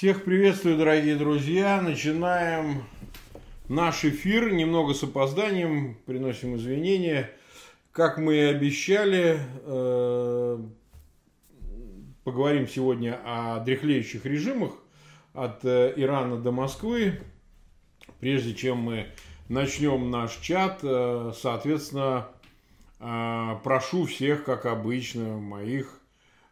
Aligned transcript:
Всех 0.00 0.24
приветствую, 0.24 0.78
дорогие 0.78 1.14
друзья. 1.14 1.78
Начинаем 1.82 2.84
наш 3.68 4.02
эфир. 4.02 4.50
Немного 4.50 4.94
с 4.94 5.02
опозданием. 5.02 5.94
Приносим 6.06 6.56
извинения. 6.56 7.30
Как 7.92 8.16
мы 8.16 8.34
и 8.34 8.40
обещали, 8.44 9.38
э, 9.66 10.58
поговорим 12.24 12.66
сегодня 12.66 13.20
о 13.26 13.60
дряхлеющих 13.60 14.24
режимах 14.24 14.72
от 15.34 15.66
э, 15.66 15.92
Ирана 15.96 16.38
до 16.38 16.50
Москвы. 16.50 17.20
Прежде 18.20 18.54
чем 18.54 18.78
мы 18.78 19.08
начнем 19.50 20.10
наш 20.10 20.34
чат, 20.38 20.78
э, 20.82 21.32
соответственно, 21.38 22.26
прошу 22.98 24.06
всех, 24.06 24.44
как 24.44 24.64
обычно, 24.64 25.36
моих 25.36 26.00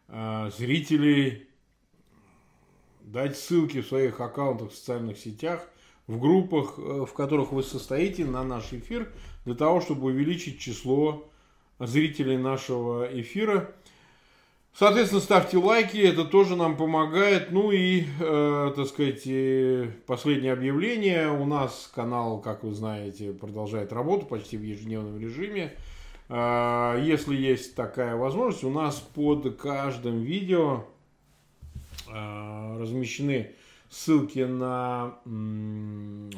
зрителей 0.07 1.48
дать 3.11 3.37
ссылки 3.37 3.81
в 3.81 3.87
своих 3.87 4.19
аккаунтах 4.21 4.71
в 4.71 4.75
социальных 4.75 5.17
сетях, 5.17 5.67
в 6.07 6.19
группах, 6.19 6.75
э, 6.77 7.05
в 7.05 7.13
которых 7.13 7.51
вы 7.51 7.63
состоите, 7.63 8.25
на 8.25 8.43
наш 8.43 8.71
эфир, 8.71 9.11
для 9.45 9.55
того, 9.55 9.81
чтобы 9.81 10.07
увеличить 10.07 10.59
число 10.59 11.27
зрителей 11.79 12.37
нашего 12.37 13.07
эфира. 13.11 13.71
Соответственно, 14.73 15.21
ставьте 15.21 15.57
лайки, 15.57 15.97
это 15.97 16.23
тоже 16.23 16.55
нам 16.55 16.77
помогает. 16.77 17.51
Ну 17.51 17.71
и, 17.71 18.05
э, 18.19 18.73
так 18.75 18.87
сказать, 18.87 19.23
последнее 20.05 20.53
объявление. 20.53 21.31
У 21.31 21.45
нас 21.45 21.91
канал, 21.93 22.39
как 22.39 22.63
вы 22.63 22.73
знаете, 22.73 23.33
продолжает 23.33 23.91
работу 23.91 24.27
почти 24.27 24.57
в 24.57 24.63
ежедневном 24.63 25.19
режиме. 25.19 25.73
Э, 26.29 27.01
если 27.03 27.35
есть 27.35 27.75
такая 27.75 28.15
возможность, 28.15 28.63
у 28.63 28.69
нас 28.69 28.99
под 28.99 29.57
каждым 29.57 30.21
видео 30.21 30.85
Э, 30.85 30.98
размещены 32.11 33.55
ссылки 33.89 34.39
на 34.39 35.19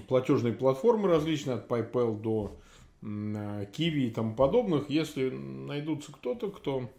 платежные 0.08 0.53
платформы 0.53 1.09
различные, 1.09 1.58
от 1.58 1.67
PayPal 1.67 2.19
до 2.19 2.58
Kiwi 3.02 4.08
и 4.08 4.09
тому 4.11 4.36
подобных. 4.36 4.89
Если 4.89 5.30
найдутся 5.30 6.11
кто-то, 6.11 6.50
кто 6.50 6.89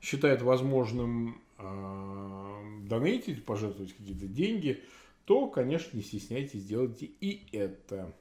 считает 0.00 0.42
возможным 0.42 1.40
э, 1.58 2.84
донейтить, 2.84 3.44
пожертвовать 3.44 3.92
какие-то 3.92 4.26
деньги, 4.26 4.80
то, 5.24 5.48
конечно, 5.48 5.96
не 5.96 6.04
стесняйтесь, 6.04 6.64
делайте 6.64 7.10
и 7.20 7.46
это. 7.50 8.12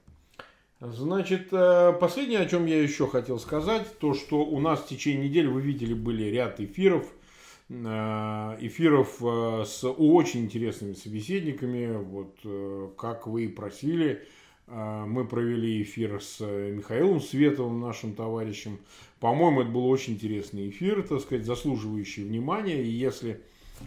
Значит, 0.79 1.49
э, 1.51 1.93
последнее, 1.99 2.39
о 2.39 2.47
чем 2.47 2.65
я 2.65 2.81
еще 2.81 3.07
хотел 3.07 3.39
сказать, 3.39 3.99
то, 3.99 4.15
что 4.15 4.43
у 4.43 4.59
нас 4.59 4.79
в 4.79 4.87
течение 4.87 5.29
недели, 5.29 5.45
вы 5.45 5.61
видели, 5.61 5.93
были 5.93 6.23
ряд 6.23 6.59
эфиров– 6.59 7.05
Э, 7.21 7.26
эфиров 7.69 9.17
э, 9.21 9.63
с 9.65 9.85
очень 9.85 10.45
интересными 10.45 10.93
собеседниками. 10.93 11.97
Вот 11.97 12.37
э, 12.45 12.89
как 12.97 13.27
вы 13.27 13.45
и 13.45 13.47
просили, 13.47 14.23
мы 14.69 15.25
провели 15.25 15.81
эфир 15.81 16.21
с 16.21 16.41
Михаилом 16.41 17.21
Световым, 17.21 17.79
нашим 17.79 18.13
товарищем. 18.13 18.79
По-моему, 19.21 19.61
это 19.61 19.71
был 19.71 19.87
очень 19.87 20.15
интересный 20.15 20.67
эфир, 20.69 21.03
так 21.07 21.21
сказать, 21.21 21.45
заслуживающий 21.45 22.25
внимания. 22.25 22.83
И 22.83 22.89
если 22.89 23.41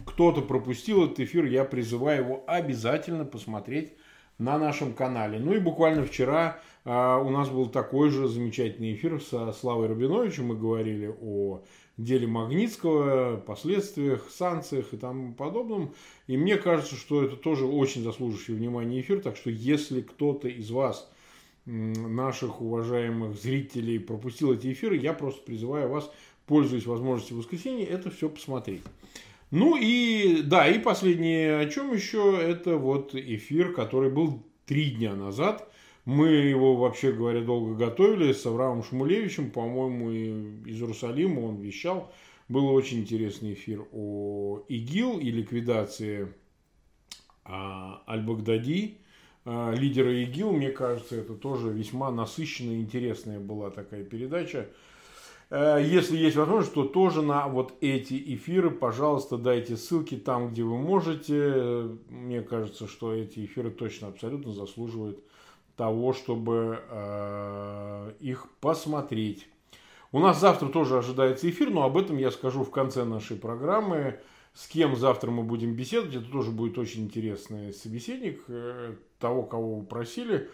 кто-то 0.07 0.41
пропустил 0.41 1.05
этот 1.05 1.19
эфир, 1.19 1.45
я 1.45 1.65
призываю 1.65 2.23
его 2.23 2.43
обязательно 2.47 3.25
посмотреть 3.25 3.93
на 4.39 4.57
нашем 4.57 4.93
канале. 4.93 5.37
Ну 5.37 5.53
и 5.53 5.59
буквально 5.59 6.03
вчера 6.03 6.59
у 6.83 7.29
нас 7.29 7.49
был 7.49 7.67
такой 7.69 8.09
же 8.09 8.27
замечательный 8.27 8.95
эфир 8.95 9.21
со 9.21 9.51
Славой 9.51 9.85
Рубиновичем. 9.85 10.47
Мы 10.47 10.57
говорили 10.57 11.13
о 11.21 11.61
деле 12.03 12.27
Магнитского, 12.27 13.37
последствиях, 13.37 14.29
санкциях 14.29 14.93
и 14.93 14.97
тому 14.97 15.33
подобном. 15.33 15.93
И 16.27 16.37
мне 16.37 16.57
кажется, 16.57 16.95
что 16.95 17.23
это 17.23 17.35
тоже 17.35 17.65
очень 17.65 18.03
заслуживающий 18.03 18.53
внимания 18.53 19.01
эфир. 19.01 19.21
Так 19.21 19.37
что 19.37 19.49
если 19.49 20.01
кто-то 20.01 20.47
из 20.47 20.69
вас, 20.71 21.09
наших 21.65 22.61
уважаемых 22.61 23.39
зрителей, 23.39 23.99
пропустил 23.99 24.51
эти 24.53 24.73
эфиры, 24.73 24.97
я 24.97 25.13
просто 25.13 25.43
призываю 25.43 25.89
вас, 25.89 26.11
пользуясь 26.47 26.87
возможностью 26.87 27.37
воскресенья, 27.37 27.85
это 27.85 28.09
все 28.09 28.29
посмотреть. 28.29 28.81
Ну 29.51 29.77
и 29.77 30.41
да, 30.41 30.67
и 30.67 30.79
последнее 30.79 31.59
о 31.59 31.69
чем 31.69 31.93
еще, 31.93 32.37
это 32.41 32.77
вот 32.77 33.13
эфир, 33.13 33.73
который 33.73 34.09
был 34.09 34.43
три 34.65 34.91
дня 34.91 35.15
назад– 35.15 35.67
мы 36.05 36.29
его, 36.29 36.75
вообще 36.75 37.11
говоря, 37.11 37.41
долго 37.41 37.75
готовили 37.75 38.33
с 38.33 38.45
Авраамом 38.45 38.83
Шмулевичем, 38.83 39.51
по-моему, 39.51 40.11
из 40.65 40.81
Иерусалима 40.81 41.41
он 41.41 41.57
вещал. 41.57 42.11
Был 42.49 42.67
очень 42.69 43.01
интересный 43.01 43.53
эфир 43.53 43.85
о 43.93 44.63
ИГИЛ 44.67 45.19
и 45.19 45.31
ликвидации 45.31 46.33
а, 47.45 48.03
Аль-Багдади, 48.07 48.97
а, 49.45 49.73
лидера 49.73 50.11
ИГИЛ. 50.23 50.51
Мне 50.51 50.71
кажется, 50.71 51.15
это 51.15 51.35
тоже 51.35 51.69
весьма 51.69 52.11
насыщенная, 52.11 52.77
интересная 52.77 53.39
была 53.39 53.69
такая 53.69 54.03
передача. 54.03 54.67
Э, 55.51 55.79
если 55.85 56.17
есть 56.17 56.35
возможность, 56.35 56.73
то 56.73 56.85
тоже 56.85 57.21
на 57.21 57.47
вот 57.47 57.75
эти 57.81 58.15
эфиры, 58.35 58.71
пожалуйста, 58.71 59.37
дайте 59.37 59.77
ссылки 59.77 60.15
там, 60.15 60.49
где 60.49 60.63
вы 60.63 60.77
можете. 60.77 61.89
Мне 62.09 62.41
кажется, 62.41 62.87
что 62.87 63.13
эти 63.13 63.45
эфиры 63.45 63.69
точно 63.69 64.07
абсолютно 64.07 64.53
заслуживают 64.53 65.19
того, 65.81 66.13
чтобы 66.13 66.79
э, 66.91 68.13
их 68.19 68.45
посмотреть. 68.59 69.47
У 70.11 70.19
нас 70.19 70.39
завтра 70.39 70.67
тоже 70.67 70.99
ожидается 70.99 71.49
эфир, 71.49 71.71
но 71.71 71.81
об 71.81 71.97
этом 71.97 72.17
я 72.17 72.29
скажу 72.29 72.63
в 72.63 72.69
конце 72.69 73.03
нашей 73.03 73.35
программы. 73.35 74.19
С 74.53 74.67
кем 74.67 74.95
завтра 74.95 75.31
мы 75.31 75.41
будем 75.41 75.73
беседовать, 75.73 76.17
это 76.17 76.31
тоже 76.31 76.51
будет 76.51 76.77
очень 76.77 77.05
интересный 77.05 77.73
собеседник 77.73 78.43
э, 78.47 78.93
того, 79.17 79.41
кого 79.41 79.77
вы 79.77 79.83
просили. 79.83 80.51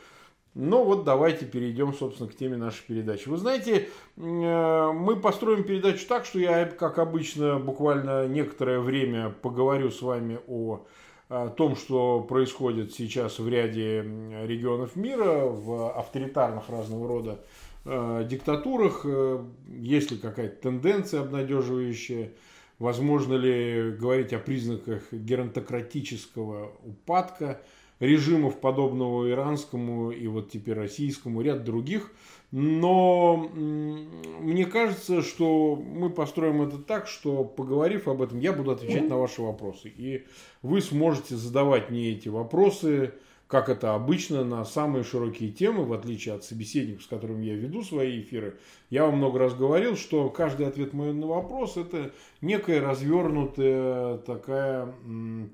Но 0.54 0.86
вот 0.86 1.04
давайте 1.04 1.46
перейдем, 1.46 1.94
собственно, 1.94 2.30
к 2.30 2.36
теме 2.36 2.56
нашей 2.56 2.86
передачи. 2.88 3.28
Вы 3.28 3.36
знаете, 3.36 3.90
э, 4.16 4.92
мы 4.94 5.18
построим 5.18 5.66
передачу 5.66 6.08
так, 6.08 6.24
что 6.24 6.40
я, 6.40 6.68
как 6.68 7.00
обычно, 7.00 7.60
буквально 7.60 8.30
некоторое 8.30 8.80
время 8.80 9.36
поговорю 9.42 9.92
с 9.92 10.02
вами 10.02 10.40
о 10.48 10.86
о 10.86 10.86
том, 11.30 11.76
что 11.76 12.22
происходит 12.22 12.94
сейчас 12.94 13.40
в 13.40 13.48
ряде 13.48 14.02
регионов 14.46 14.96
мира, 14.96 15.46
в 15.46 15.92
авторитарных 15.98 16.70
разного 16.70 17.08
рода 17.08 17.40
э, 17.86 18.26
диктатурах, 18.30 19.02
э, 19.04 19.44
есть 19.68 20.12
ли 20.12 20.18
какая-то 20.18 20.62
тенденция 20.62 21.22
обнадеживающая, 21.22 22.32
возможно 22.80 23.34
ли 23.34 23.92
говорить 23.92 24.32
о 24.34 24.40
признаках 24.40 25.12
геронтократического 25.12 26.72
упадка 26.86 27.62
режимов, 28.00 28.60
подобного 28.62 29.30
иранскому 29.30 30.12
и 30.12 30.28
вот 30.28 30.52
теперь 30.52 30.76
российскому, 30.76 31.42
ряд 31.42 31.64
других– 31.64 32.12
но 32.52 33.35
мне 33.53 34.66
кажется, 34.66 35.22
что 35.22 35.75
мы 35.75 36.09
построим 36.09 36.62
это 36.62 36.78
так, 36.78 37.08
что 37.08 37.44
поговорив 37.44 38.08
об 38.08 38.22
этом, 38.22 38.40
я 38.40 38.53
буду 38.53 38.72
отвечать 38.72 39.09
на 39.09 39.18
ваши 39.18 39.41
вопросы. 39.41 39.91
И 39.96 40.25
вы 40.62 40.81
сможете 40.81 41.36
задавать 41.36 41.90
мне 41.90 42.12
эти 42.12 42.30
вопросы, 42.30 43.13
как 43.47 43.68
это 43.68 43.96
обычно, 43.96 44.46
на 44.46 44.63
самые 44.63 45.03
широкие 45.03 45.52
темы, 45.52 45.84
в 45.84 45.91
отличие 45.91 46.36
от 46.36 46.46
собеседников, 46.46 47.03
с 47.03 47.07
которыми 47.07 47.46
я 47.46 47.56
веду 47.56 47.84
свои 47.84 48.22
эфиры. 48.22 48.57
Я 48.90 49.06
вам 49.06 49.18
много 49.18 49.40
раз 49.40 49.53
говорил, 49.53 49.97
что 49.97 50.30
каждый 50.30 50.68
ответ 50.68 50.94
мой 50.94 51.13
на 51.13 51.28
вопрос– 51.28 51.75
это 51.78 52.12
некая 52.41 52.81
развернутая 52.81 54.18
такая 54.19 54.94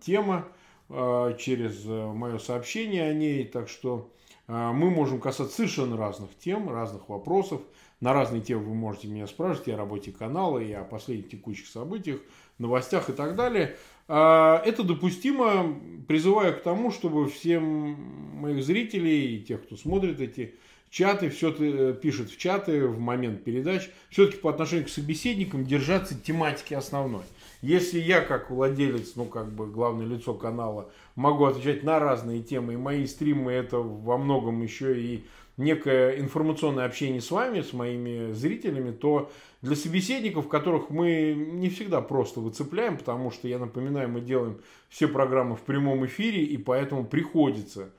тема 0.05 0.47
а, 0.89 1.33
через 1.33 1.85
мое 1.85 2.37
сообщение 2.37 3.09
о 3.09 3.13
ней. 3.13 3.45
Так 3.45 3.69
что 3.69 4.11
мы 4.47 4.89
можем 4.89 5.19
касаться 5.19 5.55
совершенно 5.55 5.97
разных 5.97 6.29
тем, 6.37 6.69
разных 6.69 7.09
вопросов. 7.09 7.61
На 8.01 8.11
разные 8.11 8.41
темы 8.41 8.65
вы 8.65 8.73
можете 8.73 9.07
меня 9.07 9.27
спрашивать 9.27 9.69
и 9.69 9.71
о 9.71 9.77
работе 9.77 10.11
канала, 10.11 10.59
и 10.59 10.71
о 10.73 10.83
последних 10.83 11.29
текущих 11.29 11.67
событиях, 11.67 12.19
новостях 12.57 13.09
и 13.09 13.13
так 13.13 13.35
далее. 13.35 13.77
А, 14.07 14.61
это 14.65 14.83
допустимо. 14.83 15.79
Призываю 16.07 16.53
к 16.53 16.61
тому, 16.61 16.91
чтобы 16.91 17.29
всем 17.29 17.63
моих 18.41 18.63
зрителей 18.63 19.37
и 19.37 19.41
тех, 19.41 19.63
кто 19.63 19.77
смотрит 19.77 20.19
эти 20.19 20.55
чаты, 20.89 21.29
все 21.29 21.55
э, 21.57 21.93
пишет 21.99 22.29
в 22.29 22.37
чаты 22.37 22.85
в 22.87 22.99
момент 22.99 23.43
передач, 23.43 23.89
все-таки 24.09 24.37
по 24.37 24.49
отношению 24.49 24.85
к 24.85 24.89
собеседникам 24.89 25.65
держаться 25.65 26.19
тематики 26.19 26.73
основной. 26.73 27.23
Если 27.63 27.97
я, 27.97 28.19
как 28.19 28.51
владелец, 28.51 29.13
ну, 29.15 29.23
как 29.23 29.49
бы 29.49 29.67
главное 29.67 30.05
лицо 30.05 30.33
канала, 30.33 30.91
могу 31.15 31.45
отвечать 31.45 31.81
на 31.81 31.97
разные 31.97 32.43
темы, 32.43 32.73
и 32.73 32.77
мои 32.77 33.05
стримы 33.07 33.53
это 33.53 33.77
во 33.77 34.17
многом 34.17 34.61
еще 34.61 34.99
и 34.99 35.23
некое 35.55 36.19
информационное 36.19 36.83
общение 36.83 37.21
с 37.21 37.31
вами, 37.31 37.61
с 37.61 37.71
моими 37.71 38.33
зрителями, 38.33 38.91
то 38.91 39.31
для 39.61 39.77
собеседников, 39.77 40.49
которых 40.49 40.89
мы 40.89 41.33
не 41.33 41.69
всегда 41.69 42.01
просто 42.01 42.41
выцепляем, 42.41 42.97
потому 42.97 43.31
что, 43.31 43.47
я 43.47 43.59
напоминаю, 43.59 44.09
мы 44.09 44.19
делаем 44.19 44.59
все 44.89 45.07
программы 45.07 45.55
в 45.55 45.61
прямом 45.61 46.05
эфире, 46.05 46.43
и 46.43 46.57
поэтому 46.57 47.05
приходится 47.05 47.93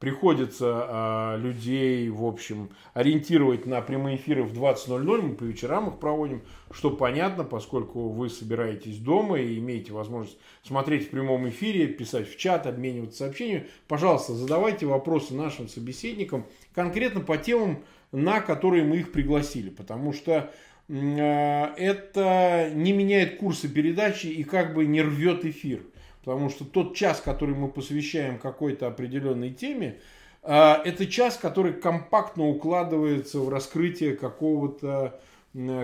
приходится 0.00 0.86
а, 0.88 1.36
людей, 1.36 2.08
в 2.08 2.24
общем, 2.24 2.70
ориентировать 2.94 3.66
на 3.66 3.80
прямые 3.82 4.16
эфиры 4.16 4.42
в 4.42 4.52
20.00, 4.52 5.22
мы 5.22 5.34
по 5.34 5.44
вечерам 5.44 5.90
их 5.90 6.00
проводим, 6.00 6.42
что 6.72 6.90
понятно, 6.90 7.44
поскольку 7.44 8.08
вы 8.08 8.30
собираетесь 8.30 8.96
дома 8.96 9.38
и 9.38 9.58
имеете 9.58 9.92
возможность 9.92 10.38
смотреть 10.62 11.06
в 11.06 11.10
прямом 11.10 11.48
эфире, 11.50 11.86
писать 11.86 12.28
в 12.28 12.38
чат, 12.38 12.66
обмениваться 12.66 13.18
сообщениями. 13.18 13.66
Пожалуйста, 13.86 14.32
задавайте 14.32 14.86
вопросы 14.86 15.34
нашим 15.34 15.68
собеседникам 15.68 16.46
конкретно 16.74 17.20
по 17.20 17.36
темам, 17.36 17.84
на 18.10 18.40
которые 18.40 18.84
мы 18.84 18.96
их 18.96 19.12
пригласили, 19.12 19.68
потому 19.68 20.14
что 20.14 20.50
а, 20.88 21.74
это 21.76 22.70
не 22.74 22.94
меняет 22.94 23.36
курса 23.36 23.68
передачи 23.68 24.28
и 24.28 24.44
как 24.44 24.72
бы 24.72 24.86
не 24.86 25.02
рвет 25.02 25.44
эфир. 25.44 25.82
Потому 26.24 26.50
что 26.50 26.64
тот 26.64 26.94
час, 26.94 27.20
который 27.20 27.54
мы 27.54 27.68
посвящаем 27.68 28.38
какой-то 28.38 28.86
определенной 28.86 29.50
теме, 29.50 29.98
а, 30.42 30.80
это 30.84 31.06
час, 31.06 31.36
который 31.36 31.72
компактно 31.72 32.46
укладывается 32.46 33.40
в 33.40 33.48
раскрытие 33.48 34.16
какого-то 34.16 35.20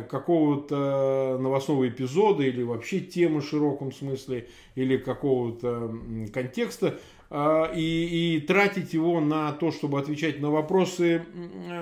какого-то 0.09 1.39
новостного 1.41 1.89
эпизода 1.89 2.45
или 2.45 2.63
вообще 2.63 3.01
темы 3.01 3.41
в 3.41 3.49
широком 3.49 3.91
смысле 3.91 4.47
или 4.77 4.97
какого-то 4.97 5.93
контекста 6.33 7.01
и, 7.31 8.37
и 8.37 8.41
тратить 8.41 8.93
его 8.95 9.21
на 9.21 9.53
то, 9.53 9.73
чтобы 9.73 9.99
отвечать 9.99 10.41
на 10.41 10.51
вопросы 10.51 11.25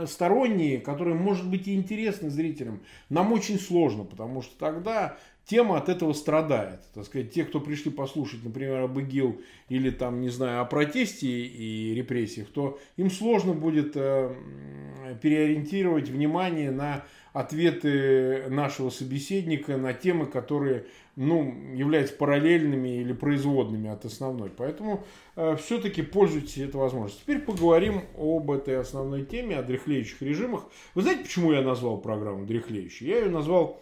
сторонние, 0.07 0.81
которые, 0.81 1.15
может 1.15 1.49
быть, 1.49 1.69
и 1.69 1.75
интересны 1.75 2.31
зрителям, 2.31 2.81
нам 3.11 3.33
очень 3.33 3.59
сложно, 3.59 4.05
потому 4.05 4.43
что 4.43 4.57
тогда 4.59 5.19
тема 5.47 5.77
от 5.77 5.89
этого 5.89 6.13
страдает. 6.13 6.81
Так 6.95 7.05
сказать, 7.05 7.33
те, 7.33 7.45
кто 7.45 7.61
пришли 7.61 7.91
послушать, 7.91 8.45
например, 8.45 8.83
об 8.83 8.99
ИГИЛ 8.99 9.41
или 9.69 9.91
там, 9.91 10.21
не 10.21 10.31
знаю, 10.31 10.63
о 10.63 10.65
протесте 10.65 11.29
и 11.29 11.95
репрессиях, 11.95 12.49
то 12.49 12.79
им 12.97 13.11
сложно 13.11 13.53
будет 13.53 13.93
э, 13.95 14.35
переориентировать 15.23 16.09
внимание 16.09 16.71
на 16.71 17.05
ответы 17.35 18.45
нашего 18.49 18.91
собеседника 18.91 19.77
на 19.77 19.93
темы, 19.93 20.27
которые 20.27 20.87
ну, 21.17 21.53
являются 21.75 22.15
параллельными 22.15 23.01
или 23.01 23.13
производными 23.13 23.91
от 23.91 24.05
основной. 24.05 24.51
Поэтому 24.51 25.05
э, 25.35 25.57
все-таки 25.57 26.03
пользуйтесь 26.03 26.59
этой 26.59 26.77
возможностью. 26.77 27.23
Теперь 27.25 27.41
поговорим 27.41 28.03
об 28.17 28.53
этой 28.53 28.79
основной 28.79 29.25
теме, 29.25 29.59
о 29.59 29.65
дряхлеющих 29.65 30.23
режимах. 30.23 30.63
Вы 30.95 31.03
знаете, 31.03 31.25
почему 31.25 31.53
я 31.53 31.63
назвал 31.63 31.99
программу 31.99 32.47
дряхлеющей? 32.47 33.09
Я 33.09 33.19
ее 33.19 33.31
назвал 33.31 33.81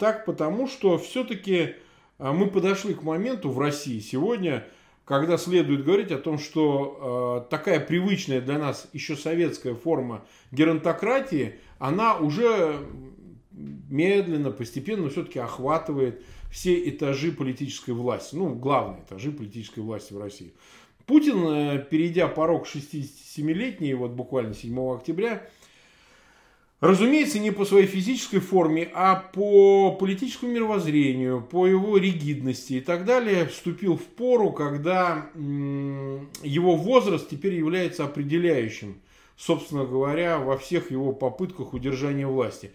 так 0.00 0.24
потому, 0.24 0.66
что 0.66 0.98
все-таки 0.98 1.76
а, 2.18 2.32
мы 2.32 2.48
подошли 2.48 2.94
к 2.94 3.02
моменту 3.02 3.50
в 3.50 3.60
России 3.60 4.00
сегодня, 4.00 4.66
когда 5.08 5.38
следует 5.38 5.84
говорить 5.84 6.12
о 6.12 6.18
том, 6.18 6.38
что 6.38 7.46
э, 7.46 7.50
такая 7.50 7.80
привычная 7.80 8.42
для 8.42 8.58
нас 8.58 8.88
еще 8.92 9.16
советская 9.16 9.74
форма 9.74 10.22
геронтократии, 10.52 11.54
она 11.78 12.18
уже 12.18 12.78
медленно, 13.50 14.50
постепенно 14.50 15.08
все-таки 15.08 15.38
охватывает 15.38 16.22
все 16.50 16.86
этажи 16.90 17.32
политической 17.32 17.92
власти, 17.92 18.34
ну, 18.34 18.54
главные 18.54 19.02
этажи 19.02 19.32
политической 19.32 19.80
власти 19.80 20.12
в 20.12 20.20
России. 20.20 20.52
Путин, 21.06 21.42
э, 21.46 21.86
перейдя 21.90 22.28
порог 22.28 22.66
67-летний, 22.66 23.94
вот 23.94 24.10
буквально 24.10 24.52
7 24.52 24.94
октября, 24.94 25.48
Разумеется, 26.80 27.40
не 27.40 27.50
по 27.50 27.64
своей 27.64 27.86
физической 27.86 28.38
форме, 28.38 28.88
а 28.94 29.16
по 29.16 29.96
политическому 29.96 30.52
мировоззрению, 30.52 31.42
по 31.42 31.66
его 31.66 31.96
ригидности 31.96 32.74
и 32.74 32.80
так 32.80 33.04
далее, 33.04 33.46
вступил 33.46 33.96
в 33.96 34.04
пору, 34.04 34.52
когда 34.52 35.28
его 35.34 36.76
возраст 36.76 37.28
теперь 37.28 37.54
является 37.54 38.04
определяющим, 38.04 39.00
собственно 39.36 39.84
говоря, 39.86 40.38
во 40.38 40.56
всех 40.56 40.92
его 40.92 41.12
попытках 41.12 41.74
удержания 41.74 42.28
власти. 42.28 42.70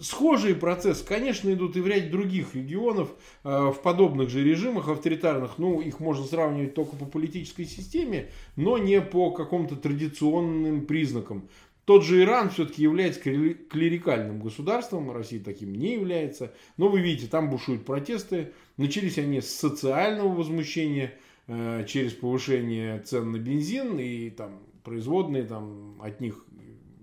Схожие 0.00 0.54
процессы, 0.54 1.06
конечно, 1.06 1.50
идут 1.50 1.76
и 1.76 1.80
в 1.80 1.86
ряде 1.86 2.10
других 2.10 2.54
регионов, 2.54 3.08
э, 3.44 3.70
в 3.70 3.80
подобных 3.82 4.28
же 4.28 4.44
режимах 4.44 4.88
авторитарных. 4.88 5.56
Ну, 5.56 5.80
их 5.80 6.00
можно 6.00 6.26
сравнивать 6.26 6.74
только 6.74 6.96
по 6.96 7.06
политической 7.06 7.64
системе, 7.64 8.28
но 8.56 8.76
не 8.76 9.00
по 9.00 9.30
каким-то 9.30 9.74
традиционным 9.74 10.84
признакам. 10.84 11.48
Тот 11.86 12.04
же 12.04 12.20
Иран 12.20 12.50
все-таки 12.50 12.82
является 12.82 13.20
клерикальным 13.20 14.40
государством, 14.40 15.12
Россия 15.12 15.40
таким 15.42 15.72
не 15.72 15.94
является. 15.94 16.52
Но 16.76 16.88
вы 16.88 17.00
видите, 17.00 17.28
там 17.28 17.48
бушуют 17.48 17.84
протесты. 17.84 18.52
Начались 18.76 19.18
они 19.18 19.40
с 19.40 19.48
социального 19.48 20.34
возмущения, 20.34 21.14
э, 21.46 21.84
через 21.86 22.12
повышение 22.12 22.98
цен 23.00 23.30
на 23.30 23.38
бензин 23.38 24.00
и 24.00 24.30
там 24.30 24.58
производные 24.82 25.44
там, 25.44 25.96
от 26.02 26.20
них 26.20 26.44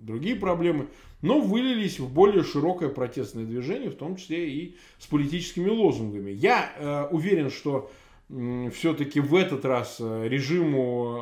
другие 0.01 0.35
проблемы, 0.35 0.89
но 1.21 1.39
вылились 1.39 1.99
в 1.99 2.11
более 2.11 2.43
широкое 2.43 2.89
протестное 2.89 3.45
движение, 3.45 3.89
в 3.89 3.95
том 3.95 4.17
числе 4.17 4.49
и 4.49 4.75
с 4.99 5.07
политическими 5.07 5.69
лозунгами. 5.69 6.31
Я 6.31 6.73
э, 6.77 7.07
уверен, 7.09 7.49
что 7.49 7.89
все-таки 8.29 9.19
в 9.19 9.35
этот 9.35 9.65
раз 9.65 9.97
э, 9.99 10.27
режиму 10.27 11.17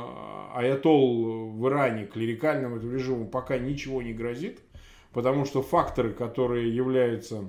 э, 0.56 0.60
Аятол 0.60 1.50
в 1.52 1.68
Иране, 1.68 2.06
клерикальному 2.06 2.78
этому 2.78 2.94
режиму, 2.94 3.28
пока 3.28 3.58
ничего 3.58 4.02
не 4.02 4.14
грозит, 4.14 4.60
потому 5.12 5.46
что 5.46 5.62
факторы, 5.62 6.14
которые 6.14 6.74
являются 6.74 7.44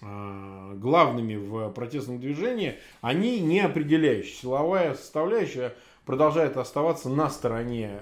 э, 0.00 0.72
главными 0.76 1.36
в 1.36 1.70
протестном 1.70 2.20
движении, 2.20 2.78
они 3.00 3.40
не 3.40 3.60
определяющие. 3.60 4.34
Силовая 4.34 4.94
составляющая 4.94 5.74
продолжает 6.04 6.56
оставаться 6.56 7.08
на 7.08 7.30
стороне 7.30 8.00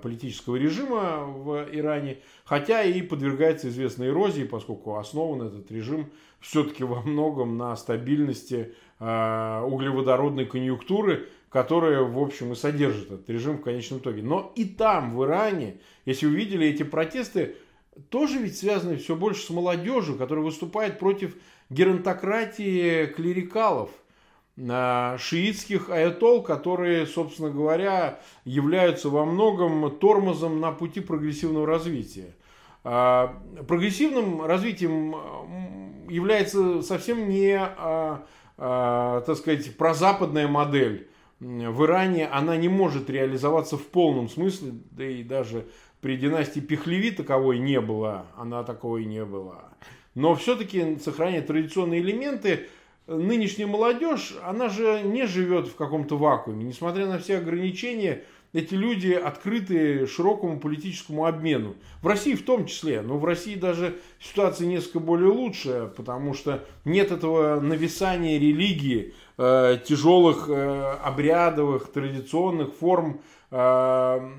политического 0.00 0.54
режима 0.54 1.24
в 1.24 1.66
Иране, 1.72 2.18
хотя 2.44 2.84
и 2.84 3.02
подвергается 3.02 3.68
известной 3.68 4.10
эрозии, 4.10 4.44
поскольку 4.44 4.94
основан 4.96 5.48
этот 5.48 5.68
режим 5.72 6.12
все-таки 6.38 6.84
во 6.84 7.02
многом 7.02 7.56
на 7.56 7.74
стабильности 7.76 8.74
углеводородной 9.02 10.46
конъюнктуры, 10.46 11.28
которая, 11.48 12.02
в 12.02 12.18
общем, 12.18 12.52
и 12.52 12.54
содержит 12.54 13.10
этот 13.10 13.28
режим 13.28 13.58
в 13.58 13.62
конечном 13.62 13.98
итоге. 13.98 14.22
Но 14.22 14.52
и 14.54 14.64
там, 14.64 15.16
в 15.16 15.24
Иране, 15.24 15.78
если 16.06 16.26
вы 16.26 16.36
видели 16.36 16.66
эти 16.68 16.82
протесты, 16.82 17.56
тоже 18.08 18.38
ведь 18.38 18.56
связаны 18.56 18.96
все 18.96 19.14
больше 19.14 19.42
с 19.42 19.50
молодежью, 19.50 20.16
которая 20.16 20.44
выступает 20.44 20.98
против 20.98 21.34
геронтократии 21.68 23.06
клерикалов, 23.06 23.90
э, 24.56 25.16
шиитских 25.18 25.90
аятол, 25.90 26.42
которые, 26.42 27.06
собственно 27.06 27.50
говоря, 27.50 28.20
являются 28.44 29.10
во 29.10 29.26
многом 29.26 29.90
тормозом 29.98 30.60
на 30.60 30.72
пути 30.72 31.00
прогрессивного 31.00 31.66
развития. 31.66 32.34
Э, 32.84 33.28
прогрессивным 33.68 34.42
развитием 34.42 36.08
является 36.08 36.82
совсем 36.82 37.28
не 37.28 37.60
э, 37.60 38.18
так 38.62 39.36
сказать, 39.36 39.76
прозападная 39.76 40.46
модель 40.46 41.08
в 41.40 41.84
Иране, 41.84 42.28
она 42.28 42.56
не 42.56 42.68
может 42.68 43.10
реализоваться 43.10 43.76
в 43.76 43.86
полном 43.88 44.28
смысле, 44.28 44.74
да 44.92 45.04
и 45.04 45.24
даже 45.24 45.66
при 46.00 46.16
династии 46.16 46.60
Пехлеви 46.60 47.10
таковой 47.10 47.58
не 47.58 47.80
было, 47.80 48.26
она 48.36 48.62
таковой 48.62 49.04
не 49.04 49.24
была. 49.24 49.72
Но 50.14 50.36
все-таки 50.36 50.98
сохраняет 51.00 51.48
традиционные 51.48 52.00
элементы, 52.00 52.68
нынешняя 53.08 53.66
молодежь, 53.66 54.34
она 54.44 54.68
же 54.68 55.02
не 55.02 55.26
живет 55.26 55.66
в 55.66 55.74
каком-то 55.74 56.16
вакууме. 56.16 56.64
Несмотря 56.64 57.06
на 57.06 57.18
все 57.18 57.38
ограничения, 57.38 58.22
эти 58.52 58.74
люди 58.74 59.12
открыты 59.12 60.06
широкому 60.06 60.60
политическому 60.60 61.24
обмену. 61.24 61.74
В 62.02 62.06
России 62.06 62.34
в 62.34 62.44
том 62.44 62.66
числе, 62.66 63.00
но 63.00 63.18
в 63.18 63.24
России 63.24 63.54
даже 63.54 63.98
ситуация 64.20 64.66
несколько 64.66 65.00
более 65.00 65.30
лучшая, 65.30 65.86
потому 65.86 66.34
что 66.34 66.64
нет 66.84 67.10
этого 67.10 67.60
нависания 67.60 68.38
религии, 68.38 69.14
э, 69.38 69.78
тяжелых 69.84 70.48
э, 70.48 70.96
обрядовых, 71.02 71.90
традиционных 71.92 72.74
форм, 72.74 73.20
э, 73.50 74.30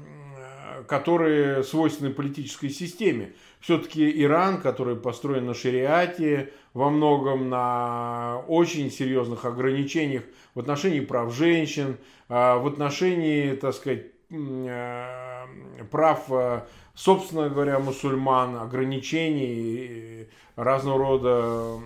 которые 0.88 1.64
свойственны 1.64 2.12
политической 2.12 2.70
системе. 2.70 3.34
Все-таки 3.64 4.22
Иран, 4.22 4.60
который 4.60 4.98
построен 4.98 5.46
на 5.46 5.54
шариате, 5.54 6.52
во 6.74 6.90
многом 6.90 7.48
на 7.48 8.44
очень 8.50 8.92
серьезных 8.92 9.46
ограничениях 9.46 10.24
в 10.54 10.60
отношении 10.60 11.00
прав 11.00 11.34
женщин, 11.34 11.98
а, 12.28 12.58
в 12.58 12.68
отношении, 12.68 13.56
так 13.56 13.74
сказать, 13.74 14.08
э, 14.32 15.46
прав, 15.90 16.26
э, 16.30 16.64
собственно 16.94 17.48
говоря, 17.48 17.80
мусульман, 17.80 18.58
ограничений, 18.58 20.28
разного 20.58 21.00
рода 21.00 21.80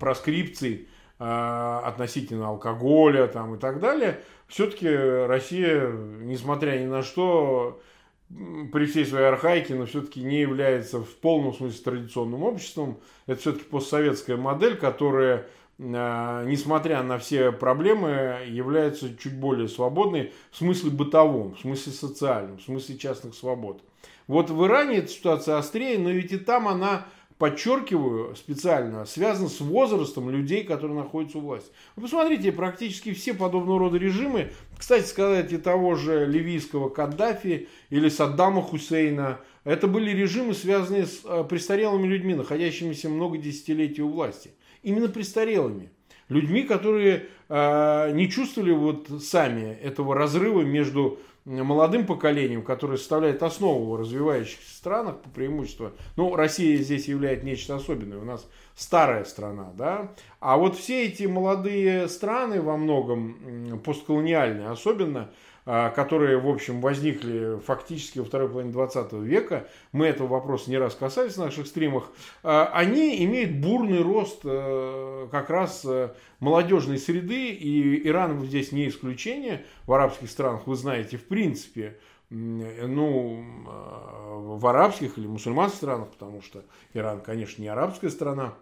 проскрипций 0.00 0.88
э, 1.20 1.80
относительно 1.84 2.48
алкоголя 2.48 3.28
там, 3.28 3.54
и 3.54 3.58
так 3.58 3.78
далее, 3.78 4.18
все-таки 4.48 4.88
Россия, 4.88 5.88
несмотря 5.88 6.80
ни 6.80 6.86
на 6.86 7.04
что, 7.04 7.80
при 8.28 8.86
всей 8.86 9.06
своей 9.06 9.26
архаике, 9.26 9.74
но 9.74 9.86
все-таки 9.86 10.22
не 10.22 10.40
является 10.40 11.00
в 11.00 11.14
полном 11.16 11.54
смысле 11.54 11.82
традиционным 11.84 12.42
обществом. 12.42 12.98
Это 13.26 13.40
все-таки 13.40 13.64
постсоветская 13.64 14.36
модель, 14.36 14.76
которая 14.76 15.46
несмотря 15.78 17.02
на 17.02 17.18
все 17.18 17.50
проблемы, 17.50 18.38
является 18.46 19.16
чуть 19.16 19.36
более 19.36 19.68
свободной 19.68 20.32
в 20.52 20.56
смысле 20.56 20.90
бытовом, 20.90 21.56
в 21.56 21.60
смысле 21.60 21.92
социальном, 21.92 22.58
в 22.58 22.62
смысле 22.62 22.96
частных 22.96 23.34
свобод. 23.34 23.82
Вот 24.28 24.50
в 24.50 24.64
Иране 24.64 24.98
эта 24.98 25.08
ситуация 25.08 25.58
острее, 25.58 25.98
но 25.98 26.10
ведь 26.10 26.32
и 26.32 26.38
там 26.38 26.68
она 26.68 27.06
подчеркиваю 27.38 28.36
специально, 28.36 29.04
связано 29.06 29.48
с 29.48 29.60
возрастом 29.60 30.30
людей, 30.30 30.64
которые 30.64 30.96
находятся 30.96 31.38
у 31.38 31.42
власти. 31.42 31.70
Вы 31.96 32.02
посмотрите, 32.02 32.52
практически 32.52 33.12
все 33.12 33.34
подобного 33.34 33.78
рода 33.78 33.98
режимы, 33.98 34.52
кстати 34.76 35.06
сказать, 35.06 35.52
и 35.52 35.58
того 35.58 35.96
же 35.96 36.26
ливийского 36.26 36.88
Каддафи 36.88 37.68
или 37.90 38.08
Саддама 38.08 38.62
Хусейна, 38.62 39.40
это 39.64 39.88
были 39.88 40.10
режимы, 40.10 40.54
связанные 40.54 41.06
с 41.06 41.22
э, 41.24 41.44
престарелыми 41.48 42.06
людьми, 42.06 42.34
находящимися 42.34 43.08
много 43.08 43.38
десятилетий 43.38 44.02
у 44.02 44.10
власти. 44.10 44.50
Именно 44.82 45.08
престарелыми. 45.08 45.90
Людьми, 46.28 46.62
которые 46.62 47.26
э, 47.48 48.10
не 48.12 48.30
чувствовали 48.30 48.72
вот 48.72 49.08
сами 49.22 49.74
этого 49.82 50.14
разрыва 50.14 50.62
между 50.62 51.18
молодым 51.44 52.06
поколением, 52.06 52.62
которое 52.62 52.96
составляет 52.96 53.42
основу 53.42 53.92
в 53.92 54.00
развивающихся 54.00 54.74
странах 54.74 55.20
по 55.20 55.28
преимуществу. 55.28 55.92
Ну, 56.16 56.34
Россия 56.36 56.78
здесь 56.78 57.06
является 57.06 57.44
нечто 57.44 57.76
особенное. 57.76 58.18
У 58.18 58.24
нас 58.24 58.48
старая 58.74 59.24
страна, 59.24 59.72
да. 59.76 60.14
А 60.40 60.56
вот 60.56 60.76
все 60.76 61.04
эти 61.04 61.24
молодые 61.24 62.08
страны 62.08 62.62
во 62.62 62.76
многом 62.76 63.80
постколониальные 63.84 64.68
особенно, 64.68 65.30
которые, 65.64 66.38
в 66.38 66.48
общем, 66.48 66.82
возникли 66.82 67.58
фактически 67.58 68.18
во 68.18 68.26
второй 68.26 68.50
половине 68.50 68.72
20 68.72 69.12
века, 69.14 69.66
мы 69.92 70.06
этого 70.06 70.26
вопроса 70.28 70.70
не 70.70 70.76
раз 70.76 70.94
касались 70.94 71.34
в 71.34 71.38
наших 71.38 71.66
стримах, 71.66 72.10
а, 72.42 72.70
они 72.74 73.24
имеют 73.24 73.56
бурный 73.56 74.02
рост 74.02 74.40
э, 74.44 75.28
как 75.30 75.48
раз 75.48 75.84
э, 75.86 76.12
молодежной 76.40 76.98
среды, 76.98 77.48
и 77.48 78.06
Иран 78.06 78.44
здесь 78.44 78.72
не 78.72 78.88
исключение. 78.88 79.64
В 79.86 79.94
арабских 79.94 80.30
странах, 80.30 80.66
вы 80.66 80.76
знаете, 80.76 81.16
в 81.16 81.24
принципе, 81.24 81.98
ну, 82.28 83.42
э, 83.66 84.56
в 84.56 84.66
арабских 84.66 85.16
или 85.16 85.26
мусульманских 85.26 85.78
странах, 85.78 86.10
потому 86.10 86.42
что 86.42 86.62
Иран, 86.92 87.22
конечно, 87.22 87.62
не 87.62 87.68
арабская 87.68 88.10
страна, 88.10 88.54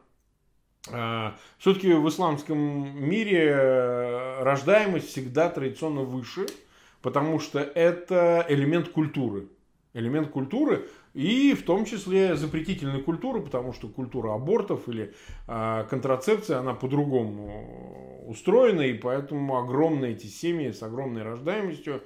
а, 0.93 1.37
все-таки 1.59 1.93
в 1.93 2.09
исламском 2.09 2.59
мире 2.59 4.39
рождаемость 4.41 5.09
всегда 5.09 5.49
традиционно 5.49 6.03
выше– 6.03 6.47
потому 7.03 7.41
что 7.41 7.59
это 7.59 8.47
элемент 8.49 8.89
культуры. 8.89 9.49
Элемент 9.95 10.31
культуры 10.31 10.89
и 11.13 11.53
в 11.53 11.65
том 11.65 11.85
числе 11.85 12.35
запретительной 12.35 13.03
культуры, 13.03 13.43
потому 13.43 13.75
что 13.75 13.89
культура 13.89 14.33
абортов 14.33 14.89
или 14.89 15.13
э, 15.47 15.85
контрацепция, 15.91 16.61
она 16.61 16.73
по-другому 16.73 18.25
устроена, 18.27 18.83
и 18.83 18.95
поэтому 18.95 19.59
огромные 19.59 20.13
эти 20.13 20.27
семьи 20.27 20.71
с 20.71 20.83
огромной 20.83 21.23
рождаемостью 21.23 22.03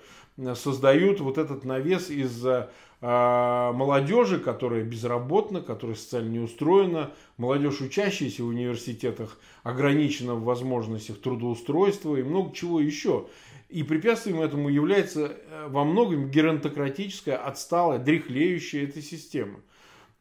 создают 0.54 1.20
вот 1.20 1.38
этот 1.38 1.64
навес 1.64 2.10
из 2.10 2.44
э, 2.44 2.66
молодежи, 3.00 4.40
которая 4.40 4.82
безработна, 4.82 5.60
которая 5.60 5.96
социально 5.96 6.30
не 6.30 6.40
устроена, 6.40 7.12
молодежь, 7.36 7.80
учащаяся 7.80 8.42
в 8.42 8.48
университетах, 8.48 9.38
ограничена 9.62 10.34
в 10.34 10.44
возможностях 10.44 11.20
трудоустройства 11.20 12.16
и 12.16 12.22
много 12.22 12.54
чего 12.54 12.80
еще. 12.80 13.26
И 13.68 13.82
препятствием 13.82 14.40
этому 14.40 14.68
является 14.68 15.26
э, 15.26 15.66
во 15.68 15.84
многом 15.84 16.30
геронтократическая, 16.30 17.36
отсталая, 17.36 17.98
дряхлеющая 17.98 18.84
эта 18.84 19.02
система. 19.02 19.60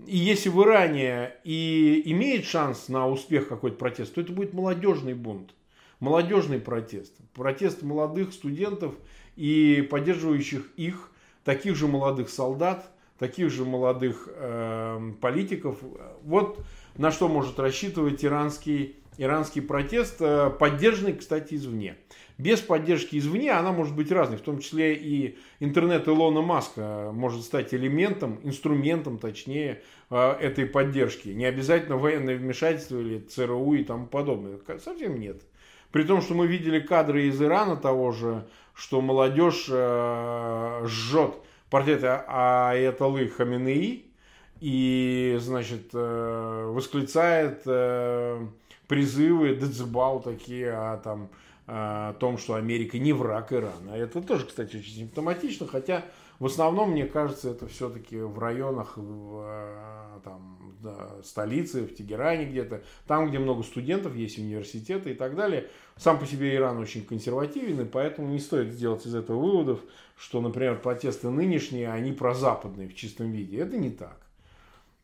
И 0.05 0.17
если 0.17 0.49
в 0.49 0.61
Иране 0.61 1.33
и 1.43 2.01
имеет 2.05 2.45
шанс 2.45 2.89
на 2.89 3.07
успех 3.07 3.47
какой-то 3.47 3.77
протест, 3.77 4.15
то 4.15 4.21
это 4.21 4.33
будет 4.33 4.53
молодежный 4.53 5.13
бунт, 5.13 5.53
молодежный 5.99 6.59
протест. 6.59 7.13
Протест 7.33 7.81
молодых 7.81 8.33
студентов 8.33 8.95
и 9.35 9.87
поддерживающих 9.89 10.71
их, 10.75 11.11
таких 11.43 11.75
же 11.75 11.87
молодых 11.87 12.29
солдат, 12.29 12.91
таких 13.19 13.51
же 13.51 13.63
молодых 13.63 14.27
э, 14.31 15.11
политиков. 15.21 15.77
Вот 16.23 16.59
на 16.97 17.11
что 17.11 17.27
может 17.27 17.59
рассчитывать 17.59 18.25
иранский, 18.25 18.97
иранский 19.17 19.61
протест, 19.61 20.17
э, 20.19 20.49
поддержанный, 20.49 21.13
кстати, 21.13 21.53
извне 21.53 21.95
без 22.37 22.59
поддержки 22.59 23.17
извне 23.17 23.51
она 23.51 23.71
может 23.71 23.95
быть 23.95 24.11
разной, 24.11 24.37
в 24.37 24.41
том 24.41 24.59
числе 24.59 24.93
и 24.93 25.37
интернет 25.59 26.07
Илона 26.07 26.41
Маска 26.41 27.11
может 27.13 27.43
стать 27.43 27.73
элементом, 27.73 28.39
инструментом, 28.43 29.19
точнее, 29.19 29.81
э, 30.09 30.31
этой 30.41 30.65
поддержки. 30.65 31.29
Не 31.29 31.45
обязательно 31.45 31.95
военное 31.95 32.35
вмешательство 32.35 32.99
или 32.99 33.19
ЦРУ 33.19 33.75
и 33.75 33.83
тому 33.85 34.07
подобное. 34.07 34.59
Совсем 34.79 35.19
нет. 35.19 35.41
При 35.91 36.03
том, 36.03 36.21
что 36.21 36.33
мы 36.33 36.47
видели 36.47 36.79
кадры 36.79 37.27
из 37.27 37.41
Ирана 37.41 37.77
того 37.77 38.11
же, 38.11 38.45
что 38.73 38.99
молодежь 38.99 39.67
э, 39.69 40.83
жжет 40.85 41.35
портреты 41.69 42.07
Аятолы 42.27 43.29
Хаминеи 43.29 44.07
и, 44.59 45.37
значит, 45.39 45.91
э, 45.93 46.65
восклицает 46.67 47.63
призывы 48.87 49.55
Децибал 49.55 50.21
такие, 50.21 50.71
а 50.71 50.97
там 50.97 51.29
о 51.67 52.13
том, 52.13 52.37
что 52.37 52.55
Америка 52.55 52.99
не 52.99 53.13
враг 53.13 53.51
Ирана. 53.51 53.91
Это 53.91 54.21
тоже, 54.21 54.45
кстати, 54.45 54.77
очень 54.77 54.93
симптоматично, 54.93 55.67
хотя 55.67 56.05
в 56.39 56.45
основном, 56.45 56.91
мне 56.91 57.05
кажется, 57.05 57.51
это 57.51 57.67
все-таки 57.67 58.17
в 58.17 58.37
районах 58.39 58.97
в, 58.97 59.41
э, 59.45 60.19
там, 60.23 60.75
да, 60.81 61.23
столицы, 61.23 61.83
в 61.83 61.95
Тегеране 61.95 62.45
где-то, 62.45 62.83
там, 63.07 63.29
где 63.29 63.39
много 63.39 63.63
студентов, 63.63 64.15
есть 64.15 64.37
университеты 64.37 65.11
и 65.11 65.13
так 65.13 65.35
далее. 65.35 65.69
Сам 65.95 66.19
по 66.19 66.25
себе 66.25 66.55
Иран 66.55 66.77
очень 66.77 67.05
консервативен, 67.05 67.81
и 67.81 67.85
поэтому 67.85 68.27
не 68.27 68.39
стоит 68.39 68.73
сделать 68.73 69.05
из 69.05 69.15
этого 69.15 69.39
выводов, 69.39 69.79
что, 70.17 70.41
например, 70.41 70.79
протесты 70.79 71.29
нынешние, 71.29 71.89
они 71.89 72.11
прозападные 72.11 72.89
в 72.89 72.95
чистом 72.95 73.31
виде. 73.31 73.57
Это 73.57 73.77
не 73.77 73.89
так. 73.89 74.19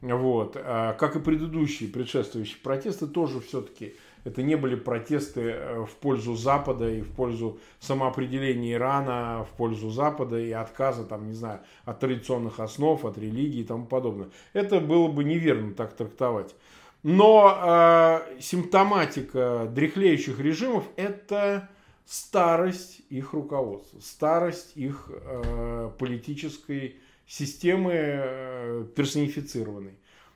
Вот. 0.02 0.58
А, 0.58 0.94
как 0.94 1.16
и 1.16 1.20
предыдущие, 1.20 1.90
предшествующие 1.90 2.58
протесты, 2.62 3.08
тоже 3.08 3.40
все-таки 3.40 3.96
это 4.24 4.44
не 4.44 4.56
были 4.56 4.76
протесты 4.76 5.42
э, 5.42 5.86
в 5.86 5.96
пользу 5.96 6.36
Запада 6.36 6.90
и 6.90 7.02
в 7.02 7.12
пользу 7.12 7.60
самоопределения 7.80 8.74
Ирана, 8.74 9.46
в 9.52 9.56
пользу 9.58 9.90
Запада 9.90 10.40
и 10.40 10.52
отказа, 10.52 11.04
там, 11.04 11.28
не 11.28 11.34
знаю, 11.34 11.62
от 11.86 12.00
традиционных 12.00 12.60
основ, 12.60 13.04
от 13.04 13.18
религии 13.18 13.62
и 13.62 13.66
тому 13.66 13.86
подобное. 13.86 14.30
Это 14.54 14.80
было 14.80 15.08
бы 15.08 15.24
неверно 15.24 15.74
так 15.74 15.94
трактовать. 15.94 16.56
Но 17.04 17.58
э, 17.62 18.40
симптоматика 18.40 19.68
дряхлеющих 19.74 20.40
режимов– 20.40 20.86
это 20.96 21.70
старость 22.06 23.02
их 23.10 23.34
руководства, 23.34 24.00
старость 24.02 24.74
их 24.76 25.10
э, 25.10 25.90
политической 25.98 26.98
системы 27.26 27.94
э, 27.96 28.86
персонифицированной. 28.96 29.94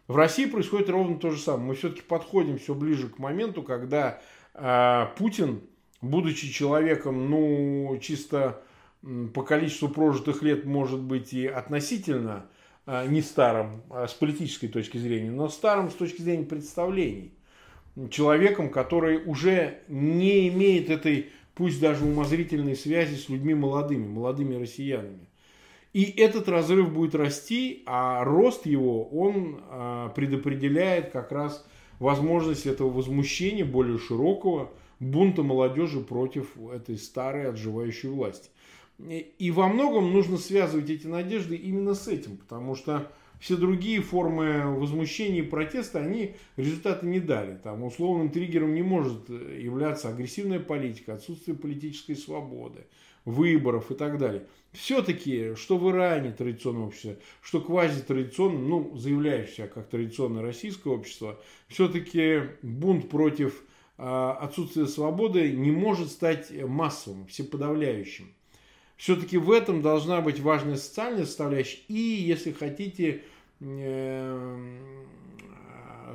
В 0.08 0.16
России 0.16 0.46
происходит 0.46 0.90
ровно 0.90 1.18
то 1.18 1.32
же 1.32 1.40
самое. 1.40 1.70
Мы 1.70 1.76
все-таки 1.76 2.02
подходим 2.02 2.60
все 2.60 2.76
ближе 2.76 3.10
к 3.10 3.18
моменту, 3.18 3.64
когда 3.64 4.22
э, 4.54 5.08
Путин, 5.18 5.62
будучи 6.02 6.52
человеком, 6.52 7.30
ну, 7.30 7.98
чисто 8.02 8.62
по 9.34 9.44
количеству 9.44 9.90
прожитых 9.90 10.42
лет, 10.44 10.66
может 10.66 11.00
быть, 11.00 11.34
и 11.34 11.48
относительно 11.48 12.46
э, 12.86 13.08
не 13.08 13.22
старым 13.22 13.82
а 13.90 14.08
с 14.08 14.14
политической 14.14 14.68
точки 14.68 14.98
зрения, 14.98 15.32
но 15.32 15.50
старым 15.50 15.90
с 15.90 15.96
точки 15.96 16.22
зрения 16.22 16.46
представлений. 16.46 17.34
Человеком, 18.12 18.70
который 18.70 19.24
уже 19.26 19.80
не 19.88 20.50
имеет 20.50 20.90
этой, 20.90 21.30
пусть 21.56 21.80
даже 21.80 22.04
умозрительной 22.04 22.76
связи 22.76 23.16
с 23.16 23.30
людьми 23.30 23.54
молодыми, 23.54 24.06
молодыми 24.06 24.56
россиянами. 24.56 25.30
И 25.96 26.14
этот 26.18 26.50
разрыв 26.50 26.92
будет 26.92 27.16
расти, 27.16 27.82
а 27.86 28.22
рост 28.26 28.66
его, 28.66 29.08
он 29.08 29.62
а, 29.70 30.10
предопределяет 30.10 31.12
как 31.12 31.32
раз 31.32 31.66
возможность 32.00 32.66
этого 32.66 32.90
возмущения 32.90 33.64
более 33.64 33.98
широкого, 33.98 34.72
бунта 35.00 35.42
молодежи 35.42 36.02
против 36.02 36.50
этой 36.70 36.98
старой 36.98 37.48
отживающей 37.48 38.10
власти. 38.10 38.50
И 39.08 39.52
во 39.56 39.70
многом 39.70 40.12
нужно 40.12 40.36
связывать 40.36 40.90
эти 40.90 41.08
надежды 41.08 41.56
именно 41.56 41.94
с 41.94 42.10
этим, 42.10 42.36
потому 42.36 42.76
что 42.76 43.10
все 43.40 43.56
другие 43.56 44.02
формы 44.02 44.78
возмущения 44.78 45.44
и 45.44 45.48
протеста, 45.48 46.00
они 46.00 46.36
результаты 46.58 47.06
не 47.06 47.22
дали. 47.22 47.56
Там 47.56 47.84
условным 47.84 48.32
триггером 48.32 48.74
не 48.74 48.82
может 48.82 49.30
являться 49.30 50.10
агрессивная 50.10 50.60
политика, 50.60 51.14
отсутствие 51.14 51.56
политической 51.56 52.16
свободы, 52.16 52.86
выборов 53.26 53.92
и 53.92 53.96
так 53.96 54.18
далее. 54.18 54.48
Все-таки, 54.72 55.56
что 55.56 55.78
в 55.78 55.90
Иране 55.90 56.32
традиционное 56.32 56.88
общество, 56.88 57.16
что 57.42 57.62
квазитрадиционное, 57.62 58.62
ну, 58.62 58.98
заявляющее 58.98 59.68
как 59.68 59.88
традиционное 59.90 60.44
российское 60.44 60.90
общество, 60.90 61.40
все-таки 61.68 62.42
бунт 62.62 63.10
против 63.10 63.64
э, 63.98 64.04
отсутствия 64.04 64.86
свободы 64.86 65.52
не 65.52 65.72
может 65.72 66.10
стать 66.10 66.52
массовым, 66.52 67.26
всеподавляющим. 67.28 68.34
Все-таки 68.98 69.38
в 69.38 69.52
этом 69.52 69.82
должна 69.82 70.22
быть 70.22 70.40
важная 70.40 70.78
социальная 70.78 71.26
составляющая 71.26 71.80
и, 71.88 72.00
если 72.00 72.52
хотите, 72.52 73.24
э, 73.60 74.58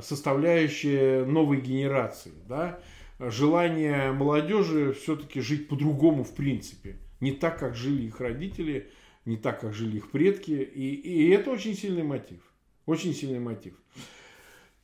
составляющая 0.03 1.25
новой 1.25 1.61
генерации. 1.61 2.33
Да? 2.49 2.81
Желание 3.29 4.13
молодежи 4.13 4.93
все-таки 4.93 5.41
жить 5.41 5.69
по-другому 5.69 6.25
в 6.25 6.35
принципе. 6.35 6.97
Не 7.21 7.33
так, 7.33 7.59
как 7.59 7.75
жили 7.75 8.05
их 8.05 8.21
родители, 8.21 8.91
не 9.25 9.37
так, 9.37 9.61
как 9.61 9.75
жили 9.75 9.99
их 9.99 10.11
предки. 10.11 10.53
И, 10.53 10.95
и 10.95 11.29
это 11.31 11.51
очень 11.51 11.75
сильный 11.75 12.03
мотив. 12.03 12.41
Очень 12.87 13.15
сильный 13.15 13.41
мотив. 13.41 13.75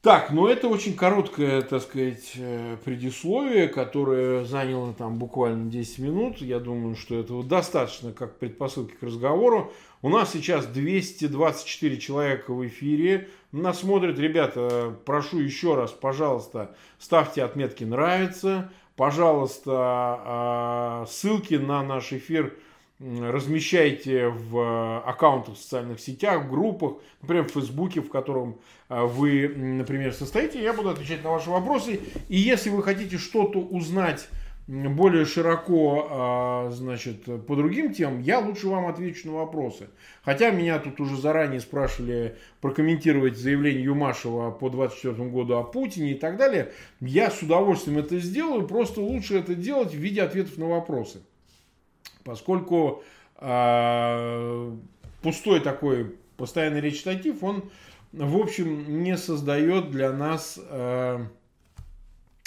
Так, 0.02 0.30
ну 0.30 0.46
это 0.46 0.68
очень 0.68 0.94
короткое, 0.94 1.62
так 1.62 1.82
сказать, 1.82 2.34
э, 2.36 2.76
предисловие, 2.84 3.66
которое 3.66 4.44
заняло 4.44 4.92
там 4.92 5.18
буквально 5.18 5.68
10 5.68 5.98
минут. 5.98 6.40
Я 6.40 6.60
думаю, 6.60 6.94
что 6.94 7.18
этого 7.18 7.42
достаточно 7.42 8.12
как 8.12 8.38
предпосылки 8.38 8.92
к 8.92 9.02
разговору. 9.02 9.72
У 10.02 10.08
нас 10.08 10.32
сейчас 10.32 10.66
224 10.66 11.98
человека 11.98 12.52
в 12.52 12.64
эфире. 12.68 13.28
Нас 13.50 13.80
смотрят, 13.80 14.18
ребята, 14.18 14.96
прошу 15.04 15.40
еще 15.40 15.74
раз, 15.74 15.90
пожалуйста, 15.90 16.76
ставьте 16.98 17.42
отметки 17.42 17.82
«Нравится». 17.82 18.70
Пожалуйста, 18.96 19.72
а, 19.74 21.04
ссылки 21.06 21.54
на 21.54 21.82
наш 21.82 22.14
эфир 22.14 22.56
размещайте 23.00 24.28
в 24.28 25.00
аккаунтах 25.00 25.56
в 25.56 25.58
социальных 25.58 26.00
сетях, 26.00 26.44
в 26.44 26.50
группах, 26.50 26.94
например, 27.20 27.44
в 27.44 27.52
Фейсбуке, 27.52 28.00
в 28.00 28.08
котором 28.08 28.58
а, 28.88 29.04
вы, 29.04 29.48
например, 29.48 30.14
состоите. 30.14 30.62
Я 30.62 30.72
буду 30.72 30.90
отвечать 30.90 31.22
на 31.22 31.30
ваши 31.30 31.50
вопросы. 31.50 32.00
И 32.28 32.38
если 32.38 32.70
вы 32.70 32.82
хотите 32.82 33.18
что-то 33.18 33.58
узнать 33.58 34.28
более 34.66 35.26
широко, 35.26 36.08
а, 36.10 36.70
значит, 36.70 37.24
по 37.46 37.54
другим 37.54 37.92
темам, 37.92 38.20
я 38.20 38.38
лучше 38.38 38.66
вам 38.68 38.86
отвечу 38.86 39.28
на 39.28 39.34
вопросы. 39.34 39.88
Хотя 40.24 40.50
меня 40.50 40.78
тут 40.78 40.98
уже 40.98 41.16
заранее 41.16 41.60
спрашивали 41.60 42.36
прокомментировать 42.62 43.36
заявление 43.36 43.84
Юмашева 43.84 44.50
по 44.52 44.70
24 44.70 45.28
году 45.28 45.56
о 45.56 45.64
Путине 45.64 46.12
и 46.12 46.14
так 46.14 46.38
далее. 46.38 46.72
Я 47.00 47.30
с 47.30 47.42
удовольствием 47.42 47.98
это 47.98 48.18
сделаю, 48.18 48.66
просто 48.66 49.02
лучше 49.02 49.38
это 49.38 49.54
делать 49.54 49.92
в 49.92 49.98
виде 49.98 50.22
ответов 50.22 50.56
на 50.56 50.66
вопросы. 50.66 51.20
Поскольку 52.26 53.04
э, 53.38 54.72
пустой 55.22 55.60
такой 55.60 56.16
постоянный 56.36 56.80
речитатив, 56.80 57.44
он, 57.44 57.70
в 58.12 58.36
общем, 58.36 59.04
не 59.04 59.16
создает 59.16 59.92
для 59.92 60.12
нас 60.12 60.58
э, 60.60 61.24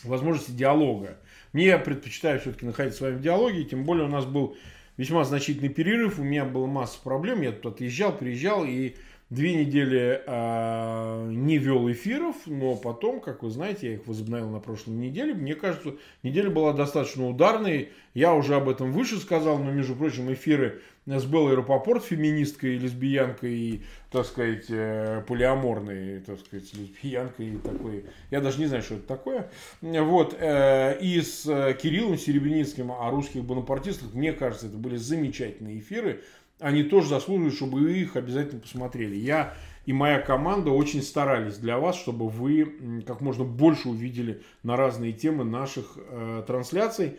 возможности 0.04 0.52
диалога. 0.52 1.18
Мне 1.54 1.68
я 1.68 1.80
предпочитаю 1.80 2.42
все-таки 2.42 2.66
находиться 2.66 2.98
с 2.98 3.02
вами 3.02 3.16
в 3.16 3.22
диалоге, 3.22 3.64
тем 3.64 3.86
более 3.86 4.06
у 4.06 4.10
нас 4.10 4.26
был 4.26 4.58
весьма 4.98 5.24
значительный 5.24 5.70
перерыв, 5.70 6.20
у 6.20 6.24
меня 6.24 6.44
была 6.44 6.68
масса 6.68 7.00
проблем, 7.02 7.42
я 7.42 7.54
тут 7.54 7.76
отъезжал, 7.76 8.12
приезжал, 8.12 8.66
и 8.66 8.96
две 9.30 9.54
недели 9.54 10.22
э, 10.26 11.32
не 11.32 11.58
вел 11.58 11.92
эфиров, 11.92 12.36
но 12.48 12.76
потом, 12.76 13.22
как 13.22 13.44
вы 13.44 13.52
знаете, 13.52 13.88
я 13.88 13.94
их 13.94 14.08
возобновил 14.08 14.50
на 14.50 14.60
прошлой 14.60 14.96
неделе. 14.96 15.34
Мне 15.34 15.56
кажется, 15.56 15.96
неделя 16.24 16.50
была 16.50 16.74
достаточно 16.74 17.28
ударной. 17.28 17.90
Я 18.16 18.34
уже 18.34 18.56
об 18.56 18.68
этом 18.68 18.92
выше 18.92 19.18
сказал, 19.18 19.60
но, 19.60 19.72
между 19.72 19.96
прочим, 19.96 20.34
эфиры 20.34 20.82
с 21.06 21.26
Беллой 21.26 21.56
Рапопорт, 21.56 22.04
феминисткой, 22.04 22.78
лесбиянкой 22.78 23.54
и, 23.54 23.82
так 24.12 24.26
сказать, 24.26 24.66
э, 24.70 25.24
полиаморной, 25.28 26.22
так 26.22 26.40
сказать, 26.40 26.74
лесбиянкой 26.74 27.54
и 27.54 27.58
такой. 27.58 28.06
Я 28.32 28.42
даже 28.42 28.60
не 28.60 28.66
знаю, 28.66 28.82
что 28.82 28.96
это 28.96 29.08
такое. 29.08 29.50
Вот. 29.82 30.36
Э, 30.40 30.98
и 31.00 31.22
с 31.22 31.44
Кириллом 31.82 32.18
Серебряницким 32.18 32.92
о 32.92 33.10
русских 33.12 33.44
бонапартистах, 33.44 34.14
мне 34.14 34.34
кажется, 34.34 34.68
это 34.68 34.78
были 34.78 34.98
замечательные 34.98 35.80
эфиры 35.80 36.22
они 36.60 36.84
тоже 36.84 37.10
заслуживают, 37.10 37.56
чтобы 37.56 37.80
вы 37.80 38.00
их 38.00 38.16
обязательно 38.16 38.62
посмотрели. 38.62 39.16
Я 39.16 39.54
и 39.86 39.94
моя 39.94 40.20
команда 40.20 40.72
очень 40.72 41.02
старались 41.02 41.58
для 41.58 41.80
вас, 41.80 41.96
чтобы 41.96 42.30
вы 42.30 43.02
как 43.08 43.22
можно 43.22 43.44
больше 43.44 43.90
увидели 43.90 44.42
на 44.62 44.76
разные 44.76 45.14
темы 45.14 45.46
наших 45.46 45.98
э, 45.98 46.44
трансляций. 46.46 47.18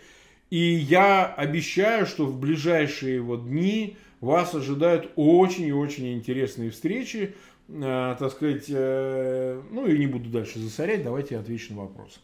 И 0.51 0.59
я 0.59 1.27
обещаю, 1.27 2.07
что 2.07 2.27
в 2.27 2.39
ближайшие 2.39 3.21
вот 3.21 3.49
дни 3.49 3.97
вас 4.21 4.55
ожидают 4.55 5.11
очень 5.17 5.65
и 5.65 5.73
очень 5.73 6.15
интересные 6.15 6.71
встречи. 6.71 7.35
Э, 7.69 8.15
так 8.19 8.31
сказать, 8.31 8.67
э, 8.69 9.63
ну 9.71 9.87
и 9.87 9.99
не 9.99 10.07
буду 10.07 10.29
дальше 10.29 10.59
засорять, 10.59 11.03
давайте 11.03 11.35
я 11.35 11.41
отвечу 11.41 11.75
на 11.75 11.83
вопросы. 11.83 12.21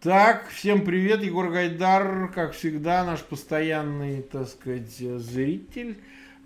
Так, 0.00 0.48
всем 0.50 0.84
привет, 0.84 1.24
Егор 1.24 1.50
Гайдар, 1.50 2.30
как 2.32 2.52
всегда, 2.52 3.04
наш 3.04 3.20
постоянный, 3.20 4.22
так 4.22 4.46
сказать, 4.46 4.90
зритель. 4.90 5.96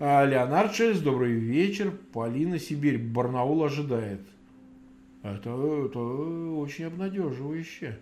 А, 0.03 0.25
Леонард 0.25 0.73
Шельц, 0.73 0.97
добрый 0.97 1.33
вечер. 1.33 1.91
Полина 2.11 2.57
Сибирь, 2.57 2.97
Барнаул 2.97 3.63
ожидает. 3.63 4.21
Это, 5.21 5.51
это 5.85 5.99
очень 5.99 6.85
обнадеживающе. 6.85 7.99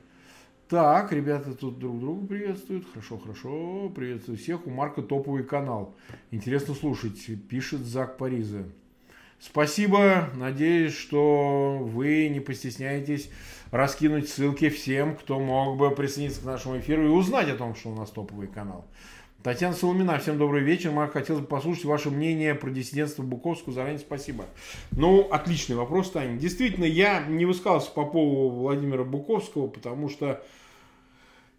Так, 0.70 1.12
ребята 1.12 1.54
тут 1.54 1.78
друг 1.78 2.00
друга 2.00 2.26
приветствуют. 2.26 2.88
Хорошо, 2.90 3.18
хорошо. 3.18 3.90
Приветствую 3.94 4.38
всех. 4.38 4.66
У 4.66 4.70
Марка 4.70 5.02
топовый 5.02 5.44
канал. 5.44 5.94
Интересно 6.32 6.74
слушать. 6.74 7.20
Пишет 7.50 7.82
Зак 7.82 8.16
Париза. 8.16 8.64
Спасибо. 9.38 10.30
Надеюсь, 10.36 10.96
что 10.96 11.80
вы 11.82 12.30
не 12.30 12.40
постесняетесь 12.40 13.30
раскинуть 13.72 14.30
ссылки 14.30 14.70
всем, 14.70 15.18
кто 15.18 15.38
мог 15.38 15.78
бы 15.78 15.92
присоединиться 15.92 16.44
к 16.44 16.46
нашему 16.46 16.80
эфиру 16.80 17.06
и 17.06 17.10
узнать 17.10 17.50
о 17.50 17.58
том, 17.58 17.76
что 17.76 17.90
у 17.90 17.96
нас 17.96 18.10
топовый 18.10 18.48
канал. 18.48 18.86
Татьяна 19.42 19.74
Соломина, 19.74 20.20
всем 20.20 20.38
добрый 20.38 20.62
вечер. 20.62 20.92
Марк, 20.92 21.14
хотелось 21.14 21.44
бы 21.44 21.48
послушать 21.48 21.86
ваше 21.86 22.10
мнение 22.10 22.56
про 22.56 22.70
диссидентство 22.72 23.24
Буковского. 23.24 23.74
Заранее 23.74 24.00
спасибо. 24.00 24.44
Ну, 24.92 25.30
отличный 25.32 25.78
вопрос, 25.78 26.12
Таня. 26.12 26.38
Действительно, 26.38 26.84
я 26.84 27.26
не 27.26 27.46
высказался 27.46 27.90
по 27.92 28.04
поводу 28.04 28.54
Владимира 28.54 29.06
Буковского, 29.06 29.68
потому 29.68 30.10
что 30.10 30.44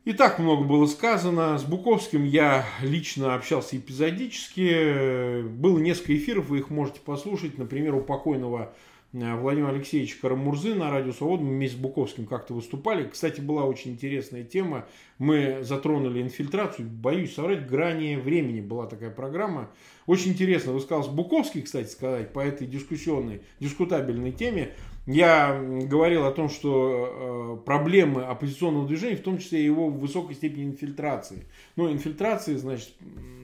и 0.04 0.12
так 0.12 0.38
много 0.38 0.64
было 0.64 0.84
сказано. 0.84 1.56
С 1.56 1.64
Буковским 1.64 2.22
я 2.22 2.66
лично 2.82 3.34
общался 3.34 3.78
эпизодически. 3.78 5.40
Было 5.40 5.78
несколько 5.78 6.14
эфиров, 6.14 6.50
вы 6.50 6.58
их 6.58 6.68
можете 6.68 7.00
послушать. 7.00 7.56
Например, 7.56 7.94
у 7.94 8.02
покойного 8.02 8.74
Владимир 9.12 9.70
Алексеевич 9.70 10.14
Карамурзы 10.16 10.76
на 10.76 10.88
Радио 10.88 11.12
Свобода. 11.12 11.42
Мы 11.42 11.50
вместе 11.50 11.76
с 11.76 11.80
Буковским 11.80 12.26
как-то 12.26 12.54
выступали. 12.54 13.08
Кстати, 13.08 13.40
была 13.40 13.64
очень 13.64 13.92
интересная 13.92 14.44
тема. 14.44 14.86
Мы 15.18 15.58
затронули 15.62 16.22
инфильтрацию. 16.22 16.88
Боюсь 16.88 17.34
соврать, 17.34 17.66
грани 17.66 18.14
времени 18.14 18.60
была 18.60 18.86
такая 18.86 19.10
программа. 19.10 19.68
Очень 20.06 20.32
интересно 20.32 20.72
высказался 20.72 21.10
Буковский, 21.10 21.62
кстати 21.62 21.88
сказать, 21.88 22.32
по 22.32 22.38
этой 22.38 22.68
дискуссионной, 22.68 23.42
дискутабельной 23.58 24.30
теме. 24.30 24.74
Я 25.06 25.60
говорил 25.60 26.24
о 26.24 26.30
том, 26.30 26.48
что 26.48 27.58
э, 27.62 27.64
проблемы 27.64 28.22
оппозиционного 28.22 28.86
движения, 28.86 29.16
в 29.16 29.22
том 29.22 29.38
числе 29.38 29.64
его 29.64 29.88
высокой 29.88 30.36
степени 30.36 30.66
инфильтрации. 30.66 31.46
Ну, 31.74 31.90
инфильтрации, 31.90 32.54
значит, 32.54 32.92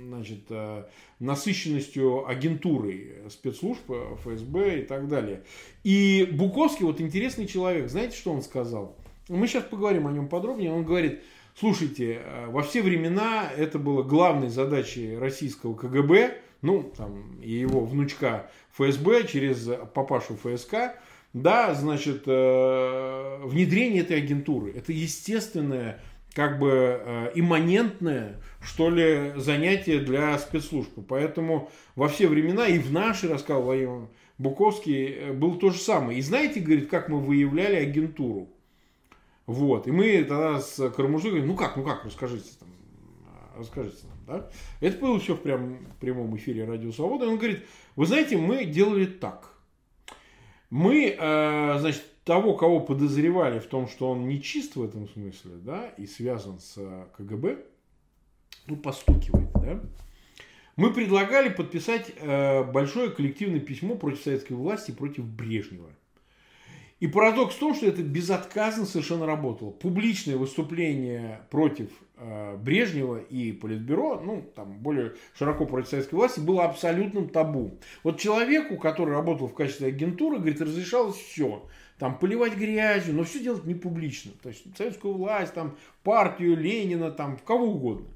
значит 0.06 0.44
э, 0.50 0.84
насыщенностью 1.18 2.28
агентурой 2.28 3.14
спецслужб, 3.28 3.90
ФСБ 4.22 4.80
и 4.80 4.82
так 4.82 5.08
далее. 5.08 5.42
И 5.82 6.28
Буковский, 6.32 6.86
вот 6.86 7.00
интересный 7.00 7.46
человек, 7.46 7.88
знаете, 7.88 8.16
что 8.16 8.32
он 8.32 8.42
сказал? 8.42 8.96
Мы 9.28 9.48
сейчас 9.48 9.64
поговорим 9.64 10.06
о 10.06 10.12
нем 10.12 10.28
подробнее. 10.28 10.72
Он 10.72 10.84
говорит, 10.84 11.22
слушайте, 11.58 12.20
э, 12.22 12.46
во 12.48 12.62
все 12.62 12.82
времена 12.82 13.50
это 13.56 13.78
было 13.78 14.02
главной 14.02 14.48
задачей 14.48 15.16
российского 15.16 15.74
КГБ, 15.74 16.38
ну, 16.62 16.92
там, 16.96 17.40
и 17.42 17.52
его 17.52 17.84
внучка 17.84 18.50
ФСБ 18.76 19.26
через 19.26 19.68
папашу 19.92 20.36
ФСК, 20.36 20.96
да, 21.32 21.74
значит, 21.74 22.22
э, 22.26 23.40
внедрение 23.44 24.02
этой 24.02 24.18
агентуры. 24.18 24.72
Это 24.72 24.92
естественное 24.92 26.00
как 26.36 26.58
бы 26.58 27.00
э, 27.02 27.30
имманентное, 27.34 28.36
что 28.66 28.90
ли, 28.90 29.32
занятие 29.36 30.00
для 30.00 30.36
спецслужб. 30.38 30.90
Поэтому 31.08 31.70
во 31.94 32.08
все 32.08 32.26
времена 32.26 32.66
и 32.66 32.78
в 32.78 32.92
наши, 32.92 33.28
рассказал 33.28 33.62
Владимир 33.62 34.08
Буковский, 34.38 35.06
э, 35.06 35.32
был 35.32 35.56
то 35.56 35.70
же 35.70 35.78
самое. 35.78 36.18
И 36.18 36.22
знаете, 36.22 36.60
говорит, 36.60 36.90
как 36.90 37.08
мы 37.08 37.20
выявляли 37.20 37.76
агентуру? 37.76 38.48
Вот. 39.46 39.86
И 39.86 39.92
мы 39.92 40.24
тогда 40.24 40.60
с 40.60 40.90
Карамурзой 40.90 41.30
говорим, 41.30 41.48
ну 41.48 41.56
как, 41.56 41.76
ну 41.76 41.84
как, 41.84 42.04
расскажите 42.04 42.50
там, 42.58 42.68
расскажите 43.56 44.06
нам, 44.08 44.18
да? 44.26 44.50
Это 44.80 44.98
было 44.98 45.20
все 45.20 45.36
в 45.36 45.40
прям, 45.40 45.86
прямом 46.00 46.36
эфире 46.36 46.64
Радио 46.64 46.90
Свобода. 46.90 47.28
Он 47.28 47.38
говорит, 47.38 47.64
вы 47.94 48.06
знаете, 48.06 48.36
мы 48.36 48.64
делали 48.64 49.06
так. 49.06 49.52
Мы, 50.70 51.16
э, 51.16 51.78
значит, 51.78 52.02
того, 52.24 52.54
кого 52.54 52.80
подозревали 52.80 53.60
в 53.60 53.66
том, 53.66 53.86
что 53.86 54.10
он 54.10 54.26
не 54.26 54.42
чист 54.42 54.74
в 54.74 54.82
этом 54.82 55.08
смысле, 55.08 55.52
да, 55.62 55.86
и 55.96 56.06
связан 56.06 56.58
с 56.58 56.74
э, 56.76 57.04
КГБ, 57.16 57.58
ну, 58.66 58.76
постукивает, 58.76 59.50
да, 59.54 59.80
мы 60.76 60.92
предлагали 60.92 61.48
подписать 61.48 62.12
э, 62.20 62.62
большое 62.64 63.10
коллективное 63.10 63.60
письмо 63.60 63.94
против 63.94 64.22
советской 64.22 64.52
власти, 64.52 64.90
против 64.90 65.24
Брежнева. 65.24 65.88
И 67.00 67.06
парадокс 67.06 67.54
в 67.54 67.58
том, 67.58 67.74
что 67.74 67.86
это 67.86 68.02
безотказно 68.02 68.86
совершенно 68.86 69.26
работало. 69.26 69.70
Публичное 69.70 70.36
выступление 70.36 71.40
против 71.50 71.90
э, 72.16 72.56
Брежнева 72.56 73.18
и 73.18 73.52
Политбюро, 73.52 74.20
ну, 74.20 74.50
там, 74.54 74.78
более 74.78 75.14
широко 75.38 75.64
против 75.66 75.88
советской 75.88 76.14
власти, 76.14 76.40
было 76.40 76.64
абсолютным 76.64 77.28
табу. 77.30 77.78
Вот 78.02 78.18
человеку, 78.18 78.76
который 78.76 79.14
работал 79.14 79.48
в 79.48 79.54
качестве 79.54 79.88
агентуры, 79.88 80.38
говорит, 80.38 80.60
разрешалось 80.60 81.16
все 81.16 81.66
там 81.98 82.18
поливать 82.18 82.56
грязью, 82.56 83.14
но 83.14 83.24
все 83.24 83.40
делать 83.40 83.64
не 83.64 83.74
публично. 83.74 84.32
То 84.42 84.50
есть 84.50 84.64
советскую 84.76 85.14
власть, 85.14 85.54
там, 85.54 85.76
партию 86.02 86.56
Ленина, 86.56 87.10
там, 87.10 87.38
кого 87.38 87.66
угодно. 87.66 88.06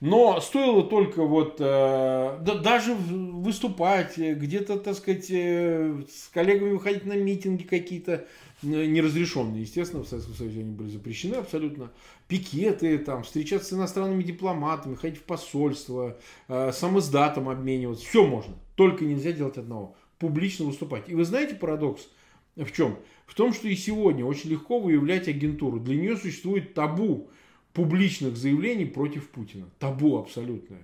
Но 0.00 0.40
стоило 0.40 0.84
только 0.84 1.24
вот 1.24 1.56
э, 1.58 2.38
да, 2.40 2.54
даже 2.54 2.94
выступать, 2.94 4.16
где-то, 4.16 4.78
так 4.78 4.94
сказать, 4.94 5.26
э, 5.28 6.02
с 6.08 6.28
коллегами 6.28 6.70
выходить 6.70 7.04
на 7.04 7.14
митинги 7.14 7.64
какие-то, 7.64 8.24
неразрешенные, 8.62 9.62
естественно, 9.62 10.04
в 10.04 10.08
Советском 10.08 10.34
Союзе 10.34 10.60
они 10.60 10.70
были 10.70 10.88
запрещены 10.88 11.34
абсолютно. 11.34 11.90
Пикеты, 12.28 12.96
там, 12.98 13.24
встречаться 13.24 13.70
с 13.70 13.72
иностранными 13.72 14.22
дипломатами, 14.22 14.94
ходить 14.94 15.18
в 15.18 15.24
посольство, 15.24 16.16
э, 16.46 16.70
сам 16.72 16.98
издатом 17.00 17.48
обмениваться. 17.48 18.06
Все 18.06 18.24
можно. 18.24 18.54
Только 18.76 19.04
нельзя 19.04 19.32
делать 19.32 19.58
одного. 19.58 19.96
Публично 20.20 20.66
выступать. 20.66 21.08
И 21.08 21.14
вы 21.16 21.24
знаете 21.24 21.56
парадокс 21.56 22.08
в 22.54 22.70
чем? 22.72 22.98
В 23.26 23.34
том, 23.34 23.52
что 23.52 23.68
и 23.68 23.74
сегодня 23.74 24.24
очень 24.24 24.50
легко 24.50 24.78
выявлять 24.78 25.26
агентуру. 25.28 25.80
Для 25.80 25.96
нее 25.96 26.16
существует 26.16 26.74
табу 26.74 27.30
публичных 27.78 28.36
заявлений 28.36 28.86
против 28.86 29.30
Путина. 29.30 29.66
Табу 29.78 30.18
абсолютное. 30.18 30.80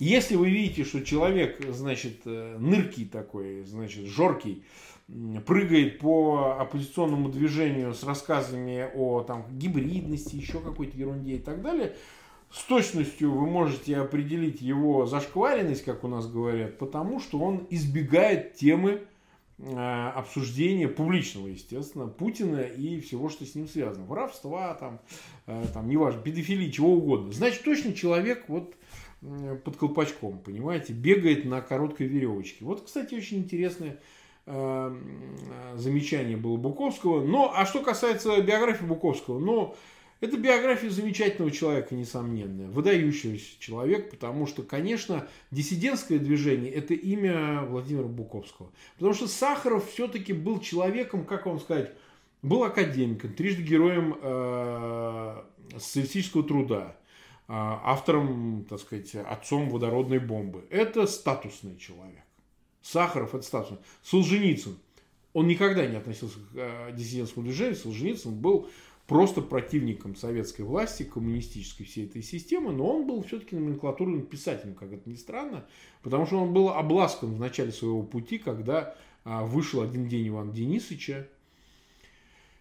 Если 0.00 0.34
вы 0.34 0.50
видите, 0.50 0.82
что 0.82 1.04
человек, 1.04 1.64
значит, 1.70 2.22
э, 2.24 2.56
ныркий 2.58 3.04
такой, 3.04 3.62
значит, 3.62 4.06
жоркий, 4.06 4.64
прыгает 5.46 6.00
по 6.00 6.56
оппозиционному 6.58 7.28
движению 7.28 7.94
с 7.94 8.02
рассказами 8.02 8.88
о 8.96 9.22
там, 9.22 9.44
гибридности, 9.52 10.34
еще 10.34 10.58
какой-то 10.58 10.98
ерунде 10.98 11.34
и 11.34 11.38
так 11.38 11.62
далее, 11.62 11.94
с 12.50 12.64
точностью 12.64 13.30
вы 13.30 13.46
можете 13.46 13.96
определить 13.98 14.60
его 14.60 15.06
зашкваренность, 15.06 15.84
как 15.84 16.02
у 16.02 16.08
нас 16.08 16.26
говорят, 16.26 16.78
потому 16.78 17.20
что 17.20 17.38
он 17.38 17.64
избегает 17.70 18.54
темы 18.54 19.02
э, 19.58 20.08
обсуждения 20.14 20.88
публичного, 20.88 21.48
естественно, 21.48 22.06
Путина 22.06 22.60
и 22.60 23.00
всего, 23.00 23.28
что 23.28 23.44
с 23.44 23.54
ним 23.54 23.68
связано. 23.68 24.06
Воровства, 24.06 24.74
там, 24.74 25.00
э, 25.46 25.64
там 25.72 25.88
неважно, 25.88 26.20
педофилии, 26.22 26.70
чего 26.70 26.92
угодно. 26.92 27.32
Значит, 27.32 27.62
точно 27.62 27.92
человек 27.92 28.44
вот 28.48 28.74
под 29.64 29.76
колпачком, 29.76 30.38
понимаете, 30.38 30.92
бегает 30.92 31.46
на 31.46 31.62
короткой 31.62 32.08
веревочке. 32.08 32.64
Вот, 32.64 32.84
кстати, 32.84 33.14
очень 33.14 33.38
интересное 33.38 33.98
э, 34.46 34.96
замечание 35.76 36.36
было 36.36 36.56
Буковского. 36.56 37.24
Но, 37.24 37.52
а 37.54 37.64
что 37.64 37.80
касается 37.80 38.40
биографии 38.42 38.84
Буковского, 38.84 39.38
ну, 39.38 39.74
это 40.20 40.36
биография 40.36 40.90
замечательного 40.90 41.50
человека, 41.50 41.94
несомненно, 41.94 42.70
выдающегося 42.70 43.58
человека, 43.58 44.10
потому 44.10 44.46
что, 44.46 44.62
конечно, 44.62 45.28
диссидентское 45.50 46.18
движение– 46.18 46.72
это 46.72 46.94
имя 46.94 47.62
Владимира 47.62 48.06
Буковского. 48.06 48.70
Потому 48.96 49.14
что 49.14 49.28
Сахаров 49.28 49.90
все-таки 49.90 50.32
был 50.32 50.60
человеком, 50.60 51.24
как 51.24 51.46
вам 51.46 51.60
сказать, 51.60 51.92
был 52.42 52.62
академиком, 52.64 53.32
трижды 53.32 53.62
героем 53.62 54.16
э, 54.20 55.42
социалистического 55.78 56.44
труда 56.44 56.96
а, 57.46 57.80
автором, 57.84 58.64
так 58.68 58.80
сказать, 58.80 59.14
отцом 59.14 59.68
водородной 59.68 60.18
бомбы. 60.18 60.64
Это 60.70 61.06
статусный 61.06 61.76
человек. 61.76 62.22
Сахаров 62.80 63.34
это 63.34 63.44
статусный. 63.44 63.78
Солженицын. 64.02 64.78
Он 65.32 65.46
никогда 65.48 65.86
не 65.86 65.96
относился 65.96 66.38
к 66.38 66.56
э, 66.56 66.92
диссидентскому 66.92 67.44
движению. 67.44 67.76
Солженицын 67.76 68.32
был 68.34 68.68
просто 69.06 69.42
противником 69.42 70.16
советской 70.16 70.62
власти, 70.62 71.02
коммунистической 71.02 71.86
всей 71.86 72.06
этой 72.06 72.22
системы, 72.22 72.72
но 72.72 72.86
он 72.86 73.06
был 73.06 73.22
все-таки 73.22 73.54
номенклатурным 73.54 74.22
писателем, 74.22 74.74
как 74.74 74.92
это 74.92 75.08
ни 75.08 75.16
странно, 75.16 75.66
потому 76.02 76.26
что 76.26 76.38
он 76.38 76.52
был 76.52 76.70
обласкан 76.70 77.34
в 77.34 77.38
начале 77.38 77.72
своего 77.72 78.02
пути, 78.02 78.38
когда 78.38 78.96
а, 79.24 79.44
вышел 79.44 79.82
один 79.82 80.08
день 80.08 80.28
Ивана 80.28 80.52
Денисовича, 80.52 81.26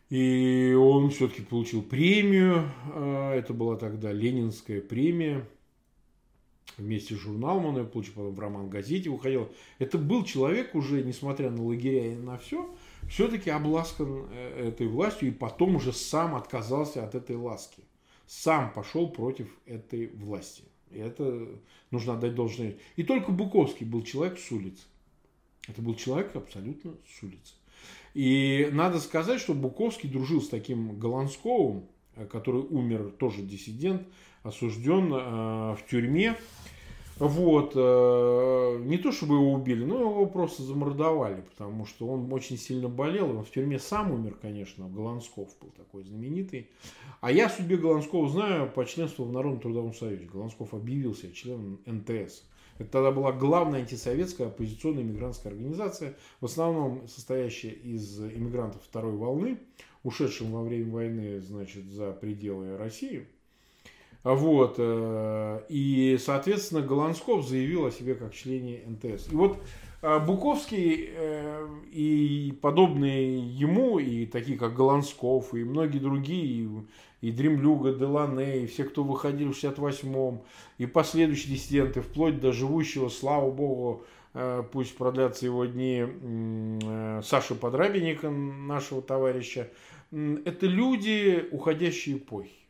и 0.10 0.76
он 0.78 1.10
все-таки 1.10 1.42
получил 1.42 1.82
премию. 1.82 2.70
А, 2.94 3.34
это 3.34 3.54
была 3.54 3.78
тогда 3.78 4.12
Ленинская 4.12 4.82
премия. 4.82 5.48
Вместе 6.78 7.16
с 7.16 7.20
журналом 7.20 7.66
он 7.66 7.78
ее 7.78 7.84
получил, 7.84 8.14
потом 8.16 8.34
в 8.34 8.40
роман-газете 8.40 9.10
выходил. 9.10 9.52
Это 9.80 9.98
был 9.98 10.24
человек 10.24 10.76
уже, 10.76 11.04
несмотря 11.04 11.52
на 11.52 11.64
лагеря 11.64 12.14
и 12.14 12.16
на 12.16 12.38
все, 12.38 12.74
все-таки 13.10 13.50
обласкан 13.50 14.28
э, 14.32 14.68
этой 14.70 14.88
властью 14.88 15.30
и 15.30 15.32
потом 15.32 15.76
уже 15.76 15.94
сам 15.94 16.36
отказался 16.36 17.04
от 17.04 17.16
этой 17.16 17.36
ласки. 17.36 17.84
Сам 18.28 18.72
пошел 18.72 19.10
против 19.10 19.48
этой 19.66 20.08
власти. 20.08 20.64
И 20.92 21.00
это 21.00 21.48
нужно 21.92 22.14
отдать 22.14 22.36
должное. 22.36 22.78
И 22.96 23.04
только 23.04 23.32
Буковский 23.32 23.86
был 23.86 24.04
человек 24.04 24.40
с 24.40 24.52
улицы. 24.52 24.84
Это 25.68 25.82
был 25.82 25.96
человек 25.96 26.36
абсолютно 26.36 26.94
с 27.08 27.24
улицы. 27.24 27.54
И 28.14 28.70
надо 28.72 29.00
сказать, 29.00 29.40
что 29.40 29.54
Буковский 29.54 30.10
дружил 30.10 30.42
с 30.42 30.50
таким 30.50 31.00
Голландсковым, 31.00 31.86
э, 32.16 32.26
который 32.26 32.62
умер, 32.62 33.14
тоже 33.18 33.42
диссидент, 33.42 34.08
осужден 34.44 35.14
э, 35.14 35.76
в 35.76 35.80
тюрьме. 35.90 36.38
Вот. 37.24 37.72
Э, 37.74 38.80
не 38.84 38.98
то, 38.98 39.14
чтобы 39.14 39.36
его 39.36 39.54
убили, 39.54 39.86
но 39.86 40.02
его 40.02 40.26
просто 40.26 40.62
замордовали, 40.64 41.40
потому 41.40 41.86
что 41.86 42.06
он 42.08 42.32
очень 42.34 42.58
сильно 42.58 42.90
болел. 42.90 43.30
Он 43.30 43.46
в 43.46 43.50
тюрьме 43.50 43.80
сам 43.80 44.12
умер, 44.12 44.38
конечно. 44.42 44.90
Голландсков 44.90 45.50
был 45.62 45.70
такой 45.70 46.04
знаменитый. 46.04 46.70
А 47.22 47.32
я 47.32 47.48
судьбе 47.48 47.78
Голландского 47.78 48.28
знаю 48.28 48.70
по 48.70 48.86
членству 48.86 49.24
в 49.24 49.32
Народном 49.32 49.62
трудовом 49.62 49.94
союзе. 49.94 50.26
Голландсков 50.26 50.74
объявился 50.74 51.32
членом 51.32 51.80
НТС. 51.86 52.44
Это 52.78 52.90
тогда 52.90 53.12
была 53.12 53.32
главная 53.32 53.80
антисоветская 53.80 54.48
оппозиционная 54.48 55.04
иммигрантская 55.04 55.54
организация, 55.54 56.18
в 56.42 56.46
основном 56.46 57.08
состоящая 57.08 57.70
из 57.70 58.20
иммигрантов 58.20 58.82
второй 58.84 59.16
волны, 59.16 59.60
ушедшим 60.04 60.52
во 60.52 60.62
время 60.62 60.92
войны 60.92 61.40
значит, 61.40 61.86
за 61.86 62.12
пределы 62.12 62.76
России. 62.76 63.28
Вот. 64.24 64.76
Э, 64.78 65.62
и, 65.68 66.18
соответственно, 66.20 66.82
Голландсков 66.82 67.48
заявил 67.48 67.86
о 67.86 67.92
себе 67.92 68.16
как 68.16 68.34
члене 68.34 68.82
НТС. 68.88 69.32
И 69.32 69.36
вот 69.36 69.58
э, 70.02 70.20
Буковский 70.20 71.10
э, 71.14 71.68
и 71.92 72.58
подобные 72.62 73.40
ему, 73.40 74.00
и 74.00 74.26
такие 74.26 74.58
как 74.58 74.76
Голландсков, 74.76 75.54
и 75.54 75.64
многие 75.64 76.00
другие, 76.00 76.70
и 77.20 77.32
Дремлюга, 77.32 77.94
Делане, 77.94 78.64
и 78.64 78.68
все, 78.68 78.86
кто 78.86 79.04
выходили 79.04 79.52
в 79.52 79.62
68-м, 79.62 80.42
и 80.78 80.86
последующие 80.86 81.56
диссиденты, 81.56 82.02
вплоть 82.02 82.40
до 82.40 82.54
живущего, 82.54 83.10
слава 83.10 83.50
богу, 83.50 84.04
пусть 84.74 84.98
продлятся 84.98 85.46
его 85.46 85.64
дни, 85.64 87.22
Саши 87.24 87.56
Подрабенника, 87.56 88.30
нашего 88.30 89.02
товарища, 89.02 89.70
это 90.12 90.66
люди 90.66 91.48
уходящей 91.52 92.16
эпохи. 92.18 92.63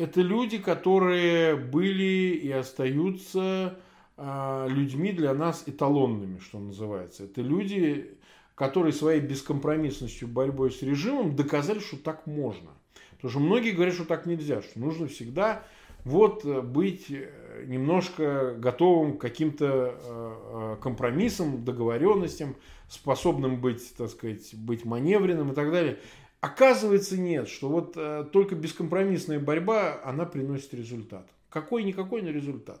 Это 0.00 0.22
люди, 0.22 0.56
которые 0.56 1.56
были 1.56 2.30
и 2.42 2.50
остаются 2.50 3.78
э, 4.16 4.66
людьми 4.70 5.12
для 5.12 5.34
нас 5.34 5.64
эталонными, 5.66 6.38
что 6.38 6.58
называется. 6.58 7.24
Это 7.24 7.42
люди, 7.42 8.16
которые 8.54 8.94
своей 8.94 9.20
бескомпромиссностью, 9.20 10.26
борьбой 10.26 10.70
с 10.70 10.80
режимом 10.80 11.36
доказали, 11.36 11.80
что 11.80 11.98
так 11.98 12.26
можно. 12.26 12.70
Потому 13.10 13.30
что 13.30 13.40
многие 13.40 13.72
говорят, 13.72 13.94
что 13.94 14.06
так 14.06 14.24
нельзя, 14.24 14.62
что 14.62 14.80
нужно 14.80 15.06
всегда 15.06 15.64
вот 16.06 16.46
э, 16.46 16.62
быть 16.62 17.10
э, 17.10 17.64
немножко 17.66 18.54
готовым 18.56 19.18
к 19.18 19.20
каким-то 19.20 19.98
э, 20.02 20.76
компромиссам, 20.80 21.62
договоренностям, 21.62 22.56
способным 22.88 23.60
быть, 23.60 23.94
так 23.98 24.08
сказать, 24.08 24.54
быть 24.54 24.86
маневренным 24.86 25.52
и 25.52 25.54
так 25.54 25.70
далее. 25.70 25.98
Оказывается, 26.40 27.18
нет, 27.18 27.48
что 27.48 27.68
вот 27.68 28.30
только 28.32 28.54
бескомпромиссная 28.54 29.38
борьба, 29.38 30.00
она 30.04 30.24
приносит 30.24 30.72
результат. 30.72 31.28
Какой-никакой, 31.50 32.22
но 32.22 32.30
результат. 32.30 32.80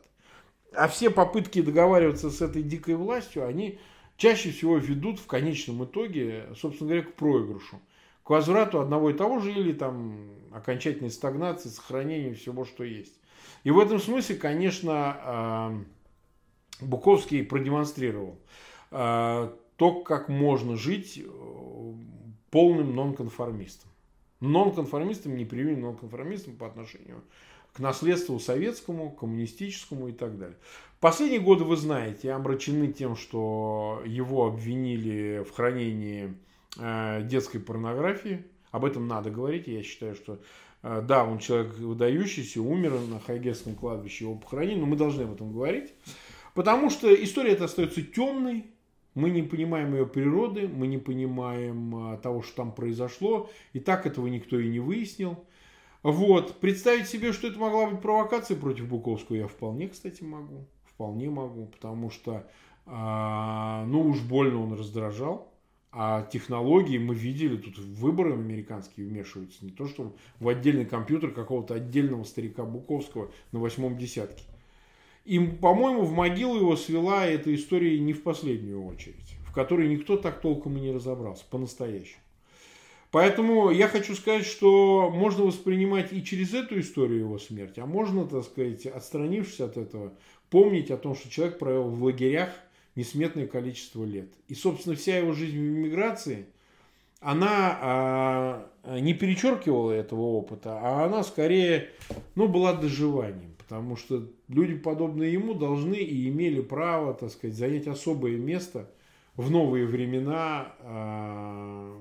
А 0.72 0.88
все 0.88 1.10
попытки 1.10 1.60
договариваться 1.60 2.30
с 2.30 2.40
этой 2.40 2.62
дикой 2.62 2.94
властью, 2.94 3.46
они 3.46 3.78
чаще 4.16 4.50
всего 4.50 4.78
ведут 4.78 5.18
в 5.18 5.26
конечном 5.26 5.84
итоге, 5.84 6.46
собственно 6.56 6.90
говоря, 6.90 7.06
к 7.06 7.14
проигрышу 7.14 7.80
к 8.22 8.30
возврату 8.30 8.80
одного 8.80 9.10
и 9.10 9.14
того 9.14 9.40
же 9.40 9.52
или 9.52 9.72
там 9.72 10.30
окончательной 10.52 11.10
стагнации, 11.10 11.68
сохранению 11.68 12.36
всего, 12.36 12.64
что 12.64 12.84
есть. 12.84 13.14
И 13.64 13.72
в 13.72 13.78
этом 13.80 13.98
смысле, 13.98 14.36
конечно, 14.36 14.92
а, 14.94 15.84
Буковский 16.80 17.42
продемонстрировал 17.42 18.38
а, 18.92 19.52
то, 19.74 20.02
как 20.02 20.28
можно 20.28 20.76
жить 20.76 21.18
э, 21.18 21.89
полным 22.50 22.94
нонконформистом. 22.94 23.90
Нонконформистом, 24.40 25.36
непримиримым 25.36 25.82
нонконформистом 25.82 26.56
по 26.56 26.66
отношению 26.66 27.22
к 27.72 27.78
наследству 27.78 28.38
советскому, 28.40 29.10
коммунистическому 29.10 30.08
и 30.08 30.12
так 30.12 30.38
далее. 30.38 30.56
Последние 30.98 31.40
годы, 31.40 31.64
вы 31.64 31.76
знаете, 31.76 32.32
омрачены 32.32 32.92
тем, 32.92 33.16
что 33.16 34.02
его 34.04 34.46
обвинили 34.46 35.44
в 35.48 35.52
хранении 35.52 36.34
Э, 36.78 37.22
детской 37.24 37.58
порнографии. 37.58 38.44
Об 38.70 38.84
этом 38.84 39.08
надо 39.08 39.30
говорить. 39.30 39.66
Я 39.66 39.82
считаю, 39.82 40.14
что 40.14 40.38
э, 40.82 41.02
да, 41.06 41.24
он 41.24 41.38
человек 41.38 41.76
выдающийся, 41.78 42.62
умер 42.62 42.92
на 43.08 43.18
Хайгетском 43.18 43.74
кладбище, 43.74 44.24
его 44.24 44.36
похоронили, 44.36 44.78
но 44.78 44.86
мы 44.86 44.96
должны 44.96 45.22
об 45.22 45.32
этом 45.32 45.52
говорить. 45.52 45.92
Потому 46.54 46.90
что 46.90 47.12
история 47.12 47.52
эта 47.52 47.64
остается 47.64 48.02
темной, 48.02 48.66
Мы 49.14 49.30
не 49.30 49.42
понимаем 49.42 49.94
ее 49.94 50.06
природы, 50.06 50.68
мы 50.68 50.86
не 50.86 50.98
понимаем 50.98 51.94
а, 51.94 52.16
того, 52.18 52.42
что 52.42 52.56
там 52.56 52.72
произошло. 52.72 53.50
И 53.72 53.80
так 53.80 54.06
этого 54.06 54.26
никто 54.28 54.58
и 54.58 54.68
не 54.68 54.78
выяснил. 54.78 55.44
Вот. 56.02 56.60
Представить 56.60 57.08
себе, 57.08 57.32
что 57.32 57.48
это 57.48 57.58
могла 57.58 57.90
быть 57.90 58.00
провокация 58.00 58.56
против 58.56 58.88
Буковского, 58.88 59.36
я 59.36 59.48
вполне, 59.48 59.88
кстати, 59.88 60.22
могу. 60.22 60.66
Вполне 60.84 61.28
могу, 61.30 61.66
потому 61.66 62.10
что, 62.10 62.48
а, 62.86 63.84
ну 63.86 64.02
уж 64.02 64.20
больно 64.20 64.62
он 64.62 64.74
раздражал. 64.74 65.50
А 65.92 66.22
технологии 66.22 66.98
мы 66.98 67.16
видели, 67.16 67.56
тут 67.56 67.78
выборы 67.78 68.34
американские 68.34 69.08
вмешиваются. 69.08 69.64
Не 69.64 69.72
то, 69.72 69.88
что 69.88 70.14
в 70.38 70.48
отдельный 70.48 70.86
компьютер 70.86 71.32
какого-то 71.32 71.74
отдельного 71.74 72.22
старика 72.22 72.64
Буковского 72.64 73.32
на 73.50 73.58
восьмом 73.58 73.98
десятке. 73.98 74.44
И, 75.30 75.38
по-моему, 75.38 76.02
в 76.02 76.12
могилу 76.12 76.56
его 76.56 76.74
свела 76.74 77.24
эта 77.24 77.54
история 77.54 77.96
не 78.00 78.12
в 78.12 78.24
последнюю 78.24 78.84
очередь, 78.84 79.36
в 79.46 79.52
которой 79.52 79.86
никто 79.86 80.16
так 80.16 80.40
толком 80.40 80.76
и 80.76 80.80
не 80.80 80.90
разобрался, 80.90 81.44
по-настоящему. 81.48 82.20
Поэтому 83.12 83.70
я 83.70 83.86
хочу 83.86 84.16
сказать, 84.16 84.44
что 84.44 85.08
можно 85.08 85.44
воспринимать 85.44 86.12
и 86.12 86.24
через 86.24 86.52
эту 86.52 86.80
историю 86.80 87.20
его 87.20 87.38
смерти, 87.38 87.78
а 87.78 87.86
можно, 87.86 88.26
так 88.26 88.42
сказать, 88.42 88.86
отстранившись 88.86 89.60
от 89.60 89.76
этого, 89.76 90.12
помнить 90.50 90.90
о 90.90 90.96
том, 90.96 91.14
что 91.14 91.30
человек 91.30 91.60
провел 91.60 91.84
в 91.84 92.02
лагерях 92.02 92.50
несметное 92.96 93.46
количество 93.46 94.04
лет. 94.04 94.30
И, 94.48 94.56
собственно, 94.56 94.96
вся 94.96 95.16
его 95.16 95.32
жизнь 95.32 95.58
в 95.58 95.60
эмиграции, 95.60 96.46
она 97.20 97.78
а, 97.80 98.70
не 98.98 99.14
перечеркивала 99.14 99.92
этого 99.92 100.22
опыта, 100.22 100.80
а 100.82 101.04
она 101.04 101.22
скорее 101.22 101.90
ну, 102.34 102.48
была 102.48 102.72
доживанием. 102.72 103.49
Потому 103.70 103.94
что 103.94 104.28
люди, 104.48 104.74
подобные 104.74 105.32
ему, 105.32 105.54
должны 105.54 105.94
и 105.94 106.28
имели 106.28 106.60
право, 106.60 107.14
так 107.14 107.30
сказать, 107.30 107.56
занять 107.56 107.86
особое 107.86 108.36
место 108.36 108.90
в 109.36 109.48
новые 109.48 109.86
времена, 109.86 110.74
а, 110.80 111.96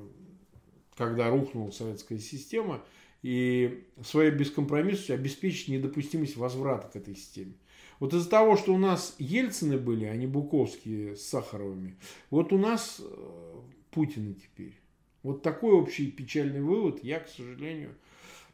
когда 0.97 1.29
рухнула 1.29 1.69
советская 1.69 2.17
система, 2.17 2.81
и 3.21 3.83
своей 4.03 4.31
бескомпромиссностью 4.31 5.13
обеспечить 5.13 5.67
недопустимость 5.67 6.37
возврата 6.37 6.87
к 6.87 6.95
этой 6.95 7.15
системе. 7.15 7.53
Вот 7.99 8.15
из-за 8.15 8.27
того, 8.27 8.57
что 8.57 8.73
у 8.73 8.79
нас 8.79 9.15
Ельцины 9.19 9.77
были, 9.77 10.05
а 10.05 10.15
не 10.15 10.25
Буковские 10.25 11.15
с 11.15 11.21
Сахаровыми, 11.21 11.97
вот 12.31 12.51
у 12.51 12.57
нас 12.57 12.99
э, 12.99 13.59
Путины 13.91 14.33
теперь. 14.33 14.73
Вот 15.21 15.43
такой 15.43 15.73
общий 15.73 16.09
печальный 16.09 16.61
вывод 16.61 17.03
я, 17.03 17.19
к 17.19 17.29
сожалению, 17.29 17.93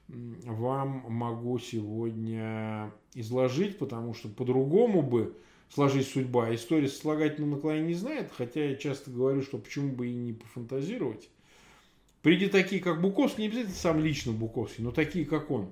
вам 0.07 1.05
могу 1.07 1.57
сегодня 1.59 2.91
изложить, 3.13 3.77
потому 3.77 4.13
что 4.13 4.29
по-другому 4.29 5.01
бы 5.01 5.35
сложить 5.69 6.07
судьба. 6.07 6.53
История 6.53 6.87
сослагательного 6.87 7.55
наклонения 7.55 7.87
не 7.87 7.93
знает, 7.95 8.31
хотя 8.35 8.63
я 8.63 8.75
часто 8.75 9.11
говорю, 9.11 9.41
что 9.41 9.57
почему 9.57 9.91
бы 9.91 10.07
и 10.07 10.13
не 10.13 10.33
пофантазировать. 10.33 11.29
Приди 12.21 12.47
такие, 12.47 12.81
как 12.81 13.01
Буковский, 13.01 13.43
не 13.43 13.47
обязательно 13.47 13.75
сам 13.75 13.99
лично 13.99 14.31
Буковский, 14.31 14.83
но 14.83 14.91
такие, 14.91 15.25
как 15.25 15.51
он, 15.51 15.71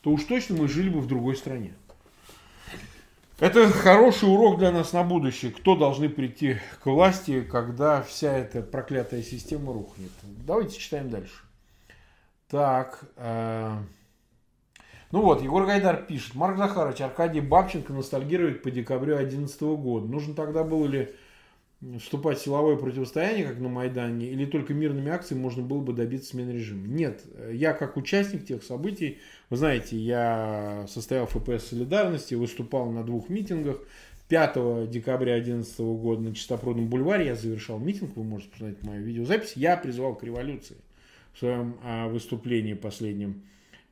то 0.00 0.10
уж 0.10 0.24
точно 0.24 0.56
мы 0.56 0.68
жили 0.68 0.88
бы 0.88 1.00
в 1.00 1.06
другой 1.06 1.36
стране. 1.36 1.74
Это 3.38 3.68
хороший 3.70 4.28
урок 4.28 4.58
для 4.58 4.70
нас 4.70 4.92
на 4.92 5.02
будущее. 5.02 5.50
Кто 5.50 5.74
должны 5.74 6.08
прийти 6.08 6.58
к 6.80 6.86
власти, 6.86 7.42
когда 7.42 8.02
вся 8.02 8.36
эта 8.36 8.62
проклятая 8.62 9.22
система 9.22 9.72
рухнет. 9.72 10.12
Давайте 10.46 10.78
читаем 10.78 11.10
дальше. 11.10 11.42
Так. 12.52 13.04
Э, 13.16 13.78
ну 15.10 15.22
вот, 15.22 15.42
Егор 15.42 15.64
Гайдар 15.64 16.04
пишет. 16.04 16.34
Марк 16.34 16.58
Захарович, 16.58 17.00
Аркадий 17.00 17.40
Бабченко 17.40 17.94
ностальгирует 17.94 18.62
по 18.62 18.70
декабрю 18.70 19.16
2011 19.16 19.62
года. 19.62 20.06
Нужно 20.06 20.34
тогда 20.34 20.62
было 20.62 20.84
ли 20.84 21.14
вступать 21.98 22.38
в 22.38 22.44
силовое 22.44 22.76
противостояние, 22.76 23.46
как 23.46 23.58
на 23.58 23.70
Майдане, 23.70 24.26
или 24.26 24.44
только 24.44 24.74
мирными 24.74 25.10
акциями 25.10 25.40
можно 25.40 25.62
было 25.62 25.80
бы 25.80 25.94
добиться 25.94 26.32
смены 26.32 26.50
режима? 26.50 26.86
Нет, 26.86 27.22
я 27.50 27.72
как 27.72 27.96
участник 27.96 28.46
тех 28.46 28.62
событий, 28.62 29.18
вы 29.48 29.56
знаете, 29.56 29.96
я 29.96 30.84
состоял 30.88 31.26
в 31.26 31.30
ФПС 31.30 31.68
«Солидарности», 31.68 32.34
выступал 32.34 32.90
на 32.90 33.02
двух 33.02 33.30
митингах. 33.30 33.78
5 34.28 34.90
декабря 34.90 35.36
2011 35.36 35.78
года 35.80 36.22
на 36.22 36.34
Чистопрудном 36.34 36.88
бульваре 36.88 37.26
я 37.26 37.34
завершал 37.34 37.78
митинг, 37.78 38.14
вы 38.14 38.24
можете 38.24 38.50
посмотреть 38.50 38.82
мою 38.82 39.02
видеозапись. 39.02 39.54
Я 39.56 39.76
призывал 39.78 40.14
к 40.14 40.22
революции 40.22 40.76
в 41.32 41.38
своем 41.38 41.76
а, 41.82 42.08
выступлении 42.08 42.74
последнем. 42.74 43.42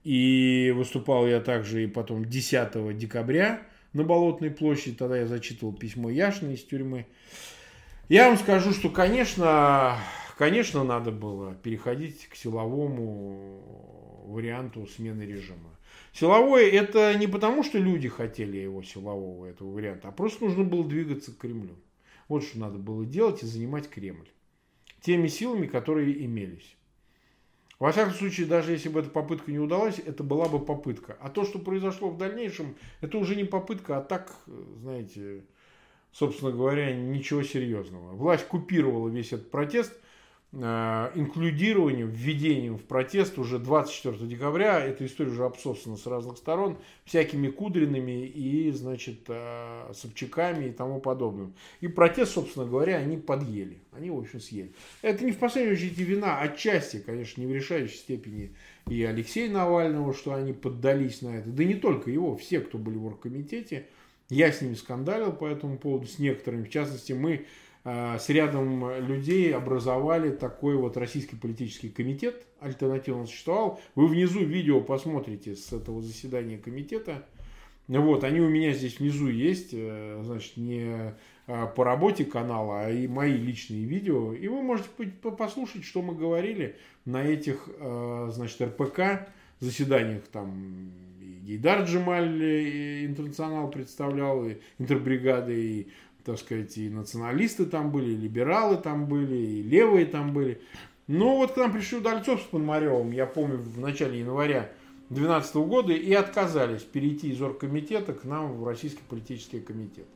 И 0.04 0.72
выступал 0.74 1.26
я 1.26 1.40
также 1.40 1.84
и 1.84 1.86
потом 1.86 2.24
10 2.24 2.96
декабря 2.96 3.62
на 3.92 4.04
Болотной 4.04 4.50
площади. 4.50 4.96
Тогда 4.96 5.18
я 5.18 5.26
зачитывал 5.26 5.72
письмо 5.74 6.10
Яшина 6.10 6.52
из 6.52 6.64
тюрьмы. 6.64 7.06
Я 8.08 8.28
вам 8.28 8.38
скажу, 8.38 8.72
что, 8.72 8.88
конечно, 8.88 9.98
конечно, 10.36 10.84
надо 10.84 11.12
было 11.12 11.54
переходить 11.54 12.26
к 12.28 12.34
силовому 12.34 14.24
варианту 14.26 14.86
смены 14.86 15.22
режима. 15.22 15.70
Силовой 16.12 16.68
это 16.70 17.14
не 17.14 17.26
потому, 17.26 17.62
что 17.62 17.78
люди 17.78 18.08
хотели 18.08 18.56
его 18.56 18.82
силового 18.82 19.46
этого 19.46 19.70
варианта, 19.70 20.08
а 20.08 20.12
просто 20.12 20.44
нужно 20.44 20.64
было 20.64 20.84
двигаться 20.84 21.32
к 21.32 21.38
Кремлю. 21.38 21.76
Вот 22.28 22.44
что 22.44 22.58
надо 22.58 22.78
было 22.78 23.04
делать 23.04 23.42
и 23.42 23.46
занимать 23.46 23.88
Кремль. 23.88 24.28
Теми 25.02 25.28
силами, 25.28 25.66
которые 25.66 26.24
имелись. 26.24 26.76
Во 27.80 27.90
всяком 27.90 28.12
случае, 28.12 28.46
даже 28.46 28.72
если 28.72 28.90
бы 28.90 29.00
эта 29.00 29.10
попытка 29.10 29.50
не 29.50 29.58
удалась, 29.58 29.98
это 29.98 30.22
была 30.22 30.48
бы 30.48 30.64
попытка. 30.64 31.16
А 31.20 31.30
то, 31.30 31.44
что 31.44 31.58
произошло 31.58 32.10
в 32.10 32.18
дальнейшем, 32.18 32.76
это 33.00 33.18
уже 33.18 33.34
не 33.34 33.44
попытка, 33.44 33.98
а 33.98 34.02
так, 34.02 34.36
знаете, 34.82 35.42
собственно 36.12 36.52
говоря, 36.52 36.94
ничего 36.94 37.42
серьезного. 37.42 38.12
Власть 38.12 38.46
купировала 38.46 39.08
весь 39.08 39.32
этот 39.32 39.50
протест– 39.50 39.92
Э, 40.02 40.09
инклюдированием, 40.52 42.10
введением 42.10 42.76
в 42.76 42.82
протест 42.82 43.38
уже 43.38 43.60
24 43.60 44.26
декабря. 44.26 44.80
Эта 44.80 45.06
история 45.06 45.30
уже 45.30 45.44
обсосана 45.44 45.96
с 45.96 46.06
разных 46.06 46.38
сторон, 46.38 46.78
всякими 47.04 47.48
Кудринами 47.48 48.26
и, 48.26 48.72
значит, 48.72 49.20
э, 49.28 49.92
Собчаками 49.94 50.66
и 50.66 50.72
тому 50.72 51.00
подобным. 51.00 51.54
И 51.80 51.86
протест, 51.86 52.32
собственно 52.32 52.66
говоря, 52.66 52.96
они 52.96 53.16
подъели. 53.16 53.78
Они, 53.92 54.10
в 54.10 54.18
общем, 54.18 54.40
съели. 54.40 54.72
Это 55.02 55.24
не 55.24 55.30
в 55.30 55.38
последнюю 55.38 55.76
очередь 55.76 55.98
и 55.98 56.02
вина, 56.02 56.40
отчасти, 56.40 56.98
конечно, 56.98 57.40
не 57.40 57.46
в 57.46 57.54
решающей 57.54 57.98
степени 57.98 58.56
и 58.88 59.04
Алексея 59.04 59.50
Навального, 59.50 60.12
что 60.12 60.34
они 60.34 60.52
поддались 60.52 61.22
на 61.22 61.36
это. 61.36 61.48
Да 61.48 61.62
не 61.62 61.74
только 61.74 62.10
его, 62.10 62.36
все, 62.36 62.58
кто 62.60 62.76
были 62.76 62.96
в 62.96 63.06
оргкомитете. 63.06 63.86
Я 64.28 64.52
с 64.52 64.62
ними 64.62 64.74
скандалил 64.74 65.32
по 65.32 65.46
этому 65.46 65.78
поводу, 65.78 66.06
с 66.06 66.18
некоторыми. 66.18 66.64
В 66.64 66.70
частности, 66.70 67.12
мы 67.12 67.46
Э, 67.46 67.69
с 67.84 68.28
рядом 68.28 68.90
людей 69.06 69.54
образовали 69.54 70.30
такой 70.30 70.76
вот 70.76 70.96
российский 70.96 71.36
политический 71.36 71.88
комитет, 71.88 72.46
альтернативно 72.60 73.26
существовал. 73.26 73.80
Вы 73.94 74.06
внизу 74.06 74.40
видео 74.40 74.80
посмотрите 74.80 75.56
с 75.56 75.72
этого 75.72 76.02
заседания 76.02 76.58
комитета. 76.58 77.24
Вот, 77.88 78.22
они 78.22 78.40
у 78.40 78.48
меня 78.48 78.72
здесь 78.72 79.00
внизу 79.00 79.28
есть, 79.28 79.70
э, 79.72 80.20
значит, 80.22 80.56
не 80.56 81.12
э, 81.46 81.66
по 81.74 81.82
работе 81.82 82.24
канала, 82.24 82.82
а 82.82 82.90
и 82.90 83.08
мои 83.08 83.32
личные 83.32 83.84
видео. 83.84 84.32
И 84.32 84.46
вы 84.46 84.62
можете 84.62 84.88
послушать, 85.36 85.84
что 85.84 86.02
мы 86.02 86.14
говорили 86.14 86.76
на 87.04 87.24
этих, 87.24 87.68
значит, 88.28 88.60
РПК 88.60 89.26
заседаниях. 89.58 90.22
Там 90.28 90.92
Гейдар 91.42 91.82
Джемаль 91.82 93.04
интернационал 93.06 93.70
представлял, 93.70 94.46
и 94.46 94.58
интербригады, 94.78 95.60
и 95.60 95.88
так 96.24 96.38
сказать, 96.38 96.76
и 96.78 96.88
националисты 96.88 97.66
там 97.66 97.90
были, 97.90 98.10
и 98.10 98.16
либералы 98.16 98.76
там 98.76 99.06
были, 99.06 99.36
и 99.36 99.62
левые 99.62 100.06
там 100.06 100.32
были. 100.32 100.60
Но 101.06 101.36
вот 101.36 101.52
к 101.52 101.56
нам 101.56 101.72
пришли 101.72 101.98
Удальцов 101.98 102.40
с 102.40 102.44
Пономаревым, 102.44 103.10
я 103.10 103.26
помню, 103.26 103.58
в 103.58 103.80
начале 103.80 104.20
января 104.20 104.70
2012 105.08 105.54
года, 105.56 105.92
и 105.92 106.12
отказались 106.12 106.82
перейти 106.82 107.30
из 107.30 107.42
оргкомитета 107.42 108.12
к 108.12 108.24
нам 108.24 108.52
в 108.52 108.66
Российский 108.66 109.02
политический 109.08 109.60
комитет. 109.60 110.06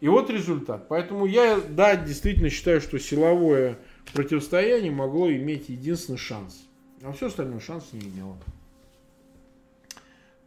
И 0.00 0.08
вот 0.08 0.30
результат. 0.30 0.88
Поэтому 0.88 1.26
я, 1.26 1.60
да, 1.60 1.96
действительно 1.96 2.50
считаю, 2.50 2.80
что 2.80 2.98
силовое 2.98 3.78
противостояние 4.14 4.92
могло 4.92 5.30
иметь 5.30 5.68
единственный 5.68 6.18
шанс. 6.18 6.66
А 7.02 7.12
все 7.12 7.26
остальное 7.26 7.60
шанс 7.60 7.88
не 7.92 8.00
имело. 8.00 8.36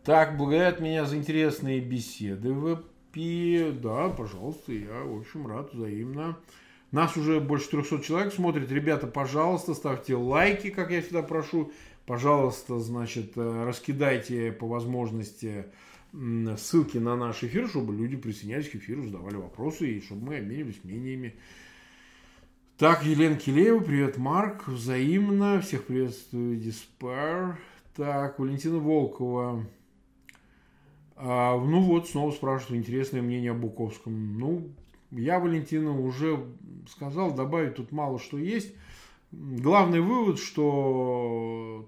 Так, 0.03 0.37
благодарят 0.37 0.79
меня 0.79 1.05
за 1.05 1.17
интересные 1.17 1.81
беседы. 1.81 2.51
Вы 2.53 2.79
и 3.13 3.71
да, 3.81 4.09
пожалуйста, 4.09 4.73
я, 4.73 5.03
в 5.03 5.19
общем, 5.19 5.47
рад 5.47 5.73
взаимно. 5.73 6.37
Нас 6.91 7.15
уже 7.15 7.39
больше 7.39 7.69
300 7.69 8.01
человек 8.01 8.33
смотрит. 8.33 8.71
Ребята, 8.71 9.07
пожалуйста, 9.07 9.73
ставьте 9.73 10.15
лайки, 10.15 10.69
как 10.69 10.91
я 10.91 11.01
всегда 11.01 11.23
прошу. 11.23 11.71
Пожалуйста, 12.05 12.79
значит, 12.79 13.33
э, 13.37 13.63
раскидайте 13.65 14.51
по 14.51 14.67
возможности 14.67 15.65
ссылки 16.57 16.97
на 16.97 17.15
наш 17.15 17.43
эфир, 17.43 17.69
чтобы 17.69 17.95
люди 17.95 18.17
присоединялись 18.17 18.69
к 18.69 18.75
эфиру, 18.75 19.03
задавали 19.03 19.35
вопросы 19.35 19.89
и 19.89 20.01
чтобы 20.01 20.27
мы 20.27 20.37
обменивались 20.37 20.83
мнениями. 20.83 21.35
Так, 22.77 23.03
Елена 23.05 23.35
Килеева, 23.35 23.79
привет, 23.79 24.17
Марк, 24.17 24.67
взаимно, 24.67 25.61
всех 25.61 25.85
приветствую, 25.85 26.57
Диспар. 26.57 27.59
Так, 27.95 28.39
Валентина 28.39 28.79
Волкова, 28.79 29.65
а, 31.23 31.55
ну 31.55 31.81
вот, 31.81 32.09
снова 32.09 32.31
спрашивают 32.31 32.79
интересное 32.79 33.21
мнение 33.21 33.51
о 33.51 33.55
Буковском. 33.55 34.39
Ну, 34.39 34.71
я, 35.11 35.39
Валентина, 35.39 35.95
уже 35.97 36.43
сказал, 36.89 37.35
добавить 37.35 37.75
тут 37.75 37.91
мало 37.91 38.17
что 38.17 38.39
есть. 38.39 38.73
Главный 39.31 40.01
вывод, 40.01 40.39
что 40.39 41.87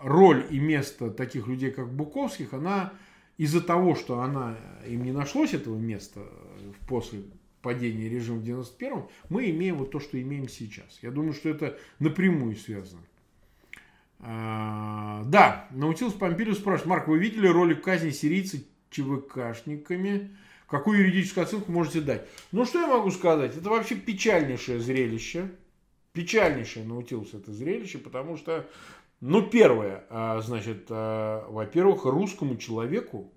роль 0.00 0.46
и 0.50 0.60
место 0.60 1.10
таких 1.10 1.48
людей, 1.48 1.72
как 1.72 1.92
Буковских, 1.92 2.54
она 2.54 2.92
из-за 3.38 3.60
того, 3.60 3.96
что 3.96 4.20
она, 4.20 4.56
им 4.86 5.02
не 5.02 5.10
нашлось 5.10 5.52
этого 5.52 5.76
места 5.76 6.20
после 6.88 7.24
падения 7.60 8.08
режима 8.08 8.38
в 8.38 8.44
91-м, 8.44 9.08
мы 9.30 9.50
имеем 9.50 9.78
вот 9.78 9.90
то, 9.90 9.98
что 9.98 10.20
имеем 10.20 10.48
сейчас. 10.48 11.00
Я 11.02 11.10
думаю, 11.10 11.32
что 11.32 11.48
это 11.48 11.76
напрямую 11.98 12.54
связано. 12.54 13.02
А, 14.24 15.24
да, 15.24 15.66
Наутилус 15.72 16.14
Помпилиус 16.14 16.58
спрашивает, 16.58 16.88
Марк, 16.88 17.08
вы 17.08 17.18
видели 17.18 17.48
ролик 17.48 17.82
казни 17.82 18.10
сирийца 18.10 18.58
ЧВКшниками? 18.90 20.36
Какую 20.68 21.00
юридическую 21.00 21.44
оценку 21.44 21.72
можете 21.72 22.00
дать? 22.00 22.26
Ну, 22.52 22.64
что 22.64 22.80
я 22.80 22.86
могу 22.86 23.10
сказать? 23.10 23.56
Это 23.56 23.68
вообще 23.68 23.96
печальнейшее 23.96 24.78
зрелище. 24.78 25.50
Печальнейшее 26.12 26.86
Наутилус 26.86 27.34
это 27.34 27.52
зрелище, 27.52 27.98
потому 27.98 28.36
что, 28.36 28.66
ну, 29.20 29.42
первое, 29.42 30.04
а, 30.08 30.40
значит, 30.40 30.86
а, 30.88 31.44
во-первых, 31.50 32.04
русскому 32.04 32.56
человеку, 32.56 33.32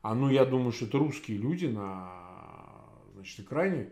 а 0.00 0.14
ну, 0.14 0.30
я 0.30 0.46
думаю, 0.46 0.72
что 0.72 0.86
это 0.86 0.98
русские 0.98 1.36
люди 1.36 1.66
на 1.66 2.10
значит, 3.14 3.40
экране, 3.40 3.90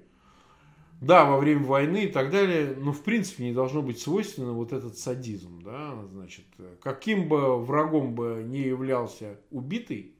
да, 1.00 1.24
во 1.24 1.38
время 1.38 1.64
войны 1.64 2.04
и 2.04 2.08
так 2.08 2.30
далее, 2.30 2.74
но 2.76 2.92
в 2.92 3.02
принципе 3.02 3.44
не 3.44 3.52
должно 3.52 3.82
быть 3.82 4.00
свойственно 4.00 4.52
вот 4.52 4.72
этот 4.72 4.98
садизм, 4.98 5.62
да, 5.62 6.04
значит, 6.12 6.44
каким 6.80 7.28
бы 7.28 7.62
врагом 7.62 8.14
бы 8.14 8.42
не 8.44 8.60
являлся 8.60 9.38
убитый, 9.50 10.12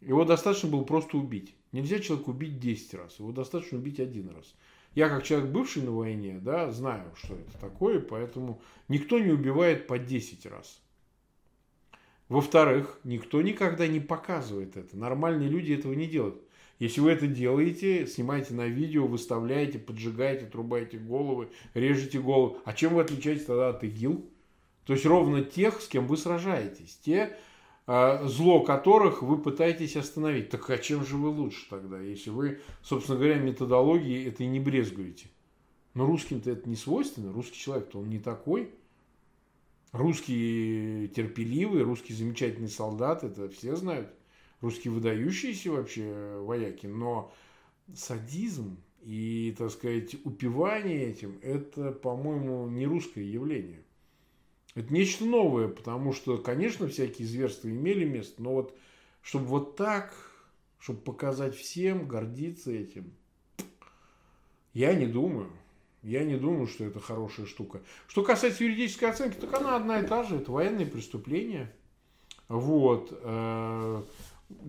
его 0.00 0.24
достаточно 0.24 0.68
было 0.68 0.84
просто 0.84 1.16
убить. 1.16 1.54
Нельзя 1.72 1.98
человека 1.98 2.30
убить 2.30 2.60
10 2.60 2.94
раз, 2.94 3.18
его 3.18 3.32
достаточно 3.32 3.78
убить 3.78 3.98
один 3.98 4.28
раз. 4.30 4.54
Я 4.94 5.08
как 5.08 5.22
человек 5.24 5.50
бывший 5.50 5.82
на 5.82 5.90
войне, 5.90 6.38
да, 6.40 6.70
знаю, 6.70 7.12
что 7.16 7.34
это 7.34 7.58
такое, 7.58 7.98
поэтому 7.98 8.60
никто 8.88 9.18
не 9.18 9.32
убивает 9.32 9.86
по 9.86 9.98
10 9.98 10.44
раз. 10.46 10.80
Во-вторых, 12.28 13.00
никто 13.04 13.42
никогда 13.42 13.86
не 13.86 14.00
показывает 14.00 14.76
это. 14.76 14.96
Нормальные 14.96 15.48
люди 15.48 15.72
этого 15.72 15.92
не 15.92 16.06
делают. 16.06 16.42
Если 16.78 17.00
вы 17.00 17.12
это 17.12 17.26
делаете, 17.26 18.06
снимаете 18.06 18.54
на 18.54 18.66
видео, 18.66 19.06
выставляете, 19.06 19.78
поджигаете, 19.78 20.46
трубаете 20.46 20.98
головы, 20.98 21.50
режете 21.74 22.20
головы. 22.20 22.58
А 22.64 22.72
чем 22.72 22.94
вы 22.94 23.02
отличаетесь 23.02 23.44
тогда 23.44 23.68
от 23.68 23.84
ИГИЛ? 23.84 24.24
То 24.86 24.92
есть 24.94 25.06
ровно 25.06 25.42
тех, 25.42 25.80
с 25.80 25.86
кем 25.86 26.06
вы 26.06 26.16
сражаетесь. 26.16 26.98
Те, 27.04 27.36
а, 27.86 28.26
зло 28.26 28.64
которых 28.64 29.22
вы 29.22 29.38
пытаетесь 29.38 29.96
остановить. 29.96 30.50
Так 30.50 30.68
а 30.70 30.78
чем 30.78 31.04
же 31.04 31.16
вы 31.16 31.28
лучше 31.28 31.68
тогда, 31.68 32.00
если 32.00 32.30
вы, 32.30 32.60
собственно 32.82 33.18
говоря, 33.18 33.36
методологией 33.36 34.28
это 34.28 34.42
и 34.44 34.46
не 34.46 34.60
брезгуете? 34.60 35.26
Но 35.94 36.06
русским-то 36.06 36.50
это 36.50 36.68
не 36.68 36.76
свойственно. 36.76 37.32
Русский 37.32 37.58
человек-то 37.58 37.98
он 37.98 38.08
не 38.08 38.18
такой. 38.18 38.70
Русский 39.92 41.12
терпеливый, 41.14 41.82
русский 41.82 42.14
замечательный 42.14 42.70
солдат, 42.70 43.24
это 43.24 43.48
все 43.50 43.76
знают. 43.76 44.08
Русские 44.62 44.94
выдающиеся 44.94 45.72
вообще 45.72 46.38
вояки, 46.40 46.86
но 46.86 47.30
садизм 47.94 48.78
и, 49.02 49.54
так 49.58 49.70
сказать, 49.72 50.16
упивание 50.24 51.10
этим, 51.10 51.38
это, 51.42 51.92
по-моему, 51.92 52.68
не 52.68 52.86
русское 52.86 53.24
явление. 53.24 53.82
Это 54.74 54.94
нечто 54.94 55.26
новое, 55.26 55.68
потому 55.68 56.12
что, 56.14 56.38
конечно, 56.38 56.88
всякие 56.88 57.28
зверства 57.28 57.68
имели 57.68 58.04
место, 58.04 58.40
но 58.42 58.54
вот 58.54 58.78
чтобы 59.20 59.46
вот 59.46 59.76
так, 59.76 60.14
чтобы 60.78 61.00
показать 61.00 61.54
всем, 61.54 62.08
гордиться 62.08 62.70
этим, 62.70 63.12
я 64.72 64.94
не 64.94 65.06
думаю. 65.06 65.50
Я 66.02 66.24
не 66.24 66.36
думаю, 66.36 66.66
что 66.66 66.84
это 66.84 66.98
хорошая 66.98 67.46
штука. 67.46 67.80
Что 68.08 68.24
касается 68.24 68.64
юридической 68.64 69.04
оценки, 69.04 69.36
так 69.36 69.52
она 69.54 69.76
одна 69.76 70.00
и 70.00 70.06
та 70.06 70.24
же. 70.24 70.36
Это 70.36 70.50
военные 70.50 70.86
преступления. 70.86 71.72
Вот. 72.48 73.12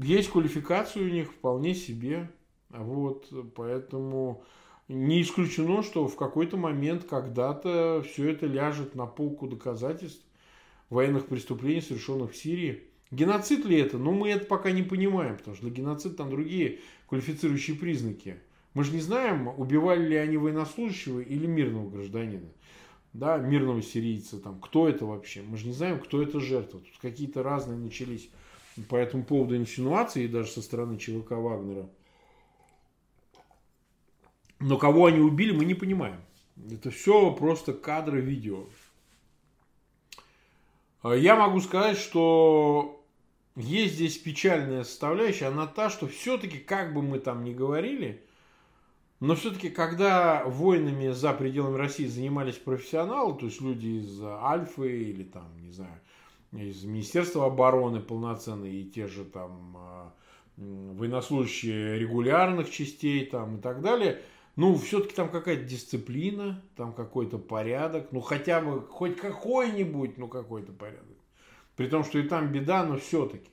Есть 0.02 0.30
квалификация 0.30 1.04
у 1.04 1.10
них 1.10 1.32
вполне 1.32 1.76
себе. 1.76 2.30
Вот. 2.70 3.32
Поэтому 3.56 4.44
не 4.88 5.22
исключено, 5.22 5.84
что 5.84 6.08
в 6.08 6.16
какой-то 6.16 6.58
момент 6.58 7.06
когда-то 7.06 8.04
все 8.08 8.30
это 8.30 8.46
ляжет 8.46 8.96
на 8.96 9.06
полку 9.06 9.48
доказательств 9.48 10.26
военных 10.90 11.28
преступлений, 11.28 11.82
совершенных 11.82 12.32
в 12.32 12.36
Сирии. 12.36 12.84
Геноцид 13.12 13.66
ли 13.66 13.78
это? 13.78 13.98
Ну, 13.98 14.12
мы 14.12 14.30
это 14.30 14.46
пока 14.46 14.72
не 14.72 14.82
понимаем, 14.82 15.38
потому 15.38 15.56
что 15.56 15.66
для 15.66 15.76
геноцида 15.76 16.16
там 16.16 16.30
другие 16.32 16.80
квалифицирующие 17.08 17.78
признаки. 17.78 18.38
Мы 18.74 18.84
же 18.84 18.92
не 18.92 19.02
знаем, 19.02 19.48
убивали 19.56 20.08
ли 20.08 20.16
они 20.16 20.38
военнослужащего 20.38 21.20
или 21.20 21.46
мирного 21.46 21.90
гражданина. 21.90 22.50
Да, 23.14 23.38
мирного 23.38 23.84
сирийца, 23.84 24.40
там, 24.40 24.60
кто 24.60 24.90
это 24.90 25.06
вообще? 25.06 25.44
Мы 25.44 25.58
же 25.58 25.68
не 25.68 25.74
знаем, 25.74 26.00
кто 26.00 26.24
это 26.24 26.40
жертва. 26.40 26.80
Тут 26.80 26.98
какие-то 27.00 27.44
разные 27.44 27.78
начались 27.78 28.32
по 28.90 28.96
этому 28.96 29.24
поводу 29.24 29.56
инсинуации, 29.56 30.28
даже 30.28 30.50
со 30.50 30.62
стороны 30.62 30.98
ЧВК 30.98 31.32
Вагнера– 31.32 31.90
но 34.64 34.78
кого 34.78 35.08
они 35.08 35.20
убили, 35.20 35.52
мы 35.52 35.66
не 35.66 35.74
понимаем. 35.74 36.22
Это 36.72 36.90
все 36.90 37.32
просто 37.32 37.74
кадры 37.74 38.22
видео. 38.22 38.66
А 41.02 41.14
я 41.14 41.36
могу 41.36 41.60
сказать, 41.60 41.98
что 41.98 43.06
есть 43.58 43.96
здесь 43.96 44.18
печальная 44.18 44.86
составляющая, 44.86 45.48
она 45.48 45.68
та, 45.68 45.90
что 45.90 46.08
все-таки, 46.08 46.60
как 46.60 46.94
бы 46.94 47.02
мы 47.02 47.20
там 47.20 47.44
ни 47.44 47.54
говорили, 47.54 48.24
но 49.20 49.36
все-таки, 49.36 49.70
когда 49.70 50.46
войнами 50.46 51.12
за 51.12 51.34
пределами 51.34 51.78
России 51.78 52.06
занимались 52.06 52.56
профессионалы, 52.56 53.38
то 53.38 53.48
есть 53.48 53.60
люди 53.60 53.88
из 53.88 54.22
Альфы 54.24 55.02
или 55.10 55.24
там, 55.24 55.52
не 55.62 55.72
знаю, 55.72 56.00
из 56.56 56.84
Министерства 56.84 57.46
обороны 57.46 58.00
полноценные 58.00 58.82
и 58.82 58.90
те 58.90 59.08
же 59.08 59.26
там 59.26 59.76
а, 59.78 60.14
военнослужащие 60.58 62.00
регулярных 62.00 62.70
частей 62.70 63.26
там 63.26 63.58
и 63.58 63.62
так 63.62 63.82
далее– 63.82 64.22
ну, 64.56 64.76
все-таки 64.76 65.16
там 65.16 65.30
какая-то 65.30 65.64
дисциплина, 65.64 66.62
там 66.76 66.94
какой-то 66.94 67.40
порядок, 67.40 68.10
ну, 68.12 68.22
хотя 68.22 68.62
бы 68.62 68.82
хоть 68.82 69.18
какой-нибудь, 69.18 70.18
ну, 70.18 70.28
какой-то 70.28 70.72
порядок. 70.72 71.18
При 71.76 71.88
том, 71.88 72.04
что 72.04 72.20
и 72.20 72.24
там 72.24 72.52
беда, 72.52 72.84
но 72.86 72.98
все-таки. 72.98 73.50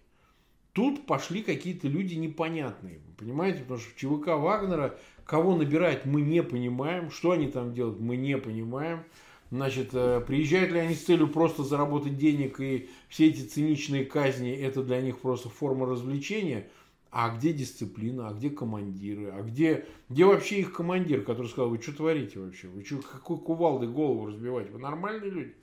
Тут 0.73 1.07
пошли 1.07 1.43
какие-то 1.43 1.89
люди 1.89 2.15
непонятные, 2.15 3.01
понимаете, 3.17 3.63
потому 3.63 3.81
что 3.81 3.91
в 3.91 3.97
ЧВК 3.97 4.27
Вагнера 4.29 4.97
кого 5.25 5.57
набирать 5.57 6.05
мы 6.05 6.21
не 6.21 6.43
понимаем, 6.43 7.11
что 7.11 7.33
они 7.33 7.49
там 7.49 7.73
делают 7.73 7.99
мы 7.99 8.17
не 8.17 8.37
понимаем. 8.37 9.03
Значит, 9.51 9.91
э, 9.93 10.23
приезжают 10.27 10.71
ли 10.71 10.79
они 10.79 10.95
с 10.95 11.05
целью 11.05 11.29
просто 11.29 11.65
заработать 11.65 12.17
денег 12.17 12.61
и 12.61 12.89
все 13.09 13.29
эти 13.29 13.43
циничные 13.43 14.05
казни, 14.05 14.53
это 14.53 14.83
для 14.83 15.01
них 15.01 15.19
просто 15.19 15.49
форма 15.49 15.87
развлечения– 15.87 16.69
а 17.11 17.37
где 17.37 17.53
дисциплина, 17.53 18.29
а 18.29 18.33
где 18.33 18.51
командиры, 18.51 19.31
а 19.31 19.43
где, 19.43 19.87
где 20.09 20.25
вообще 20.25 20.61
их 20.61 20.73
командир, 20.73 21.23
который 21.23 21.49
сказал, 21.49 21.71
вы 21.71 21.83
что 21.83 21.93
творите 21.93 22.39
вообще, 22.39 22.69
вы 22.69 22.85
что, 22.85 22.99
какой 22.99 23.39
кувалдой 23.39 23.89
голову 23.89 24.27
разбиваете, 24.27 24.71
вы 24.71 24.79
нормальные 24.79 25.31
люди? 25.31 25.55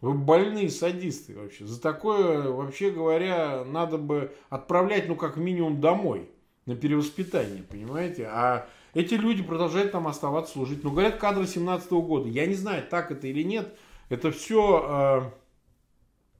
Вы 0.00 0.14
больные 0.14 0.70
садисты 0.70 1.36
вообще. 1.36 1.66
За 1.66 1.78
такое, 1.80 2.50
вообще 2.50 2.90
говоря, 2.90 3.64
надо 3.64 3.98
бы 3.98 4.32
отправлять, 4.48 5.06
ну, 5.08 5.14
как 5.14 5.36
минимум, 5.36 5.82
домой 5.82 6.30
на 6.64 6.74
перевоспитание, 6.74 7.62
понимаете? 7.62 8.26
А 8.26 8.66
эти 8.94 9.14
люди 9.14 9.42
продолжают 9.42 9.92
там 9.92 10.06
оставаться 10.06 10.52
служить. 10.52 10.84
Ну, 10.84 10.90
говорят, 10.90 11.16
кадры 11.16 11.46
17 11.46 11.90
-го 11.90 12.02
года. 12.02 12.28
Я 12.28 12.46
не 12.46 12.54
знаю, 12.54 12.84
так 12.88 13.10
это 13.10 13.26
или 13.26 13.42
нет. 13.42 13.76
Это 14.08 14.30
все 14.30 15.32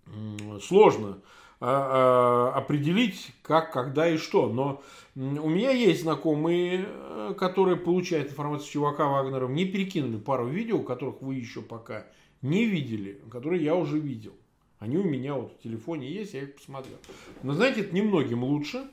э, 0.07 0.59
сложно. 0.61 1.23
А, 1.63 2.53
а, 2.55 2.59
определить, 2.59 3.33
как, 3.43 3.71
когда 3.71 4.09
и 4.09 4.17
что. 4.17 4.49
Но 4.49 4.83
у 5.15 5.49
меня 5.51 5.73
есть 5.73 6.03
знакомые, 6.03 6.87
э, 6.89 7.35
которые 7.37 7.77
получают 7.77 8.31
информацию 8.31 8.71
чувака 8.71 9.07
Вагнера. 9.07 9.47
Мне 9.47 9.67
перекинули 9.67 10.17
пару 10.17 10.49
видео, 10.49 10.79
которых 10.79 11.21
вы 11.21 11.35
еще 11.35 11.61
пока 11.61 12.07
не 12.41 12.65
видели, 12.65 13.21
которые 13.31 13.63
я 13.63 13.75
уже 13.75 13.99
видел. 13.99 14.33
Они 14.79 14.97
у 14.97 15.05
меня 15.05 15.35
вот 15.35 15.53
в 15.53 15.63
телефоне 15.63 16.11
есть, 16.11 16.33
я 16.33 16.45
их 16.45 16.55
посмотрел. 16.55 16.97
Но 17.43 17.53
знаете, 17.53 17.83
это 17.83 17.95
немногим 17.95 18.43
лучше. 18.43 18.89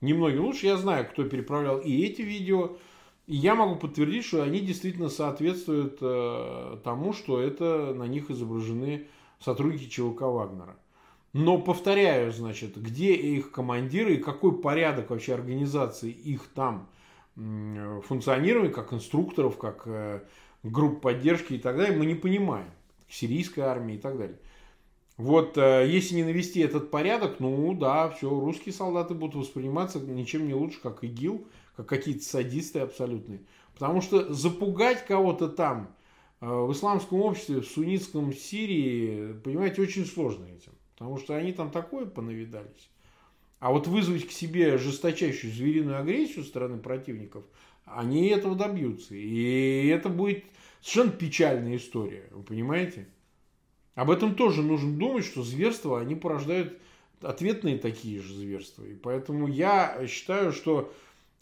Немногим 0.00 0.44
лучше. 0.44 0.66
Я 0.66 0.76
знаю, 0.76 1.06
кто 1.08 1.24
переправлял 1.24 1.78
и 1.78 2.04
эти 2.04 2.22
видео. 2.22 2.76
И 3.26 3.36
я 3.36 3.54
могу 3.54 3.76
подтвердить, 3.76 4.24
что 4.24 4.42
они 4.42 4.60
действительно 4.60 5.08
соответствуют 5.08 5.98
э, 6.00 6.78
тому, 6.82 7.12
что 7.12 7.40
это 7.40 7.92
на 7.94 8.04
них 8.04 8.30
изображены 8.30 9.06
сотрудники 9.38 9.88
ЧВК 9.88 10.22
Вагнера. 10.22 10.76
Но 11.34 11.58
повторяю, 11.58 12.32
значит, 12.32 12.76
где 12.80 13.12
их 13.12 13.50
командиры 13.50 14.14
и 14.14 14.22
какой 14.22 14.60
порядок 14.60 15.10
вообще 15.10 15.34
организации 15.34 16.10
их 16.10 16.48
там 16.54 16.88
функционирования, 17.36 18.70
как 18.70 18.92
инструкторов, 18.92 19.58
как 19.58 19.82
э, 19.86 20.22
групп 20.64 21.00
поддержки 21.02 21.54
и 21.54 21.58
так 21.58 21.76
далее, 21.76 21.96
мы 21.96 22.06
не 22.06 22.14
понимаем. 22.14 22.70
Сирийской 23.08 23.60
армии 23.60 23.94
и 23.94 23.98
так 23.98 24.18
далее. 24.18 24.38
Вот 25.18 25.58
э, 25.58 25.84
если 25.88 26.14
не 26.14 26.22
навести 26.22 26.60
этот 26.60 26.92
порядок, 26.92 27.40
ну 27.40 27.74
да, 27.74 28.08
все, 28.10 28.30
русские 28.30 28.72
солдаты 28.72 29.14
будут 29.14 29.34
восприниматься 29.34 29.98
ничем 29.98 30.46
не 30.46 30.54
лучше, 30.54 30.80
как 30.80 31.02
ИГИЛ, 31.02 31.44
как 31.76 31.86
какие-то 31.86 32.22
садисты 32.22 32.78
абсолютные. 32.78 33.40
Потому 33.74 34.00
что 34.00 34.32
запугать 34.32 35.04
кого-то 35.04 35.48
там, 35.48 35.92
э, 36.40 36.46
в 36.46 36.72
исламском 36.72 37.20
обществе, 37.20 37.60
в 37.60 37.66
суннитском 37.66 38.32
Сирии, 38.32 39.32
понимаете, 39.42 39.82
очень 39.82 40.06
сложно 40.06 40.44
этим. 40.46 40.72
Потому 40.96 41.18
что 41.18 41.34
они 41.34 41.52
там 41.52 41.72
такое 41.72 42.06
понавидались. 42.06 42.88
А 43.58 43.72
вот 43.72 43.88
вызвать 43.88 44.28
к 44.28 44.30
себе 44.30 44.78
жесточайшую 44.78 45.52
звериную 45.52 45.98
агрессию 45.98 46.44
со 46.44 46.50
стороны 46.50 46.78
противников, 46.78 47.42
они 47.86 48.28
этого 48.28 48.54
добьются. 48.54 49.16
И 49.16 49.88
это 49.88 50.10
будет 50.10 50.44
совершенно 50.80 51.10
печальная 51.10 51.76
история, 51.76 52.28
вы 52.30 52.44
понимаете? 52.44 53.08
Об 53.98 54.12
этом 54.12 54.36
тоже 54.36 54.62
нужно 54.62 54.96
думать, 54.96 55.24
что 55.24 55.42
зверства, 55.42 56.00
они 56.00 56.14
порождают 56.14 56.78
ответные 57.20 57.78
такие 57.78 58.22
же 58.22 58.32
зверства. 58.32 58.84
И 58.84 58.94
поэтому 58.94 59.48
я 59.48 60.06
считаю, 60.06 60.52
что 60.52 60.92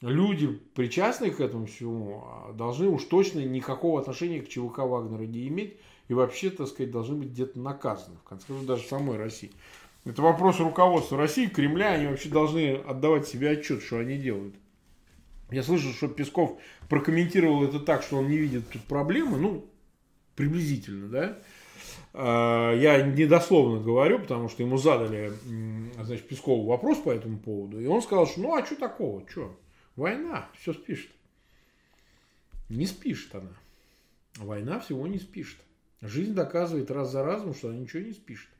люди, 0.01 0.47
причастные 0.75 1.33
к 1.33 1.41
этому 1.41 1.67
всему, 1.67 2.25
должны 2.55 2.89
уж 2.89 3.05
точно 3.05 3.41
никакого 3.41 4.01
отношения 4.01 4.41
к 4.41 4.49
ЧВК 4.49 4.79
Вагнера 4.79 5.27
не 5.27 5.49
иметь. 5.49 5.77
И 6.09 6.15
вообще, 6.15 6.49
так 6.49 6.69
сказать, 6.69 6.91
должны 6.91 7.17
быть 7.17 7.29
где-то 7.29 7.61
наказаны. 7.61 8.17
В 8.25 8.27
конце 8.27 8.47
концов, 8.47 8.67
даже 8.67 8.85
самой 8.85 9.19
России. 9.19 9.53
Это 10.07 10.23
вопрос 10.23 10.59
руководства 10.59 11.19
России, 11.19 11.49
Кремля. 11.49 11.93
Они 11.93 12.07
вообще 12.07 12.31
должны 12.31 12.77
отдавать 12.77 13.29
себе 13.29 13.51
отчет, 13.51 13.83
что 13.83 13.99
они 13.99 14.17
делают. 14.17 14.55
Я 15.51 15.63
слышал, 15.63 15.93
что 15.93 16.09
Песков 16.09 16.59
прокомментировал 16.89 17.65
это 17.65 17.81
так, 17.81 18.03
что 18.03 18.17
он 18.17 18.31
не 18.31 18.39
видит 18.39 18.71
тут 18.71 18.81
проблемы. 18.85 19.37
Ну, 19.37 19.67
приблизительно, 20.37 21.09
да. 21.09 21.39
А, 22.13 22.73
я 22.75 23.03
недословно 23.03 23.83
говорю, 23.83 24.21
потому 24.21 24.49
что 24.49 24.63
ему 24.63 24.79
задали, 24.79 25.33
значит, 26.03 26.29
Пескову 26.29 26.67
вопрос 26.67 26.99
по 26.99 27.11
этому 27.11 27.39
поводу. 27.39 27.81
И 27.81 27.87
он 27.87 28.03
сказал, 28.03 28.27
что 28.27 28.41
ну 28.41 28.55
а 28.55 28.65
что 28.65 28.77
такого, 28.77 29.29
что? 29.29 29.59
Война, 29.97 30.49
все 30.59 30.73
спишет. 30.73 31.11
Не 32.69 32.87
спишет 32.87 33.35
она. 33.35 33.53
Война 34.37 34.81
всего 34.81 35.07
не 35.07 35.19
спишет. 35.19 35.59
Жизнь 36.01 36.35
доказывает 36.35 36.91
раз 36.91 37.11
за 37.11 37.23
разом, 37.23 37.55
что 37.55 37.69
она 37.69 37.79
ничего 37.79 38.03
не 38.03 38.13
спишет. 38.13 38.51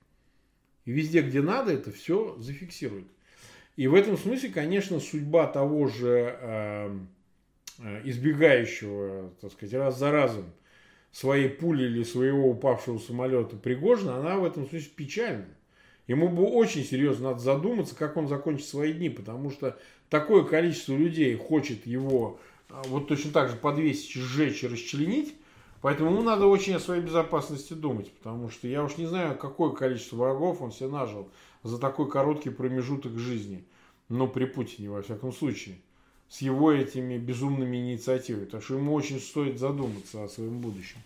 И 0.85 0.93
везде, 0.93 1.23
где 1.23 1.43
надо, 1.43 1.73
это 1.73 1.91
все 1.91 2.37
зафиксирует. 2.39 3.07
И 3.77 3.89
в 3.89 3.95
этом 3.95 4.17
смысле, 4.17 4.51
конечно, 4.51 5.01
судьба 5.01 5.47
того 5.47 5.89
же 5.89 6.39
э, 6.41 6.99
э, 7.79 8.01
избегающего, 8.05 9.31
так 9.41 9.53
сказать, 9.53 9.75
раз 9.75 9.99
за 9.99 10.11
разом 10.11 10.47
своей 11.17 11.49
пули 11.49 11.85
или 11.85 12.03
своего 12.03 12.51
упавшего 12.51 12.99
самолета 12.99 13.57
Пригожина, 13.57 14.19
она 14.19 14.37
в 14.37 14.45
этом 14.45 14.69
смысле 14.69 14.91
печальна. 14.95 15.47
Ему 16.07 16.29
бы 16.29 16.43
очень 16.43 16.85
серьезно 16.85 17.31
надо 17.31 17.41
задуматься, 17.41 17.97
как 17.97 18.19
он 18.19 18.29
закончит 18.29 18.67
свои 18.67 18.93
дни, 18.93 19.09
потому 19.09 19.51
что 19.51 19.79
такое 20.11 20.45
количество 20.45 20.93
людей 20.93 21.35
хочет 21.35 21.87
его 21.87 22.39
а, 22.69 22.83
вот 22.89 23.09
точно 23.09 23.33
так 23.33 23.49
же 23.49 23.57
подвесить, 23.57 24.13
сжечь 24.13 24.63
и 24.63 24.69
расчленить, 24.69 25.35
поэтому 25.81 26.11
ему 26.11 26.23
надо 26.23 26.47
очень 26.47 26.75
о 26.75 26.81
своей 26.81 27.01
безопасности 27.01 27.73
думать, 27.73 28.13
потому 28.13 28.51
что 28.51 28.69
я 28.69 28.85
уж 28.85 28.99
не 28.99 29.07
знаю, 29.07 29.39
какое 29.39 29.71
количество 29.71 30.17
врагов 30.17 30.61
он 30.61 30.71
себе 30.71 30.91
нажил 30.91 31.31
за 31.63 31.79
такой 31.79 32.11
короткий 32.11 32.51
промежуток 32.51 33.19
жизни, 33.19 33.65
но 34.11 34.27
при 34.29 34.45
Путине 34.45 34.91
во 34.91 35.01
всяком 35.01 35.33
случае 35.33 35.77
с 36.29 36.43
его 36.43 36.73
этими 36.73 37.19
безумными 37.19 37.77
инициативами. 37.77 38.45
Так 38.47 38.63
что 38.63 38.75
ему 38.75 38.95
очень 38.95 39.21
стоит 39.21 39.59
задуматься 39.59 40.25
о 40.25 40.29
своем 40.29 40.59
будущем. 40.59 40.99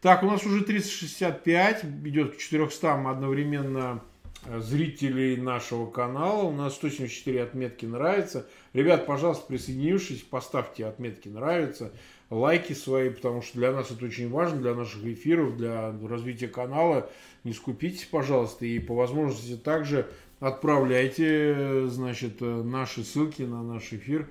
Так, 0.00 0.22
у 0.22 0.26
нас 0.26 0.44
уже 0.46 0.64
365, 0.64 1.84
идет 2.04 2.34
к 2.34 2.38
400 2.38 3.10
одновременно 3.10 4.02
э, 4.46 4.58
зрителей 4.60 5.36
нашего 5.36 5.86
канала. 5.90 6.44
У 6.44 6.52
нас 6.52 6.74
174 6.76 7.42
отметки 7.42 7.84
нравится. 7.84 8.46
Ребят, 8.72 9.04
пожалуйста, 9.04 9.44
присоединившись, 9.46 10.22
поставьте 10.22 10.86
отметки 10.86 11.28
нравится, 11.28 11.92
лайки 12.30 12.72
свои, 12.72 13.10
потому 13.10 13.42
что 13.42 13.58
для 13.58 13.72
нас 13.72 13.90
это 13.90 14.06
очень 14.06 14.30
важно, 14.30 14.60
для 14.60 14.74
наших 14.74 15.04
эфиров, 15.04 15.58
для 15.58 15.92
развития 16.08 16.48
канала. 16.48 17.10
Не 17.44 17.52
скупитесь, 17.52 18.04
пожалуйста, 18.04 18.64
и 18.64 18.78
по 18.78 18.94
возможности 18.94 19.56
также 19.56 20.08
отправляйте, 20.38 21.88
значит, 21.88 22.40
э, 22.40 22.44
наши 22.44 23.04
ссылки 23.04 23.42
на 23.42 23.62
наш 23.62 23.92
эфир 23.92 24.26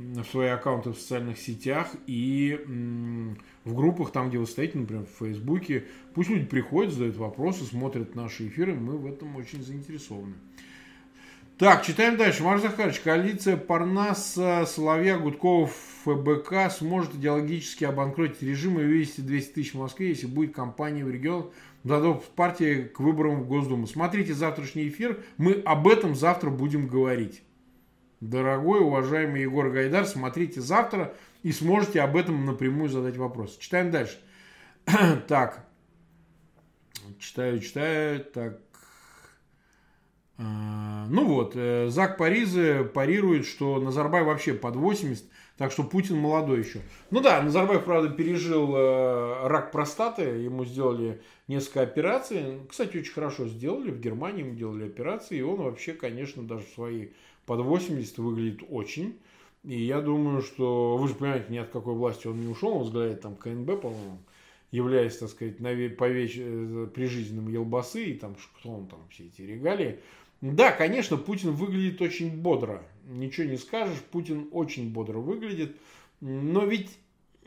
в 0.00 0.24
свои 0.24 0.48
аккаунты 0.48 0.90
в 0.90 0.98
социальных 0.98 1.38
сетях 1.38 1.88
и 2.06 2.58
в 3.64 3.74
группах, 3.74 4.12
там, 4.12 4.28
где 4.28 4.38
вы 4.38 4.46
стоите, 4.46 4.78
например, 4.78 5.04
в 5.04 5.18
Фейсбуке. 5.24 5.84
Пусть 6.14 6.30
люди 6.30 6.46
приходят, 6.46 6.92
задают 6.92 7.16
вопросы, 7.16 7.64
смотрят 7.64 8.14
наши 8.14 8.48
эфиры, 8.48 8.74
мы 8.74 8.96
в 8.96 9.06
этом 9.06 9.36
очень 9.36 9.62
заинтересованы. 9.62 10.34
Так, 11.58 11.84
читаем 11.84 12.16
дальше. 12.16 12.42
Марк 12.42 12.62
Захарович, 12.62 13.00
коалиция 13.00 13.58
Парнаса, 13.58 14.64
Соловья, 14.66 15.18
Гудков, 15.18 15.76
ФБК 16.04 16.70
сможет 16.70 17.14
идеологически 17.16 17.84
обанкротить 17.84 18.40
режим 18.40 18.80
и 18.80 18.82
вывести 18.82 19.20
200 19.20 19.52
тысяч 19.52 19.74
в 19.74 19.78
Москве, 19.78 20.08
если 20.08 20.26
будет 20.26 20.54
кампания 20.54 21.04
в 21.04 21.10
регион 21.10 21.50
дадут 21.84 22.24
партии 22.34 22.84
к 22.84 23.00
выборам 23.00 23.42
в 23.42 23.46
Госдуму. 23.46 23.86
Смотрите 23.86 24.32
завтрашний 24.32 24.88
эфир, 24.88 25.22
мы 25.36 25.52
об 25.52 25.86
этом 25.86 26.14
завтра 26.14 26.48
будем 26.48 26.86
говорить. 26.86 27.42
Дорогой, 28.20 28.80
уважаемый 28.80 29.40
Егор 29.42 29.70
Гайдар, 29.70 30.06
смотрите 30.06 30.60
завтра 30.60 31.14
и 31.42 31.52
сможете 31.52 32.02
об 32.02 32.16
этом 32.16 32.44
напрямую 32.44 32.90
задать 32.90 33.16
вопрос. 33.16 33.56
Читаем 33.56 33.90
дальше. 33.90 34.18
так. 35.26 35.66
Читаю, 37.18 37.60
читаю. 37.60 38.22
Так. 38.24 38.60
А, 40.36 41.06
ну 41.08 41.26
вот, 41.26 41.52
э, 41.54 41.88
Зак 41.88 42.18
Паризы 42.18 42.84
парирует, 42.84 43.46
что 43.46 43.78
Назарбай 43.78 44.22
вообще 44.22 44.52
под 44.52 44.76
80, 44.76 45.24
так 45.56 45.72
что 45.72 45.82
Путин 45.82 46.16
молодой 46.16 46.60
еще. 46.60 46.80
Ну 47.10 47.20
да, 47.20 47.42
Назарбаев, 47.42 47.84
правда, 47.84 48.08
пережил 48.10 48.74
э, 48.74 49.46
рак 49.48 49.70
простаты, 49.70 50.22
ему 50.22 50.64
сделали 50.64 51.20
несколько 51.46 51.82
операций. 51.82 52.60
Кстати, 52.70 52.98
очень 52.98 53.12
хорошо 53.12 53.48
сделали, 53.48 53.90
в 53.90 54.00
Германии 54.00 54.40
ему 54.42 54.54
делали 54.54 54.86
операции, 54.86 55.38
и 55.38 55.42
он 55.42 55.62
вообще, 55.62 55.92
конечно, 55.92 56.42
даже 56.42 56.64
в 56.64 56.74
свои 56.74 57.08
под 57.46 57.60
80 57.60 58.18
выглядит 58.18 58.62
очень. 58.68 59.18
И 59.64 59.78
я 59.82 60.00
думаю, 60.00 60.40
что 60.42 60.96
вы 60.96 61.08
же 61.08 61.14
понимаете, 61.14 61.46
ни 61.50 61.58
от 61.58 61.68
какой 61.68 61.94
власти 61.94 62.26
он 62.26 62.40
не 62.40 62.48
ушел, 62.48 62.72
он 62.72 62.78
возглавляет 62.78 63.20
там 63.20 63.36
КНБ, 63.36 63.80
по-моему, 63.80 64.18
являясь, 64.70 65.18
так 65.18 65.28
сказать, 65.28 65.58
по 65.58 66.08
веч... 66.08 66.36
Э, 66.38 66.88
прижизненным 66.94 67.48
елбасы, 67.48 68.04
и 68.06 68.14
там, 68.14 68.36
кто 68.56 68.70
он 68.70 68.86
там, 68.86 69.00
все 69.10 69.26
эти 69.26 69.42
регалии. 69.42 69.98
Да, 70.40 70.72
конечно, 70.72 71.18
Путин 71.18 71.50
выглядит 71.50 72.00
очень 72.00 72.30
бодро. 72.30 72.82
Ничего 73.06 73.46
не 73.46 73.58
скажешь, 73.58 73.98
Путин 74.10 74.48
очень 74.52 74.90
бодро 74.90 75.18
выглядит. 75.18 75.76
Но 76.22 76.64
ведь 76.64 76.88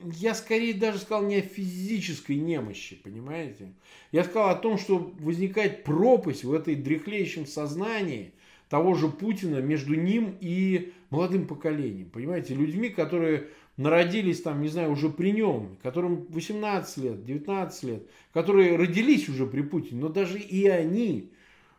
я 0.04 0.36
скорее 0.36 0.76
даже 0.76 1.00
сказал 1.00 1.24
не 1.24 1.38
о 1.38 1.42
физической 1.42 2.36
немощи, 2.36 2.96
понимаете? 3.04 3.74
Я 4.12 4.24
сказал 4.24 4.50
о 4.50 4.56
том, 4.56 4.78
что 4.78 5.00
возникает 5.20 5.84
пропасть 5.84 6.44
в 6.44 6.54
этой 6.54 6.76
дряхлеющем 6.76 7.48
сознании– 7.48 8.34
того 8.70 8.96
же 8.96 9.10
Путина 9.10 9.58
между 9.58 9.96
ним 9.96 10.36
и 10.40 10.94
молодым 11.10 11.48
поколением. 11.48 12.10
Понимаете, 12.10 12.56
людьми, 12.56 12.90
которые 12.90 13.48
народились 13.78 14.42
там, 14.42 14.62
не 14.62 14.68
знаю, 14.68 14.92
уже 14.92 15.10
при 15.10 15.32
нем, 15.32 15.78
которым 15.82 16.26
18 16.30 16.98
лет, 16.98 17.26
19 17.26 17.84
лет, 17.84 18.04
которые 18.34 18.76
родились 18.76 19.30
уже 19.30 19.46
при 19.46 19.62
Путине, 19.62 20.02
но 20.02 20.10
даже 20.10 20.40
и 20.40 20.68
они 20.68 21.32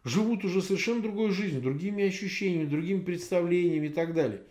живут 0.04 0.44
уже 0.44 0.60
совершенно 0.60 1.02
другой 1.02 1.30
жизнью, 1.30 1.62
другими 1.62 2.04
ощущениями, 2.04 2.66
другими 2.66 3.00
представлениями 3.00 3.86
и 3.86 3.90
так 3.90 4.14
далее. 4.14 4.42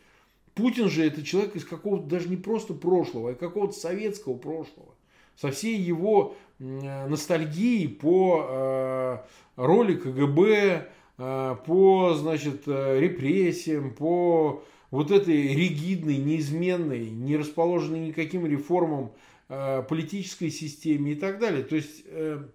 Путин 0.56 0.90
же 0.90 1.06
это 1.06 1.24
человек 1.24 1.56
из 1.56 1.66
какого-то 1.66 2.06
даже 2.06 2.30
не 2.30 2.38
просто 2.38 2.74
прошлого, 2.74 3.32
а 3.32 3.36
какого-то 3.36 3.74
советского 3.74 4.36
прошлого. 4.36 4.94
Со 5.36 5.50
всей 5.50 5.78
его 5.80 6.36
ностальгией 6.60 7.90
по 7.90 8.46
э, 8.48 9.18
роли 9.56 9.96
КГБ, 9.96 10.44
Э, 10.76 10.86
по, 11.18 12.14
значит, 12.16 12.64
э, 12.68 12.99
репрессиям, 12.99 13.93
по 13.93 14.64
вот 14.91 15.11
этой 15.11 15.53
ригидной, 15.55 16.18
неизменной, 16.18 17.09
не 17.09 17.38
расположенной 17.38 18.07
никаким 18.07 18.45
реформам 18.45 19.11
э, 19.49 19.84
политической 19.88 20.49
системе 20.49 21.14
и 21.14 21.16
так 21.16 21.39
далее. 21.39 21.64
То 21.64 21.76
есть 21.76 22.03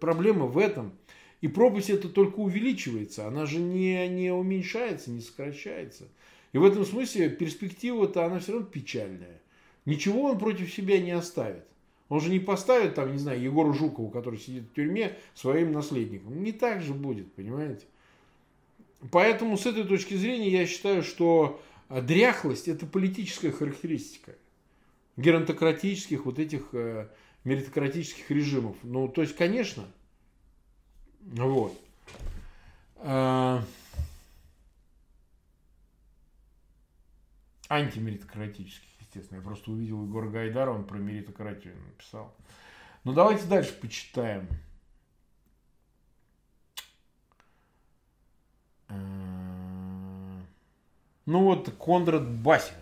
проблема 0.01 0.47
в 0.47 0.59
этом. 0.59 0.93
И 1.41 1.47
пропасть 1.47 1.91
это 1.91 2.09
только 2.09 2.41
увеличивается, 2.41 3.29
она 3.29 3.47
же 3.47 3.61
не, 3.61 4.09
не 4.09 4.33
уменьшается, 4.33 5.13
не 5.13 5.21
сокращается. 5.21 6.09
И 6.53 6.59
в 6.59 6.65
этом 6.65 6.85
смысле 6.85 7.31
перспектива-то 7.31 8.25
она 8.25 8.41
все 8.41 8.53
равно 8.53 8.67
печальная. 8.67 9.41
Ничего 9.85 10.25
он 10.25 10.39
против 10.39 10.73
себя 10.73 11.01
не 11.01 11.13
оставит. 11.13 11.65
Он 12.09 12.21
же 12.21 12.31
не 12.31 12.41
поставит 12.41 12.95
там, 12.95 13.13
не 13.13 13.19
знаю, 13.19 13.41
Егору 13.41 13.73
Жукову, 13.73 14.09
который 14.09 14.39
сидит 14.39 14.65
в 14.65 14.75
тюрьме, 14.75 15.17
своим 15.35 15.73
наследником. 15.73 16.43
Не 16.43 16.53
так 16.53 16.83
же 16.83 16.95
будет, 16.95 17.33
понимаете? 17.35 17.85
Поэтому 19.13 19.57
с 19.57 19.67
этой 19.67 19.85
точки 19.85 20.15
зрения 20.15 20.51
я 20.51 20.67
считаю, 20.67 21.03
что 21.03 21.63
э, 21.89 22.03
дряхлость– 22.03 22.69
это 22.69 22.87
политическая 22.87 23.53
характеристика 23.53 24.35
геронтократических, 25.17 26.25
вот 26.25 26.39
этих 26.39 26.69
э, 26.73 27.09
меритократических 27.45 28.31
режимов. 28.31 28.77
Ну, 28.83 29.09
то 29.09 29.23
есть, 29.23 29.37
конечно, 29.37 29.85
вот. 31.21 31.79
Э, 32.97 33.61
антимеритократических, 37.69 38.89
естественно. 39.01 39.39
Я 39.39 39.45
просто 39.45 39.71
увидел 39.71 40.03
Егора 40.05 40.29
Гайдара, 40.29 40.71
он 40.71 40.85
про 40.85 40.99
меритократию 40.99 41.75
написал. 41.87 42.35
Ну, 43.05 43.13
давайте 43.13 43.47
дальше 43.47 43.73
почитаем. 43.81 44.49
Ну 48.89 50.45
вот 51.27 51.71
Кондрат 51.79 52.29
Бася 52.29 52.75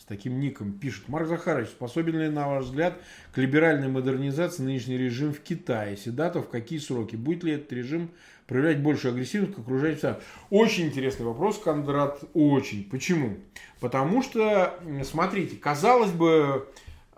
с 0.00 0.04
таким 0.04 0.40
ником 0.40 0.72
пишет. 0.72 1.08
Марк 1.08 1.28
Захарович, 1.28 1.68
способен 1.68 2.18
ли, 2.18 2.30
на 2.30 2.48
ваш 2.48 2.64
взгляд, 2.64 2.94
к 3.32 3.38
либеральной 3.38 3.88
модернизации 3.88 4.62
нынешний 4.62 4.96
режим 4.96 5.34
в 5.34 5.40
Китае? 5.40 5.92
Если 5.92 6.08
да, 6.08 6.30
то 6.30 6.40
в 6.40 6.48
какие 6.48 6.78
сроки? 6.78 7.16
Будет 7.16 7.44
ли 7.44 7.52
этот 7.52 7.70
режим 7.74 8.10
проявлять 8.46 8.82
большую 8.82 9.12
агрессивность 9.12 9.54
к 9.54 9.58
окружающим 9.58 10.16
Очень 10.48 10.86
интересный 10.86 11.26
вопрос, 11.26 11.58
Кондрат, 11.58 12.24
очень. 12.32 12.88
Почему? 12.88 13.36
Потому 13.80 14.22
что, 14.22 14.74
смотрите, 15.04 15.56
казалось 15.56 16.10
бы, 16.10 16.66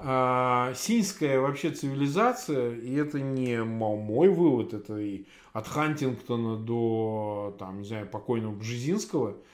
а, 0.05 0.74
синская 0.74 1.40
вообще 1.40 1.70
цивилизация, 1.70 2.74
и 2.74 2.94
это 2.94 3.20
не 3.20 3.62
мой 3.62 4.28
вывод, 4.28 4.74
это 4.74 4.98
и 4.98 5.26
от 5.53 5.68
Хантингтона 5.68 6.57
до, 6.57 7.57
там, 7.59 7.80
не 7.80 7.84
знаю, 7.84 8.09
покойного 8.09 8.55
Бжезинского– 8.55 9.36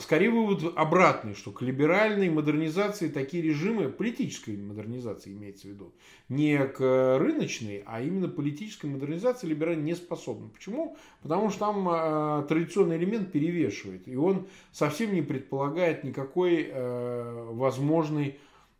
скорее 0.00 0.30
вывод 0.30 0.74
обратный, 0.76 1.34
что 1.34 1.50
к 1.50 1.60
либеральной 1.60 2.30
модернизации 2.30 3.08
такие 3.08 3.42
режимы, 3.42 3.88
политической 3.88 4.56
модернизации 4.56 5.32
имеется 5.32 5.66
в 5.66 5.70
виду, 5.70 5.92
не 6.28 6.56
к 6.58 7.18
рыночной, 7.18 7.82
а 7.84 8.00
именно 8.00 8.28
политической 8.28 8.86
модернизации 8.86 9.48
либеральной 9.48 9.82
не 9.82 9.96
способны. 9.96 10.48
Почему? 10.50 10.96
Потому 11.22 11.50
что 11.50 11.58
там 11.58 11.88
э, 11.88 12.46
традиционный 12.48 12.96
элемент 12.96 13.32
перевешивает, 13.32 14.06
и 14.06 14.14
он 14.14 14.46
совсем 14.70 15.12
не 15.12 15.22
предполагает 15.22 16.04
никакой 16.04 16.68
э, 16.70 17.48
возможной 17.50 18.38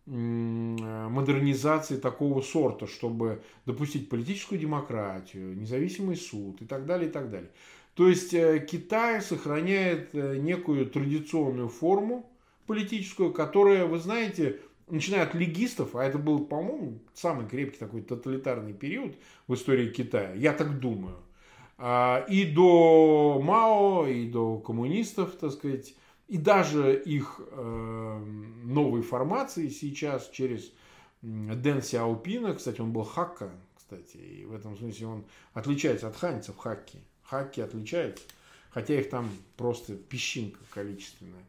модернизации 0.09 1.97
такого 1.97 2.41
сорта, 2.41 2.87
чтобы 2.87 3.43
допустить 3.67 4.09
политическую 4.09 4.59
демократию, 4.59 5.57
независимый 5.57 6.17
суд 6.17 6.63
и 6.63 6.65
так 6.65 6.87
далее, 6.87 7.09
и 7.09 7.13
так 7.13 7.31
далее. 7.31 7.51
То 7.95 8.09
есть 8.09 8.33
э, 8.33 8.65
Китай 8.71 9.21
сохраняет 9.21 10.11
э, 10.15 10.37
некую 10.37 10.87
традиционную 10.87 11.69
форму 11.69 12.31
политическую, 12.67 13.33
которая, 13.33 13.87
вы 13.87 13.99
знаете, 13.99 14.61
начиная 14.89 15.25
от 15.25 15.35
легистов, 15.35 15.97
а 15.97 16.05
это 16.05 16.19
был, 16.19 16.45
по-моему, 16.45 17.01
самый 17.15 17.49
крепкий 17.49 17.79
такой 17.79 18.03
тоталитарный 18.03 18.73
период 18.73 19.15
в 19.47 19.55
истории 19.55 19.91
Китая, 19.91 20.33
я 20.35 20.53
так 20.53 20.79
думаю, 20.79 21.17
а, 21.77 22.25
и 22.29 22.45
до 22.45 23.41
Мао, 23.43 24.07
и 24.07 24.27
до 24.29 24.59
коммунистов, 24.59 25.37
так 25.37 25.53
сказать, 25.53 25.95
и 26.29 26.39
даже 26.39 26.95
их 26.97 27.41
э, 27.41 28.25
новой 28.65 29.03
формации 29.03 29.69
сейчас 29.69 30.29
через 30.31 30.73
Дэн 31.23 31.83
Сяопина, 31.83 32.55
кстати, 32.55 32.81
он 32.81 32.93
был 32.93 33.03
хакка, 33.03 33.51
кстати, 33.77 34.17
и 34.19 34.45
в 34.45 34.55
этом 34.55 34.77
смысле 34.77 35.07
он 35.07 35.25
отличается 35.55 36.07
от 36.09 36.17
ханьцев 36.17 36.57
хакки 36.57 37.01
хаки 37.29 37.61
отличаются, 37.61 38.25
хотя 38.71 38.99
их 38.99 39.11
там 39.11 39.31
просто 39.57 39.95
песчинка 39.95 40.59
количественная. 40.71 41.45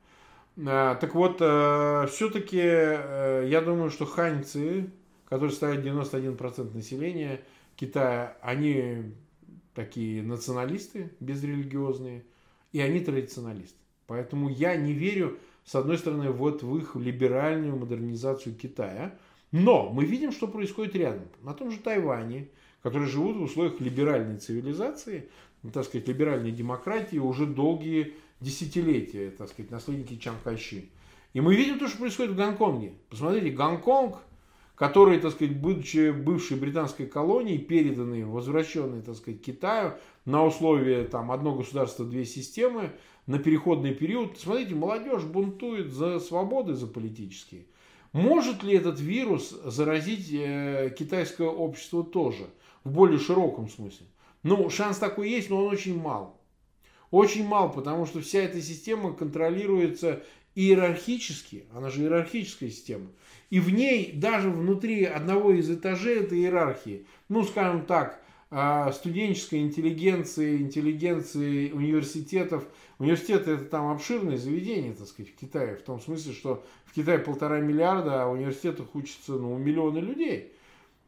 А, 0.66 0.96
так 0.96 1.16
вот, 1.16 1.38
э, 1.40 2.08
все-таки 2.12 2.60
э, 2.62 3.46
я 3.48 3.62
думаю, 3.62 3.90
что 3.90 4.06
ханьцы, 4.06 4.90
которые 5.26 5.52
составляют 5.52 5.86
91% 5.86 6.74
населения 6.76 7.42
Китая, 7.76 8.38
они 8.42 9.14
такие 9.74 10.22
националисты 10.22 11.12
безрелигиозные, 11.22 12.26
и 12.74 12.82
они 12.82 13.00
традиционалисты. 13.00 13.78
Поэтому 14.10 14.50
я 14.50 14.76
не 14.76 14.92
верю, 14.92 15.38
с 15.64 15.76
одной 15.76 16.00
стороны, 16.00 16.32
вот 16.32 16.64
в 16.64 16.78
их 16.78 16.96
либеральную 16.96 17.78
модернизацию 17.78 18.56
Китая, 18.56 19.14
но 19.52 19.92
мы 19.92 20.04
видим, 20.04 20.32
что 20.32 20.48
происходит 20.48 20.96
рядом. 20.96 21.28
На 21.44 21.54
том 21.54 21.70
же 21.70 21.78
Тайване, 21.78 22.48
которые 22.82 23.08
живут 23.08 23.38
в 23.38 23.44
условиях 23.44 23.80
либеральной 23.80 24.40
цивилизации, 24.40 25.30
так 25.72 25.86
сказать, 25.86 26.08
либеральной 26.08 26.52
демократии 26.52 27.18
уже 27.18 27.46
долгие 27.46 28.16
десятилетия, 28.40 29.30
так 29.30 29.50
сказать, 29.50 29.70
наследники 29.70 30.18
Чан 30.18 30.38
Кайши. 30.44 30.90
И 31.34 31.42
мы 31.42 31.56
видим 31.56 31.78
то, 31.78 31.88
что 31.88 32.00
происходит 32.00 32.32
в 32.32 32.36
Гонконге. 32.36 32.94
Посмотрите, 33.12 33.52
Гонконг, 33.52 34.18
который, 34.80 35.20
так 35.20 35.34
сказать, 35.34 35.58
будучи 35.58 36.12
бывшей 36.12 36.56
британской 36.56 37.06
колонией, 37.06 37.58
переданный, 37.58 38.24
возвращенный, 38.24 39.02
так 39.02 39.18
сказать, 39.18 39.42
Китаю 39.42 39.96
на 40.24 40.46
условия 40.46 41.04
там 41.04 41.34
одно 41.34 41.54
государство, 41.54 42.06
две 42.06 42.24
системы, 42.24 42.92
на 43.28 43.40
переходный 43.40 43.94
период. 43.94 44.40
Смотрите, 44.40 44.76
молодежь 44.76 45.24
бунтует 45.24 45.92
за 45.92 46.20
свободы, 46.22 46.76
за 46.76 46.88
политические. 46.88 47.66
Может 48.14 48.64
ли 48.64 48.74
этот 48.74 49.02
вирус 49.02 49.50
заразить 49.66 50.32
э, 50.32 50.96
китайское 50.98 51.50
общество 51.50 52.02
тоже, 52.02 52.48
в 52.86 52.92
более 52.92 53.20
широком 53.20 53.68
смысле? 53.68 54.08
Ну, 54.44 54.70
шанс 54.70 54.98
такой 54.98 55.30
есть, 55.30 55.50
но 55.50 55.58
он 55.58 55.74
очень 55.74 56.00
мал. 56.00 56.40
Очень 57.12 57.46
мал, 57.46 57.70
потому 57.70 58.06
что 58.06 58.22
вся 58.22 58.40
эта 58.40 58.62
система 58.62 59.14
контролируется 59.14 60.24
иерархически, 60.60 61.64
она 61.74 61.90
же 61.90 62.02
иерархическая 62.02 62.70
система. 62.70 63.08
И 63.50 63.60
в 63.60 63.72
ней, 63.72 64.12
даже 64.14 64.50
внутри 64.50 65.06
одного 65.06 65.54
из 65.54 65.70
этажей 65.70 66.20
этой 66.20 66.40
иерархии, 66.40 67.06
ну, 67.30 67.44
скажем 67.44 67.86
так, 67.86 68.22
а, 68.52 68.92
студенческой 68.92 69.60
интеллигенции, 69.60 70.58
интеллигенции 70.58 71.72
университетов. 71.72 72.66
Университеты 72.98 73.52
это 73.52 73.66
там 73.66 73.92
обширное 73.92 74.38
заведение, 74.38 74.94
так 74.94 75.08
сказать, 75.08 75.32
в 75.32 75.36
Китае. 75.36 75.76
В 75.76 75.84
том 75.84 76.02
смысле, 76.02 76.34
что 76.34 76.66
в 76.86 76.94
Китае 76.94 77.20
полтора 77.20 77.60
миллиарда, 77.60 78.24
а 78.24 78.28
в 78.28 78.34
университетах 78.34 78.94
учатся 78.96 79.34
ну, 79.34 79.58
миллионы 79.58 80.00
людей. 80.00 80.52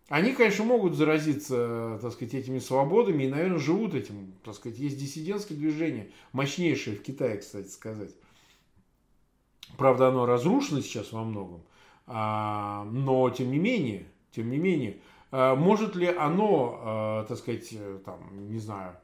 Они, 0.07 0.33
конечно, 0.33 0.65
могут 0.65 0.95
заразиться, 0.95 1.97
так 2.01 2.13
сказать, 2.13 2.35
этими 2.35 2.59
свободами 2.59 3.23
и, 3.23 3.29
наверное, 3.29 3.59
живут 3.59 3.95
этим. 3.95 4.33
Так 4.43 4.55
сказать, 4.55 4.77
есть 4.77 4.97
диссидентское 4.97 5.57
движение, 5.57 6.11
мощнейшее 6.33 6.95
в 6.95 7.01
Китае, 7.01 7.37
кстати 7.37 7.69
сказать. 7.69 8.11
Правда, 9.77 10.09
оно 10.09 10.25
разрушено 10.25 10.81
сейчас 10.81 11.11
во 11.11 11.23
многом, 11.23 11.61
а, 12.07 12.85
но 12.91 13.29
тем 13.29 13.51
не 13.51 13.59
менее, 13.59 14.05
тем 14.31 14.49
не 14.49 14.57
менее, 14.57 14.97
а, 15.31 15.55
может 15.55 15.95
ли 15.95 16.07
оно, 16.07 16.79
а, 16.81 17.25
так 17.25 17.37
сказать, 17.37 17.73
там, 18.05 18.19
не 18.49 18.59
знаю, 18.59 18.95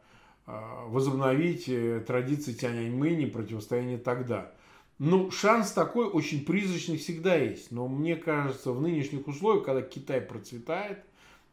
возобновить 0.46 1.68
э, 1.68 2.02
традиции 2.08 2.54
Тяньаньмэни, 2.54 3.26
противостояние 3.26 3.98
тогда? 3.98 4.54
Ну, 4.98 5.30
шанс 5.30 5.74
такой 5.74 6.08
очень 6.08 6.46
призрачный 6.46 6.98
всегда 6.98 7.36
есть. 7.36 7.72
Но 7.72 7.88
мне 7.88 8.16
кажется, 8.16 8.72
в 8.72 8.82
нынешних 8.82 9.28
условиях, 9.28 9.66
когда 9.66 9.82
Китай 9.82 10.22
процветает, 10.22 11.04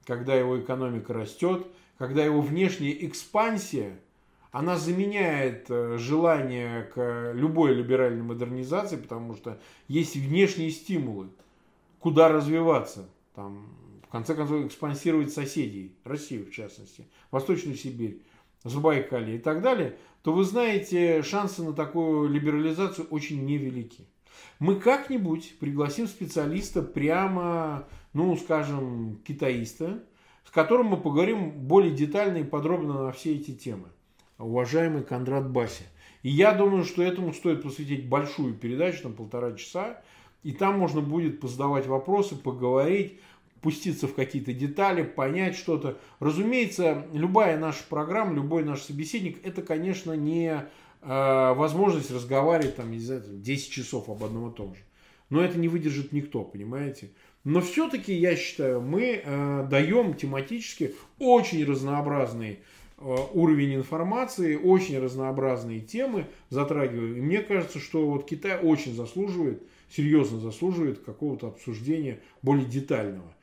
когда 0.07 0.35
его 0.35 0.61
экономика 0.61 1.12
растет, 1.12 1.67
когда 1.99 2.25
его 2.25 2.41
внешняя 2.41 2.93
экспансия, 3.05 3.99
она 4.55 4.79
заменяет 4.79 5.67
э, 5.69 5.99
желание 5.99 6.85
к 6.95 7.33
любой 7.35 7.75
либеральной 7.75 8.23
модернизации, 8.23 8.97
потому 8.97 9.35
что 9.35 9.61
есть 9.89 10.17
внешние 10.17 10.71
стимулы, 10.71 11.29
куда 11.99 12.29
развиваться. 12.29 13.09
Там, 13.35 13.67
в 14.07 14.11
конце 14.11 14.35
концов, 14.35 14.65
экспансировать 14.65 15.33
соседей, 15.33 15.97
Россию 16.05 16.47
в 16.47 16.53
частности, 16.53 17.07
Восточную 17.31 17.77
Сибирь, 17.77 18.23
Забайкалье 18.65 19.37
и 19.37 19.39
так 19.39 19.61
далее– 19.61 19.97
то 20.25 20.33
вы 20.33 20.45
знаете, 20.45 21.23
шансы 21.23 21.63
на 21.63 21.75
такую 21.75 22.31
либерализацию 22.31 23.07
очень 23.11 23.45
невелики. 23.45 24.07
Мы 24.59 24.77
как-нибудь 24.77 25.59
пригласим 25.61 26.07
специалиста 26.07 26.81
прямо, 26.81 27.87
ну, 28.15 28.35
скажем, 28.39 29.21
китаиста, 29.23 30.03
с 30.47 30.51
которым 30.51 30.87
мы 30.87 30.97
поговорим 30.97 31.51
более 31.51 31.93
детально 31.93 32.39
и 32.39 32.45
подробно 32.45 33.05
на 33.05 33.13
все 33.13 33.35
эти 33.35 33.51
темы. 33.51 33.89
Уважаемый 34.39 35.05
Кондрат 35.05 35.49
Баси. 35.49 35.85
И 36.22 36.30
я 36.30 36.53
думаю, 36.53 36.85
что 36.85 37.03
этому 37.03 37.32
стоит 37.32 37.62
посвятить 37.62 38.09
большую 38.09 38.55
передачу, 38.55 39.09
на 39.09 39.14
полтора 39.14 39.53
часа. 39.53 40.01
И 40.43 40.53
там 40.53 40.78
можно 40.78 41.01
будет 41.01 41.41
позадавать 41.41 41.87
вопросы, 41.87 42.35
поговорить, 42.35 43.20
пуститься 43.61 44.09
в 44.09 44.14
какие-то 44.14 44.53
детали, 44.53 45.03
понять 45.03 45.57
что-то. 45.57 45.99
Разумеется, 46.18 47.07
любая 47.12 47.59
наша 47.59 47.85
программа, 47.89 48.35
любой 48.35 48.64
наш 48.64 48.82
собеседник, 48.82 49.39
это, 49.47 49.62
конечно, 49.62 50.12
не 50.12 50.49
э, 50.51 51.55
возможность 51.55 52.11
разговаривать 52.11 52.76
там, 52.76 52.91
не 52.91 52.99
знаю, 52.99 53.22
10 53.26 53.70
часов 53.70 54.09
об 54.09 54.24
одном 54.24 54.51
и 54.51 54.55
том 54.55 54.74
же. 54.74 54.80
Но 55.30 55.41
это 55.43 55.59
не 55.59 55.68
выдержит 55.68 56.12
никто, 56.12 56.43
понимаете? 56.43 57.11
Но 57.45 57.61
все-таки, 57.61 58.12
я 58.12 58.37
считаю, 58.37 58.80
мы 58.80 59.22
э, 59.24 59.66
даем 59.70 60.14
тематически 60.14 60.95
очень 61.18 61.64
разнообразный 61.64 62.53
э, 62.53 62.57
уровень 62.99 63.74
информации, 63.74 64.57
очень 64.57 64.99
разнообразные 64.99 65.80
темы 65.80 66.26
затрагиваем. 66.51 67.16
И 67.16 67.20
мне 67.20 67.40
кажется, 67.40 67.78
что 67.78 68.09
вот 68.09 68.26
Китай 68.26 68.59
очень 68.59 68.95
заслуживает, 68.95 69.62
серьезно 69.90 70.38
заслуживает 70.40 71.01
какого-то 71.01 71.49
обсуждения 71.49 72.20
более 72.42 72.66
детального 72.66 73.34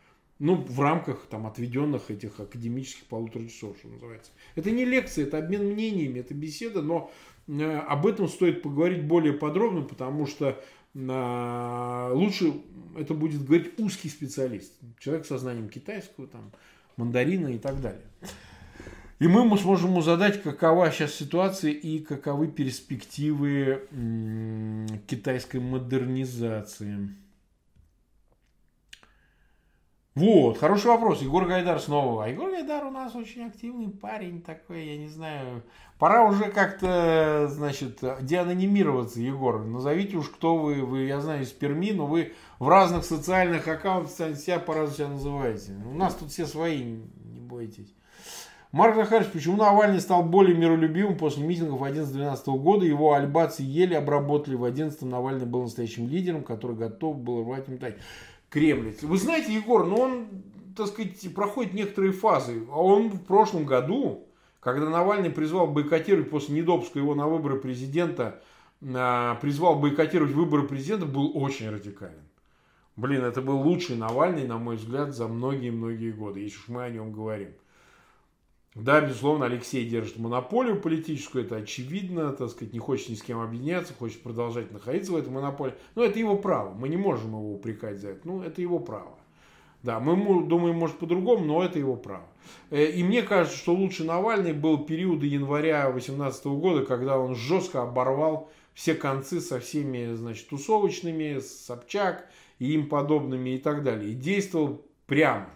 ну, 0.41 0.55
в 0.55 0.79
рамках 0.81 1.27
там 1.29 1.45
отведенных 1.45 2.09
этих 2.09 2.39
академических 2.39 3.05
полутора 3.05 3.45
часов, 3.45 3.77
что 3.77 3.89
называется. 3.89 4.31
Это 4.55 4.71
не 4.71 4.85
лекция, 4.85 5.27
это 5.27 5.37
обмен 5.37 5.67
мнениями, 5.67 6.17
это 6.17 6.33
беседа, 6.33 6.81
но 6.81 7.11
э, 7.47 7.77
об 7.77 8.07
этом 8.07 8.27
стоит 8.27 8.63
поговорить 8.63 9.03
более 9.03 9.33
подробно, 9.33 9.83
потому 9.83 10.25
что 10.25 10.59
лучше 10.93 12.53
это 12.97 13.13
будет 13.13 13.45
говорить 13.45 13.79
узкий 13.79 14.09
специалист, 14.09 14.73
человек 14.99 15.25
со 15.25 15.37
знанием 15.37 15.69
китайского, 15.69 16.27
там, 16.27 16.51
мандарина 16.97 17.47
и 17.47 17.59
так 17.59 17.79
далее. 17.79 18.01
И 19.21 19.27
мы 19.27 19.55
сможем 19.59 19.91
ему 19.91 20.01
задать, 20.01 20.41
какова 20.41 20.89
сейчас 20.89 21.13
ситуация 21.13 21.69
и 21.69 21.99
каковы 21.99 22.47
перспективы 22.47 23.87
китайской 25.05 25.57
модернизации. 25.57 27.15
Вот, 30.15 30.57
хороший 30.57 30.87
вопрос. 30.87 31.21
Егор 31.21 31.45
Гайдар 31.45 31.79
снова. 31.79 32.25
А 32.25 32.29
Егор 32.29 32.49
Гайдар 32.49 32.83
у 32.83 32.89
нас 32.89 33.13
очень 33.13 33.43
активный 33.43 33.89
парень 33.89 34.41
такой, 34.41 34.87
я 34.87 34.97
не 34.97 35.07
знаю. 35.07 35.61
Пора 35.99 36.27
уже 36.27 36.45
как-то, 36.45 37.47
значит, 37.47 37.99
деанонимироваться, 38.21 39.19
Егор. 39.19 39.63
Назовите 39.63 40.17
уж, 40.17 40.29
кто 40.29 40.57
вы. 40.57 40.83
Вы, 40.83 41.01
я 41.03 41.21
знаю, 41.21 41.43
из 41.43 41.51
Перми, 41.51 41.91
но 41.91 42.07
вы 42.07 42.33
в 42.57 42.67
разных 42.67 43.05
социальных 43.05 43.67
аккаунтах 43.67 44.35
себя 44.35 44.57
по-разному 44.57 44.95
себя 44.95 45.07
называете. 45.09 45.73
У 45.85 45.93
нас 45.93 46.15
тут 46.15 46.31
все 46.31 46.47
свои, 46.47 46.81
не 46.83 47.39
бойтесь. 47.39 47.93
Марк 48.71 48.95
Захарович, 48.95 49.31
почему 49.33 49.57
Навальный 49.57 49.99
стал 49.99 50.23
более 50.23 50.55
миролюбивым 50.55 51.17
после 51.17 51.43
митингов 51.43 51.81
11-12 51.81 52.57
года? 52.57 52.85
Его 52.85 53.13
альбацы 53.13 53.63
еле 53.63 53.97
обработали. 53.97 54.55
В 54.55 54.63
11 54.63 55.01
Навальный 55.01 55.45
был 55.45 55.63
настоящим 55.63 56.07
лидером, 56.07 56.43
который 56.43 56.77
готов 56.77 57.17
был 57.17 57.43
рвать 57.43 57.67
им 57.67 57.77
дать 57.79 57.97
кремлец. 58.49 59.03
Вы 59.03 59.17
знаете, 59.17 59.53
Егор, 59.53 59.85
ну 59.85 59.95
он, 59.97 60.27
так 60.77 60.87
сказать, 60.87 61.35
проходит 61.35 61.73
некоторые 61.73 62.13
фазы. 62.13 62.65
А 62.71 62.81
он 62.81 63.09
в 63.09 63.21
прошлом 63.25 63.65
году, 63.65 64.25
когда 64.61 64.89
Навальный 64.89 65.31
призвал 65.31 65.67
бойкотировать 65.67 66.29
после 66.29 66.55
недопуска 66.55 66.97
его 66.97 67.13
на 67.13 67.27
выборы 67.27 67.59
президента, 67.59 68.41
а, 68.81 69.35
призвал 69.35 69.79
бойкотировать 69.79 70.31
выборы 70.31 70.65
президента, 70.65 71.05
был 71.05 71.29
очень 71.35 71.69
радикален. 71.69 72.23
Блин, 72.95 73.25
это 73.25 73.41
был 73.41 73.59
лучший 73.59 73.97
Навальный, 73.97 74.47
на 74.47 74.57
мой 74.57 74.77
взгляд, 74.77 75.13
за 75.13 75.27
многие-многие 75.27 76.11
годы, 76.11 76.39
если 76.39 76.57
уж 76.57 76.67
мы 76.69 76.83
о 76.85 76.89
нем 76.89 77.11
говорим. 77.11 77.49
Да, 78.73 79.01
безусловно, 79.01 79.45
Алексей 79.45 79.85
держит 79.85 80.17
монополию 80.17 80.79
политическую, 80.79 81.43
это 81.43 81.57
очевидно, 81.57 82.31
так 82.31 82.49
сказать, 82.49 82.73
не 82.73 82.79
хочет 82.79 83.09
ни 83.09 83.15
с 83.15 83.21
кем 83.21 83.41
объединяться, 83.41 83.93
хочет 83.93 84.23
продолжать 84.23 84.71
находиться 84.71 85.11
в 85.11 85.17
этой 85.17 85.29
монополии. 85.29 85.73
Но 85.95 86.05
это 86.05 86.17
его 86.19 86.37
право, 86.37 86.73
мы 86.73 86.87
не 86.87 86.95
можем 86.95 87.31
его 87.31 87.53
упрекать 87.53 87.99
за 87.99 88.09
это, 88.09 88.21
ну, 88.23 88.41
это 88.41 88.61
его 88.61 88.79
право. 88.79 89.17
Да, 89.83 89.99
мы 89.99 90.15
думаем, 90.45 90.75
может, 90.75 90.99
по-другому, 90.99 91.43
но 91.43 91.63
это 91.63 91.79
его 91.79 91.95
право. 91.95 92.25
Э, 92.69 92.85
и 92.85 93.03
мне 93.03 93.23
кажется, 93.23 93.57
что 93.57 93.73
лучше 93.73 94.03
Навальный 94.03 94.53
был 94.53 94.85
период 94.85 95.23
января 95.23 95.91
2018 95.91 96.45
года, 96.45 96.85
когда 96.85 97.17
он 97.17 97.35
жестко 97.35 97.81
оборвал 97.81 98.51
все 98.73 98.93
концы 98.93 99.41
со 99.41 99.59
всеми, 99.59 100.13
значит, 100.13 100.47
тусовочными, 100.47 101.39
Собчак 101.39 102.29
и 102.59 102.73
им 102.73 102.87
подобными 102.87 103.51
и 103.51 103.57
так 103.57 103.83
далее. 103.83 104.11
И 104.11 104.15
действовал 104.15 104.85
прямо 105.07 105.49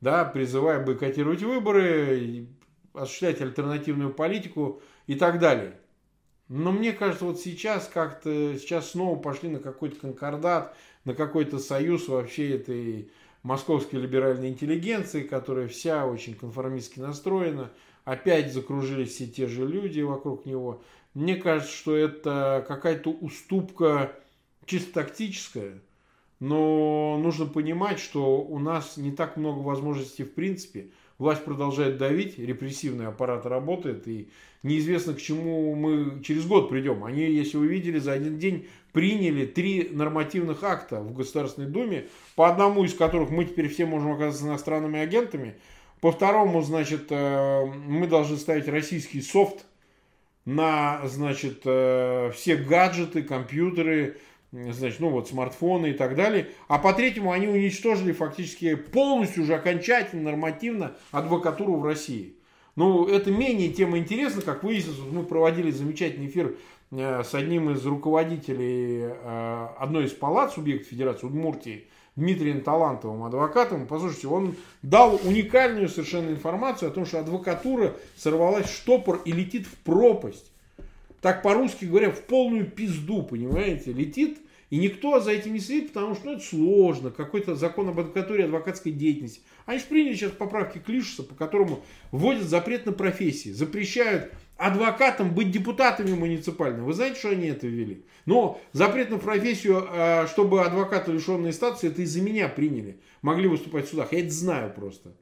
да, 0.00 0.24
призывая 0.24 0.84
бойкотировать 0.84 1.42
выборы, 1.42 2.46
осуществлять 2.92 3.40
альтернативную 3.40 4.12
политику 4.12 4.80
и 5.06 5.14
так 5.14 5.38
далее. 5.38 5.78
Но 6.48 6.70
мне 6.70 6.92
кажется, 6.92 7.24
вот 7.24 7.40
сейчас 7.40 7.90
как-то, 7.92 8.56
сейчас 8.58 8.92
снова 8.92 9.18
пошли 9.18 9.48
на 9.48 9.58
какой-то 9.58 9.96
конкордат, 9.96 10.76
на 11.04 11.14
какой-то 11.14 11.58
союз 11.58 12.08
вообще 12.08 12.54
этой 12.56 13.10
московской 13.42 14.00
либеральной 14.00 14.48
интеллигенции, 14.48 15.22
которая 15.22 15.68
вся 15.68 16.06
очень 16.06 16.34
конформистски 16.34 17.00
настроена. 17.00 17.70
Опять 18.04 18.52
закружились 18.52 19.14
все 19.14 19.26
те 19.26 19.48
же 19.48 19.66
люди 19.66 20.00
вокруг 20.00 20.46
него. 20.46 20.82
Мне 21.14 21.36
кажется, 21.36 21.72
что 21.72 21.96
это 21.96 22.64
какая-то 22.68 23.10
уступка 23.10 24.12
чисто 24.64 24.94
тактическая, 24.94 25.80
но 26.40 27.18
нужно 27.18 27.46
понимать, 27.46 27.98
что 27.98 28.40
у 28.40 28.58
нас 28.58 28.96
не 28.96 29.12
так 29.12 29.36
много 29.36 29.60
возможностей 29.60 30.24
в 30.24 30.34
принципе. 30.34 30.90
Власть 31.18 31.44
продолжает 31.44 31.96
давить, 31.96 32.38
репрессивный 32.38 33.06
аппарат 33.06 33.46
работает, 33.46 34.06
и 34.06 34.28
неизвестно, 34.62 35.14
к 35.14 35.20
чему 35.20 35.74
мы 35.74 36.22
через 36.22 36.46
год 36.46 36.68
придем. 36.68 37.04
Они, 37.04 37.22
если 37.22 37.56
вы 37.56 37.68
видели, 37.68 37.98
за 37.98 38.12
один 38.12 38.38
день 38.38 38.68
приняли 38.92 39.46
три 39.46 39.88
нормативных 39.90 40.62
акта 40.62 41.00
в 41.00 41.14
Государственной 41.14 41.68
Думе, 41.68 42.08
по 42.34 42.48
одному 42.48 42.84
из 42.84 42.92
которых 42.92 43.30
мы 43.30 43.46
теперь 43.46 43.68
все 43.68 43.86
можем 43.86 44.12
оказаться 44.12 44.46
иностранными 44.46 44.98
агентами, 44.98 45.54
по 46.00 46.12
второму, 46.12 46.60
значит, 46.60 47.06
э, 47.08 47.64
мы 47.64 48.06
должны 48.06 48.36
ставить 48.36 48.68
российский 48.68 49.22
софт 49.22 49.64
на, 50.44 51.00
значит, 51.06 51.62
э, 51.64 52.30
все 52.34 52.56
гаджеты, 52.56 53.22
компьютеры, 53.22 54.18
значит, 54.52 55.00
ну 55.00 55.10
вот 55.10 55.28
смартфоны 55.28 55.90
и 55.90 55.92
так 55.92 56.14
далее. 56.14 56.48
А 56.68 56.78
по 56.78 56.92
третьему 56.92 57.32
они 57.32 57.48
уничтожили 57.48 58.12
фактически 58.12 58.74
полностью 58.74 59.42
уже 59.42 59.54
окончательно, 59.54 60.30
нормативно 60.30 60.92
адвокатуру 61.10 61.76
в 61.76 61.84
России. 61.84 62.36
Ну, 62.76 63.06
это 63.06 63.30
менее 63.30 63.70
тема 63.70 63.98
интересна, 63.98 64.42
как 64.42 64.62
выяснилось, 64.62 65.00
мы 65.10 65.24
проводили 65.24 65.70
замечательный 65.70 66.26
эфир 66.26 66.56
э, 66.90 67.22
с 67.24 67.34
одним 67.34 67.70
из 67.70 67.84
руководителей 67.86 69.00
э, 69.00 69.68
одной 69.78 70.04
из 70.04 70.12
палат 70.12 70.52
субъектов 70.52 70.88
Федерации 70.88 71.26
Удмуртии, 71.26 71.86
Дмитрием 72.16 72.60
Талантовым, 72.60 73.24
адвокатом. 73.24 73.86
Послушайте, 73.86 74.28
он 74.28 74.56
дал 74.82 75.18
уникальную 75.24 75.88
совершенно 75.88 76.28
информацию 76.28 76.90
о 76.90 76.92
том, 76.92 77.06
что 77.06 77.18
адвокатура 77.18 77.94
сорвалась 78.14 78.66
в 78.66 78.76
штопор 78.76 79.22
и 79.24 79.32
летит 79.32 79.66
в 79.66 79.74
пропасть. 79.78 80.52
Так 81.26 81.42
по-русски 81.42 81.86
говоря, 81.86 82.12
в 82.12 82.20
полную 82.20 82.70
пизду, 82.70 83.24
понимаете, 83.24 83.92
летит 83.92 84.38
и 84.70 84.76
никто 84.76 85.18
за 85.18 85.32
этим 85.32 85.54
не 85.54 85.58
следит, 85.58 85.92
потому 85.92 86.14
что 86.14 86.26
ну, 86.26 86.32
это 86.34 86.44
сложно. 86.44 87.10
Какой-то 87.10 87.56
закон 87.56 87.88
об 87.88 87.98
адвокатуре 87.98 88.44
адвокатской 88.44 88.92
деятельности. 88.92 89.40
Они 89.64 89.80
же 89.80 89.86
приняли 89.86 90.14
сейчас 90.14 90.30
поправки 90.30 90.78
Клишеса, 90.78 91.24
по 91.24 91.34
которому 91.34 91.82
вводят 92.12 92.44
запрет 92.44 92.86
на 92.86 92.92
профессии. 92.92 93.48
Запрещают 93.48 94.30
адвокатам 94.56 95.34
быть 95.34 95.50
депутатами 95.50 96.14
муниципальными. 96.14 96.84
Вы 96.84 96.92
знаете, 96.92 97.18
что 97.18 97.30
они 97.30 97.48
это 97.48 97.66
ввели? 97.66 98.04
Но 98.24 98.60
запрет 98.70 99.10
на 99.10 99.18
профессию, 99.18 99.84
а, 99.90 100.28
чтобы 100.28 100.64
адвокаты, 100.64 101.10
лишенные 101.10 101.52
статуса, 101.52 101.88
это 101.88 102.02
из-за 102.02 102.22
меня 102.22 102.48
приняли. 102.48 103.00
Могли 103.22 103.48
выступать 103.48 103.86
в 103.86 103.90
судах. 103.90 104.12
Я 104.12 104.20
это 104.20 104.30
знаю 104.30 104.72
просто. 104.72 105.12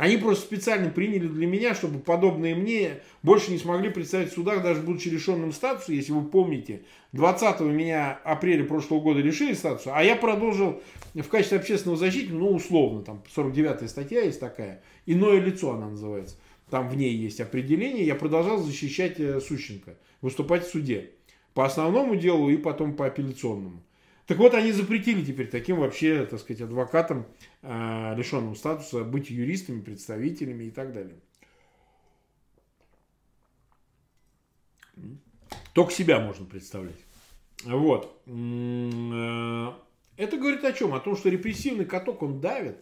Они 0.00 0.16
просто 0.16 0.44
специально 0.46 0.88
приняли 0.88 1.28
для 1.28 1.46
меня, 1.46 1.74
чтобы 1.74 1.98
подобные 1.98 2.54
мне 2.54 3.02
больше 3.22 3.50
не 3.50 3.58
смогли 3.58 3.90
представить 3.90 4.30
в 4.30 4.34
судах, 4.34 4.62
даже 4.62 4.80
будучи 4.80 5.08
лишенным 5.08 5.52
статуса. 5.52 5.92
Если 5.92 6.12
вы 6.12 6.24
помните, 6.24 6.84
20 7.12 7.60
меня 7.60 8.18
апреля 8.24 8.64
прошлого 8.64 9.02
года 9.02 9.20
лишили 9.20 9.52
статуса, 9.52 9.92
а 9.94 10.02
я 10.02 10.16
продолжил 10.16 10.80
в 11.12 11.28
качестве 11.28 11.58
общественного 11.58 11.98
защитника, 11.98 12.34
ну, 12.34 12.54
условно, 12.54 13.02
там 13.02 13.22
49-я 13.36 13.88
статья 13.88 14.22
есть 14.22 14.40
такая, 14.40 14.82
иное 15.04 15.38
лицо 15.38 15.74
она 15.74 15.90
называется. 15.90 16.36
Там 16.70 16.88
в 16.88 16.96
ней 16.96 17.14
есть 17.14 17.42
определение, 17.42 18.06
я 18.06 18.14
продолжал 18.14 18.56
защищать 18.56 19.20
э, 19.20 19.38
Сущенко, 19.38 19.98
выступать 20.22 20.66
в 20.66 20.70
суде. 20.70 21.10
По 21.52 21.66
основному 21.66 22.16
делу 22.16 22.48
и 22.48 22.56
потом 22.56 22.94
по 22.94 23.04
апелляционному. 23.04 23.82
Так 24.30 24.38
вот, 24.38 24.54
они 24.54 24.70
запретили 24.70 25.24
теперь 25.24 25.48
таким 25.48 25.80
вообще, 25.80 26.24
так 26.24 26.38
сказать, 26.38 26.62
адвокатам, 26.62 27.26
э, 27.62 28.14
лишенным 28.16 28.54
статуса, 28.54 29.02
быть 29.02 29.28
юристами, 29.28 29.80
представителями 29.80 30.66
и 30.66 30.70
так 30.70 30.92
далее. 30.92 31.16
Только 35.72 35.90
себя 35.90 36.20
можно 36.20 36.46
представлять. 36.46 37.00
Вот. 37.64 38.22
Э, 38.26 39.72
это 40.16 40.36
говорит 40.36 40.62
о 40.62 40.72
чем? 40.74 40.94
О 40.94 41.00
том, 41.00 41.16
что 41.16 41.28
репрессивный 41.28 41.84
каток, 41.84 42.22
он 42.22 42.40
давит. 42.40 42.76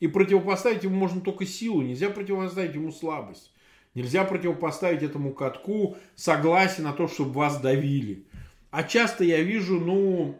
И 0.00 0.06
противопоставить 0.06 0.84
ему 0.84 0.96
можно 0.96 1.22
только 1.22 1.46
силу, 1.46 1.80
нельзя 1.80 2.10
противопоставить 2.10 2.74
ему 2.74 2.92
слабость. 2.92 3.54
Нельзя 3.94 4.22
противопоставить 4.24 5.02
этому 5.02 5.32
катку 5.32 5.96
согласие 6.14 6.84
на 6.84 6.92
то, 6.92 7.08
чтобы 7.08 7.32
вас 7.32 7.58
давили. 7.58 8.26
А 8.70 8.82
часто 8.82 9.24
я 9.24 9.40
вижу, 9.40 9.80
ну, 9.80 10.38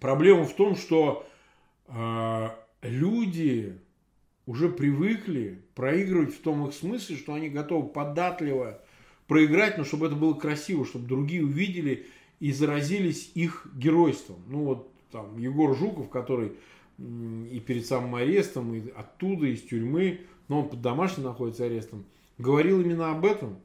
Проблема 0.00 0.44
в 0.46 0.54
том, 0.54 0.76
что 0.76 1.26
э, 1.86 2.48
люди 2.82 3.78
уже 4.46 4.70
привыкли 4.70 5.62
проигрывать 5.74 6.34
в 6.34 6.40
том 6.40 6.66
их 6.66 6.74
смысле, 6.74 7.16
что 7.16 7.34
они 7.34 7.50
готовы 7.50 7.88
податливо 7.88 8.82
проиграть, 9.28 9.76
но 9.76 9.84
чтобы 9.84 10.06
это 10.06 10.16
было 10.16 10.32
красиво, 10.32 10.86
чтобы 10.86 11.06
другие 11.06 11.44
увидели 11.44 12.06
и 12.40 12.50
заразились 12.50 13.30
их 13.34 13.66
геройством. 13.74 14.38
Ну 14.48 14.64
вот 14.64 14.90
там 15.12 15.38
Егор 15.38 15.76
Жуков, 15.76 16.08
который 16.08 16.52
и 16.98 17.62
перед 17.64 17.86
самым 17.86 18.14
арестом, 18.14 18.74
и 18.74 18.90
оттуда, 18.90 19.46
из 19.46 19.62
тюрьмы, 19.62 20.20
но 20.48 20.60
он 20.60 20.68
под 20.68 20.80
домашним 20.80 21.24
находится 21.24 21.64
арестом, 21.64 22.04
говорил 22.38 22.80
именно 22.80 23.10
об 23.10 23.24
этом. 23.24 23.58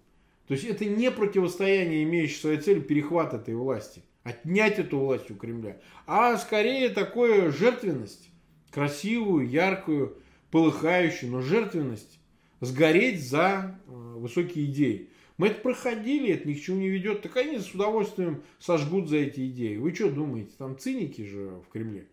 То 0.47 0.53
есть 0.53 0.65
это 0.65 0.85
не 0.85 1.09
противостояние, 1.11 2.03
имеющее 2.03 2.39
своей 2.39 2.59
целью 2.59 2.83
перехват 2.83 3.33
этой 3.33 3.55
власти– 3.55 4.01
отнять 4.25 4.79
эту 4.79 4.99
власть 4.99 5.29
у 5.31 5.35
Кремля, 5.35 5.79
а 6.07 6.35
скорее 6.37 6.89
такое 6.89 7.51
жертвенность, 7.51 8.29
красивую, 8.71 9.47
яркую, 9.47 10.17
полыхающую, 10.51 11.31
но 11.31 11.41
жертвенность, 11.41 12.19
сгореть 12.59 13.25
за 13.29 13.79
э, 13.87 13.91
высокие 13.91 14.65
идеи. 14.65 15.09
Мы 15.37 15.47
это 15.47 15.61
проходили, 15.61 16.33
это 16.33 16.47
ни 16.47 16.53
к 16.55 16.61
чему 16.61 16.79
не 16.79 16.89
ведет. 16.89 17.21
Так 17.21 17.37
они 17.37 17.59
с 17.59 17.71
удовольствием 17.71 18.41
сожгут 18.57 19.09
за 19.09 19.17
эти 19.17 19.47
идеи. 19.47 19.77
Вы 19.77 19.93
что 19.93 20.09
думаете, 20.09 20.51
там 20.57 20.77
циники 20.77 21.21
же 21.21 21.61
в 21.67 21.71
Кремле? 21.71 22.07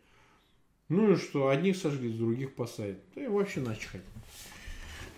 Ну 0.88 1.12
и 1.12 1.16
что, 1.16 1.48
одних 1.48 1.76
сожгли, 1.76 2.12
других 2.12 2.54
посадят. 2.54 2.98
Да 3.14 3.24
и 3.24 3.28
вообще 3.28 3.60
начхать. 3.60 4.02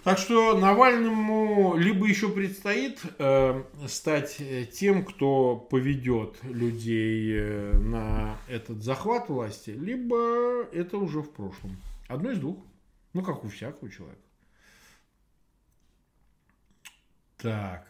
Так 0.04 0.18
что 0.18 0.54
Навальному 0.58 1.76
либо 1.78 2.06
еще 2.06 2.28
предстоит 2.28 3.00
э, 3.18 3.64
стать 3.88 4.36
тем, 4.72 5.02
кто 5.02 5.56
поведет 5.56 6.36
людей 6.44 7.32
э, 7.34 7.78
на 7.78 8.36
этот 8.46 8.82
захват 8.82 9.30
власти, 9.30 9.70
либо 9.70 10.64
это 10.72 10.98
уже 10.98 11.22
в 11.22 11.30
прошлом. 11.30 11.78
Одно 12.06 12.32
из 12.32 12.38
двух. 12.38 12.58
Ну, 13.14 13.22
как 13.22 13.44
у 13.44 13.48
всякого 13.48 13.90
человека. 13.90 14.20
Так. 17.38 17.86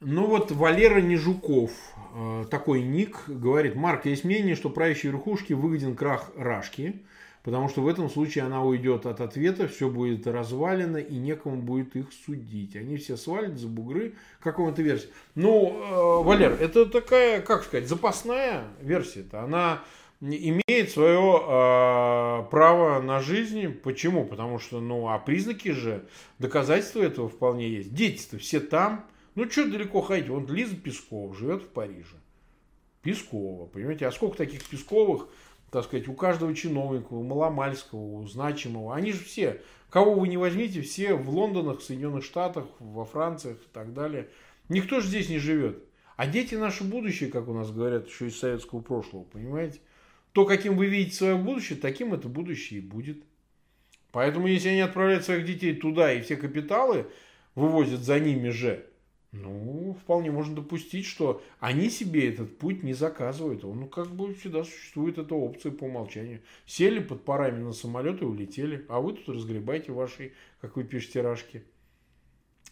Ну 0.00 0.26
вот 0.28 0.50
Валера 0.50 1.02
Нежуков, 1.02 1.72
э, 2.14 2.46
такой 2.50 2.80
ник, 2.80 3.24
говорит, 3.26 3.74
Марк, 3.74 4.06
есть 4.06 4.24
мнение, 4.24 4.54
что 4.54 4.70
правящей 4.70 5.10
верхушке 5.10 5.54
выгоден 5.54 5.94
крах 5.94 6.32
Рашки– 6.36 7.02
Потому 7.46 7.68
что 7.68 7.80
в 7.80 7.86
этом 7.86 8.10
случае 8.10 8.42
она 8.42 8.60
уйдет 8.64 9.06
от 9.06 9.20
ответа, 9.20 9.68
все 9.68 9.88
будет 9.88 10.26
развалено 10.26 10.96
и 10.96 11.14
некому 11.14 11.62
будет 11.62 11.94
их 11.94 12.06
судить. 12.12 12.74
Они 12.74 12.96
все 12.96 13.16
свалят 13.16 13.56
за 13.56 13.68
бугры. 13.68 14.14
Как 14.40 14.58
вам 14.58 14.70
эта 14.70 14.82
версия? 14.82 15.06
Ну, 15.36 15.78
э, 15.80 16.24
Валер, 16.24 16.58
это 16.60 16.86
такая, 16.86 17.40
как 17.40 17.62
сказать, 17.62 17.88
запасная 17.88 18.64
версия-то. 18.80 19.42
Она 19.42 19.84
имеет 20.20 20.90
свое 20.90 21.20
э, 21.20 22.50
право 22.50 23.00
на 23.00 23.20
жизнь. 23.20 23.74
Почему? 23.74 24.24
Потому 24.24 24.58
что, 24.58 24.80
ну, 24.80 25.08
а 25.08 25.16
признаки 25.20 25.70
же, 25.70 26.04
доказательства 26.40 27.00
этого 27.00 27.28
вполне 27.28 27.68
есть. 27.68 27.94
Дети-то 27.94 28.38
все 28.38 28.58
там. 28.58 29.06
Ну, 29.36 29.48
что 29.48 29.70
далеко 29.70 30.00
ходить? 30.00 30.28
Вот 30.28 30.50
Лиза 30.50 30.74
Пескова 30.74 31.32
живет 31.32 31.62
в 31.62 31.68
Париже. 31.68 32.16
Пескова, 33.02 33.66
понимаете? 33.66 34.08
А 34.08 34.10
сколько 34.10 34.36
таких 34.36 34.64
Песковых 34.64 35.28
так 35.76 35.84
сказать, 35.84 36.08
у 36.08 36.14
каждого 36.14 36.54
чиновника, 36.54 37.12
у 37.12 37.22
маломальского, 37.22 38.00
у 38.00 38.26
значимого. 38.26 38.96
Они 38.96 39.12
же 39.12 39.22
все, 39.22 39.60
кого 39.90 40.14
вы 40.14 40.26
не 40.26 40.38
возьмите, 40.38 40.80
все 40.80 41.12
в 41.12 41.28
Лондонах, 41.28 41.80
в 41.80 41.82
Соединенных 41.82 42.24
Штатах, 42.24 42.64
во 42.78 43.04
Франции 43.04 43.52
и 43.52 43.74
так 43.74 43.92
далее. 43.92 44.30
Никто 44.70 45.00
же 45.00 45.08
здесь 45.08 45.28
не 45.28 45.38
живет. 45.38 45.84
А 46.16 46.26
дети 46.26 46.54
наше 46.54 46.82
будущее, 46.82 47.28
как 47.28 47.46
у 47.48 47.52
нас 47.52 47.70
говорят, 47.70 48.08
еще 48.08 48.28
из 48.28 48.38
советского 48.38 48.80
прошлого, 48.80 49.24
понимаете? 49.24 49.80
То, 50.32 50.46
каким 50.46 50.78
вы 50.78 50.86
видите 50.86 51.14
свое 51.14 51.36
будущее, 51.36 51.78
таким 51.78 52.14
это 52.14 52.26
будущее 52.26 52.80
и 52.80 52.82
будет. 52.82 53.22
Поэтому, 54.12 54.46
если 54.46 54.70
они 54.70 54.80
отправляют 54.80 55.26
своих 55.26 55.44
детей 55.44 55.74
туда 55.74 56.10
и 56.10 56.22
все 56.22 56.36
капиталы 56.36 57.06
вывозят 57.54 58.00
за 58.00 58.18
ними 58.18 58.48
же, 58.48 58.86
ну, 59.32 59.96
вполне 60.00 60.30
можно 60.30 60.56
допустить, 60.56 61.04
что 61.04 61.42
они 61.60 61.90
себе 61.90 62.28
этот 62.28 62.58
путь 62.58 62.82
не 62.82 62.94
заказывают. 62.94 63.62
Ну, 63.64 63.86
как 63.86 64.08
бы 64.14 64.34
всегда 64.34 64.64
существует 64.64 65.18
эта 65.18 65.34
опция 65.34 65.72
по 65.72 65.84
умолчанию. 65.84 66.40
Сели 66.64 67.00
под 67.00 67.24
парами 67.24 67.62
на 67.62 67.72
самолет 67.72 68.22
и 68.22 68.24
улетели, 68.24 68.86
а 68.88 69.00
вы 69.00 69.12
тут 69.12 69.28
разгребайте 69.28 69.92
ваши, 69.92 70.32
как 70.60 70.76
вы 70.76 70.84
пишете, 70.84 71.20
рашки. 71.20 71.64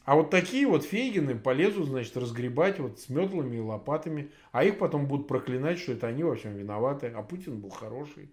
А 0.05 0.17
вот 0.17 0.31
такие 0.31 0.67
вот 0.67 0.85
фейгины 0.85 1.35
полезут, 1.35 1.89
значит, 1.89 2.17
разгребать 2.17 2.79
вот 2.79 3.01
с 3.01 3.09
метлами 3.09 3.57
и 3.57 3.61
лопатами, 3.61 4.31
а 4.53 4.63
их 4.63 4.79
потом 4.79 5.07
будут 5.07 5.29
проклинать, 5.29 5.79
что 5.79 5.93
это 5.93 6.09
они 6.09 6.23
во 6.25 6.37
всем 6.37 6.57
виноваты, 6.57 7.07
а 7.15 7.23
Путин 7.23 7.59
был 7.59 7.71
хороший. 7.71 8.31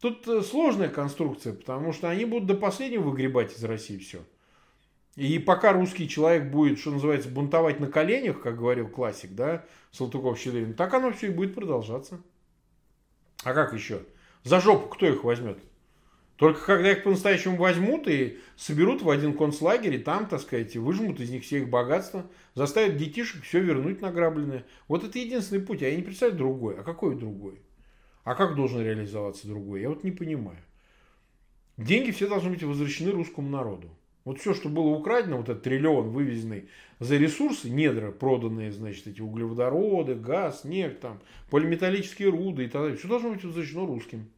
Тут 0.00 0.28
э, 0.28 0.42
сложная 0.42 0.90
конструкция, 0.90 1.54
потому 1.54 1.92
что 1.92 2.10
они 2.10 2.26
будут 2.26 2.46
до 2.46 2.54
последнего 2.54 3.02
выгребать 3.02 3.56
из 3.56 3.64
России 3.64 3.96
все. 3.96 4.20
И 5.16 5.38
пока 5.38 5.72
русский 5.72 6.08
человек 6.08 6.50
будет, 6.50 6.78
что 6.78 6.90
называется, 6.90 7.30
бунтовать 7.30 7.80
на 7.80 7.86
коленях, 7.86 8.40
как 8.42 8.58
говорил 8.58 8.88
классик, 8.88 9.34
да, 9.34 9.64
Салтыков-Щедрин, 9.92 10.74
так 10.74 10.92
оно 10.92 11.10
все 11.10 11.28
и 11.28 11.30
будет 11.30 11.54
продолжаться. 11.54 12.20
А 13.42 13.54
как 13.54 13.72
еще? 13.72 14.02
За 14.44 14.60
жопу 14.60 14.88
кто 14.88 15.06
их 15.06 15.24
возьмет? 15.24 15.58
Только 16.36 16.60
когда 16.66 16.92
их 16.92 17.02
по-настоящему 17.02 17.56
возьмут 17.56 18.06
и 18.08 18.38
соберут 18.56 19.00
в 19.00 19.08
один 19.08 19.34
концлагерь, 19.34 19.94
и 19.94 19.98
там, 19.98 20.26
так 20.26 20.42
сказать, 20.42 20.76
выжмут 20.76 21.18
из 21.18 21.30
них 21.30 21.44
все 21.44 21.60
их 21.60 21.70
богатства, 21.70 22.26
заставят 22.54 22.98
детишек 22.98 23.42
все 23.42 23.60
вернуть 23.60 24.02
награбленное. 24.02 24.66
Вот 24.86 25.02
это 25.02 25.18
единственный 25.18 25.62
путь, 25.62 25.82
а 25.82 25.88
я 25.88 25.96
не 25.96 26.02
представляю 26.02 26.38
другой. 26.38 26.78
А 26.78 26.82
какой 26.82 27.16
другой? 27.16 27.62
А 28.24 28.34
как 28.34 28.54
должен 28.54 28.82
реализоваться 28.82 29.48
другой? 29.48 29.80
Я 29.80 29.88
вот 29.88 30.04
не 30.04 30.10
понимаю. 30.10 30.58
Деньги 31.78 32.10
все 32.10 32.28
должны 32.28 32.50
быть 32.50 32.62
возвращены 32.62 33.12
русскому 33.12 33.48
народу. 33.48 33.88
Вот 34.26 34.40
все, 34.40 34.54
что 34.54 34.68
было 34.68 34.88
украдено, 34.88 35.36
вот 35.36 35.48
этот 35.48 35.62
триллион 35.62 36.10
вывезенный 36.10 36.68
за 36.98 37.16
ресурсы, 37.16 37.70
недра 37.70 38.10
проданные, 38.10 38.72
значит, 38.72 39.06
эти 39.06 39.20
углеводороды, 39.20 40.16
газ, 40.16 40.64
нефть, 40.64 40.98
там, 40.98 41.20
полиметаллические 41.48 42.30
руды 42.30 42.64
и 42.64 42.68
так 42.68 42.82
далее, 42.82 42.98
все 42.98 43.06
должно 43.06 43.30
быть 43.30 43.44
возвращено 43.44 43.86
русским. 43.86 44.28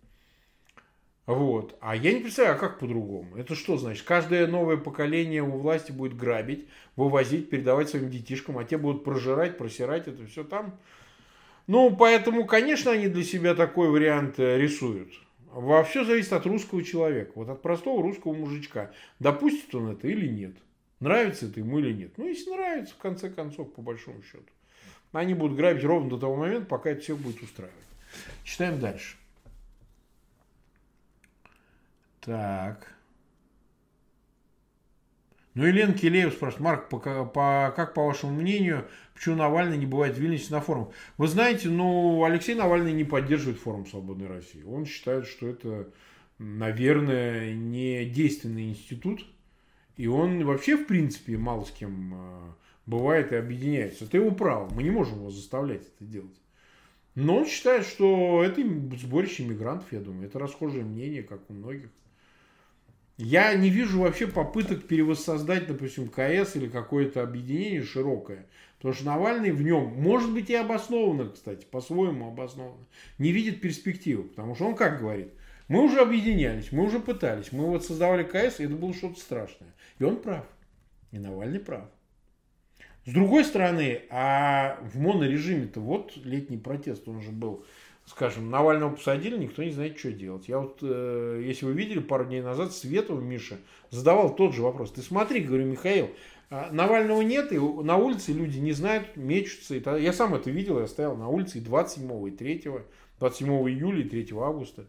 Вот. 1.24 1.74
А 1.80 1.96
я 1.96 2.12
не 2.12 2.20
представляю, 2.20 2.56
а 2.56 2.58
как 2.58 2.78
по-другому? 2.78 3.34
Это 3.36 3.54
что 3.54 3.78
значит? 3.78 4.04
Каждое 4.04 4.46
новое 4.46 4.76
поколение 4.76 5.42
у 5.42 5.56
власти 5.56 5.90
будет 5.90 6.14
грабить, 6.14 6.68
вывозить, 6.94 7.48
передавать 7.48 7.88
своим 7.88 8.10
детишкам, 8.10 8.58
а 8.58 8.64
те 8.64 8.76
будут 8.76 9.04
прожирать, 9.04 9.56
просирать 9.56 10.06
это 10.06 10.26
все 10.26 10.44
там. 10.44 10.78
Ну, 11.66 11.96
поэтому, 11.96 12.44
конечно, 12.44 12.90
они 12.90 13.08
для 13.08 13.24
себя 13.24 13.54
такой 13.54 13.88
вариант 13.88 14.38
э, 14.38 14.58
рисуют. 14.58 15.14
Во 15.52 15.82
все 15.82 16.04
зависит 16.04 16.32
от 16.32 16.46
русского 16.46 16.84
человека, 16.84 17.32
вот 17.34 17.48
от 17.48 17.62
простого 17.62 18.02
русского 18.02 18.34
мужичка. 18.34 18.90
Допустит 19.18 19.74
он 19.74 19.90
это 19.90 20.06
или 20.06 20.28
нет. 20.28 20.54
Нравится 21.00 21.46
это 21.46 21.60
ему 21.60 21.78
или 21.78 21.92
нет. 21.92 22.12
Ну, 22.18 22.26
если 22.26 22.50
нравится, 22.50 22.94
в 22.94 22.98
конце 22.98 23.30
концов, 23.30 23.72
по 23.72 23.80
большому 23.80 24.22
счету. 24.22 24.44
Они 25.12 25.32
будут 25.34 25.56
грабить 25.56 25.84
ровно 25.84 26.10
до 26.10 26.18
того 26.18 26.36
момента, 26.36 26.66
пока 26.66 26.90
это 26.90 27.00
все 27.00 27.16
будет 27.16 27.42
устраивать. 27.42 27.74
Читаем 28.44 28.78
дальше. 28.78 29.16
Так. 32.20 32.97
Ну, 35.58 35.66
Елена 35.66 35.92
Килеев 35.92 36.34
спрашивает, 36.34 36.60
Марк, 36.60 36.88
по, 36.88 36.98
по, 37.24 37.72
как 37.74 37.92
по 37.92 38.06
вашему 38.06 38.32
мнению, 38.32 38.86
почему 39.12 39.34
Навальный 39.34 39.76
не 39.76 39.86
бывает 39.86 40.14
в 40.14 40.20
Вильнюсе 40.20 40.52
на 40.52 40.60
форумах? 40.60 40.90
Вы 41.16 41.26
знаете, 41.26 41.68
ну, 41.68 42.22
Алексей 42.22 42.54
Навальный 42.54 42.92
не 42.92 43.02
поддерживает 43.02 43.58
форум 43.58 43.84
«Свободной 43.84 44.28
России». 44.28 44.62
Он 44.62 44.86
считает, 44.86 45.26
что 45.26 45.48
это, 45.48 45.90
наверное, 46.38 47.54
не 47.54 48.04
действенный 48.04 48.68
институт, 48.68 49.26
и 49.96 50.06
он 50.06 50.44
вообще, 50.44 50.76
в 50.76 50.86
принципе, 50.86 51.36
мало 51.36 51.64
с 51.64 51.72
кем 51.72 52.14
э, 52.14 52.52
бывает 52.86 53.32
и 53.32 53.34
объединяется. 53.34 54.04
Это 54.04 54.18
его 54.18 54.30
право, 54.30 54.72
мы 54.72 54.84
не 54.84 54.90
можем 54.90 55.16
его 55.16 55.30
заставлять 55.32 55.82
это 55.82 56.04
делать. 56.04 56.40
Но 57.16 57.38
он 57.38 57.46
считает, 57.46 57.84
что 57.84 58.44
это 58.44 58.62
сборище 58.96 59.44
мигрантов, 59.44 59.92
я 59.92 59.98
думаю. 59.98 60.28
Это 60.28 60.38
расхожее 60.38 60.84
мнение, 60.84 61.24
как 61.24 61.40
у 61.50 61.52
многих. 61.52 61.88
Я 63.18 63.52
не 63.54 63.68
вижу 63.68 64.00
вообще 64.00 64.28
попыток 64.28 64.86
перевоссоздать, 64.86 65.66
допустим, 65.66 66.08
КС 66.08 66.54
или 66.54 66.68
какое-то 66.68 67.20
объединение 67.20 67.82
широкое. 67.82 68.46
Потому 68.76 68.94
что 68.94 69.06
Навальный 69.06 69.50
в 69.50 69.60
нем, 69.60 69.92
может 70.00 70.32
быть 70.32 70.50
и 70.50 70.54
обоснованно, 70.54 71.28
кстати, 71.28 71.66
по-своему 71.68 72.28
обоснованно, 72.28 72.86
не 73.18 73.32
видит 73.32 73.60
перспективы. 73.60 74.22
Потому 74.22 74.54
что 74.54 74.66
он 74.66 74.76
как 74.76 75.00
говорит, 75.00 75.32
мы 75.66 75.82
уже 75.82 76.00
объединялись, 76.00 76.70
мы 76.70 76.84
уже 76.84 77.00
пытались, 77.00 77.50
мы 77.50 77.66
вот 77.66 77.84
создавали 77.84 78.22
КС, 78.22 78.60
и 78.60 78.64
это 78.64 78.76
было 78.76 78.94
что-то 78.94 79.18
страшное. 79.18 79.74
И 79.98 80.04
он 80.04 80.22
прав. 80.22 80.46
И 81.10 81.18
Навальный 81.18 81.58
прав. 81.58 81.86
С 83.04 83.10
другой 83.10 83.44
стороны, 83.44 84.02
а 84.10 84.78
в 84.92 85.00
монорежиме-то 85.00 85.80
вот 85.80 86.16
летний 86.18 86.58
протест, 86.58 87.08
он 87.08 87.22
же 87.22 87.32
был 87.32 87.64
скажем, 88.08 88.50
Навального 88.50 88.94
посадили, 88.94 89.36
никто 89.36 89.62
не 89.62 89.70
знает, 89.70 89.98
что 89.98 90.10
делать. 90.10 90.48
Я 90.48 90.60
вот, 90.60 90.78
э, 90.80 91.42
если 91.44 91.66
вы 91.66 91.72
видели 91.72 91.98
пару 91.98 92.24
дней 92.24 92.40
назад, 92.40 92.72
Светова 92.72 93.20
Миша 93.20 93.58
задавал 93.90 94.34
тот 94.34 94.54
же 94.54 94.62
вопрос. 94.62 94.92
Ты 94.92 95.02
смотри, 95.02 95.40
говорю, 95.40 95.66
Михаил, 95.66 96.10
а 96.50 96.70
Навального 96.72 97.20
нет, 97.20 97.52
и 97.52 97.58
на 97.58 97.96
улице 97.96 98.32
люди 98.32 98.58
не 98.58 98.72
знают, 98.72 99.16
мечутся. 99.16 99.76
И 99.76 100.02
я 100.02 100.12
сам 100.12 100.34
это 100.34 100.50
видел, 100.50 100.80
я 100.80 100.86
стоял 100.86 101.16
на 101.16 101.28
улице 101.28 101.58
и 101.58 101.60
27 101.60 102.28
и 102.28 102.30
3, 102.30 102.64
27 103.18 103.48
июля 103.68 104.00
и 104.00 104.08
3 104.08 104.28
августа. 104.38 104.86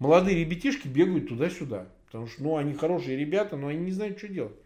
Молодые 0.00 0.40
ребятишки 0.40 0.88
бегают 0.88 1.28
туда-сюда. 1.28 1.86
Потому 2.06 2.26
что, 2.26 2.42
ну, 2.42 2.56
они 2.56 2.74
хорошие 2.74 3.16
ребята, 3.16 3.56
но 3.56 3.68
они 3.68 3.78
не 3.78 3.92
знают, 3.92 4.18
что 4.18 4.28
делать. 4.28 4.56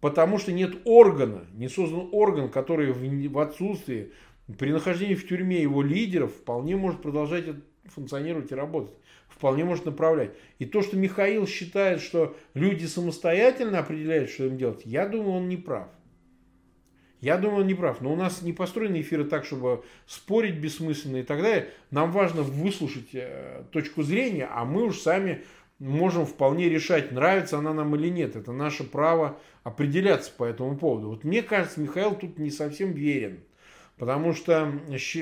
Потому 0.00 0.38
что 0.38 0.52
нет 0.52 0.76
органа, 0.84 1.44
не 1.54 1.68
создан 1.68 2.08
орган, 2.12 2.50
который 2.50 2.92
в, 2.92 3.32
в 3.32 3.38
отсутствии 3.38 4.12
при 4.58 4.70
нахождении 4.70 5.14
в 5.14 5.26
тюрьме 5.26 5.60
его 5.60 5.82
лидеров 5.82 6.32
вполне 6.32 6.76
может 6.76 7.02
продолжать 7.02 7.44
функционировать 7.84 8.52
и 8.52 8.54
работать. 8.54 8.94
Вполне 9.28 9.64
может 9.64 9.84
направлять. 9.84 10.30
И 10.58 10.66
то, 10.66 10.82
что 10.82 10.96
Михаил 10.96 11.46
считает, 11.46 12.00
что 12.00 12.36
люди 12.54 12.86
самостоятельно 12.86 13.80
определяют, 13.80 14.30
что 14.30 14.44
им 14.44 14.56
делать, 14.56 14.82
я 14.84 15.06
думаю, 15.06 15.32
он 15.32 15.48
не 15.48 15.56
прав. 15.56 15.88
Я 17.20 17.38
думаю, 17.38 17.62
он 17.62 17.66
не 17.66 17.74
прав. 17.74 18.00
Но 18.00 18.12
у 18.12 18.16
нас 18.16 18.42
не 18.42 18.52
построены 18.52 19.00
эфиры 19.00 19.24
так, 19.24 19.44
чтобы 19.44 19.84
спорить 20.06 20.58
бессмысленно 20.58 21.16
и 21.16 21.22
так 21.22 21.42
далее. 21.42 21.70
Нам 21.90 22.12
важно 22.12 22.42
выслушать 22.42 23.14
э, 23.14 23.64
точку 23.72 24.02
зрения, 24.02 24.48
а 24.50 24.64
мы 24.64 24.84
уж 24.84 24.98
сами 24.98 25.42
можем 25.78 26.24
вполне 26.24 26.68
решать, 26.68 27.12
нравится 27.12 27.58
она 27.58 27.72
нам 27.72 27.94
или 27.96 28.08
нет. 28.08 28.36
Это 28.36 28.52
наше 28.52 28.84
право 28.84 29.38
определяться 29.64 30.30
по 30.30 30.44
этому 30.44 30.76
поводу. 30.76 31.08
Вот 31.08 31.24
мне 31.24 31.42
кажется, 31.42 31.80
Михаил 31.80 32.14
тут 32.14 32.38
не 32.38 32.50
совсем 32.50 32.92
верен. 32.92 33.40
Потому 33.96 34.34
что 34.34 34.72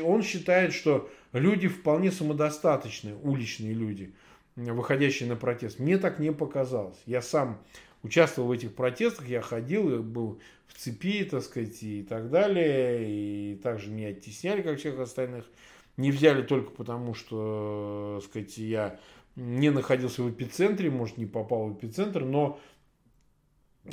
он 0.05 0.23
считает, 0.23 0.73
что 0.73 1.09
люди 1.33 1.69
вполне 1.69 2.11
самодостаточные, 2.11 3.15
уличные 3.15 3.73
люди, 3.73 4.13
выходящие 4.57 5.29
на 5.29 5.37
протест. 5.37 5.79
Мне 5.79 5.99
так 5.99 6.19
не 6.19 6.33
показалось. 6.33 6.99
Я 7.07 7.23
сам 7.23 7.61
участвовал 8.03 8.49
в 8.49 8.53
этих 8.53 8.75
протестах, 8.75 9.29
я 9.29 9.41
ходил, 9.41 10.03
был 10.03 10.41
в 10.67 10.75
цепи, 10.75 11.25
так 11.25 11.43
сказать, 11.43 11.83
и 11.83 12.03
так 12.03 12.31
далее. 12.31 13.05
И 13.09 13.55
также 13.63 13.91
меня 13.91 14.09
оттесняли, 14.09 14.63
как 14.63 14.79
всех 14.79 14.99
остальных. 14.99 15.45
Не 15.97 16.11
взяли 16.11 16.43
только 16.43 16.71
потому, 16.71 17.15
что, 17.15 18.19
так 18.21 18.29
сказать, 18.29 18.59
я 18.59 18.99
не 19.37 19.71
находился 19.71 20.23
в 20.23 20.31
эпицентре, 20.31 20.91
может, 20.91 21.17
не 21.17 21.27
попал 21.27 21.69
в 21.69 21.79
эпицентр, 21.79 22.25
но 22.25 22.59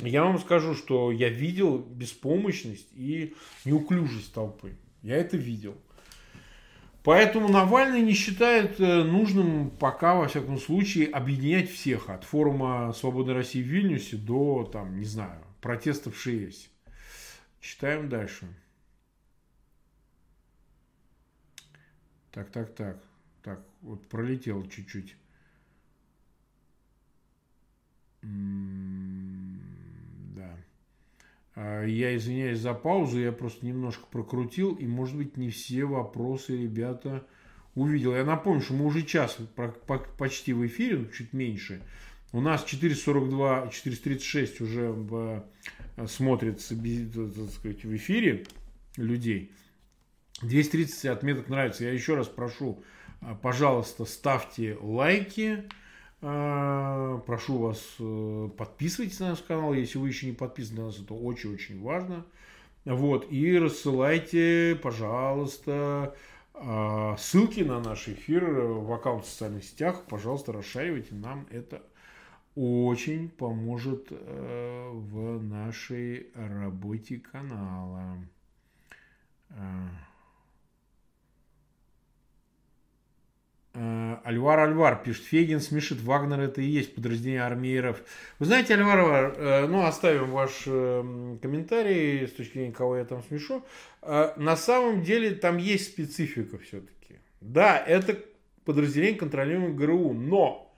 я 0.00 0.24
вам 0.24 0.38
скажу, 0.38 0.74
что 0.74 1.12
я 1.12 1.28
видел 1.28 1.78
беспомощность 1.78 2.88
и 2.92 3.34
неуклюжесть 3.64 4.32
толпы. 4.32 4.76
Я 5.02 5.16
это 5.16 5.36
видел. 5.36 5.76
Поэтому 7.02 7.48
Навальный 7.48 8.00
не 8.00 8.12
считает 8.14 8.78
э, 8.78 9.02
нужным 9.02 9.70
пока, 9.70 10.14
во 10.14 10.28
всяком 10.28 10.58
случае, 10.58 11.08
объединять 11.08 11.68
всех 11.68 12.08
от 12.08 12.22
форума 12.22 12.92
Свободы 12.92 13.34
России 13.34 13.60
в 13.60 13.66
Вильнюсе 13.66 14.16
до, 14.16 14.64
там, 14.72 14.98
не 14.98 15.04
знаю, 15.04 15.44
протестов 15.60 16.16
в. 16.16 16.70
Читаем 17.60 18.08
дальше. 18.08 18.46
Так, 22.30 22.50
так, 22.50 22.74
так. 22.74 23.02
Так, 23.42 23.60
вот 23.80 24.06
пролетел 24.06 24.64
чуть-чуть. 24.68 25.16
Да. 28.22 29.21
А, 31.54 31.84
я 31.84 32.16
извиняюсь 32.16 32.60
за 32.60 32.74
паузу, 32.74 33.20
я 33.20 33.32
просто 33.32 33.66
немножко 33.66 34.06
прокрутил, 34.10 34.74
и, 34.74 34.86
может 34.86 35.16
быть, 35.16 35.36
не 35.36 35.50
все 35.50 35.84
вопросы 35.84 36.56
ребята 36.56 37.26
увидел. 37.74 38.14
Я 38.14 38.24
напомню, 38.24 38.62
что 38.62 38.74
мы 38.74 38.86
уже 38.86 39.02
час 39.02 39.38
почти 40.16 40.52
в 40.52 40.66
эфире, 40.66 40.98
ну, 40.98 41.06
чуть 41.06 41.32
меньше. 41.32 41.82
У 42.32 42.40
нас 42.40 42.64
442, 42.64 43.68
436 43.68 44.60
уже 44.62 44.94
э, 45.96 46.06
смотрится 46.06 46.74
так 46.74 47.50
сказать, 47.50 47.84
в 47.84 47.94
эфире 47.96 48.46
людей. 48.96 49.52
230 50.40 51.04
отметок 51.06 51.48
нравится. 51.48 51.84
Я 51.84 51.92
еще 51.92 52.14
раз 52.14 52.28
прошу, 52.28 52.82
э, 53.20 53.36
пожалуйста, 53.42 54.06
ставьте 54.06 54.78
лайки, 54.80 55.64
прошу 56.22 57.58
вас, 57.58 57.96
э, 57.98 58.48
подписывайтесь 58.56 59.18
на 59.18 59.30
наш 59.30 59.42
канал, 59.42 59.74
если 59.74 59.98
вы 59.98 60.08
еще 60.08 60.26
не 60.26 60.32
подписаны 60.32 60.80
на 60.80 60.86
нас, 60.86 61.00
это 61.00 61.14
очень-очень 61.14 61.82
важно. 61.82 62.24
Вот, 62.84 63.30
и 63.30 63.58
рассылайте, 63.58 64.78
пожалуйста, 64.80 66.14
а, 66.54 67.16
ссылки 67.16 67.60
на 67.60 67.80
наш 67.80 68.08
эфир 68.08 68.44
в 68.44 68.92
аккаунт 68.92 69.24
в 69.24 69.28
социальных 69.28 69.64
сетях. 69.64 70.04
Пожалуйста, 70.08 70.52
расшаривайте, 70.52 71.14
нам 71.14 71.46
это 71.50 71.82
очень 72.54 73.28
поможет 73.28 74.08
э, 74.10 74.90
в 74.92 75.42
нашей 75.42 76.30
работе 76.34 77.18
канала. 77.18 78.18
А. 79.50 79.88
Э, 79.88 80.12
Альвар 83.74 84.60
Альвар 84.60 85.02
пишет, 85.02 85.24
Фегин 85.24 85.60
смешит, 85.60 86.02
Вагнер 86.02 86.40
это 86.40 86.60
и 86.60 86.66
есть 86.66 86.94
подразделение 86.94 87.42
армии. 87.42 87.94
Вы 88.38 88.44
знаете, 88.44 88.74
Альвар 88.74 88.98
Альвар, 88.98 89.34
э, 89.36 89.66
ну 89.66 89.84
оставим 89.84 90.30
ваш 90.30 90.64
э, 90.66 91.36
комментарий 91.40 92.26
с 92.26 92.32
точки 92.32 92.54
зрения, 92.54 92.72
кого 92.72 92.98
я 92.98 93.04
там 93.04 93.22
смешу. 93.22 93.64
На 94.02 94.56
самом 94.56 95.02
деле 95.02 95.34
там 95.34 95.56
есть 95.56 95.92
специфика 95.92 96.58
все-таки. 96.58 97.20
Да, 97.40 97.78
это 97.78 98.18
подразделение 98.64 99.18
контролируемое 99.18 99.72
ГРУ, 99.72 100.12
но 100.12 100.74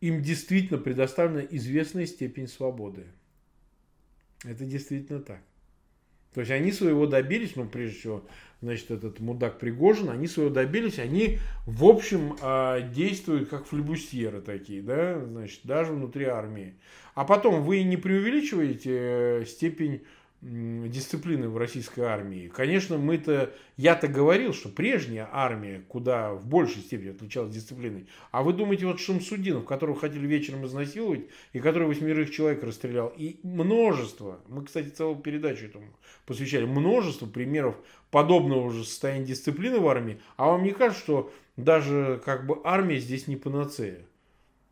им 0.00 0.22
действительно 0.22 0.78
предоставлена 0.78 1.46
известная 1.50 2.06
степень 2.06 2.48
свободы. 2.48 3.04
Это 4.44 4.64
действительно 4.64 5.20
так. 5.20 5.40
То 6.34 6.40
есть 6.40 6.50
они 6.50 6.72
своего 6.72 7.06
добились, 7.06 7.54
ну, 7.54 7.66
прежде 7.66 7.98
всего, 7.98 8.24
значит, 8.60 8.90
этот 8.90 9.20
мудак 9.20 9.58
Пригожин, 9.60 10.10
они 10.10 10.26
своего 10.26 10.52
добились, 10.52 10.98
они, 10.98 11.38
в 11.64 11.84
общем, 11.84 12.36
а, 12.40 12.80
действуют 12.80 13.48
как 13.48 13.66
флебустьеры 13.66 14.40
такие, 14.40 14.82
да, 14.82 15.24
значит, 15.24 15.60
даже 15.62 15.92
внутри 15.92 16.24
армии. 16.24 16.74
А 17.14 17.24
потом 17.24 17.62
вы 17.62 17.84
не 17.84 17.96
преувеличиваете 17.96 18.90
э, 18.92 19.44
степень 19.46 20.02
дисциплины 20.44 21.48
в 21.48 21.56
российской 21.56 22.00
армии. 22.00 22.48
Конечно, 22.48 22.98
мы-то, 22.98 23.54
я-то 23.78 24.08
говорил, 24.08 24.52
что 24.52 24.68
прежняя 24.68 25.26
армия 25.32 25.82
куда 25.88 26.34
в 26.34 26.46
большей 26.46 26.82
степени 26.82 27.10
отличалась 27.10 27.54
дисциплиной. 27.54 28.06
А 28.30 28.42
вы 28.42 28.52
думаете, 28.52 28.86
вот 28.86 29.00
Шамсудинов, 29.00 29.64
которого 29.64 29.98
хотели 29.98 30.26
вечером 30.26 30.66
изнасиловать, 30.66 31.22
и 31.54 31.60
который 31.60 31.88
восьмерых 31.88 32.30
человек 32.30 32.62
расстрелял, 32.62 33.12
и 33.16 33.40
множество, 33.42 34.40
мы, 34.48 34.66
кстати, 34.66 34.88
целую 34.88 35.16
передачу 35.16 35.64
этому 35.64 35.86
посвящали, 36.26 36.66
множество 36.66 37.26
примеров 37.26 37.76
подобного 38.10 38.70
же 38.70 38.84
состояния 38.84 39.24
дисциплины 39.24 39.80
в 39.80 39.88
армии, 39.88 40.20
а 40.36 40.48
вам 40.48 40.62
не 40.62 40.72
кажется, 40.72 41.02
что 41.02 41.32
даже 41.56 42.20
как 42.22 42.46
бы 42.46 42.60
армия 42.64 42.98
здесь 42.98 43.28
не 43.28 43.36
панацея? 43.36 44.04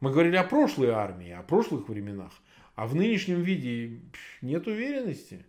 Мы 0.01 0.11
говорили 0.11 0.37
о 0.37 0.45
прошлой 0.45 0.91
армии, 0.91 1.31
о 1.31 1.43
прошлых 1.43 1.89
временах, 1.89 2.33
а 2.75 2.87
в 2.87 2.95
нынешнем 2.95 3.41
виде 3.41 4.01
нет 4.43 4.67
уверенности. 4.67 5.47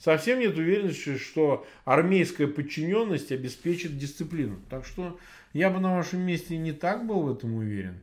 Совсем 0.00 0.40
нет 0.40 0.56
уверенности, 0.56 1.18
что 1.18 1.66
армейская 1.84 2.46
подчиненность 2.46 3.30
обеспечит 3.32 3.98
дисциплину. 3.98 4.58
Так 4.70 4.86
что 4.86 5.20
я 5.52 5.68
бы 5.68 5.78
на 5.78 5.94
вашем 5.94 6.20
месте 6.20 6.56
не 6.56 6.72
так 6.72 7.06
был 7.06 7.20
в 7.20 7.32
этом 7.32 7.56
уверен. 7.56 8.00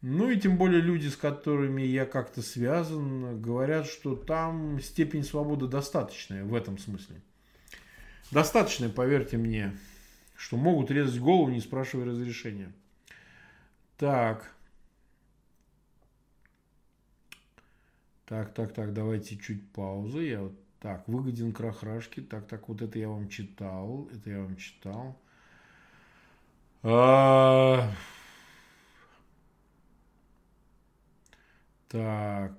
Ну 0.00 0.30
и 0.30 0.40
тем 0.40 0.56
более 0.56 0.80
люди, 0.80 1.08
с 1.08 1.16
которыми 1.16 1.82
я 1.82 2.06
как-то 2.06 2.40
связан, 2.40 3.42
говорят, 3.42 3.86
что 3.86 4.16
там 4.16 4.80
степень 4.80 5.22
свободы 5.22 5.66
достаточная 5.66 6.44
в 6.44 6.54
этом 6.54 6.78
смысле. 6.78 7.20
Достаточная, 8.30 8.88
поверьте 8.88 9.36
мне, 9.36 9.76
что 10.34 10.56
могут 10.56 10.90
резать 10.90 11.20
голову, 11.20 11.50
не 11.50 11.60
спрашивая 11.60 12.06
разрешения. 12.06 12.72
Так. 13.98 14.50
Так, 18.24 18.54
так, 18.54 18.72
так, 18.72 18.94
давайте 18.94 19.36
чуть 19.36 19.70
паузу. 19.72 20.22
Я 20.22 20.40
вот 20.40 20.61
так, 20.82 21.06
выгоден 21.06 21.52
крах 21.52 21.84
Рашки. 21.84 22.20
Так, 22.20 22.48
так, 22.48 22.68
вот 22.68 22.82
это 22.82 22.98
я 22.98 23.08
вам 23.08 23.28
читал. 23.28 24.08
Это 24.12 24.30
я 24.30 24.40
вам 24.40 24.56
читал. 24.56 25.16
А... 26.82 27.88
Так. 31.88 32.52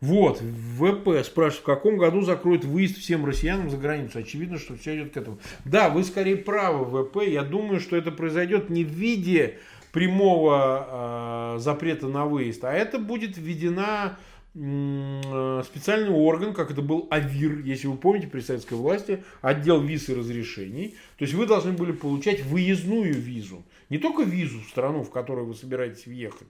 Вот, 0.00 0.40
ВП 0.40 1.24
спрашивает, 1.24 1.62
в 1.62 1.66
каком 1.66 1.96
году 1.96 2.22
закроют 2.22 2.64
выезд 2.64 2.98
всем 2.98 3.24
россиянам 3.24 3.70
за 3.70 3.76
границу? 3.76 4.18
Очевидно, 4.18 4.58
что 4.58 4.76
все 4.76 4.96
идет 4.96 5.12
к 5.12 5.16
этому. 5.16 5.38
Да, 5.64 5.90
вы 5.90 6.02
скорее 6.02 6.36
правы, 6.36 7.04
ВП. 7.04 7.22
Я 7.24 7.44
думаю, 7.44 7.78
что 7.78 7.96
это 7.96 8.10
произойдет 8.10 8.68
не 8.68 8.84
в 8.84 8.88
виде 8.88 9.58
прямого 9.92 11.54
э, 11.54 11.58
запрета 11.60 12.08
на 12.08 12.26
выезд, 12.26 12.64
а 12.64 12.72
это 12.72 12.98
будет 12.98 13.36
введена 13.36 14.18
специальный 14.58 16.10
орган, 16.10 16.52
как 16.52 16.72
это 16.72 16.82
был 16.82 17.06
АВИР, 17.10 17.60
если 17.64 17.86
вы 17.86 17.96
помните, 17.96 18.26
при 18.26 18.40
советской 18.40 18.74
власти, 18.74 19.22
отдел 19.40 19.80
виз 19.80 20.08
и 20.08 20.14
разрешений. 20.14 20.96
То 21.16 21.24
есть 21.24 21.34
вы 21.34 21.46
должны 21.46 21.72
были 21.72 21.92
получать 21.92 22.44
выездную 22.44 23.14
визу. 23.14 23.62
Не 23.88 23.98
только 23.98 24.22
визу 24.24 24.60
в 24.60 24.68
страну, 24.68 25.04
в 25.04 25.10
которую 25.10 25.46
вы 25.46 25.54
собираетесь 25.54 26.06
въехать, 26.06 26.48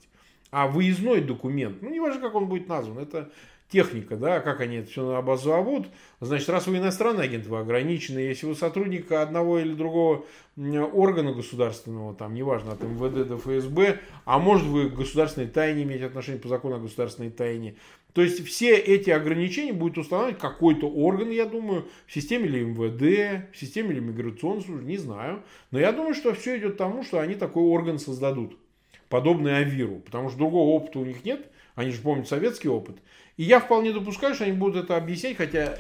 а 0.51 0.69
выездной 0.69 1.21
документ. 1.21 1.83
Ну, 1.83 1.91
не 1.91 2.01
важно, 2.01 2.23
как 2.23 2.35
он 2.35 2.47
будет 2.47 2.67
назван. 2.67 2.99
Это 2.99 3.31
техника, 3.71 4.17
да, 4.17 4.41
как 4.41 4.61
они 4.61 4.77
это 4.77 4.91
все 4.91 5.15
обозовут. 5.15 5.89
Значит, 6.21 6.49
раз 6.49 6.67
вы 6.67 6.79
иностранный 6.79 7.25
агент, 7.25 7.47
вы 7.47 7.59
ограничены. 7.59 8.21
Если 8.21 8.47
вы 8.47 8.55
сотрудник 8.55 9.13
одного 9.13 9.59
или 9.59 9.75
другого 9.75 10.25
органа 10.57 11.33
государственного, 11.33 12.15
там, 12.15 12.35
неважно, 12.35 12.73
от 12.73 12.83
МВД 12.83 13.29
до 13.29 13.37
ФСБ, 13.37 14.01
а 14.25 14.39
может 14.39 14.67
вы 14.67 14.89
к 14.89 14.95
государственной 14.95 15.49
тайне 15.49 15.83
иметь 15.83 16.03
отношение 16.03 16.41
по 16.41 16.49
закону 16.49 16.77
о 16.77 16.81
государственной 16.81 17.31
тайне. 17.31 17.77
То 18.15 18.23
есть 18.23 18.45
все 18.47 18.75
эти 18.77 19.11
ограничения 19.11 19.73
будет 19.73 19.99
устанавливать 19.99 20.41
какой-то 20.41 20.89
орган, 20.89 21.31
я 21.31 21.45
думаю, 21.45 21.87
в 22.07 22.13
системе 22.13 22.47
или 22.47 22.65
МВД, 22.65 23.55
в 23.55 23.59
системе 23.59 23.91
или 23.91 24.01
миграционной 24.01 24.63
службы, 24.63 24.85
не 24.85 24.97
знаю. 24.97 25.43
Но 25.71 25.79
я 25.79 25.93
думаю, 25.93 26.15
что 26.15 26.35
все 26.35 26.59
идет 26.59 26.75
к 26.75 26.79
тому, 26.79 27.05
что 27.05 27.21
они 27.21 27.35
такой 27.35 27.63
орган 27.63 27.99
создадут, 27.99 28.57
подобный 29.09 29.59
Авиру, 29.59 29.97
потому 29.97 30.31
что 30.31 30.39
другого 30.39 30.71
опыта 30.71 30.99
у 30.99 31.05
них 31.05 31.25
нет, 31.25 31.51
они 31.75 31.93
же 31.93 32.01
помнят 32.01 32.27
советский 32.27 32.69
опыт. 32.69 32.97
И 33.37 33.45
я 33.45 33.61
вполне 33.61 33.93
допускаю, 33.93 34.35
что 34.35 34.45
они 34.45 34.53
будут 34.53 34.85
это 34.85 34.97
объяснять, 34.97 35.37
хотя, 35.37 35.79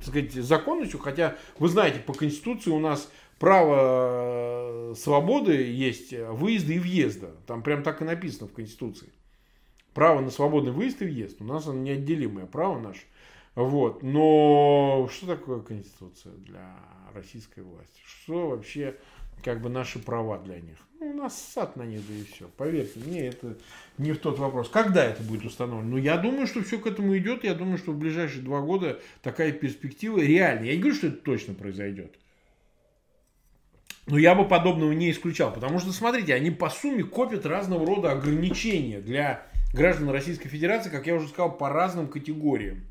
так 0.00 0.02
сказать, 0.02 0.32
законностью, 0.32 0.98
хотя, 0.98 1.36
вы 1.58 1.68
знаете, 1.68 2.00
по 2.00 2.12
Конституции 2.12 2.70
у 2.70 2.80
нас 2.80 3.08
право 3.38 4.92
свободы 4.96 5.52
есть 5.70 6.12
выезда 6.12 6.72
и 6.72 6.78
въезда. 6.80 7.30
Там 7.46 7.62
прям 7.62 7.84
так 7.84 8.02
и 8.02 8.04
написано 8.04 8.48
в 8.48 8.52
Конституции. 8.54 9.08
Право 9.96 10.20
на 10.20 10.30
свободный 10.30 10.72
выезд 10.72 11.00
и 11.00 11.06
въезд. 11.06 11.40
У 11.40 11.44
нас 11.44 11.66
оно 11.66 11.78
неотделимое 11.78 12.44
право 12.44 12.78
наше. 12.78 13.00
Вот. 13.54 14.02
Но 14.02 15.08
что 15.10 15.26
такое 15.26 15.60
Конституция 15.60 16.34
для 16.34 16.76
российской 17.14 17.60
власти? 17.60 18.02
Что 18.04 18.50
вообще 18.50 18.96
как 19.42 19.62
бы 19.62 19.70
наши 19.70 19.98
права 19.98 20.36
для 20.36 20.60
них? 20.60 20.76
Ну, 21.00 21.12
у 21.12 21.14
нас 21.14 21.42
сад 21.54 21.76
на 21.76 21.84
них, 21.84 22.06
да 22.06 22.12
и 22.14 22.24
все. 22.24 22.46
Поверьте 22.58 23.00
мне, 23.06 23.28
это 23.28 23.56
не 23.96 24.12
в 24.12 24.18
тот 24.18 24.38
вопрос. 24.38 24.68
Когда 24.68 25.02
это 25.02 25.22
будет 25.22 25.46
установлено? 25.46 25.92
Ну, 25.92 25.96
я 25.96 26.18
думаю, 26.18 26.46
что 26.46 26.62
все 26.62 26.76
к 26.76 26.86
этому 26.86 27.16
идет. 27.16 27.42
Я 27.42 27.54
думаю, 27.54 27.78
что 27.78 27.92
в 27.92 27.98
ближайшие 27.98 28.42
два 28.42 28.60
года 28.60 29.00
такая 29.22 29.50
перспектива 29.50 30.18
реальная. 30.18 30.66
Я 30.66 30.74
не 30.74 30.80
говорю, 30.80 30.94
что 30.94 31.06
это 31.06 31.16
точно 31.16 31.54
произойдет. 31.54 32.14
Но 34.06 34.18
я 34.18 34.34
бы 34.34 34.46
подобного 34.46 34.92
не 34.92 35.10
исключал. 35.10 35.54
Потому 35.54 35.78
что, 35.78 35.90
смотрите, 35.90 36.34
они 36.34 36.50
по 36.50 36.68
сумме 36.68 37.02
копят 37.02 37.46
разного 37.46 37.86
рода 37.86 38.12
ограничения 38.12 39.00
для 39.00 39.46
граждан 39.76 40.10
Российской 40.10 40.48
Федерации, 40.48 40.90
как 40.90 41.06
я 41.06 41.14
уже 41.14 41.28
сказал, 41.28 41.56
по 41.56 41.68
разным 41.68 42.08
категориям. 42.08 42.84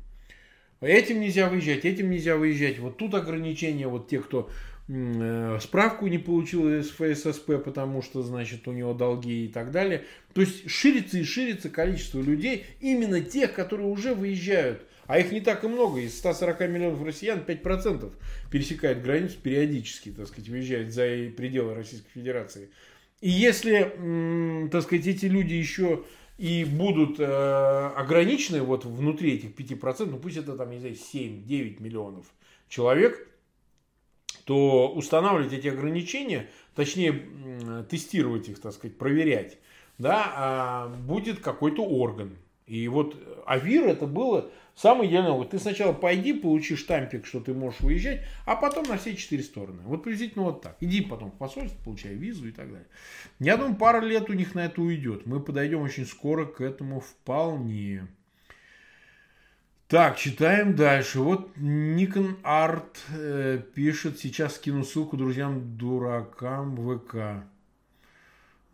Этим 0.80 1.20
нельзя 1.20 1.48
выезжать, 1.48 1.84
этим 1.84 2.10
нельзя 2.10 2.36
выезжать. 2.36 2.78
Вот 2.78 2.96
тут 2.96 3.14
ограничения, 3.14 3.88
вот 3.88 4.08
те, 4.08 4.20
кто 4.20 4.50
Э, 4.88 5.58
справку 5.60 6.06
не 6.06 6.18
получил 6.18 6.68
из 6.68 6.90
ФССП, 6.90 7.62
потому 7.64 8.02
что, 8.02 8.22
значит, 8.22 8.68
у 8.68 8.72
него 8.72 8.94
долги 8.94 9.46
и 9.46 9.48
так 9.48 9.72
далее. 9.72 10.04
То 10.32 10.42
есть 10.42 10.70
ширится 10.70 11.18
и 11.18 11.24
ширится 11.24 11.68
количество 11.70 12.20
людей, 12.20 12.66
именно 12.80 13.20
тех, 13.20 13.52
которые 13.52 13.88
уже 13.88 14.14
выезжают. 14.14 14.82
А 15.06 15.18
их 15.18 15.32
не 15.32 15.40
так 15.40 15.64
и 15.64 15.68
много. 15.68 16.00
Из 16.00 16.16
140 16.18 16.60
миллионов 16.68 17.04
россиян 17.04 17.40
5% 17.44 18.12
пересекают 18.50 19.02
границу 19.02 19.36
периодически, 19.42 20.10
так 20.10 20.28
сказать, 20.28 20.48
выезжают 20.48 20.92
за 20.92 21.02
пределы 21.36 21.74
Российской 21.74 22.10
Федерации. 22.10 22.68
И 23.20 23.30
если, 23.30 24.68
так 24.70 24.82
сказать, 24.82 25.06
эти 25.06 25.26
люди 25.26 25.54
еще 25.54 26.04
и 26.38 26.64
будут 26.64 27.18
э, 27.18 27.24
ограничены 27.96 28.62
вот 28.62 28.84
внутри 28.84 29.34
этих 29.34 29.54
5%, 29.54 30.06
ну 30.06 30.18
пусть 30.18 30.36
это 30.36 30.56
там, 30.56 30.70
не 30.70 30.78
знаю, 30.78 30.94
7-9 30.94 31.82
миллионов 31.82 32.26
человек, 32.68 33.28
то 34.44 34.92
устанавливать 34.92 35.52
эти 35.52 35.68
ограничения, 35.68 36.48
точнее 36.74 37.84
тестировать 37.88 38.48
их, 38.48 38.60
так 38.60 38.72
сказать, 38.74 38.96
проверять, 38.96 39.58
да, 39.98 40.32
а, 40.36 40.88
будет 40.88 41.40
какой-то 41.40 41.84
орган. 41.84 42.36
И 42.66 42.86
вот 42.88 43.16
АВИР 43.46 43.86
это 43.86 44.06
было 44.06 44.50
самое 44.76 45.10
идеальное. 45.10 45.32
Вот 45.32 45.50
ты 45.50 45.58
сначала 45.58 45.92
пойди, 45.92 46.32
получи 46.32 46.76
штампик, 46.76 47.26
что 47.26 47.40
ты 47.40 47.52
можешь 47.52 47.80
выезжать, 47.80 48.22
а 48.44 48.54
потом 48.54 48.86
на 48.86 48.98
все 48.98 49.16
четыре 49.16 49.42
стороны. 49.42 49.82
Вот 49.84 50.04
приблизительно 50.04 50.44
вот 50.44 50.62
так. 50.62 50.76
Иди 50.80 51.00
потом 51.00 51.32
в 51.32 51.38
посольство, 51.38 51.76
получай 51.82 52.14
визу 52.14 52.46
и 52.46 52.52
так 52.52 52.68
далее. 52.68 52.86
Я 53.40 53.56
думаю, 53.56 53.74
пара 53.74 54.00
лет 54.00 54.30
у 54.30 54.34
них 54.34 54.54
на 54.54 54.66
это 54.66 54.80
уйдет. 54.80 55.26
Мы 55.26 55.40
подойдем 55.40 55.80
очень 55.80 56.06
скоро 56.06 56.44
к 56.44 56.60
этому 56.60 57.00
вполне. 57.00 58.06
Так, 59.88 60.16
читаем 60.16 60.74
дальше. 60.74 61.20
Вот 61.20 61.52
Никон 61.56 62.38
Арт 62.42 62.98
э, 63.16 63.60
пишет, 63.74 64.18
сейчас 64.18 64.56
скину 64.56 64.82
ссылку 64.82 65.16
друзьям-дуракам 65.16 66.76
ВК. 66.76 67.46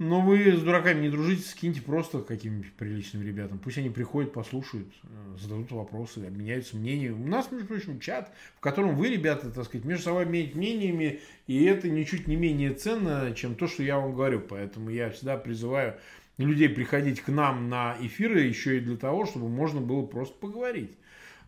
Но 0.03 0.21
вы 0.21 0.57
с 0.57 0.61
дураками 0.61 1.03
не 1.03 1.11
дружите, 1.11 1.43
скиньте 1.43 1.81
просто 1.81 2.23
каким-нибудь 2.23 2.73
приличным 2.73 3.23
ребятам. 3.23 3.61
Пусть 3.61 3.79
они 3.79 3.89
приходят, 3.89 4.33
послушают, 4.33 4.89
э, 5.05 5.37
зададут 5.39 5.71
вопросы, 5.71 6.27
обменяются 6.27 6.77
мнениями. 6.77 7.23
У 7.23 7.29
нас, 7.29 7.53
между 7.53 7.69
прочим, 7.69 8.01
чат, 8.01 8.33
в 8.57 8.61
котором 8.61 8.97
вы, 8.97 9.11
ребята, 9.11 9.49
так 9.51 9.65
сказать, 9.65 9.85
между 9.85 10.03
собой 10.03 10.25
обменять 10.25 10.57
мнениями, 10.57 11.21
и 11.47 11.63
это 11.65 11.89
ничуть 11.89 12.27
не 12.27 12.35
менее 12.35 12.75
ценно, 12.75 13.33
чем 13.37 13.55
то, 13.55 13.69
что 13.69 13.85
я 13.85 13.97
вам 14.01 14.13
говорю. 14.13 14.41
Поэтому 14.41 14.91
я 14.91 15.09
всегда 15.11 15.37
призываю 15.37 15.95
людей 16.37 16.69
приходить 16.69 17.21
к 17.21 17.29
нам 17.29 17.69
на 17.69 17.97
эфиры 18.01 18.41
еще 18.41 18.79
и 18.79 18.81
для 18.81 18.97
того, 18.97 19.25
чтобы 19.25 19.49
можно 19.49 19.81
было 19.81 20.05
просто 20.05 20.37
поговорить. 20.37 20.99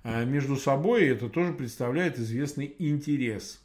А 0.04 0.24
между 0.24 0.54
собой, 0.54 1.08
это 1.08 1.28
тоже 1.28 1.54
представляет 1.54 2.20
известный 2.20 2.76
интерес. 2.78 3.60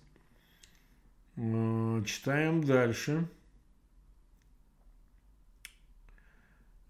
Читаем 1.35 2.63
дальше. 2.63 3.27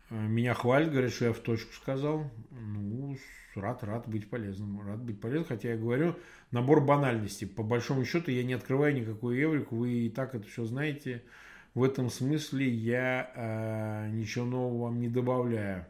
Меня 0.09 0.53
хвалят, 0.53 0.91
говорят, 0.91 1.11
что 1.11 1.25
я 1.25 1.33
в 1.33 1.39
точку 1.39 1.73
сказал. 1.73 2.31
Ну, 2.51 3.17
рад, 3.55 3.83
рад 3.83 4.07
быть 4.07 4.29
полезным. 4.29 4.81
Рад 4.85 5.01
быть 5.01 5.21
полезным, 5.21 5.45
хотя 5.45 5.69
я 5.69 5.77
говорю, 5.77 6.15
набор 6.51 6.81
банальностей. 6.81 7.47
По 7.47 7.63
большому 7.63 8.05
счету 8.05 8.31
я 8.31 8.43
не 8.43 8.53
открываю 8.53 8.95
никакую 8.95 9.37
еврику, 9.37 9.75
вы 9.75 9.91
и 9.91 10.09
так 10.09 10.35
это 10.35 10.47
все 10.47 10.65
знаете. 10.65 11.23
В 11.75 11.83
этом 11.83 12.09
смысле 12.09 12.67
я 12.67 13.31
э, 13.35 14.09
ничего 14.11 14.45
нового 14.45 14.85
вам 14.85 14.99
не 14.99 15.07
добавляю. 15.07 15.85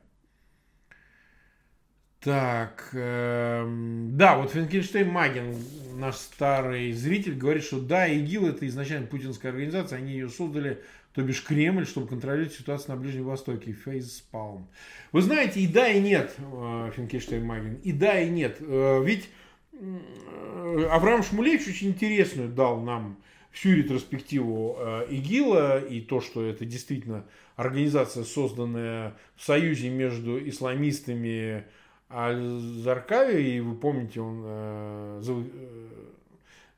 Так, 2.20 2.90
э, 2.92 3.66
да, 4.12 4.38
вот 4.38 4.52
Финкельштейн 4.52 5.10
Маген, 5.10 5.56
наш 5.96 6.16
старый 6.16 6.92
зритель, 6.92 7.36
говорит, 7.36 7.64
что 7.64 7.80
да, 7.80 8.08
ИГИЛ 8.08 8.48
это 8.48 8.68
изначально 8.68 9.08
путинская 9.08 9.54
организация, 9.54 10.00
они 10.00 10.12
ее 10.12 10.28
создали, 10.28 10.84
то 11.14 11.24
бишь 11.24 11.44
Кремль, 11.44 11.86
чтобы 11.86 12.08
контролировать 12.08 12.54
ситуацию 12.54 12.96
на 12.96 13.02
Ближнем 13.02 13.26
Востоке. 13.26 13.74
Фейспалм. 13.74 14.68
Вы 15.12 15.22
знаете, 15.22 15.60
и 15.60 15.68
да, 15.68 15.90
и 15.90 16.00
нет, 16.00 16.36
э, 16.38 16.92
Финкельштейн 16.96 17.44
Маген, 17.44 17.76
и 17.84 17.92
да, 17.92 18.20
и 18.20 18.30
нет. 18.30 18.58
Э, 18.60 19.04
ведь 19.04 19.30
э, 19.74 20.88
Авраам 20.92 21.24
Шмулевич 21.24 21.68
очень 21.68 21.90
интересную 21.90 22.50
дал 22.50 22.80
нам 22.82 23.18
всю 23.52 23.72
ретроспективу 23.72 24.78
ИГИЛа 25.10 25.80
и 25.80 26.02
то, 26.02 26.22
что 26.22 26.46
это 26.46 26.66
действительно 26.66 27.26
организация, 27.56 28.24
созданная 28.24 29.18
в 29.36 29.44
союзе 29.44 29.90
между 29.90 30.48
исламистами, 30.48 31.66
Аль-Заркави, 32.12 33.58
и 33.58 33.60
вы 33.60 33.76
помните, 33.76 34.22
он 34.22 35.24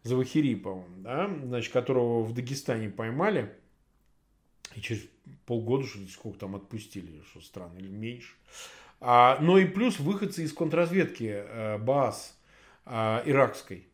Завахири, 0.04 0.56
по-моему, 0.56 0.88
да, 1.04 1.30
значит, 1.44 1.74
которого 1.74 2.24
в 2.24 2.34
Дагестане 2.34 2.90
поймали, 2.90 3.52
и 4.76 4.82
через 4.82 5.02
полгода, 5.46 5.86
что 5.86 6.00
сколько 6.08 6.40
там 6.40 6.56
отпустили, 6.56 7.22
что 7.32 7.42
странно, 7.42 7.78
или 7.78 7.88
меньше. 7.88 8.34
А, 9.00 9.40
но 9.42 9.58
и 9.58 9.66
плюс 9.66 10.00
выходцы 10.00 10.44
из 10.44 10.54
контрразведки 10.54 11.44
э, 11.46 11.78
БААС 11.80 12.38
э, 12.86 13.24
иракской. 13.26 13.86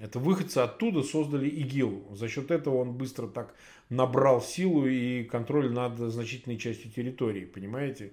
Это 0.00 0.18
выходцы 0.18 0.58
оттуда 0.58 1.02
создали 1.02 1.48
ИГИЛ. 1.48 2.14
За 2.14 2.28
счет 2.28 2.50
этого 2.50 2.76
он 2.76 2.92
быстро 2.92 3.26
так 3.26 3.54
набрал 3.88 4.40
силу 4.40 4.86
и 4.86 5.24
контроль 5.24 5.70
над 5.70 5.98
значительной 5.98 6.56
частью 6.56 6.90
территории, 6.90 7.44
понимаете? 7.44 8.12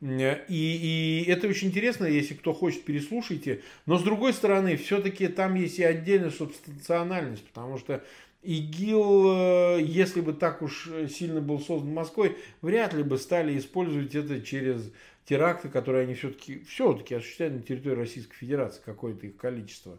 И, 0.00 0.40
и 0.48 1.24
это 1.30 1.46
очень 1.46 1.68
интересно, 1.68 2.06
если 2.06 2.34
кто 2.34 2.52
хочет, 2.52 2.84
переслушайте. 2.84 3.62
Но 3.86 3.98
с 3.98 4.02
другой 4.02 4.32
стороны, 4.32 4.76
все-таки 4.76 5.28
там 5.28 5.54
есть 5.54 5.78
и 5.78 5.84
отдельная 5.84 6.30
субстанциональность, 6.30 7.46
потому 7.46 7.78
что 7.78 8.02
ИГИЛ, 8.42 9.78
э, 9.78 9.82
если 9.82 10.20
бы 10.20 10.32
так 10.32 10.62
уж 10.62 10.88
сильно 11.10 11.40
был 11.40 11.60
создан 11.60 11.92
Москвой, 11.92 12.36
вряд 12.62 12.94
ли 12.94 13.02
бы 13.02 13.18
стали 13.18 13.58
использовать 13.58 14.14
это 14.14 14.40
через 14.40 14.90
теракты, 15.26 15.68
которые 15.68 16.04
они 16.04 16.14
все-таки 16.14 16.64
все-таки 16.64 17.14
осуществляют 17.14 17.56
на 17.56 17.62
территории 17.62 17.96
Российской 17.96 18.36
Федерации, 18.36 18.80
какое-то 18.84 19.26
их 19.26 19.36
количество. 19.36 19.98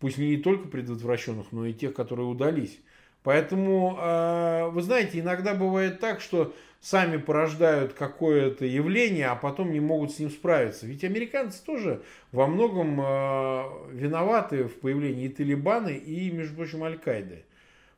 Пусть 0.00 0.18
не 0.18 0.36
только 0.36 0.68
предотвращенных, 0.68 1.52
но 1.52 1.66
и 1.66 1.74
тех, 1.74 1.92
которые 1.92 2.26
удались. 2.26 2.78
Поэтому, 3.22 3.98
э, 4.00 4.68
вы 4.70 4.80
знаете, 4.82 5.20
иногда 5.20 5.54
бывает 5.54 6.00
так, 6.00 6.20
что 6.20 6.54
сами 6.80 7.16
порождают 7.16 7.92
какое-то 7.92 8.64
явление, 8.64 9.26
а 9.26 9.36
потом 9.36 9.72
не 9.72 9.80
могут 9.80 10.12
с 10.12 10.18
ним 10.18 10.30
справиться. 10.30 10.86
Ведь 10.86 11.04
американцы 11.04 11.62
тоже 11.64 12.02
во 12.32 12.46
многом 12.46 13.00
э, 13.00 13.64
виноваты 13.92 14.64
в 14.64 14.80
появлении 14.80 15.26
и 15.26 15.28
Талибана, 15.28 15.88
и, 15.88 16.30
между 16.30 16.56
прочим, 16.56 16.84
Аль-Каиды. 16.84 17.44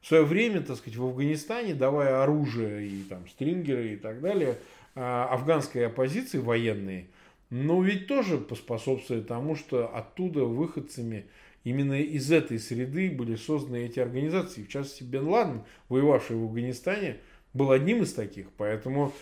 В 0.01 0.07
свое 0.07 0.25
время, 0.25 0.61
так 0.63 0.77
сказать, 0.77 0.97
в 0.97 1.05
Афганистане, 1.05 1.75
давая 1.75 2.23
оружие 2.23 2.87
и 2.87 3.03
там 3.03 3.29
стрингеры 3.29 3.95
и 3.95 3.97
так 3.97 4.21
далее, 4.21 4.57
э, 4.95 5.01
афганской 5.01 5.87
оппозиции 5.87 6.39
военные, 6.39 7.07
но 7.51 7.83
ведь 7.83 8.07
тоже 8.07 8.39
поспособствовали 8.39 9.23
тому, 9.23 9.57
что 9.57 9.95
оттуда 9.95 10.45
выходцами 10.45 11.27
именно 11.65 12.01
из 12.01 12.31
этой 12.31 12.59
среды 12.59 13.11
были 13.11 13.37
созданы 13.37 13.85
эти 13.85 14.01
организации. 14.01 14.63
В 14.63 14.69
частности, 14.69 15.03
Бен 15.03 15.29
Ладен, 15.29 15.63
воевавший 15.89 16.37
в 16.37 16.45
Афганистане, 16.45 17.19
был 17.53 17.71
одним 17.73 18.03
из 18.03 18.13
таких. 18.15 18.47
Поэтому 18.57 19.13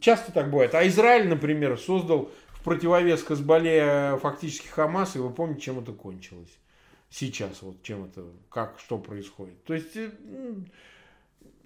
часто 0.00 0.32
так 0.32 0.50
бывает. 0.50 0.74
А 0.74 0.86
Израиль, 0.88 1.28
например, 1.28 1.78
создал 1.78 2.30
в 2.54 2.64
противовес 2.64 3.22
Хазбале 3.22 4.18
фактически 4.22 4.68
Хамас, 4.68 5.16
и 5.16 5.18
вы 5.18 5.30
помните, 5.30 5.60
чем 5.60 5.78
это 5.78 5.92
кончилось. 5.92 6.58
Сейчас, 7.12 7.60
вот 7.60 7.82
чем 7.82 8.06
это, 8.06 8.24
как, 8.48 8.78
что 8.78 8.96
происходит. 8.96 9.62
То 9.64 9.74
есть 9.74 9.94
э, 9.96 10.10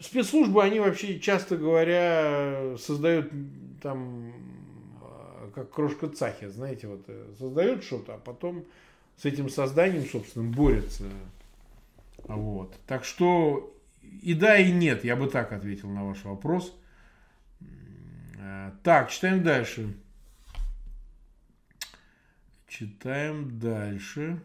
спецслужбы, 0.01 0.61
они 0.61 0.81
вообще, 0.81 1.21
часто 1.21 1.57
говоря, 1.57 2.77
создают 2.79 3.31
там, 3.81 4.33
э, 5.01 5.51
как 5.55 5.71
крошка 5.71 6.09
цахи, 6.09 6.49
знаете, 6.49 6.89
вот 6.89 7.05
э, 7.07 7.33
создают 7.39 7.85
что-то, 7.85 8.15
а 8.15 8.19
потом 8.19 8.65
с 9.17 9.25
этим 9.25 9.49
созданием, 9.49 10.05
собственно, 10.05 10.51
борются 10.51 11.05
Вот. 12.25 12.75
Так 12.89 13.05
что 13.05 13.73
и 14.03 14.35
да, 14.35 14.59
и 14.59 14.73
нет, 14.73 15.05
я 15.05 15.15
бы 15.15 15.29
так 15.29 15.53
ответил 15.53 15.89
на 15.89 16.05
ваш 16.05 16.25
вопрос. 16.25 16.77
Э, 18.37 18.73
так, 18.83 19.11
читаем 19.13 19.45
дальше. 19.45 19.95
Читаем 22.67 23.61
дальше. 23.61 24.41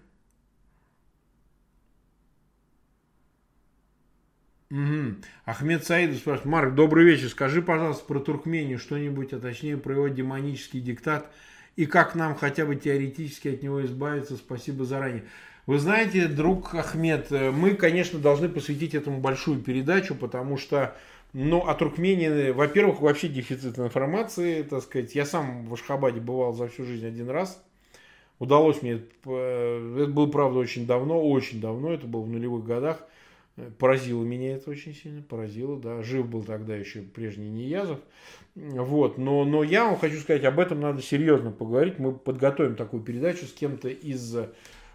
Угу. 4.71 5.15
Ахмед 5.45 5.85
Саидов 5.85 6.17
спрашивает, 6.17 6.45
Марк, 6.45 6.75
добрый 6.75 7.03
вечер, 7.03 7.27
скажи, 7.27 7.61
пожалуйста, 7.61 8.05
про 8.05 8.19
Туркмению 8.19 8.79
что-нибудь, 8.79 9.33
а 9.33 9.39
точнее 9.39 9.75
про 9.75 9.93
его 9.95 10.07
демонический 10.07 10.79
диктат 10.79 11.29
и 11.75 11.85
как 11.85 12.15
нам 12.15 12.35
хотя 12.35 12.65
бы 12.65 12.77
теоретически 12.77 13.49
от 13.49 13.63
него 13.63 13.83
избавиться. 13.85 14.37
Спасибо 14.37 14.85
заранее. 14.85 15.25
Вы 15.65 15.77
знаете, 15.77 16.27
друг 16.27 16.73
Ахмед, 16.73 17.31
э, 17.31 17.51
мы, 17.51 17.75
конечно, 17.75 18.17
должны 18.17 18.47
посвятить 18.47 18.95
этому 18.95 19.19
большую 19.19 19.59
передачу, 19.59 20.15
потому 20.15 20.57
что, 20.57 20.95
ну, 21.33 21.67
о 21.67 21.75
Туркмении, 21.75 22.51
во-первых, 22.51 23.01
вообще 23.01 23.27
дефицит 23.27 23.77
информации, 23.77 24.63
так 24.63 24.83
сказать. 24.83 25.13
Я 25.15 25.25
сам 25.25 25.65
в 25.65 25.73
Ашхабаде 25.73 26.21
бывал 26.21 26.53
за 26.53 26.69
всю 26.69 26.85
жизнь 26.85 27.05
один 27.05 27.29
раз. 27.29 27.61
Удалось 28.39 28.81
мне, 28.81 29.01
э, 29.25 29.97
это 30.03 30.11
было, 30.11 30.27
правда, 30.27 30.59
очень 30.59 30.87
давно, 30.87 31.21
очень 31.21 31.59
давно, 31.59 31.93
это 31.93 32.07
было 32.07 32.21
в 32.21 32.29
нулевых 32.29 32.65
годах. 32.65 33.05
Поразило 33.77 34.23
меня 34.23 34.55
это 34.55 34.69
очень 34.69 34.95
сильно, 34.95 35.21
поразило, 35.21 35.77
да. 35.77 36.01
Жив 36.03 36.27
был 36.27 36.43
тогда 36.43 36.75
еще 36.75 37.01
прежний 37.01 37.49
Неязов. 37.49 37.99
Вот, 38.55 39.17
но, 39.17 39.45
но 39.45 39.63
я 39.63 39.85
вам 39.85 39.97
хочу 39.97 40.17
сказать, 40.19 40.43
об 40.45 40.59
этом 40.59 40.79
надо 40.79 41.01
серьезно 41.01 41.51
поговорить. 41.51 41.99
Мы 41.99 42.13
подготовим 42.13 42.75
такую 42.75 43.03
передачу 43.03 43.45
с 43.45 43.53
кем-то 43.53 43.89
из 43.89 44.35
э, 44.35 44.49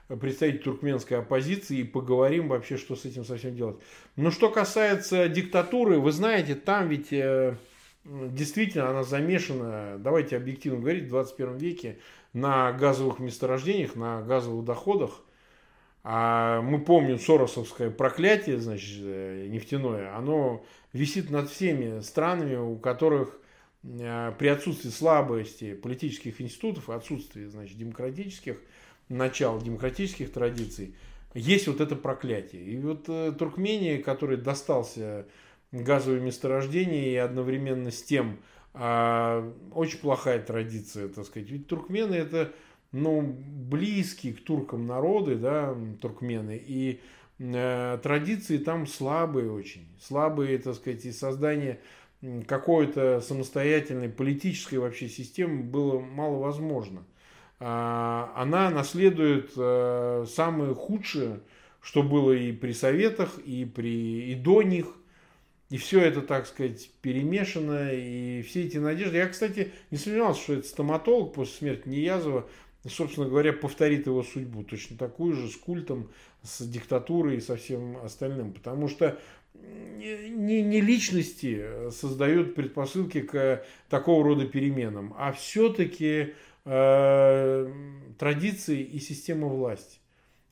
представителей 0.09 0.63
туркменской 0.63 1.19
оппозиции 1.19 1.79
и 1.79 1.85
поговорим 1.85 2.49
вообще, 2.49 2.77
что 2.77 2.97
с 2.97 3.05
этим 3.05 3.25
совсем 3.25 3.55
делать. 3.55 3.77
Но 4.17 4.31
что 4.31 4.51
касается 4.51 5.29
диктатуры, 5.29 5.99
вы 5.99 6.13
знаете, 6.13 6.55
там 6.55 6.89
ведь 6.89 7.13
э, 7.13 7.57
действительно 8.05 8.91
она 8.91 9.03
замешана, 9.03 9.97
давайте 9.99 10.37
объективно 10.37 10.81
говорить, 10.81 11.05
в 11.05 11.09
21 11.09 11.57
веке 11.59 11.99
на 12.33 12.73
газовых 12.73 13.19
месторождениях, 13.19 13.97
на 13.97 14.23
газовых 14.23 14.65
доходах. 14.65 15.23
А 16.09 16.61
мы 16.61 16.79
помним 16.79 17.19
Соросовское 17.19 17.91
проклятие, 17.91 18.61
значит, 18.61 19.01
э, 19.01 19.49
нефтяное, 19.49 20.17
оно 20.17 20.65
висит 20.93 21.31
над 21.31 21.51
всеми 21.51 21.99
странами, 21.99 22.55
у 22.55 22.77
которых 22.77 23.41
э, 23.83 24.33
при 24.39 24.47
отсутствии 24.47 24.91
слабости 24.91 25.75
политических 25.75 26.41
институтов, 26.41 26.91
отсутствии, 26.91 27.47
значит, 27.47 27.77
демократических 27.77 28.59
начал, 29.09 29.61
демократических 29.61 30.33
традиций, 30.33 30.95
есть 31.35 31.67
вот 31.67 31.81
это 31.81 31.97
проклятие. 31.97 32.63
И 32.63 32.79
вот 32.79 33.07
э, 33.09 33.33
Туркмения, 33.37 34.01
который 34.01 34.37
достался 34.37 35.27
газовые 35.73 36.21
месторождения 36.21 37.15
и 37.15 37.17
одновременно 37.17 37.91
с 37.91 38.01
тем 38.01 38.39
э, 38.75 39.53
очень 39.75 39.99
плохая 39.99 40.41
традиция, 40.41 41.09
так 41.09 41.25
сказать. 41.27 41.51
Ведь 41.51 41.67
туркмены 41.67 42.15
это 42.15 42.53
ну, 42.93 43.23
близкие 43.23 44.35
к 44.35 44.43
туркам 44.43 44.87
народы, 44.87 45.37
да, 45.37 45.77
туркмены, 46.01 46.61
и 46.65 47.01
э, 47.39 47.99
традиции 48.03 48.59
там 48.59 48.87
слабые 48.87 49.51
очень, 49.51 49.87
слабые, 50.01 50.59
так 50.59 50.75
сказать, 50.75 51.05
и 51.05 51.13
создание 51.13 51.81
какой-то 52.47 53.21
самостоятельной 53.21 54.09
политической 54.09 54.77
вообще 54.77 55.09
системы 55.09 55.63
было 55.63 56.01
мало 56.01 56.39
возможно. 56.39 57.05
А, 57.59 58.33
она 58.37 58.71
наследует 58.71 59.53
э, 59.57 60.27
самое 60.29 60.75
худшее, 60.75 61.41
что 61.81 62.03
было 62.03 62.33
и 62.33 62.53
при 62.53 62.73
советах, 62.73 63.39
и, 63.39 63.65
при, 63.65 64.33
и 64.33 64.35
до 64.35 64.63
них. 64.63 64.87
И 65.69 65.79
все 65.79 66.01
это, 66.01 66.21
так 66.21 66.47
сказать, 66.47 66.91
перемешано, 67.01 67.93
и 67.93 68.43
все 68.43 68.65
эти 68.65 68.77
надежды. 68.77 69.17
Я, 69.17 69.27
кстати, 69.27 69.73
не 69.91 69.99
сомневался, 69.99 70.41
что 70.43 70.53
этот 70.55 70.67
стоматолог 70.67 71.35
после 71.35 71.55
смерти 71.55 71.89
Неязова 71.89 72.49
собственно 72.89 73.29
говоря, 73.29 73.53
повторит 73.53 74.07
его 74.07 74.23
судьбу, 74.23 74.63
точно 74.65 74.97
такую 74.97 75.35
же, 75.35 75.49
с 75.49 75.57
культом, 75.57 76.11
с 76.43 76.67
диктатурой 76.67 77.37
и 77.37 77.41
со 77.41 77.57
всем 77.57 77.97
остальным. 78.05 78.53
Потому 78.53 78.89
что 78.89 79.19
не, 79.55 80.63
не 80.63 80.81
личности 80.81 81.91
создают 81.91 82.55
предпосылки 82.55 83.21
к 83.21 83.65
такого 83.89 84.25
рода 84.25 84.47
переменам, 84.47 85.15
а 85.19 85.33
все-таки 85.33 86.35
э, 86.65 87.73
традиции 88.19 88.83
и 88.83 88.99
система 88.99 89.49
власти. 89.49 89.99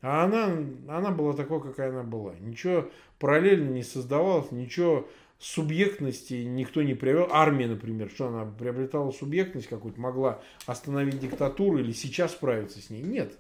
А 0.01 0.25
она, 0.25 0.55
она 0.89 1.11
была 1.11 1.33
такой, 1.33 1.63
какая 1.63 1.91
она 1.91 2.03
была. 2.03 2.35
Ничего 2.41 2.91
параллельно 3.19 3.71
не 3.71 3.83
создавалось, 3.83 4.51
ничего 4.51 5.09
субъектности 5.39 6.35
никто 6.35 6.83
не 6.83 6.95
привел. 6.95 7.29
Армия, 7.31 7.67
например, 7.67 8.11
что 8.11 8.29
она 8.29 8.45
приобретала 8.45 9.11
субъектность 9.11 9.69
какую-то, 9.69 10.01
могла 10.01 10.41
остановить 10.67 11.19
диктатуру 11.19 11.79
или 11.79 11.93
сейчас 11.93 12.33
справиться 12.33 12.81
с 12.81 12.91
ней? 12.91 13.03
Нет. 13.03 13.39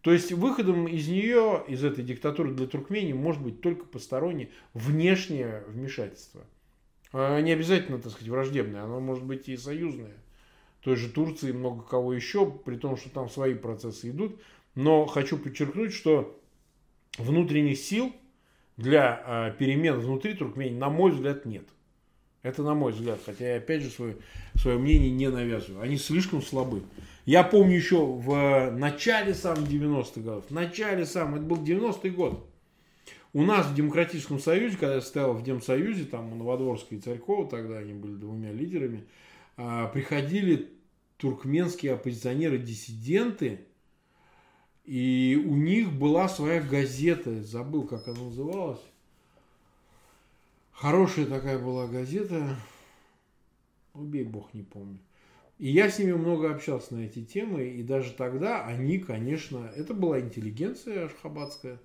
То 0.00 0.12
есть 0.12 0.32
выходом 0.32 0.88
из 0.88 1.06
нее, 1.06 1.64
из 1.68 1.84
этой 1.84 2.02
диктатуры 2.02 2.52
для 2.52 2.66
Туркмении, 2.66 3.12
может 3.12 3.40
быть 3.40 3.60
только 3.60 3.84
постороннее 3.84 4.50
внешнее 4.74 5.62
вмешательство. 5.68 6.44
А 7.12 7.40
не 7.40 7.52
обязательно, 7.52 7.98
так 7.98 8.10
сказать, 8.10 8.28
враждебное, 8.28 8.82
оно 8.82 8.98
может 8.98 9.24
быть 9.24 9.48
и 9.48 9.56
союзное. 9.56 10.14
Той 10.80 10.96
же 10.96 11.08
Турции 11.08 11.52
много 11.52 11.82
кого 11.82 12.12
еще, 12.12 12.50
при 12.50 12.76
том, 12.76 12.96
что 12.96 13.10
там 13.10 13.28
свои 13.28 13.54
процессы 13.54 14.10
идут. 14.10 14.40
Но 14.74 15.06
хочу 15.06 15.38
подчеркнуть, 15.38 15.92
что 15.92 16.40
внутренних 17.18 17.78
сил– 17.78 18.12
для 18.76 19.22
э, 19.24 19.54
перемен 19.58 19.98
внутри 19.98 20.34
Туркмении, 20.34 20.78
на 20.78 20.90
мой 20.90 21.12
взгляд, 21.12 21.44
нет. 21.44 21.64
Это 22.42 22.62
на 22.62 22.74
мой 22.74 22.92
взгляд, 22.92 23.20
хотя 23.24 23.52
я 23.52 23.56
опять 23.58 23.82
же 23.82 23.90
свое, 23.90 24.16
свое 24.56 24.76
мнение 24.76 25.10
не 25.10 25.28
навязываю. 25.28 25.82
Они 25.82 25.96
слишком 25.96 26.42
слабы. 26.42 26.82
Я 27.24 27.44
помню 27.44 27.76
еще 27.76 28.04
в 28.04 28.70
начале 28.72 29.32
самых 29.32 29.68
90-х 29.70 30.20
годов, 30.20 30.46
в 30.48 30.50
начале 30.50 31.06
самых, 31.06 31.36
это 31.40 31.46
был 31.46 31.58
90-й 31.58 32.10
год, 32.10 32.48
у 33.32 33.42
нас 33.42 33.66
в 33.66 33.74
Демократическом 33.74 34.38
Союзе, 34.38 34.76
когда 34.76 34.96
я 34.96 35.00
стоял 35.00 35.32
в 35.32 35.42
Демсоюзе, 35.42 36.04
там 36.04 36.32
у 36.32 36.76
и 36.90 36.98
Царькова, 36.98 37.48
тогда 37.48 37.78
они 37.78 37.94
были 37.94 38.14
двумя 38.14 38.52
лидерами, 38.52 39.04
а, 39.56 39.86
приходили 39.86 40.68
туркменские 41.16 41.92
оппозиционеры-диссиденты, 41.92 43.60
и 44.84 45.40
у 45.44 45.54
них 45.54 45.92
была 45.92 46.28
своя 46.28 46.60
газета, 46.60 47.42
забыл, 47.42 47.86
как 47.86 48.08
она 48.08 48.20
называлась. 48.20 48.80
Хорошая 50.72 51.26
такая 51.26 51.58
была 51.58 51.86
газета. 51.86 52.56
Убей 53.94 54.24
бог, 54.24 54.52
не 54.54 54.62
помню. 54.62 54.98
И 55.58 55.68
я 55.68 55.88
с 55.88 55.98
ними 55.98 56.12
много 56.12 56.50
общался 56.50 56.94
на 56.96 57.00
эти 57.00 57.22
темы, 57.22 57.68
и 57.68 57.82
даже 57.84 58.12
тогда 58.12 58.64
они, 58.66 58.98
конечно, 58.98 59.70
это 59.76 59.94
была 59.94 60.18
интеллигенция 60.18 61.06
ашхабадская, 61.06 61.78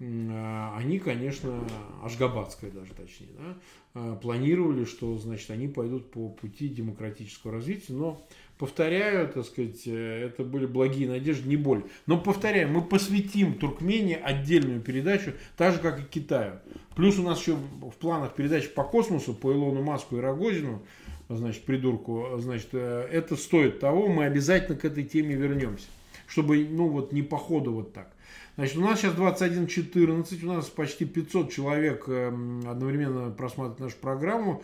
а, 0.00 0.74
они, 0.78 0.98
конечно, 0.98 1.62
ашгабадская 2.02 2.70
даже 2.70 2.94
точнее, 2.94 3.28
да, 3.38 3.58
а, 3.92 4.16
планировали, 4.16 4.86
что, 4.86 5.18
значит, 5.18 5.50
они 5.50 5.68
пойдут 5.68 6.10
по 6.10 6.30
пути 6.30 6.68
демократического 6.68 7.52
развития, 7.52 7.92
но 7.92 8.26
Повторяю, 8.60 9.26
так 9.26 9.46
сказать, 9.46 9.86
э, 9.86 10.26
это 10.26 10.44
были 10.44 10.66
благие 10.66 11.08
надежды, 11.08 11.48
не 11.48 11.56
боль. 11.56 11.82
Но 12.04 12.20
повторяю, 12.20 12.68
мы 12.68 12.82
посвятим 12.82 13.54
Туркмении 13.54 14.18
отдельную 14.22 14.82
передачу, 14.82 15.32
так 15.56 15.72
же, 15.72 15.80
как 15.80 15.98
и 15.98 16.02
Китаю. 16.02 16.56
Плюс 16.94 17.18
у 17.18 17.22
нас 17.22 17.40
еще 17.40 17.54
в 17.54 17.94
планах 17.98 18.34
передач 18.34 18.68
по 18.68 18.84
космосу, 18.84 19.32
по 19.32 19.50
Илону 19.50 19.82
Маску 19.82 20.18
и 20.18 20.20
Рогозину, 20.20 20.82
значит, 21.30 21.62
придурку, 21.62 22.36
значит, 22.36 22.68
э, 22.74 23.08
это 23.10 23.34
стоит 23.36 23.80
того, 23.80 24.08
мы 24.08 24.26
обязательно 24.26 24.76
к 24.76 24.84
этой 24.84 25.04
теме 25.04 25.36
вернемся. 25.36 25.86
Чтобы, 26.26 26.68
ну 26.70 26.88
вот, 26.88 27.12
не 27.12 27.22
по 27.22 27.38
ходу 27.38 27.72
вот 27.72 27.94
так. 27.94 28.12
Значит, 28.56 28.76
у 28.76 28.82
нас 28.82 29.00
сейчас 29.00 29.14
21.14, 29.14 30.44
у 30.44 30.52
нас 30.52 30.68
почти 30.68 31.06
500 31.06 31.50
человек 31.50 32.04
эм, 32.08 32.68
одновременно 32.68 33.30
просматривают 33.30 33.80
нашу 33.80 33.96
программу. 33.96 34.62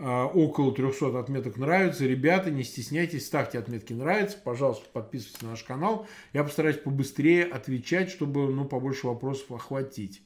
А, 0.00 0.26
около 0.26 0.72
300 0.72 1.18
отметок 1.18 1.56
нравится. 1.56 2.06
Ребята, 2.06 2.52
не 2.52 2.62
стесняйтесь, 2.62 3.26
ставьте 3.26 3.58
отметки 3.58 3.92
нравится. 3.92 4.38
Пожалуйста, 4.38 4.88
подписывайтесь 4.92 5.42
на 5.42 5.50
наш 5.50 5.64
канал. 5.64 6.06
Я 6.32 6.44
постараюсь 6.44 6.76
побыстрее 6.76 7.44
отвечать, 7.44 8.08
чтобы 8.08 8.48
ну, 8.52 8.64
побольше 8.64 9.08
вопросов 9.08 9.50
охватить. 9.50 10.22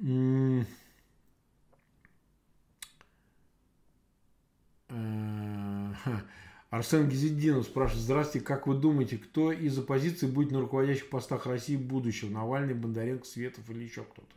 Э, 0.00 0.62
Арсен 6.70 7.08
Гизеддинов 7.08 7.64
спрашивает, 7.64 8.04
здравствуйте, 8.04 8.46
как 8.46 8.68
вы 8.68 8.76
думаете, 8.76 9.18
кто 9.18 9.50
из 9.50 9.76
оппозиции 9.76 10.28
будет 10.28 10.52
на 10.52 10.60
руководящих 10.60 11.10
постах 11.10 11.46
России 11.46 11.74
в 11.74 11.82
будущем? 11.82 12.32
Навальный, 12.32 12.74
Бондаренко, 12.74 13.26
Светов 13.26 13.68
или 13.68 13.82
еще 13.82 14.04
кто-то? 14.04 14.36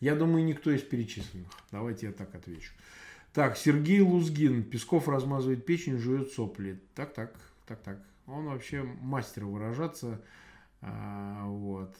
Я 0.00 0.14
думаю, 0.14 0.44
никто 0.44 0.70
из 0.70 0.82
перечисленных. 0.82 1.50
Давайте 1.72 2.06
я 2.06 2.12
так 2.12 2.34
отвечу. 2.34 2.72
Так, 3.38 3.56
Сергей 3.56 4.00
Лузгин. 4.00 4.64
Песков 4.64 5.06
размазывает 5.06 5.64
печень, 5.64 5.96
жует 5.96 6.32
сопли. 6.32 6.82
Так, 6.96 7.14
так, 7.14 7.32
так, 7.66 7.80
так. 7.82 8.04
Он 8.26 8.46
вообще 8.46 8.82
мастер 8.82 9.44
выражаться. 9.44 10.20
А, 10.80 11.46
вот. 11.46 11.96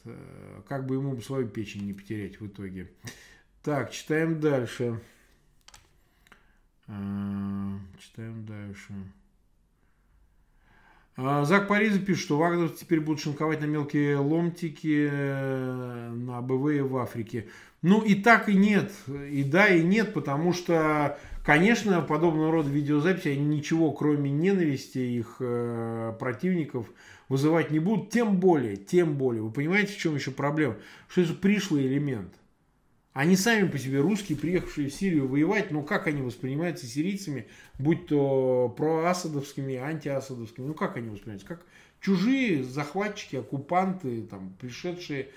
Как 0.69 0.85
бы 0.85 0.97
ему 0.97 1.21
свою 1.21 1.47
печень 1.47 1.87
не 1.87 1.93
потерять 1.93 2.41
в 2.41 2.49
итоге. 2.49 2.91
Так, 3.63 3.93
читаем 3.93 4.41
дальше. 4.41 5.01
А, 6.89 7.79
читаем 8.01 8.45
дальше. 8.45 8.93
А, 11.21 11.45
Зак 11.45 11.67
Париза 11.67 11.99
пишет, 11.99 12.23
что 12.23 12.39
вагнеры 12.39 12.69
теперь 12.69 13.01
будут 13.01 13.21
шинковать 13.21 13.61
на 13.61 13.65
мелкие 13.65 14.19
ломтики 14.19 15.09
э, 15.11 16.11
на 16.11 16.41
БВ 16.41 16.89
в 16.89 16.97
Африке. 16.97 17.49
Ну 17.83 18.03
и 18.03 18.15
так 18.15 18.49
и 18.49 18.55
нет. 18.55 18.93
И 19.29 19.43
да, 19.43 19.67
и 19.67 19.83
нет, 19.83 20.15
потому 20.15 20.53
что, 20.53 21.19
конечно, 21.45 22.03
подобного 22.03 22.53
рода 22.53 22.71
видеозаписи 22.71 23.31
они 23.31 23.57
ничего, 23.57 23.91
кроме 23.91 24.31
ненависти 24.31 24.99
их 24.99 25.39
э, 25.41 26.15
противников, 26.21 26.87
вызывать 27.29 27.73
не 27.73 27.81
будут. 27.81 28.11
Тем 28.11 28.37
более, 28.37 28.77
тем 28.77 29.17
более. 29.17 29.43
Вы 29.43 29.51
понимаете, 29.51 29.95
в 29.95 29.99
чем 29.99 30.15
еще 30.15 30.31
проблема? 30.31 30.77
Что 31.09 31.23
это 31.23 31.35
пришлый 31.35 31.89
элемент. 31.89 32.33
Они 33.19 33.35
сами 33.35 33.67
по 33.67 33.77
себе 33.79 33.99
русские, 33.99 34.39
приехавшие 34.39 34.89
в 34.89 34.95
Сирию 34.95 35.27
воевать, 35.27 35.73
ну 35.73 35.83
как 35.83 36.07
они 36.07 36.23
воспринимаются 36.23 36.87
сирийцами, 36.87 37.49
будь 37.77 38.07
то 38.07 38.73
проасадовскими, 38.77 39.75
антиасадовскими, 39.75 40.67
ну 40.67 40.73
как 40.73 40.97
они 40.97 41.09
воспринимаются? 41.09 41.49
Как 41.49 41.67
чужие 42.01 42.63
захватчики, 42.63 43.35
оккупанты, 43.35 44.23
там, 44.23 44.55
пришедшие 44.61 45.31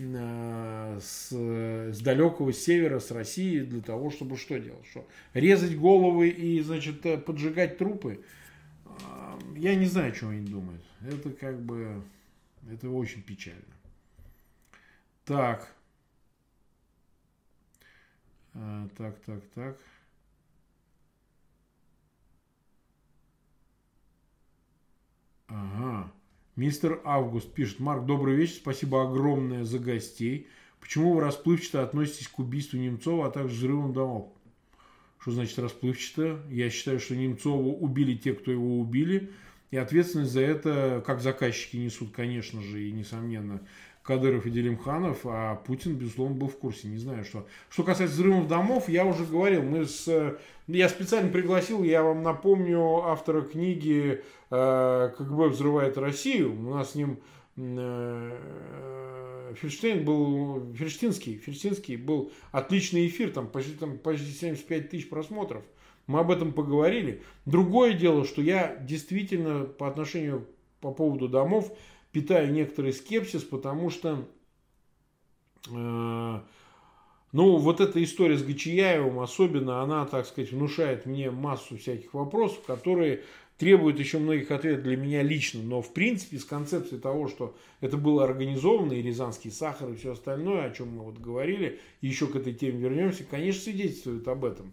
э, 0.00 0.98
с, 1.00 1.30
с 1.30 2.00
далекого 2.00 2.52
севера, 2.52 2.98
с 2.98 3.12
России, 3.12 3.60
для 3.60 3.82
того, 3.82 4.10
чтобы 4.10 4.36
что 4.36 4.58
делать? 4.58 4.84
Что? 4.90 5.06
Резать 5.32 5.78
головы 5.78 6.30
и, 6.30 6.60
значит, 6.62 7.06
э, 7.06 7.18
поджигать 7.18 7.78
трупы? 7.78 8.20
Я 9.56 9.76
не 9.76 9.86
знаю, 9.86 10.12
что 10.12 10.30
они 10.30 10.44
думают. 10.44 10.82
Это 11.08 11.30
как 11.30 11.62
бы, 11.62 12.02
это 12.68 12.90
очень 12.90 13.22
печально. 13.22 13.62
Так. 15.24 15.72
А, 18.60 18.88
так, 18.96 19.16
так, 19.20 19.40
так. 19.54 19.78
Ага. 25.46 26.12
Мистер 26.56 27.00
Август 27.04 27.52
пишет. 27.54 27.78
Марк, 27.78 28.04
добрый 28.04 28.34
вечер. 28.34 28.56
Спасибо 28.56 29.08
огромное 29.08 29.64
за 29.64 29.78
гостей. 29.78 30.48
Почему 30.80 31.14
вы 31.14 31.20
расплывчато 31.20 31.84
относитесь 31.84 32.26
к 32.26 32.38
убийству 32.40 32.78
Немцова, 32.78 33.28
а 33.28 33.30
также 33.30 33.54
взрывам 33.54 33.92
домов? 33.92 34.32
Что 35.20 35.30
значит 35.30 35.58
расплывчато? 35.60 36.42
Я 36.50 36.68
считаю, 36.70 36.98
что 36.98 37.14
Немцова 37.14 37.62
убили 37.62 38.16
те, 38.16 38.34
кто 38.34 38.50
его 38.50 38.80
убили. 38.80 39.30
И 39.70 39.76
ответственность 39.76 40.32
за 40.32 40.40
это, 40.40 41.02
как 41.06 41.20
заказчики 41.20 41.76
несут, 41.76 42.10
конечно 42.10 42.60
же, 42.62 42.88
и 42.88 42.90
несомненно, 42.90 43.60
Кадыров 44.08 44.46
и 44.46 44.50
Делимханов, 44.50 45.18
а 45.24 45.56
Путин, 45.56 45.94
безусловно, 45.96 46.34
был 46.34 46.48
в 46.48 46.56
курсе. 46.56 46.88
Не 46.88 46.96
знаю, 46.96 47.24
что. 47.24 47.46
Что 47.68 47.82
касается 47.82 48.16
взрывов 48.16 48.48
домов, 48.48 48.88
я 48.88 49.04
уже 49.04 49.26
говорил, 49.26 49.62
мы 49.62 49.84
с... 49.84 50.34
Я 50.66 50.88
специально 50.88 51.30
пригласил, 51.30 51.82
я 51.82 52.02
вам 52.02 52.22
напомню, 52.22 53.02
автора 53.04 53.42
книги 53.42 54.22
э, 54.50 55.10
«КГБ 55.14 55.48
взрывает 55.48 55.98
Россию». 55.98 56.58
У 56.58 56.70
нас 56.70 56.92
с 56.92 56.94
ним 56.94 57.18
э, 57.58 59.52
Ферштейн 59.60 60.06
был, 60.06 60.72
Ферштинский, 60.72 61.36
Ферштинский 61.36 61.96
был 61.96 62.32
отличный 62.50 63.08
эфир, 63.08 63.30
там 63.30 63.46
почти, 63.46 63.72
там 63.72 63.98
почти 63.98 64.30
75 64.30 64.88
тысяч 64.88 65.10
просмотров. 65.10 65.62
Мы 66.06 66.20
об 66.20 66.30
этом 66.30 66.54
поговорили. 66.54 67.20
Другое 67.44 67.92
дело, 67.92 68.24
что 68.24 68.40
я 68.40 68.74
действительно 68.80 69.64
по 69.64 69.86
отношению 69.86 70.46
по 70.80 70.92
поводу 70.92 71.28
домов 71.28 71.76
питаю 72.18 72.52
некоторый 72.52 72.92
скепсис, 72.92 73.44
потому 73.44 73.90
что 73.90 74.26
э, 75.70 76.40
ну, 77.32 77.56
вот 77.56 77.80
эта 77.80 78.02
история 78.02 78.36
с 78.36 78.42
Гачияевым 78.42 79.20
особенно, 79.20 79.82
она, 79.82 80.04
так 80.04 80.26
сказать, 80.26 80.50
внушает 80.50 81.06
мне 81.06 81.30
массу 81.30 81.76
всяких 81.76 82.12
вопросов, 82.12 82.64
которые 82.66 83.22
требуют 83.56 84.00
еще 84.00 84.18
многих 84.18 84.50
ответов 84.50 84.82
для 84.82 84.96
меня 84.96 85.22
лично. 85.22 85.62
Но, 85.62 85.80
в 85.80 85.92
принципе, 85.92 86.38
с 86.38 86.44
концепцией 86.44 87.00
того, 87.00 87.28
что 87.28 87.54
это 87.80 87.96
было 87.96 88.24
организовано, 88.24 88.94
и 88.94 89.02
Рязанский 89.02 89.52
сахар, 89.52 89.90
и 89.90 89.96
все 89.96 90.12
остальное, 90.12 90.64
о 90.64 90.74
чем 90.74 90.96
мы 90.96 91.04
вот 91.04 91.18
говорили, 91.18 91.78
еще 92.00 92.26
к 92.26 92.34
этой 92.34 92.52
теме 92.52 92.80
вернемся, 92.80 93.24
конечно, 93.24 93.62
свидетельствует 93.62 94.26
об 94.26 94.44
этом. 94.44 94.72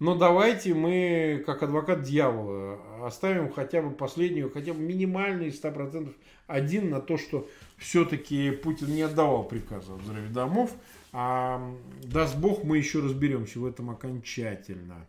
Но 0.00 0.16
давайте 0.16 0.72
мы, 0.72 1.42
как 1.44 1.62
адвокат 1.62 2.02
дьявола, 2.02 3.06
оставим 3.06 3.52
хотя 3.52 3.82
бы 3.82 3.90
последнюю, 3.90 4.50
хотя 4.50 4.72
бы 4.72 4.80
минимальный 4.80 5.48
100% 5.48 6.14
один 6.46 6.88
на 6.88 7.00
то, 7.00 7.18
что 7.18 7.46
все-таки 7.76 8.50
Путин 8.50 8.88
не 8.94 9.02
отдавал 9.02 9.44
приказа 9.44 9.92
о 9.92 9.96
взрыве 9.96 10.30
домов. 10.30 10.74
А 11.12 11.76
даст 12.02 12.34
Бог, 12.38 12.64
мы 12.64 12.78
еще 12.78 13.00
разберемся 13.00 13.60
в 13.60 13.66
этом 13.66 13.90
окончательно. 13.90 15.06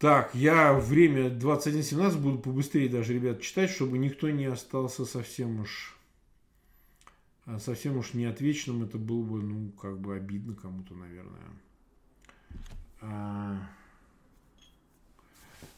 Так, 0.00 0.34
я 0.34 0.72
время 0.72 1.28
21.17 1.28 2.18
буду 2.18 2.38
побыстрее 2.38 2.88
даже, 2.88 3.14
ребят, 3.14 3.40
читать, 3.40 3.70
чтобы 3.70 3.96
никто 3.98 4.28
не 4.28 4.46
остался 4.46 5.04
совсем 5.04 5.60
уж 5.60 5.96
совсем 7.60 7.96
уж 7.96 8.12
неотвеченным. 8.12 8.82
Это 8.82 8.98
было 8.98 9.22
бы, 9.22 9.40
ну, 9.40 9.70
как 9.70 10.00
бы 10.00 10.16
обидно 10.16 10.54
кому-то, 10.54 10.94
наверное. 10.94 11.42
А, 13.08 13.68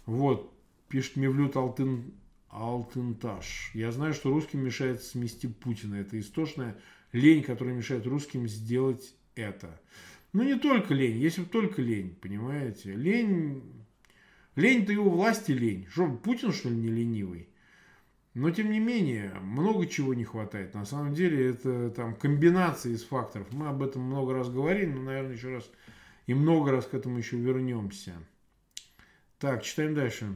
вот, 0.07 0.53
пишет 0.89 1.17
Мевлют 1.17 1.57
Алтын, 1.57 2.15
Алтынташ. 2.49 3.71
Я 3.75 3.93
знаю, 3.93 4.15
что 4.15 4.31
русским 4.31 4.65
мешает 4.65 5.03
смести 5.03 5.49
Путина. 5.49 5.97
Это 5.97 6.19
истошная 6.19 6.77
лень, 7.13 7.43
которая 7.43 7.75
мешает 7.75 8.07
русским 8.07 8.49
сделать 8.49 9.15
это. 9.35 9.81
Ну, 10.33 10.43
не 10.43 10.59
только 10.59 10.95
лень, 10.95 11.19
если 11.19 11.43
бы 11.43 11.49
только 11.49 11.83
лень, 11.83 12.17
понимаете. 12.21 12.93
Лень, 12.93 13.63
лень-то 14.57 14.93
его 14.93 15.11
власти 15.11 15.53
лень. 15.53 15.87
Что, 15.91 16.09
Путин, 16.09 16.53
что 16.53 16.69
ли, 16.71 16.77
не 16.77 16.89
ленивый? 16.89 17.49
Но, 18.35 18.51
тем 18.51 18.71
не 18.71 18.79
менее, 18.79 19.35
много 19.41 19.87
чего 19.87 20.15
не 20.15 20.25
хватает. 20.25 20.73
На 20.75 20.85
самом 20.85 21.13
деле, 21.13 21.51
это 21.51 21.91
там 21.91 22.15
комбинация 22.15 22.93
из 22.93 23.05
факторов. 23.05 23.53
Мы 23.53 23.69
об 23.69 23.83
этом 23.83 24.03
много 24.03 24.33
раз 24.33 24.49
говорили, 24.49 24.91
но, 24.91 25.03
наверное, 25.03 25.35
еще 25.35 25.57
раз 25.57 25.71
и 26.29 26.35
много 26.35 26.71
раз 26.73 26.87
к 26.87 26.95
этому 26.95 27.19
еще 27.19 27.39
вернемся. 27.39 28.13
Так, 29.39 29.63
читаем 29.63 29.95
дальше. 29.95 30.35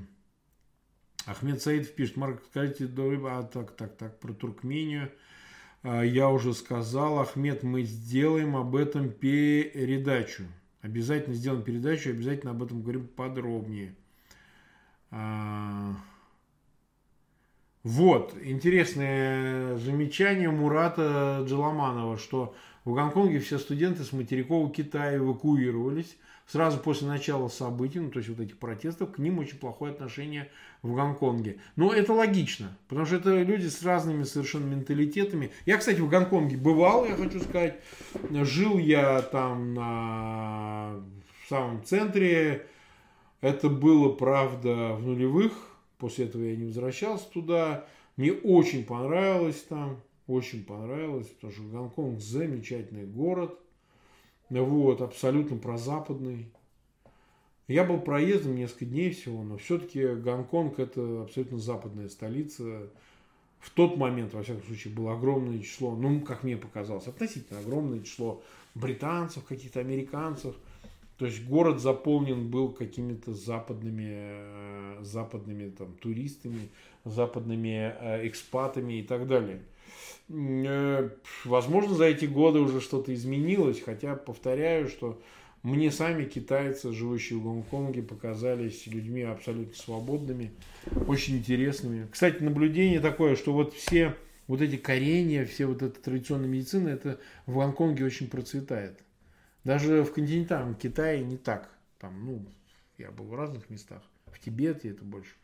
Ахмед 1.26 1.60
Саидов 1.60 1.92
пишет, 1.92 2.16
Марк, 2.16 2.42
скажите, 2.48 2.88
а, 2.96 3.42
так, 3.42 3.76
так, 3.76 3.96
так, 3.98 4.18
про 4.18 4.32
Туркмению. 4.32 5.12
А, 5.82 6.02
я 6.02 6.30
уже 6.30 6.54
сказал, 6.54 7.18
Ахмед, 7.18 7.62
мы 7.62 7.82
сделаем 7.82 8.56
об 8.56 8.74
этом 8.74 9.10
передачу. 9.10 10.44
Обязательно 10.80 11.34
сделаем 11.36 11.62
передачу, 11.62 12.08
обязательно 12.08 12.52
об 12.52 12.62
этом 12.62 12.80
говорим 12.80 13.06
подробнее. 13.06 13.94
А, 15.10 15.94
вот, 17.82 18.34
интересное 18.42 19.76
замечание 19.76 20.50
Мурата 20.50 21.44
Джаламанова, 21.46 22.16
что 22.16 22.54
в 22.84 22.94
Гонконге 22.94 23.38
все 23.40 23.58
студенты 23.58 24.04
с 24.04 24.12
материкового 24.12 24.70
Китая 24.70 25.16
эвакуировались 25.16 26.16
сразу 26.46 26.78
после 26.78 27.06
начала 27.06 27.48
событий, 27.48 28.00
ну, 28.00 28.10
то 28.10 28.18
есть 28.18 28.28
вот 28.28 28.40
этих 28.40 28.58
протестов, 28.58 29.12
к 29.12 29.18
ним 29.18 29.38
очень 29.38 29.58
плохое 29.58 29.92
отношение 29.92 30.50
в 30.82 30.94
Гонконге. 30.94 31.58
Но 31.76 31.92
это 31.92 32.12
логично, 32.12 32.76
потому 32.88 33.06
что 33.06 33.16
это 33.16 33.42
люди 33.42 33.68
с 33.68 33.82
разными 33.82 34.24
совершенно 34.24 34.66
менталитетами. 34.66 35.52
Я, 35.64 35.78
кстати, 35.78 36.00
в 36.00 36.08
Гонконге 36.08 36.56
бывал, 36.56 37.06
я 37.06 37.14
хочу 37.14 37.40
сказать. 37.40 37.76
Жил 38.30 38.78
я 38.78 39.22
там 39.22 39.74
на 39.74 41.02
в 41.44 41.48
самом 41.48 41.84
центре. 41.84 42.66
Это 43.40 43.68
было, 43.68 44.10
правда, 44.10 44.94
в 44.94 45.06
нулевых. 45.06 45.52
После 45.98 46.26
этого 46.26 46.42
я 46.42 46.56
не 46.56 46.64
возвращался 46.64 47.26
туда. 47.30 47.84
Мне 48.16 48.32
очень 48.32 48.84
понравилось 48.84 49.62
там 49.68 50.00
очень 50.26 50.64
понравилось, 50.64 51.28
потому 51.28 51.52
что 51.52 51.62
Гонконг 51.62 52.20
замечательный 52.20 53.06
город, 53.06 53.58
вот, 54.50 55.00
абсолютно 55.00 55.56
прозападный. 55.56 56.48
Я 57.68 57.84
был 57.84 58.00
проездом 58.00 58.56
несколько 58.56 58.84
дней 58.84 59.10
всего, 59.10 59.42
но 59.42 59.56
все-таки 59.56 60.06
Гонконг 60.14 60.78
это 60.78 61.22
абсолютно 61.22 61.58
западная 61.58 62.08
столица. 62.08 62.90
В 63.60 63.70
тот 63.70 63.96
момент, 63.96 64.34
во 64.34 64.42
всяком 64.42 64.64
случае, 64.64 64.92
было 64.92 65.14
огромное 65.14 65.60
число, 65.60 65.94
ну, 65.94 66.20
как 66.20 66.42
мне 66.42 66.56
показалось, 66.56 67.06
относительно 67.06 67.60
огромное 67.60 68.00
число 68.00 68.42
британцев, 68.74 69.44
каких-то 69.44 69.80
американцев. 69.80 70.54
То 71.18 71.26
есть 71.26 71.44
город 71.44 71.80
заполнен 71.80 72.50
был 72.50 72.70
какими-то 72.70 73.32
западными, 73.32 74.10
э, 74.10 74.98
западными 75.02 75.70
там, 75.70 75.92
туристами, 75.94 76.68
западными 77.04 77.94
э, 77.96 78.26
экспатами 78.26 78.94
и 78.94 79.02
так 79.04 79.28
далее. 79.28 79.62
Э, 80.32 81.10
возможно, 81.44 81.94
за 81.94 82.06
эти 82.06 82.24
годы 82.24 82.60
уже 82.60 82.80
что-то 82.80 83.12
изменилось, 83.12 83.82
хотя 83.82 84.16
повторяю, 84.16 84.88
что 84.88 85.20
мне 85.62 85.90
сами 85.90 86.24
китайцы, 86.24 86.92
живущие 86.92 87.38
в 87.38 87.42
Гонконге, 87.42 88.02
показались 88.02 88.86
людьми 88.86 89.22
абсолютно 89.22 89.74
свободными, 89.74 90.52
очень 91.06 91.36
интересными. 91.36 92.08
Кстати, 92.10 92.42
наблюдение 92.42 93.00
такое, 93.00 93.36
что 93.36 93.52
вот 93.52 93.74
все 93.74 94.16
вот 94.46 94.62
эти 94.62 94.76
коренья, 94.76 95.44
все 95.44 95.66
вот 95.66 95.82
эта 95.82 96.00
традиционная 96.00 96.48
медицина, 96.48 96.88
это 96.88 97.20
в 97.46 97.54
Гонконге 97.54 98.04
очень 98.04 98.28
процветает. 98.28 98.98
Даже 99.64 100.02
в 100.02 100.12
континентальном 100.12 100.74
Китае 100.74 101.22
не 101.22 101.36
так. 101.36 101.70
Там, 101.98 102.24
ну, 102.24 102.44
я 102.96 103.10
был 103.10 103.26
в 103.26 103.34
разных 103.34 103.68
местах. 103.68 104.02
В 104.26 104.40
Тибете 104.40 104.88
это 104.88 105.04
больше. 105.04 105.34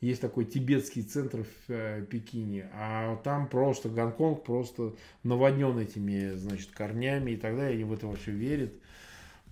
Есть 0.00 0.20
такой 0.20 0.44
тибетский 0.44 1.02
центр 1.02 1.42
в 1.42 1.70
э, 1.70 2.06
Пекине, 2.08 2.70
а 2.72 3.16
там 3.16 3.48
просто 3.48 3.88
Гонконг 3.88 4.44
просто 4.44 4.94
наводнен 5.24 5.76
этими, 5.76 6.36
значит, 6.36 6.70
корнями 6.70 7.32
и 7.32 7.36
так 7.36 7.56
далее. 7.56 7.74
Они 7.74 7.84
в 7.84 7.92
это 7.92 8.12
все 8.14 8.30
верят. 8.30 8.72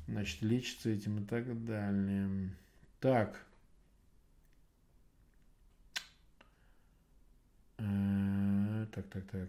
Значит, 0.06 0.42
лечится 0.42 0.90
этим 0.90 1.18
и 1.18 1.26
так 1.26 1.64
далее. 1.64 2.50
Так. 3.00 3.44
Э, 7.78 8.86
так, 8.94 9.06
так, 9.08 9.24
так. 9.24 9.48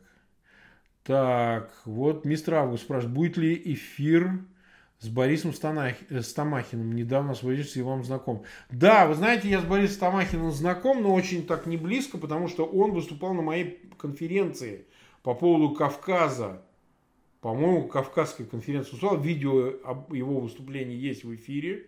Так, 1.03 1.71
вот 1.85 2.25
мистер 2.25 2.55
Август 2.55 2.83
спрашивает, 2.83 3.15
будет 3.15 3.37
ли 3.37 3.73
эфир 3.73 4.39
с 4.99 5.09
Борисом 5.09 5.53
Станах... 5.53 5.95
Э, 6.09 6.21
Стамахиным. 6.21 6.93
Недавно 6.93 7.35
сводился 7.35 7.79
и 7.79 7.83
вам 7.83 8.03
знаком. 8.03 8.43
Да, 8.71 9.07
вы 9.07 9.15
знаете, 9.15 9.49
я 9.49 9.61
с 9.61 9.63
Борисом 9.63 9.95
Стамахиным 9.95 10.51
знаком, 10.51 11.03
но 11.03 11.13
очень 11.13 11.45
так 11.45 11.65
не 11.65 11.77
близко, 11.77 12.17
потому 12.17 12.47
что 12.47 12.65
он 12.65 12.91
выступал 12.91 13.33
на 13.33 13.41
моей 13.41 13.89
конференции 13.97 14.85
по 15.23 15.33
поводу 15.33 15.75
Кавказа. 15.75 16.63
По-моему, 17.41 17.87
Кавказская 17.87 18.47
конференция 18.47 18.93
выступал. 18.93 19.19
Видео 19.19 19.73
об 19.83 20.13
его 20.13 20.39
выступлении 20.39 20.95
есть 20.95 21.23
в 21.23 21.33
эфире. 21.35 21.85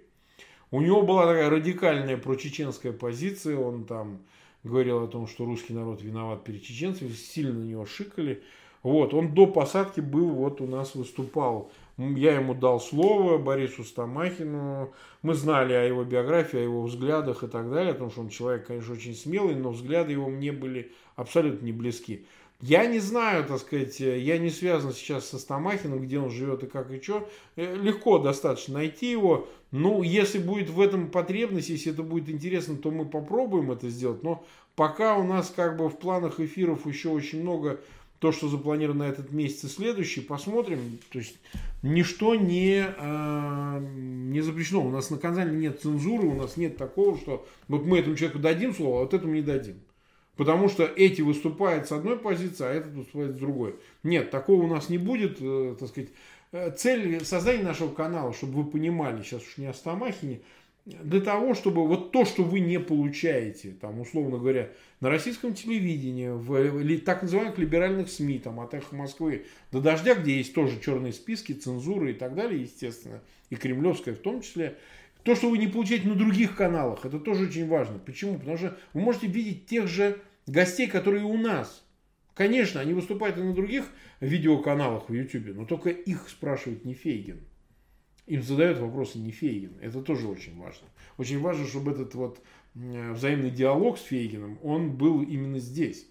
У 0.72 0.82
него 0.82 1.02
была 1.02 1.26
такая 1.26 1.50
радикальная 1.50 2.18
прочеченская 2.18 2.94
позиция. 2.94 3.58
Он 3.58 3.86
там 3.86 4.22
говорил 4.64 5.04
о 5.04 5.08
том, 5.08 5.28
что 5.28 5.46
русский 5.46 5.74
народ 5.74 6.04
виноват 6.04 6.44
перед 6.44 6.64
чеченцами. 6.64 7.10
Сильно 7.10 7.54
на 7.54 7.64
него 7.64 7.86
шикали. 7.86 8.44
Вот, 8.84 9.14
он 9.14 9.34
до 9.34 9.48
посадки 9.48 10.00
был, 10.00 10.30
вот 10.30 10.62
у 10.62 10.68
нас 10.68 10.96
выступал 10.96 11.72
я 12.00 12.36
ему 12.36 12.54
дал 12.54 12.80
слово 12.80 13.38
Борису 13.38 13.84
Стамахину. 13.84 14.94
Мы 15.22 15.34
знали 15.34 15.74
о 15.74 15.84
его 15.84 16.04
биографии, 16.04 16.58
о 16.58 16.64
его 16.64 16.84
взглядах 16.84 17.44
и 17.44 17.48
так 17.48 17.70
далее, 17.70 17.94
потому 17.94 18.12
что 18.12 18.22
он 18.22 18.30
человек, 18.30 18.68
конечно, 18.68 18.94
очень 18.94 19.14
смелый, 19.14 19.56
но 19.56 19.72
взгляды 19.72 20.14
его 20.14 20.30
мне 20.30 20.52
были 20.52 20.92
абсолютно 21.16 21.66
не 21.66 21.74
близки. 21.74 22.26
Я 22.62 22.86
не 22.88 23.00
знаю, 23.00 23.46
так 23.46 23.60
сказать, 23.60 24.00
я 24.02 24.38
не 24.38 24.50
связан 24.50 24.92
сейчас 24.92 25.30
со 25.30 25.40
Стамахиным, 25.40 26.02
где 26.02 26.20
он 26.20 26.30
живет 26.30 26.64
и 26.64 26.68
как 26.68 26.92
и 26.92 27.02
что. 27.02 27.30
Э, 27.56 27.76
легко 27.76 28.20
достаточно 28.20 28.76
найти 28.76 29.10
его. 29.12 29.48
Ну, 29.72 30.04
если 30.04 30.40
будет 30.40 30.70
в 30.70 30.82
этом 30.82 31.10
потребность, 31.10 31.70
если 31.70 31.94
это 31.94 32.04
будет 32.04 32.30
интересно, 32.30 32.76
то 32.76 32.92
мы 32.92 33.06
попробуем 33.06 33.72
это 33.72 33.88
сделать. 33.88 34.24
Но 34.24 34.44
пока 34.76 35.16
у 35.16 35.24
нас 35.24 35.54
как 35.56 35.78
бы 35.78 35.88
в 35.88 35.98
планах 36.00 36.42
эфиров 36.42 36.86
еще 36.86 37.10
очень 37.10 37.44
много 37.44 37.80
то, 38.20 38.32
что 38.32 38.50
запланировано 38.50 39.06
на 39.06 39.10
этот 39.10 39.32
месяц 39.32 39.64
и 39.64 39.68
следующий, 39.68 40.22
посмотрим. 40.22 41.00
То 41.12 41.20
есть 41.20 41.38
ничто 41.82 42.36
не, 42.36 42.86
э, 42.86 43.80
не 43.82 44.42
запрещено. 44.42 44.86
У 44.86 44.90
нас 44.90 45.10
на 45.10 45.18
канале 45.18 45.56
нет 45.56 45.82
цензуры, 45.82 46.28
у 46.28 46.36
нас 46.36 46.58
нет 46.58 46.78
такого, 46.78 47.18
что 47.18 47.48
вот 47.68 47.86
мы 47.86 48.00
этому 48.00 48.16
человеку 48.16 48.40
дадим 48.40 48.74
слово, 48.74 49.00
а 49.00 49.04
вот 49.04 49.14
этому 49.14 49.34
не 49.34 49.42
дадим. 49.42 49.80
Потому 50.36 50.70
что 50.70 50.86
эти 50.86 51.22
выступают 51.22 51.88
с 51.88 51.92
одной 51.92 52.18
позиции, 52.18 52.66
а 52.66 52.72
этот 52.72 52.94
выступает 52.94 53.36
с 53.36 53.40
другой. 53.40 53.76
Нет, 54.04 54.32
такого 54.32 54.64
у 54.64 54.68
нас 54.68 54.90
не 54.90 54.98
будет, 54.98 55.38
э, 55.42 55.76
так 55.80 55.90
сказать. 55.90 56.10
Э, 56.52 56.72
цель 56.72 57.24
создания 57.26 57.64
нашего 57.64 57.94
канала, 57.94 58.34
чтобы 58.34 58.64
вы 58.64 58.72
понимали, 58.72 59.22
сейчас 59.22 59.44
уж 59.44 59.58
не 59.58 59.68
о 59.68 59.74
Стамахине, 59.74 60.42
для 60.86 61.22
того, 61.22 61.54
чтобы 61.54 61.88
вот 61.88 62.12
то, 62.12 62.26
что 62.26 62.44
вы 62.44 62.60
не 62.60 62.80
получаете, 62.80 63.72
там, 63.80 64.00
условно 64.00 64.38
говоря, 64.38 64.70
на 65.02 65.10
российском 65.10 65.54
телевидении, 65.54 66.30
в 66.30 67.00
так 67.02 67.22
называемых 67.22 67.58
либеральных 67.58 68.10
СМИ, 68.10 68.40
там, 68.40 68.60
от 68.60 68.74
«Эхо 68.74 68.96
Москвы» 68.96 69.46
до 69.72 69.82
«Дождя», 69.82 70.16
где 70.16 70.38
есть 70.38 70.54
тоже 70.54 70.80
черные 70.80 71.14
списки, 71.14 71.54
цензуры 71.54 72.12
и 72.12 72.14
так 72.14 72.36
далее, 72.36 72.62
естественно, 72.62 73.22
и 73.50 73.56
кремлевская 73.56 74.16
в 74.16 74.20
том 74.20 74.42
числе, 74.42 74.78
то, 75.24 75.36
что 75.36 75.50
вы 75.50 75.58
не 75.58 75.68
получаете 75.68 76.08
на 76.08 76.16
других 76.16 76.56
каналах, 76.56 77.06
это 77.06 77.20
тоже 77.20 77.46
очень 77.48 77.68
важно. 77.68 78.00
Почему? 78.00 78.40
Потому 78.40 78.58
что 78.58 78.78
вы 78.94 79.02
можете 79.02 79.28
видеть 79.28 79.68
тех 79.68 79.88
же 79.88 80.20
гостей, 80.48 80.88
которые 80.88 81.24
у 81.24 81.38
нас. 81.38 81.86
Конечно, 82.34 82.80
они 82.80 82.94
выступают 82.94 83.38
и 83.38 83.42
на 83.42 83.54
других 83.54 83.86
видеоканалах 84.22 85.10
в 85.10 85.14
YouTube, 85.14 85.56
но 85.56 85.66
только 85.66 85.90
их 85.90 86.30
спрашивает 86.30 86.86
не 86.86 86.94
Фейгин 86.94 87.42
им 88.30 88.44
задают 88.44 88.78
вопросы 88.78 89.18
не 89.18 89.32
Фейгин. 89.32 89.74
Это 89.82 90.02
тоже 90.02 90.28
очень 90.28 90.58
важно. 90.58 90.88
Очень 91.18 91.40
важно, 91.40 91.66
чтобы 91.68 91.92
этот 91.92 92.14
вот 92.14 92.42
взаимный 92.76 93.50
диалог 93.50 93.98
с 93.98 94.04
Фейгином, 94.04 94.60
он 94.64 94.92
был 94.92 95.24
именно 95.24 95.60
здесь. 95.60 96.06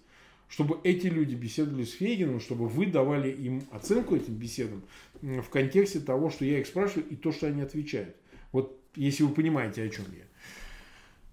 Чтобы 0.49 0.79
эти 0.83 1.07
люди 1.07 1.35
беседовали 1.35 1.83
с 1.83 1.93
Фейгином, 1.93 2.39
чтобы 2.39 2.67
вы 2.67 2.87
давали 2.87 3.31
им 3.31 3.63
оценку 3.71 4.15
этим 4.15 4.33
беседам 4.33 4.83
в 5.21 5.47
контексте 5.49 5.99
того, 5.99 6.29
что 6.29 6.43
я 6.43 6.59
их 6.59 6.67
спрашиваю, 6.67 7.07
и 7.07 7.15
то, 7.15 7.31
что 7.31 7.47
они 7.47 7.61
отвечают. 7.61 8.15
Вот 8.51 8.77
если 8.95 9.23
вы 9.23 9.33
понимаете, 9.33 9.83
о 9.83 9.89
чем 9.89 10.05
я. 10.11 10.23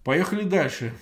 Поехали 0.04 0.44
дальше. 0.44 0.92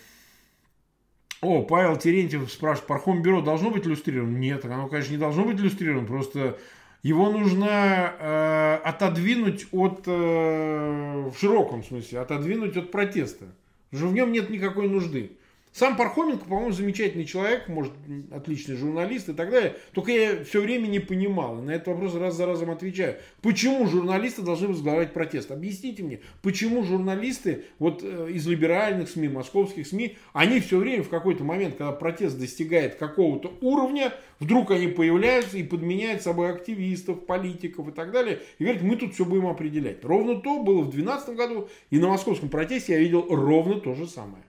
О, 1.42 1.62
Павел 1.62 1.98
Терентьев 1.98 2.50
спрашивает, 2.50 2.88
Пархом-бюро 2.88 3.42
должно 3.42 3.70
быть 3.70 3.86
иллюстрировано? 3.86 4.38
Нет, 4.38 4.64
оно, 4.64 4.88
конечно, 4.88 5.12
не 5.12 5.18
должно 5.18 5.44
быть 5.44 5.60
иллюстрировано, 5.60 6.06
просто 6.06 6.58
его 7.04 7.30
нужно 7.30 8.14
э, 8.18 8.78
отодвинуть 8.82 9.66
от, 9.72 10.04
э, 10.06 11.30
в 11.30 11.38
широком 11.38 11.84
смысле, 11.84 12.20
отодвинуть 12.20 12.78
от 12.78 12.90
протеста. 12.90 13.44
Потому 13.90 14.10
в 14.10 14.14
нем 14.14 14.32
нет 14.32 14.48
никакой 14.48 14.88
нужды. 14.88 15.36
Сам 15.74 15.96
Пархоменко, 15.96 16.44
по-моему, 16.44 16.70
замечательный 16.70 17.24
человек, 17.24 17.66
может, 17.66 17.92
отличный 18.30 18.76
журналист 18.76 19.28
и 19.28 19.32
так 19.32 19.50
далее. 19.50 19.74
Только 19.92 20.12
я 20.12 20.44
все 20.44 20.60
время 20.60 20.86
не 20.86 21.00
понимал, 21.00 21.58
и 21.58 21.62
на 21.62 21.72
этот 21.72 21.88
вопрос 21.88 22.14
раз 22.14 22.36
за 22.36 22.46
разом 22.46 22.70
отвечаю. 22.70 23.16
Почему 23.42 23.84
журналисты 23.88 24.42
должны 24.42 24.68
возглавлять 24.68 25.12
протест? 25.12 25.50
Объясните 25.50 26.04
мне, 26.04 26.20
почему 26.42 26.84
журналисты 26.84 27.64
вот 27.80 28.04
э, 28.04 28.30
из 28.30 28.46
либеральных 28.46 29.08
СМИ, 29.08 29.26
московских 29.26 29.88
СМИ, 29.88 30.16
они 30.32 30.60
все 30.60 30.78
время 30.78 31.02
в 31.02 31.08
какой-то 31.08 31.42
момент, 31.42 31.74
когда 31.74 31.90
протест 31.90 32.38
достигает 32.38 32.94
какого-то 32.94 33.52
уровня, 33.60 34.12
вдруг 34.38 34.70
они 34.70 34.86
появляются 34.86 35.58
и 35.58 35.64
подменяют 35.64 36.22
собой 36.22 36.52
активистов, 36.52 37.26
политиков 37.26 37.88
и 37.88 37.90
так 37.90 38.12
далее, 38.12 38.38
и 38.60 38.62
говорят, 38.62 38.84
мы 38.84 38.94
тут 38.94 39.14
все 39.14 39.24
будем 39.24 39.48
определять. 39.48 40.04
Ровно 40.04 40.40
то 40.40 40.62
было 40.62 40.82
в 40.82 40.90
2012 40.90 41.30
году, 41.30 41.68
и 41.90 41.98
на 41.98 42.06
московском 42.06 42.48
протесте 42.48 42.92
я 42.92 43.00
видел 43.00 43.26
ровно 43.28 43.80
то 43.80 43.96
же 43.96 44.06
самое. 44.06 44.44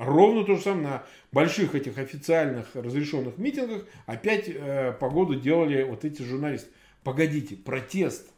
Ровно 0.00 0.44
то 0.44 0.56
же 0.56 0.62
самое 0.62 0.82
на 0.82 1.02
больших 1.30 1.74
этих 1.74 1.98
официальных 1.98 2.68
разрешенных 2.72 3.36
митингах 3.36 3.84
опять 4.06 4.48
э, 4.48 4.96
погоду 4.98 5.34
делали 5.34 5.82
вот 5.82 6.06
эти 6.06 6.22
журналисты. 6.22 6.70
Погодите, 7.04 7.54
протест 7.56 8.32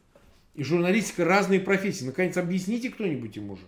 и 0.54 0.64
журналистика 0.64 1.24
разные 1.24 1.60
профессии. 1.60 2.04
Наконец, 2.04 2.36
объясните 2.36 2.90
кто-нибудь 2.90 3.36
им 3.36 3.52
уже. 3.52 3.62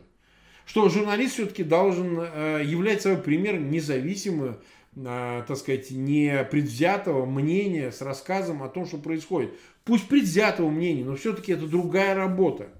Что 0.66 0.88
журналист 0.88 1.34
все-таки 1.34 1.62
должен 1.62 2.18
э, 2.18 2.62
являть 2.64 3.02
собой 3.02 3.22
пример 3.22 3.60
независимого, 3.60 4.60
э, 4.96 5.44
так 5.46 5.56
сказать, 5.56 5.92
не 5.92 6.42
предвзятого 6.50 7.24
мнения 7.26 7.92
с 7.92 8.00
рассказом 8.00 8.64
о 8.64 8.68
том, 8.68 8.86
что 8.86 8.98
происходит. 8.98 9.54
Пусть 9.84 10.08
предвзятого 10.08 10.68
мнения, 10.68 11.04
но 11.04 11.14
все-таки 11.14 11.52
это 11.52 11.68
другая 11.68 12.16
работа. 12.16 12.70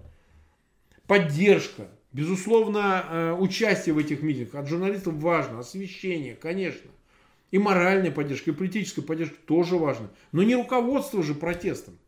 Поддержка, 1.06 1.86
Безусловно, 2.14 3.04
э, 3.10 3.32
участие 3.32 3.92
в 3.92 3.98
этих 3.98 4.22
митингах 4.22 4.54
от 4.54 4.68
журналистов 4.68 5.14
важно, 5.14 5.58
освещение, 5.58 6.36
конечно. 6.36 6.88
И 7.50 7.58
моральная 7.58 8.12
поддержка, 8.12 8.52
и 8.52 8.54
политическая 8.54 9.02
поддержка 9.02 9.36
тоже 9.46 9.76
важно. 9.76 10.08
Но 10.30 10.44
не 10.44 10.54
руководство 10.54 11.24
же 11.24 11.34
протестом. 11.34 11.98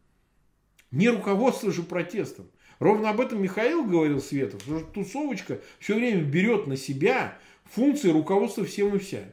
Не 0.93 1.09
руководство 1.09 1.73
же 1.73 1.83
протестом. 1.83 2.47
Ровно 2.79 3.11
об 3.11 3.21
этом 3.21 3.43
Михаил 3.43 3.85
говорил 3.85 4.21
Светов, 4.21 4.63
что 4.63 4.79
тусовочка 4.79 5.61
все 5.81 5.97
время 5.97 6.23
берет 6.23 6.69
на 6.69 6.77
себя 6.77 7.37
функции 7.65 8.11
руководства 8.11 8.65
всем 8.65 8.95
и 8.95 9.01
вся. 9.01 9.25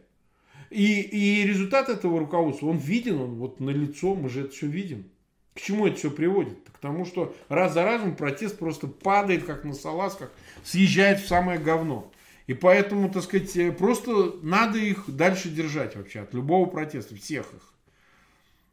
И, 0.72 1.02
и 1.02 1.46
результат 1.46 1.90
этого 1.90 2.20
руководства, 2.20 2.66
он 2.66 2.78
виден, 2.78 3.22
он 3.22 3.36
вот 3.36 3.60
на 3.60 3.70
лицо, 3.70 4.16
мы 4.16 4.28
же 4.28 4.42
это 4.42 4.50
все 4.50 4.66
видим. 4.66 5.06
К 5.54 5.62
чему 5.62 5.88
это 5.88 5.98
все 5.98 6.10
приводит? 6.10 6.58
К 6.72 6.80
тому, 6.80 7.06
что 7.06 7.36
раз 7.48 7.74
за 7.74 7.84
разом 7.84 8.16
протест 8.16 8.58
просто 8.58 8.88
падает, 8.88 9.46
как 9.46 9.64
на 9.64 9.74
салазках, 9.74 10.32
съезжает 10.64 11.20
в 11.20 11.28
самое 11.28 11.60
говно. 11.60 12.12
И 12.48 12.54
поэтому, 12.54 13.10
так 13.10 13.24
сказать, 13.24 13.56
э, 13.56 13.72
просто 13.72 14.36
надо 14.42 14.78
их 14.78 15.04
дальше 15.08 15.50
держать 15.50 15.96
вообще 15.96 16.22
от 16.22 16.34
любого 16.34 16.66
протеста, 16.66 17.16
всех 17.16 17.46
их. 17.54 17.74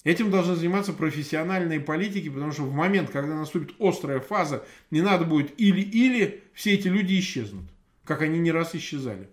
Этим 0.02 0.30
должны 0.30 0.56
заниматься 0.56 0.94
профессиональные 0.94 1.78
политики, 1.78 2.30
потому 2.30 2.52
что 2.52 2.62
в 2.62 2.72
момент, 2.72 3.10
когда 3.10 3.34
наступит 3.34 3.74
острая 3.78 4.20
фаза, 4.20 4.64
не 4.90 5.02
надо 5.02 5.26
будет 5.26 5.60
или-или, 5.60 6.42
все 6.54 6.72
эти 6.74 6.88
люди 6.88 7.18
исчезнут, 7.20 7.66
как 8.04 8.22
они 8.22 8.38
не 8.38 8.50
раз 8.50 8.74
исчезали. 8.74 9.28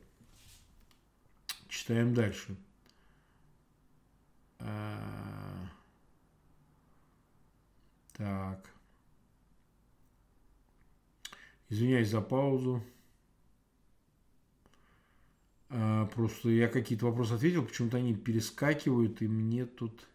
Читаем 1.70 2.14
дальше. 2.14 2.58
А, 4.60 5.27
так. 8.18 8.70
Извиняюсь 11.70 12.10
за 12.10 12.22
паузу. 12.22 12.84
А, 15.70 16.06
просто 16.08 16.50
я 16.50 16.68
какие-то 16.68 17.06
вопросы 17.08 17.34
ответил, 17.34 17.66
почему-то 17.66 17.98
они 17.98 18.16
перескакивают, 18.16 19.22
и 19.22 19.28
мне 19.28 19.66
тут... 19.66 20.08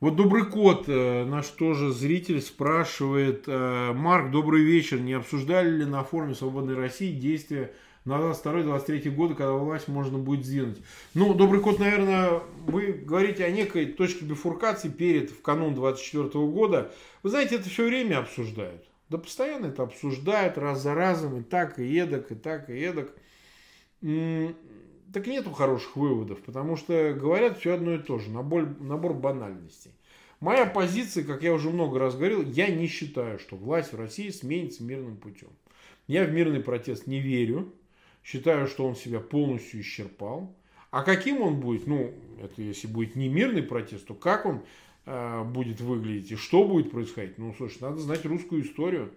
Вот 0.00 0.16
Добрый 0.16 0.46
Кот, 0.46 0.88
э, 0.88 1.24
наш 1.26 1.46
тоже 1.48 1.92
зритель, 1.92 2.40
спрашивает, 2.40 3.44
э, 3.46 3.92
Марк, 3.92 4.32
добрый 4.32 4.64
вечер, 4.64 4.98
не 4.98 5.12
обсуждали 5.12 5.70
ли 5.70 5.84
на 5.84 6.02
форуме 6.02 6.34
Свободной 6.34 6.74
России 6.74 7.12
действия 7.12 7.72
на 8.04 8.14
22-23 8.14 9.10
годы, 9.10 9.34
когда 9.34 9.52
власть 9.52 9.88
можно 9.88 10.18
будет 10.18 10.44
сдвинуть? 10.44 10.78
Ну, 11.14 11.34
Добрый 11.34 11.60
Кот, 11.60 11.78
наверное, 11.78 12.40
вы 12.66 12.92
говорите 12.92 13.44
о 13.44 13.50
некой 13.50 13.86
точке 13.86 14.24
бифуркации 14.24 14.88
перед, 14.88 15.30
в 15.30 15.42
канун 15.42 15.74
24 15.74 16.28
года. 16.46 16.92
Вы 17.22 17.30
знаете, 17.30 17.56
это 17.56 17.68
все 17.68 17.86
время 17.86 18.18
обсуждают. 18.18 18.84
Да 19.08 19.18
постоянно 19.18 19.66
это 19.66 19.82
обсуждают 19.82 20.58
раз 20.58 20.82
за 20.82 20.94
разом, 20.94 21.40
и 21.40 21.42
так, 21.42 21.78
и 21.78 21.96
эдак, 21.96 22.32
и 22.32 22.34
так, 22.34 22.70
и 22.70 22.78
эдак 22.78 23.14
так 25.12 25.26
нету 25.26 25.52
хороших 25.52 25.96
выводов, 25.96 26.40
потому 26.40 26.76
что 26.76 27.12
говорят 27.12 27.58
все 27.58 27.74
одно 27.74 27.94
и 27.94 27.98
то 27.98 28.18
же, 28.18 28.30
набор, 28.30 28.66
набор 28.80 29.14
банальностей. 29.14 29.92
Моя 30.40 30.66
позиция, 30.66 31.22
как 31.22 31.42
я 31.42 31.52
уже 31.52 31.70
много 31.70 32.00
раз 32.00 32.16
говорил, 32.16 32.42
я 32.42 32.68
не 32.68 32.88
считаю, 32.88 33.38
что 33.38 33.56
власть 33.56 33.92
в 33.92 33.98
России 33.98 34.30
сменится 34.30 34.82
мирным 34.82 35.16
путем. 35.16 35.50
Я 36.08 36.24
в 36.24 36.32
мирный 36.32 36.60
протест 36.60 37.06
не 37.06 37.20
верю, 37.20 37.72
считаю, 38.24 38.66
что 38.66 38.86
он 38.86 38.96
себя 38.96 39.20
полностью 39.20 39.80
исчерпал. 39.80 40.54
А 40.90 41.02
каким 41.02 41.40
он 41.40 41.60
будет, 41.60 41.86
ну, 41.86 42.12
это 42.42 42.60
если 42.62 42.86
будет 42.86 43.16
не 43.16 43.28
мирный 43.28 43.62
протест, 43.62 44.06
то 44.06 44.14
как 44.14 44.44
он 44.46 44.62
э, 45.06 45.44
будет 45.44 45.80
выглядеть 45.80 46.32
и 46.32 46.36
что 46.36 46.66
будет 46.66 46.90
происходить? 46.90 47.38
Ну, 47.38 47.54
слушай, 47.56 47.78
надо 47.80 47.98
знать 47.98 48.24
русскую 48.24 48.62
историю. 48.62 49.10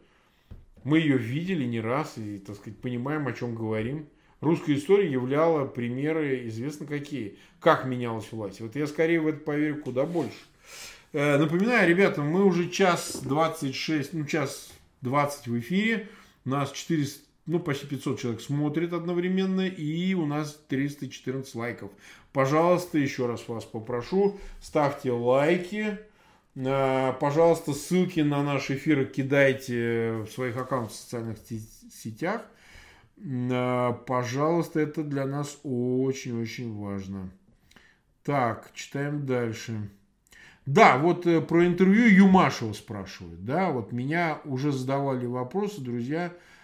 Мы 0.84 1.00
ее 1.00 1.18
видели 1.18 1.66
не 1.66 1.82
раз 1.82 2.18
и, 2.18 2.38
так 2.38 2.56
сказать, 2.56 2.80
понимаем, 2.80 3.28
о 3.28 3.34
чем 3.34 3.56
говорим 3.56 4.08
русская 4.46 4.76
история 4.76 5.12
являла 5.12 5.66
примеры 5.66 6.48
известно 6.48 6.86
какие. 6.86 7.38
Как 7.60 7.86
менялась 7.86 8.32
власть. 8.32 8.62
Вот 8.62 8.76
я 8.76 8.88
скорее 8.88 9.20
в 9.20 9.28
это 9.28 9.40
поверю 9.40 9.82
куда 9.82 10.06
больше. 10.06 10.38
Э, 11.14 11.38
напоминаю, 11.38 11.90
ребята, 11.90 12.22
мы 12.22 12.46
уже 12.46 12.70
час 12.70 13.22
26, 13.24 14.14
ну 14.14 14.26
час 14.26 14.72
20 15.02 15.48
в 15.48 15.60
эфире. 15.60 16.08
У 16.46 16.50
нас 16.50 16.72
400, 16.72 17.25
ну 17.46 17.60
почти 17.60 17.88
500 17.88 18.20
человек 18.20 18.42
смотрит 18.42 18.94
одновременно. 18.94 19.68
И 19.68 20.14
у 20.14 20.26
нас 20.26 20.60
314 20.68 21.56
лайков. 21.56 21.92
Пожалуйста, 22.34 22.98
еще 22.98 23.28
раз 23.28 23.48
вас 23.48 23.66
попрошу, 23.66 24.38
ставьте 24.62 25.12
лайки. 25.12 26.00
Э, 26.56 27.14
пожалуйста, 27.20 27.74
ссылки 27.74 28.22
на 28.22 28.44
наш 28.44 28.72
эфир 28.72 29.06
кидайте 29.06 30.24
в 30.26 30.28
своих 30.28 30.58
аккаунтах 30.58 30.94
в 30.94 30.96
социальных 30.96 31.38
сетях. 31.48 32.42
А, 33.52 33.94
пожалуйста, 33.94 34.80
это 34.80 35.04
для 35.04 35.26
нас 35.26 35.60
очень-очень 35.64 36.76
важно. 36.76 37.30
Так, 38.24 38.72
читаем 38.74 39.26
дальше. 39.26 39.90
Да, 40.66 40.98
вот 40.98 41.28
э, 41.28 41.42
про 41.42 41.66
интервью 41.66 42.08
Юмашева 42.26 42.74
спрашивают. 42.74 43.46
Да, 43.46 43.70
вот 43.70 43.92
меня 43.92 44.42
уже 44.46 44.72
задавали 44.72 45.26
вопросы, 45.28 45.80
друзья. 45.80 46.34
А, 46.34 46.55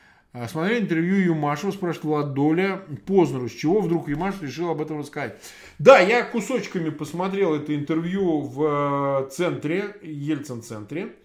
смотрели 0.47 0.81
интервью 0.81 1.17
Юмашева, 1.17 1.71
спрашивает 1.71 2.05
Влад 2.05 2.33
Доля 2.33 2.81
Познеру, 3.05 3.49
с 3.49 3.53
чего 3.53 3.81
вдруг 3.81 4.07
Юмашев 4.07 4.43
решил 4.43 4.69
об 4.69 4.81
этом 4.81 4.99
рассказать. 4.99 5.37
Да, 5.77 5.99
я 5.99 6.23
кусочками 6.23 6.89
посмотрел 6.89 7.53
это 7.53 7.75
интервью 7.75 8.41
в 8.41 9.25
э, 9.25 9.29
центре, 9.29 9.95
Ельцин-центре. 10.01 11.15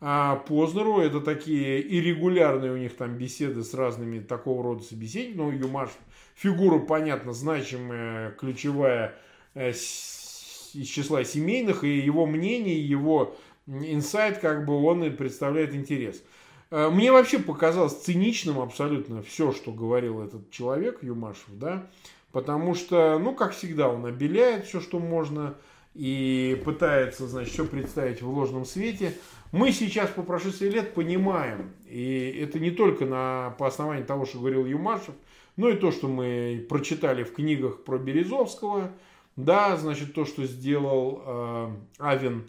А 0.00 0.36
Познеру. 0.36 1.00
Это 1.00 1.20
такие 1.20 1.80
иррегулярные 1.80 2.72
у 2.72 2.76
них 2.76 2.94
там 2.94 3.16
беседы 3.16 3.62
с 3.64 3.72
разными 3.74 4.20
такого 4.20 4.62
рода 4.62 4.82
собеседниками. 4.82 5.36
Ну, 5.36 5.50
Юмаш 5.50 5.90
фигура, 6.34 6.78
понятно, 6.78 7.32
значимая, 7.32 8.32
ключевая 8.32 9.14
э, 9.54 9.70
из 9.70 10.88
числа 10.88 11.24
семейных, 11.24 11.84
и 11.84 11.98
его 11.98 12.26
мнение, 12.26 12.80
его 12.86 13.36
инсайт, 13.66 14.38
как 14.38 14.66
бы 14.66 14.74
он 14.82 15.04
и 15.04 15.10
представляет 15.10 15.74
интерес. 15.74 16.22
Э, 16.70 16.90
мне 16.90 17.12
вообще 17.12 17.38
показалось 17.38 17.94
циничным 18.02 18.60
абсолютно 18.60 19.22
все, 19.22 19.52
что 19.52 19.72
говорил 19.72 20.20
этот 20.22 20.50
человек, 20.50 21.02
Юмашев, 21.02 21.48
да, 21.50 21.90
потому 22.32 22.74
что, 22.74 23.18
ну, 23.18 23.34
как 23.34 23.52
всегда, 23.52 23.88
он 23.88 24.06
обеляет 24.06 24.66
все, 24.66 24.80
что 24.80 24.98
можно, 24.98 25.54
и 25.94 26.60
пытается, 26.64 27.28
значит, 27.28 27.52
все 27.52 27.64
представить 27.64 28.20
в 28.20 28.28
ложном 28.28 28.64
свете. 28.64 29.16
Мы 29.52 29.70
сейчас 29.70 30.10
по 30.10 30.22
прошествии 30.22 30.68
лет 30.68 30.94
понимаем, 30.94 31.72
и 31.86 32.40
это 32.42 32.58
не 32.58 32.72
только 32.72 33.06
на, 33.06 33.54
по 33.58 33.68
основании 33.68 34.02
того, 34.02 34.26
что 34.26 34.40
говорил 34.40 34.66
Юмашев, 34.66 35.14
но 35.56 35.68
и 35.68 35.76
то, 35.76 35.92
что 35.92 36.08
мы 36.08 36.66
прочитали 36.68 37.22
в 37.22 37.32
книгах 37.32 37.84
про 37.84 37.98
Березовского, 37.98 38.90
да, 39.36 39.76
значит, 39.76 40.14
то, 40.14 40.24
что 40.24 40.44
сделал 40.44 41.22
э, 41.24 41.70
Авен, 41.98 42.48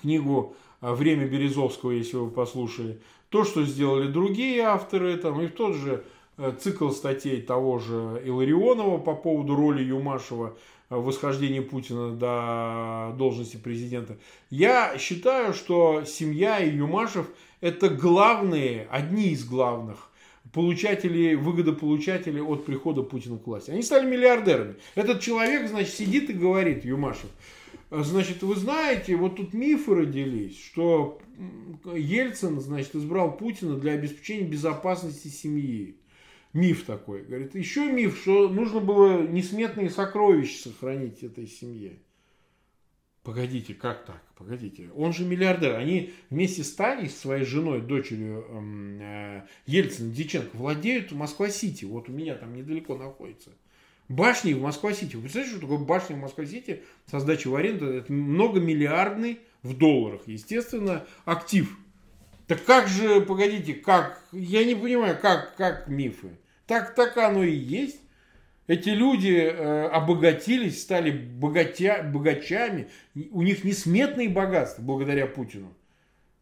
книгу 0.00 0.56
«Время 0.82 1.26
Березовского», 1.26 1.92
если 1.92 2.16
вы 2.16 2.30
послушали, 2.30 3.00
то, 3.30 3.44
что 3.44 3.64
сделали 3.64 4.08
другие 4.08 4.60
авторы, 4.62 5.16
там, 5.16 5.40
и 5.40 5.46
в 5.46 5.52
тот 5.52 5.74
же 5.76 6.04
э, 6.36 6.52
цикл 6.60 6.90
статей 6.90 7.40
того 7.40 7.78
же 7.78 8.22
Иларионова 8.24 8.98
по 8.98 9.14
поводу 9.14 9.54
роли 9.54 9.82
Юмашева 9.82 10.54
восхождения 10.90 11.62
Путина 11.62 12.10
до 12.10 13.16
должности 13.16 13.56
президента. 13.56 14.18
Я 14.50 14.98
считаю, 14.98 15.54
что 15.54 16.04
семья 16.04 16.58
и 16.58 16.76
Юмашев 16.76 17.26
это 17.62 17.88
главные, 17.88 18.86
одни 18.90 19.28
из 19.28 19.44
главных 19.44 20.10
получатели, 20.52 21.34
выгодополучатели 21.34 22.40
от 22.40 22.66
прихода 22.66 23.02
Путина 23.02 23.38
к 23.38 23.46
власти. 23.46 23.70
Они 23.70 23.82
стали 23.82 24.04
миллиардерами. 24.04 24.74
Этот 24.94 25.20
человек, 25.20 25.68
значит, 25.68 25.94
сидит 25.94 26.28
и 26.28 26.34
говорит, 26.34 26.84
Юмашев, 26.84 27.30
значит, 28.00 28.42
вы 28.42 28.56
знаете, 28.56 29.16
вот 29.16 29.36
тут 29.36 29.52
мифы 29.52 29.94
родились, 29.94 30.58
что 30.58 31.20
Ельцин, 31.84 32.60
значит, 32.60 32.94
избрал 32.96 33.36
Путина 33.36 33.76
для 33.76 33.92
обеспечения 33.92 34.46
безопасности 34.46 35.28
семьи 35.28 35.96
миф 36.52 36.84
такой. 36.84 37.22
Говорит, 37.22 37.54
еще 37.54 37.90
миф, 37.90 38.18
что 38.20 38.48
нужно 38.48 38.80
было 38.80 39.26
несметные 39.26 39.90
сокровища 39.90 40.68
сохранить 40.68 41.22
этой 41.22 41.46
семье. 41.46 41.98
Погодите, 43.22 43.74
как 43.74 44.04
так? 44.04 44.20
Погодите. 44.36 44.90
Он 44.96 45.12
же 45.12 45.24
миллиардер. 45.24 45.76
Они 45.76 46.12
вместе 46.28 46.64
с 46.64 46.74
Таней, 46.74 47.08
своей 47.08 47.44
женой, 47.44 47.80
дочерью 47.80 48.44
эм, 48.48 49.00
э, 49.00 49.46
Ельцина, 49.66 50.12
Диченко, 50.12 50.56
владеют 50.56 51.12
Москва-Сити. 51.12 51.84
Вот 51.84 52.08
у 52.08 52.12
меня 52.12 52.34
там 52.34 52.52
недалеко 52.54 52.96
находится. 52.96 53.52
Башни 54.12 54.52
в 54.52 54.60
Москва-Сити. 54.60 55.16
Вы 55.16 55.22
представляете, 55.22 55.56
что 55.56 55.66
такое 55.66 55.78
башня 55.78 56.16
в 56.16 56.20
Москва-Сити? 56.20 56.82
Со 57.10 57.18
сдачей 57.18 57.50
в 57.50 57.56
аренду. 57.56 57.86
Это 57.86 58.12
многомиллиардный 58.12 59.40
в 59.62 59.76
долларах, 59.76 60.22
естественно, 60.26 61.06
актив. 61.24 61.78
Так 62.46 62.62
как 62.64 62.88
же, 62.88 63.22
погодите, 63.22 63.72
как? 63.72 64.22
Я 64.32 64.64
не 64.64 64.74
понимаю, 64.74 65.16
как, 65.20 65.56
как 65.56 65.88
мифы? 65.88 66.36
Так, 66.66 66.94
так 66.94 67.16
оно 67.16 67.42
и 67.42 67.54
есть. 67.54 68.00
Эти 68.66 68.90
люди 68.90 69.34
э, 69.34 69.86
обогатились, 69.86 70.82
стали 70.82 71.10
богатя, 71.10 72.02
богачами. 72.02 72.88
У 73.30 73.42
них 73.42 73.64
несметные 73.64 74.28
богатства 74.28 74.82
благодаря 74.82 75.26
Путину. 75.26 75.74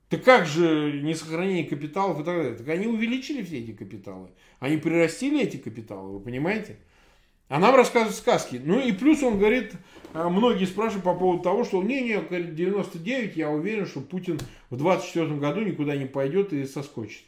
Так 0.09 0.25
как 0.25 0.45
же 0.45 1.01
не 1.03 1.15
сохранение 1.15 1.65
капиталов 1.65 2.21
и 2.21 2.25
так 2.25 2.37
далее? 2.37 2.55
Так 2.55 2.69
они 2.69 2.89
увеличили 2.89 3.45
все 3.45 3.61
эти 3.61 3.71
капиталы. 3.71 4.31
Они 4.59 4.77
прирастили 4.77 5.41
эти 5.41 5.57
капиталы, 5.57 6.11
вы 6.11 6.21
понимаете? 6.21 6.77
А 7.51 7.59
нам 7.59 7.75
рассказывают 7.75 8.17
сказки. 8.17 8.61
Ну 8.65 8.79
и 8.79 8.93
плюс 8.93 9.25
он 9.25 9.41
говорит, 9.41 9.73
э, 10.15 10.29
многие 10.29 10.67
спрашивают 10.67 11.03
по 11.03 11.17
поводу 11.17 11.43
того, 11.43 11.65
что 11.65 11.83
не-не, 11.83 12.21
99, 12.31 13.37
я 13.37 13.51
уверен, 13.51 13.87
что 13.87 14.01
Путин 14.01 14.39
в 14.71 14.77
24 14.77 15.35
году 15.35 15.63
никуда 15.63 15.97
не 15.97 16.07
пойдет 16.07 16.53
и 16.53 16.65
соскочит. 16.65 17.25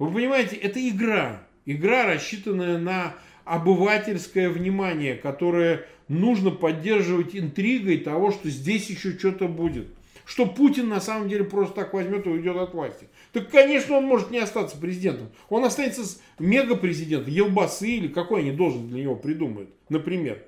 Вы 0.00 0.12
понимаете, 0.12 0.56
это 0.56 0.86
игра. 0.86 1.46
Игра, 1.66 2.06
рассчитанная 2.06 2.78
на 2.78 3.14
обывательское 3.44 4.50
внимание, 4.50 5.14
которое 5.14 5.86
нужно 6.08 6.50
поддерживать 6.50 7.36
интригой 7.36 7.98
того, 7.98 8.32
что 8.32 8.50
здесь 8.50 8.90
еще 8.90 9.16
что-то 9.16 9.46
будет. 9.46 9.86
Что 10.28 10.44
Путин 10.44 10.90
на 10.90 11.00
самом 11.00 11.26
деле 11.30 11.42
просто 11.42 11.74
так 11.74 11.94
возьмет 11.94 12.26
и 12.26 12.28
уйдет 12.28 12.54
от 12.58 12.74
власти. 12.74 13.08
Так, 13.32 13.48
конечно, 13.50 13.96
он 13.96 14.04
может 14.04 14.30
не 14.30 14.36
остаться 14.36 14.76
президентом. 14.76 15.30
Он 15.48 15.64
останется 15.64 16.04
с 16.04 16.20
мега-президентом, 16.38 17.32
Елбасы 17.32 17.88
или 17.88 18.08
какой 18.08 18.40
они 18.40 18.52
должность 18.52 18.88
для 18.88 19.04
него 19.04 19.16
придумают, 19.16 19.70
например. 19.88 20.42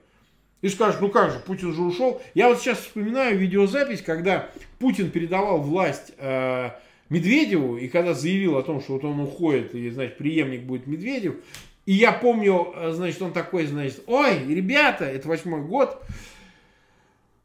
И 0.61 0.69
скажешь, 0.69 1.01
ну 1.01 1.09
как 1.09 1.31
же, 1.31 1.39
Путин 1.39 1.73
же 1.73 1.81
ушел. 1.81 2.21
Я 2.35 2.51
вот 2.51 2.61
сейчас 2.61 2.79
вспоминаю 2.81 3.39
видеозапись, 3.39 4.03
когда 4.03 4.51
Путин 4.79 5.11
передавал 5.11 5.63
власть 5.63 6.13
э, 6.19 6.73
Медведеву, 7.09 7.79
и 7.79 7.89
когда 7.89 8.13
заявил 8.13 8.59
о 8.59 8.63
том, 8.63 8.83
что 8.83 8.93
вот 8.93 9.05
он 9.05 9.19
уходит, 9.21 9.75
и, 9.75 9.89
значит, 9.89 10.19
преемник 10.19 10.65
будет 10.65 10.87
Медведев, 10.87 11.37
и 11.87 11.95
я 11.95 12.13
помню, 12.13 12.75
э, 12.77 12.93
значит, 12.93 13.23
он 13.23 13.33
такой, 13.33 13.65
значит, 13.65 14.03
ой, 14.07 14.45
ребята, 14.47 15.07
это 15.07 15.27
восьмой 15.27 15.63
год, 15.63 16.03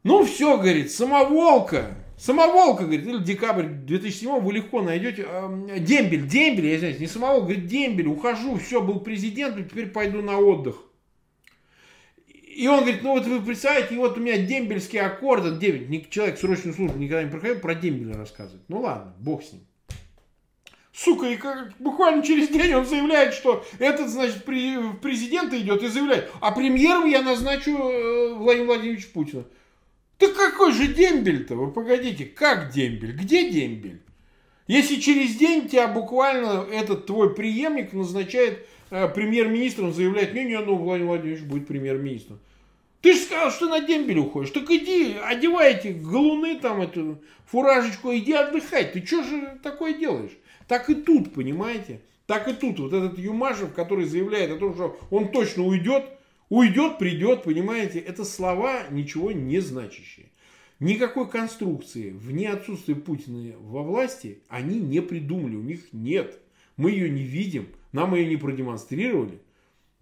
ну 0.02 0.22
все, 0.26 0.58
говорит, 0.58 0.92
самоволка, 0.92 1.96
Самоволка, 2.18 2.84
говорит, 2.84 3.06
или 3.06 3.18
декабрь 3.18 3.66
2007 3.66 4.40
вы 4.40 4.52
легко 4.54 4.80
найдете. 4.80 5.26
Э, 5.28 5.78
дембель, 5.78 6.26
дембель, 6.26 6.66
я 6.66 6.76
извиняюсь, 6.76 7.00
не 7.00 7.06
самоволк, 7.06 7.44
говорит, 7.44 7.66
дембель, 7.66 8.08
ухожу, 8.08 8.56
все, 8.56 8.80
был 8.80 9.00
президентом, 9.00 9.68
теперь 9.68 9.88
пойду 9.88 10.22
на 10.22 10.38
отдых. 10.38 10.76
И 12.56 12.66
он 12.68 12.80
говорит, 12.80 13.02
ну 13.02 13.10
вот 13.10 13.26
вы 13.26 13.42
представляете, 13.42 13.94
и 13.94 13.98
вот 13.98 14.16
у 14.16 14.20
меня 14.20 14.38
дембельский 14.38 14.98
аккорд, 14.98 15.58
9, 15.58 16.08
человек 16.08 16.38
срочную 16.38 16.74
службу 16.74 16.98
никогда 16.98 17.22
не 17.22 17.30
проходил, 17.30 17.60
про 17.60 17.74
дембеля 17.74 18.16
рассказывает. 18.16 18.62
Ну 18.68 18.80
ладно, 18.80 19.12
бог 19.18 19.44
с 19.44 19.52
ним. 19.52 19.66
Сука, 20.94 21.26
и 21.26 21.36
как, 21.36 21.74
буквально 21.78 22.22
через 22.22 22.48
день 22.48 22.72
он 22.72 22.86
заявляет, 22.86 23.34
что 23.34 23.62
этот, 23.78 24.08
значит, 24.08 24.46
при, 24.46 24.78
президента 25.02 25.60
идет 25.60 25.82
и 25.82 25.88
заявляет, 25.88 26.32
а 26.40 26.50
премьером 26.52 27.04
я 27.04 27.20
назначу 27.20 27.72
э, 27.72 28.32
Владимира 28.32 28.72
Владимировича 28.72 29.08
Путина. 29.12 29.44
Да 30.18 30.28
какой 30.28 30.72
же 30.72 30.86
дембель-то? 30.88 31.54
Вы 31.54 31.70
погодите, 31.70 32.24
как 32.24 32.70
дембель? 32.70 33.12
Где 33.12 33.50
дембель? 33.50 34.00
Если 34.66 34.96
через 34.96 35.36
день 35.36 35.68
тебя 35.68 35.88
буквально 35.88 36.66
этот 36.72 37.06
твой 37.06 37.34
преемник 37.34 37.92
назначает 37.92 38.66
э, 38.90 39.08
премьер-министром, 39.08 39.92
заявляет, 39.92 40.34
не-не, 40.34 40.58
ну 40.58 40.76
Владимир 40.76 41.10
Владимирович 41.10 41.44
будет 41.44 41.68
премьер-министром. 41.68 42.40
Ты 43.02 43.12
же 43.12 43.20
сказал, 43.20 43.50
что 43.52 43.68
на 43.68 43.80
дембель 43.80 44.18
уходишь. 44.18 44.50
Так 44.50 44.68
иди, 44.70 45.16
одевай 45.22 45.74
эти 45.74 45.88
галуны, 45.88 46.58
там, 46.58 46.80
эту 46.80 47.22
фуражечку, 47.44 48.12
иди 48.12 48.32
отдыхать. 48.32 48.94
Ты 48.94 49.06
что 49.06 49.22
же 49.22 49.58
такое 49.62 49.92
делаешь? 49.92 50.32
Так 50.66 50.90
и 50.90 50.94
тут, 50.94 51.32
понимаете? 51.32 52.00
Так 52.26 52.48
и 52.48 52.52
тут. 52.52 52.80
Вот 52.80 52.92
этот 52.92 53.18
Юмашев, 53.18 53.72
который 53.74 54.06
заявляет 54.06 54.50
о 54.50 54.56
том, 54.56 54.74
что 54.74 54.98
он 55.10 55.28
точно 55.28 55.62
уйдет, 55.64 56.04
уйдет, 56.48 56.98
придет, 56.98 57.42
понимаете? 57.42 57.98
Это 57.98 58.24
слова 58.24 58.84
ничего 58.90 59.32
не 59.32 59.60
значащие. 59.60 60.26
Никакой 60.78 61.28
конструкции 61.28 62.10
вне 62.10 62.50
отсутствия 62.50 62.94
Путина 62.94 63.54
во 63.58 63.82
власти 63.82 64.40
они 64.48 64.78
не 64.78 65.00
придумали, 65.00 65.56
у 65.56 65.62
них 65.62 65.92
нет. 65.92 66.38
Мы 66.76 66.90
ее 66.90 67.08
не 67.08 67.22
видим, 67.22 67.68
нам 67.92 68.14
ее 68.14 68.26
не 68.26 68.36
продемонстрировали. 68.36 69.40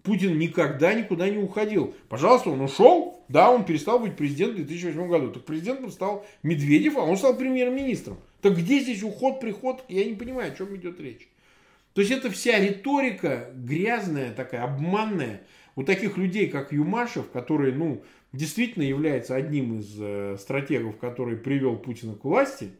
Путин 0.02 0.38
никогда 0.38 0.92
никуда 0.92 1.30
не 1.30 1.38
уходил. 1.38 1.94
Пожалуйста, 2.08 2.50
он 2.50 2.60
ушел, 2.60 3.24
да, 3.28 3.50
он 3.50 3.64
перестал 3.64 4.00
быть 4.00 4.16
президентом 4.16 4.64
в 4.64 4.66
2008 4.66 5.08
году. 5.08 5.30
Так 5.30 5.44
президентом 5.44 5.90
стал 5.90 6.26
Медведев, 6.42 6.98
а 6.98 7.00
он 7.00 7.16
стал 7.16 7.36
премьер-министром. 7.36 8.18
Так 8.42 8.58
где 8.58 8.80
здесь 8.80 9.02
уход, 9.02 9.40
приход, 9.40 9.82
я 9.88 10.04
не 10.04 10.14
понимаю, 10.14 10.52
о 10.52 10.54
чем 10.54 10.76
идет 10.76 11.00
речь. 11.00 11.26
То 11.94 12.02
есть 12.02 12.12
это 12.12 12.30
вся 12.30 12.58
риторика 12.58 13.50
грязная, 13.54 14.34
такая 14.34 14.64
обманная. 14.64 15.42
У 15.76 15.82
таких 15.82 16.16
людей, 16.16 16.48
как 16.48 16.72
Юмашев, 16.72 17.30
который, 17.30 17.72
ну, 17.72 18.04
действительно 18.32 18.84
является 18.84 19.34
одним 19.34 19.78
из 19.78 19.96
э, 19.98 20.36
стратегов, 20.38 20.98
который 20.98 21.36
привел 21.36 21.76
Путина 21.76 22.14
к 22.14 22.24
власти, 22.24 22.70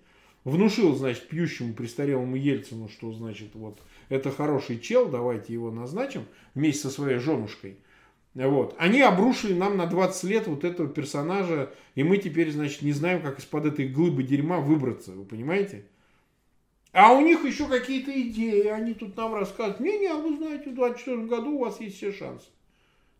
внушил, 0.44 0.94
значит, 0.94 1.28
пьющему 1.28 1.74
престарелому 1.74 2.36
Ельцину, 2.36 2.88
что, 2.88 3.12
значит, 3.12 3.54
вот, 3.54 3.80
это 4.08 4.30
хороший 4.30 4.78
чел, 4.78 5.08
давайте 5.08 5.52
его 5.52 5.70
назначим 5.70 6.24
вместе 6.54 6.82
со 6.82 6.90
своей 6.90 7.18
женушкой. 7.18 7.78
Вот. 8.34 8.74
Они 8.78 9.00
обрушили 9.00 9.54
нам 9.54 9.76
на 9.76 9.86
20 9.86 10.24
лет 10.24 10.46
вот 10.48 10.64
этого 10.64 10.88
персонажа, 10.88 11.72
и 11.94 12.02
мы 12.02 12.18
теперь, 12.18 12.50
значит, 12.50 12.82
не 12.82 12.92
знаем, 12.92 13.22
как 13.22 13.38
из-под 13.38 13.66
этой 13.66 13.88
глыбы 13.88 14.24
дерьма 14.24 14.58
выбраться, 14.58 15.12
вы 15.12 15.24
понимаете? 15.24 15.84
А 16.92 17.12
у 17.12 17.20
них 17.20 17.44
еще 17.44 17.66
какие-то 17.66 18.10
идеи, 18.22 18.66
они 18.66 18.94
тут 18.94 19.16
нам 19.16 19.34
рассказывают, 19.34 19.80
не-не, 19.80 20.08
а 20.08 20.16
вы 20.16 20.36
знаете, 20.36 20.70
в 20.70 20.74
24 20.74 21.26
году 21.26 21.52
у 21.52 21.58
вас 21.60 21.80
есть 21.80 21.96
все 21.96 22.12
шансы. 22.12 22.46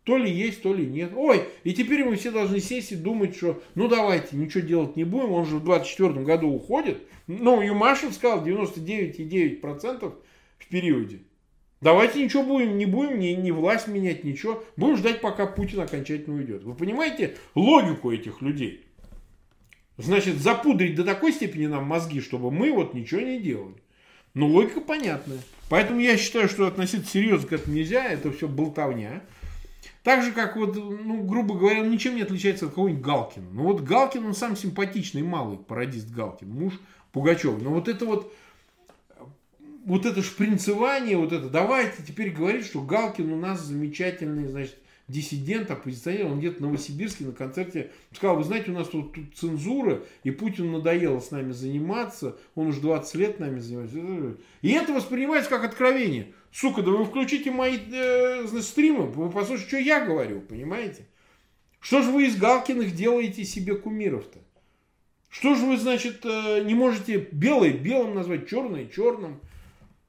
То 0.05 0.17
ли 0.17 0.31
есть, 0.31 0.61
то 0.61 0.71
ли 0.71 0.85
нет. 0.85 1.11
Ой, 1.15 1.43
и 1.63 1.73
теперь 1.73 2.05
мы 2.05 2.15
все 2.15 2.29
должны 2.29 2.59
сесть 2.59 2.91
и 2.91 2.95
думать, 2.95 3.35
что 3.35 3.61
ну 3.73 3.87
давайте, 3.87 4.37
ничего 4.37 4.63
делать 4.63 4.95
не 4.95 5.03
будем, 5.03 5.31
он 5.31 5.45
же 5.45 5.57
в 5.57 5.63
24 5.63 6.23
году 6.23 6.47
уходит. 6.47 6.99
Ну, 7.25 7.59
Юмашев 7.59 8.13
сказал 8.13 8.45
99,9% 8.45 10.13
в 10.59 10.67
периоде. 10.67 11.21
Давайте 11.81 12.23
ничего 12.23 12.43
будем, 12.43 12.77
не 12.77 12.85
будем, 12.85 13.19
ни, 13.19 13.29
ни 13.29 13.49
власть 13.49 13.87
менять, 13.87 14.23
ничего. 14.23 14.63
Будем 14.77 14.97
ждать, 14.97 15.21
пока 15.21 15.47
Путин 15.47 15.81
окончательно 15.81 16.35
уйдет. 16.35 16.63
Вы 16.63 16.75
понимаете 16.75 17.35
логику 17.55 18.11
этих 18.11 18.43
людей? 18.43 18.85
Значит, 19.97 20.37
запудрить 20.37 20.95
до 20.95 21.03
такой 21.03 21.31
степени 21.31 21.65
нам 21.65 21.85
мозги, 21.85 22.21
чтобы 22.21 22.51
мы 22.51 22.71
вот 22.71 22.93
ничего 22.93 23.21
не 23.21 23.39
делали. 23.39 23.75
Но 24.35 24.47
логика 24.47 24.81
понятная. 24.81 25.39
Поэтому 25.69 25.99
я 25.99 26.17
считаю, 26.17 26.47
что 26.47 26.67
относиться 26.67 27.11
серьезно 27.11 27.47
к 27.47 27.53
этому 27.53 27.75
нельзя, 27.75 28.05
это 28.05 28.31
все 28.31 28.47
болтовня. 28.47 29.23
Так 30.05 30.21
же, 30.21 30.31
как 30.33 30.55
вот, 30.55 30.75
ну, 30.75 31.23
грубо 31.23 31.55
говоря, 31.57 31.81
он 31.81 31.89
ничем 31.89 32.15
не 32.15 32.21
отличается 32.21 32.67
от 32.67 32.75
кого-нибудь 32.75 33.03
Галкина. 33.03 33.49
Ну 33.51 33.63
вот 33.63 33.81
Галкин, 33.81 34.23
он 34.23 34.35
сам 34.35 34.55
симпатичный, 34.55 35.23
малый 35.23 35.57
пародист 35.57 36.11
Галкин, 36.11 36.47
муж 36.47 36.73
Пугачева. 37.11 37.57
Но 37.57 37.71
вот 37.71 37.87
это 37.87 38.05
вот 38.05 38.31
вот 39.83 40.05
это 40.05 40.21
шпринцевание, 40.21 41.17
вот 41.17 41.33
это, 41.33 41.49
давайте 41.49 42.03
теперь 42.07 42.29
говорить, 42.29 42.67
что 42.67 42.81
Галкин 42.81 43.33
у 43.33 43.35
нас 43.35 43.61
замечательный, 43.61 44.47
значит, 44.47 44.77
диссидент, 45.07 45.69
оппозиционер, 45.69 46.25
он 46.27 46.39
где-то 46.39 46.57
в 46.57 46.61
Новосибирске 46.61 47.25
на 47.25 47.31
концерте 47.31 47.91
сказал, 48.11 48.37
вы 48.37 48.43
знаете, 48.43 48.71
у 48.71 48.73
нас 48.73 48.87
тут, 48.87 49.13
тут 49.13 49.35
цензура, 49.35 50.03
и 50.23 50.31
Путин 50.31 50.71
надоело 50.71 51.19
с 51.19 51.31
нами 51.31 51.51
заниматься, 51.51 52.37
он 52.55 52.67
уже 52.67 52.81
20 52.81 53.15
лет 53.15 53.39
нами 53.39 53.59
занимается. 53.59 54.37
И 54.61 54.71
это 54.71 54.93
воспринимается 54.93 55.49
как 55.49 55.63
откровение. 55.63 56.33
Сука, 56.51 56.81
да 56.81 56.91
вы 56.91 57.05
включите 57.05 57.51
мои 57.51 57.77
э, 57.77 58.47
стримы, 58.61 59.05
вы 59.05 59.29
послушайте, 59.29 59.67
что 59.67 59.77
я 59.77 60.03
говорю, 60.03 60.41
понимаете? 60.41 61.05
Что 61.79 62.01
же 62.01 62.09
вы 62.09 62.25
из 62.25 62.37
Галкиных 62.37 62.95
делаете 62.95 63.43
себе 63.45 63.75
кумиров-то? 63.75 64.39
Что 65.29 65.53
же 65.53 65.65
вы, 65.65 65.77
значит, 65.77 66.21
э, 66.23 66.63
не 66.63 66.73
можете 66.73 67.27
белое 67.31 67.73
белым 67.73 68.15
назвать, 68.15 68.47
черное 68.49 68.87
черным? 68.87 69.39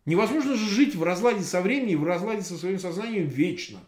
Невозможно 0.06 0.54
же 0.54 0.64
жить 0.64 0.94
в 0.94 1.02
разладе 1.02 1.42
со 1.42 1.60
временем, 1.60 2.00
в 2.00 2.04
разладе 2.04 2.42
со 2.42 2.56
своим 2.56 2.78
сознанием 2.78 3.26
вечно. 3.26 3.80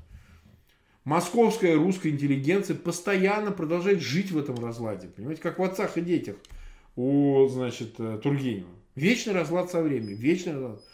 Московская 1.08 1.74
русская 1.74 2.10
интеллигенция 2.10 2.76
постоянно 2.76 3.50
продолжает 3.50 4.02
жить 4.02 4.30
в 4.30 4.36
этом 4.36 4.62
разладе. 4.62 5.08
Понимаете, 5.08 5.40
как 5.40 5.58
в 5.58 5.62
отцах 5.62 5.96
и 5.96 6.02
детях 6.02 6.36
у, 6.96 7.48
значит, 7.48 7.94
э, 7.96 8.20
Тургенева. 8.22 8.68
Вечный 8.94 9.32
разлад 9.32 9.70
со 9.70 9.80
временем, 9.80 10.16
вечный 10.16 10.52
разлад. 10.52 10.84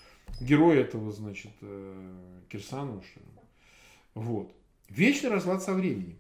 Герой 0.41 0.79
этого, 0.79 1.11
значит, 1.11 1.51
э, 1.63 2.13
Кирсанова, 2.49 3.03
что 3.03 3.19
ли. 3.19 3.27
Вот. 4.15 4.55
Вечный 4.89 5.31
разлад 5.31 5.65
со 5.65 5.75
временем. 5.75 6.17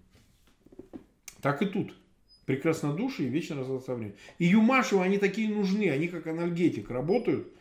Так 1.41 1.63
и 1.63 1.67
тут. 1.67 1.95
Прекраснодушие 2.47 3.29
и 3.29 3.31
вечный 3.31 3.59
разлад 3.59 3.85
со 3.85 3.95
временем. 3.95 4.17
И 4.41 4.47
Юмашева, 4.47 5.05
они 5.05 5.19
такие 5.19 5.49
нужны, 5.49 5.89
они 5.89 6.09
как 6.09 6.27
анальгетик 6.27 6.91
работают– 6.91 7.47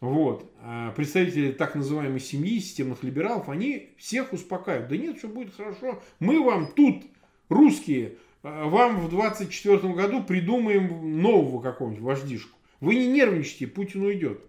вот. 0.00 0.50
А 0.62 0.92
представители 0.92 1.52
так 1.52 1.74
называемой 1.74 2.20
семьи, 2.20 2.58
системных 2.58 3.02
либералов, 3.02 3.48
они 3.48 3.90
всех 3.98 4.32
успокаивают. 4.32 4.88
Да 4.88 4.96
нет, 4.96 5.18
все 5.18 5.28
будет 5.28 5.54
хорошо. 5.54 6.02
Мы 6.20 6.42
вам 6.42 6.72
тут, 6.72 7.04
русские, 7.50 8.16
а, 8.42 8.66
вам 8.66 9.00
в 9.00 9.10
24 9.10 9.92
году 9.92 10.22
придумаем 10.24 11.20
нового 11.20 11.60
какого-нибудь 11.60 12.02
вождишку. 12.02 12.56
Вы 12.80 12.94
не 12.94 13.08
нервничайте, 13.08 13.66
Путин 13.66 14.02
уйдет. 14.02 14.40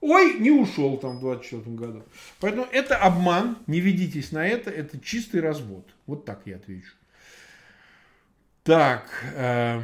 Ой, 0.00 0.38
не 0.38 0.52
ушел 0.52 0.96
там 0.98 1.18
в 1.18 1.20
24 1.20 1.76
году. 1.76 2.02
Поэтому 2.40 2.66
это 2.70 2.96
обман, 2.96 3.58
не 3.66 3.80
ведитесь 3.80 4.30
на 4.30 4.46
это, 4.46 4.70
это 4.70 5.00
чистый 5.00 5.40
развод. 5.40 5.88
Вот 6.06 6.24
так 6.24 6.42
я 6.44 6.56
отвечу. 6.56 6.92
Так. 8.62 9.08
Э 9.34 9.82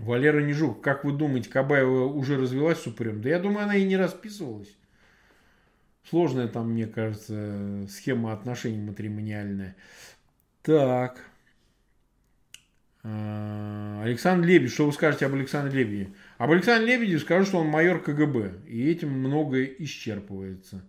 Валера 0.00 0.40
Нежук, 0.40 0.82
как 0.82 1.04
вы 1.04 1.12
думаете, 1.12 1.50
Кабаева 1.50 2.06
уже 2.06 2.38
развелась 2.38 2.78
с 2.78 2.84
Супрем? 2.84 3.20
Да 3.20 3.28
я 3.28 3.38
думаю, 3.38 3.64
она 3.64 3.76
и 3.76 3.84
не 3.84 3.98
расписывалась. 3.98 4.74
Сложная 6.08 6.48
там, 6.48 6.72
мне 6.72 6.86
кажется, 6.86 7.86
схема 7.90 8.32
отношений 8.32 8.78
матримониальная. 8.78 9.76
Так. 10.62 11.22
А, 13.02 14.00
Александр 14.02 14.46
Лебедь, 14.46 14.72
что 14.72 14.86
вы 14.86 14.92
скажете 14.92 15.26
об 15.26 15.34
Александре 15.34 15.84
Лебеде? 15.84 16.14
Об 16.38 16.50
Александре 16.50 16.96
Лебеде 16.96 17.18
скажу, 17.18 17.44
что 17.44 17.58
он 17.58 17.66
майор 17.66 18.02
КГБ, 18.02 18.66
и 18.68 18.90
этим 18.90 19.10
многое 19.10 19.66
исчерпывается. 19.66 20.80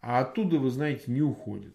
А 0.00 0.18
оттуда, 0.18 0.58
вы 0.58 0.70
знаете, 0.70 1.04
не 1.06 1.22
уходит. 1.22 1.74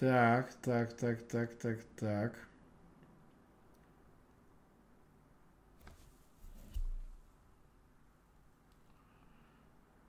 Так, 0.00 0.54
так, 0.62 0.92
так, 0.96 1.22
так, 1.28 1.58
так, 1.58 1.78
так. 1.96 2.32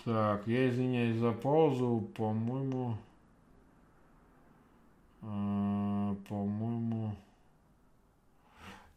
Так, 0.05 0.47
я 0.47 0.69
извиняюсь 0.69 1.17
за 1.17 1.31
паузу, 1.31 2.07
по-моему, 2.15 2.97
э, 5.23 6.15
по-моему, 6.27 7.15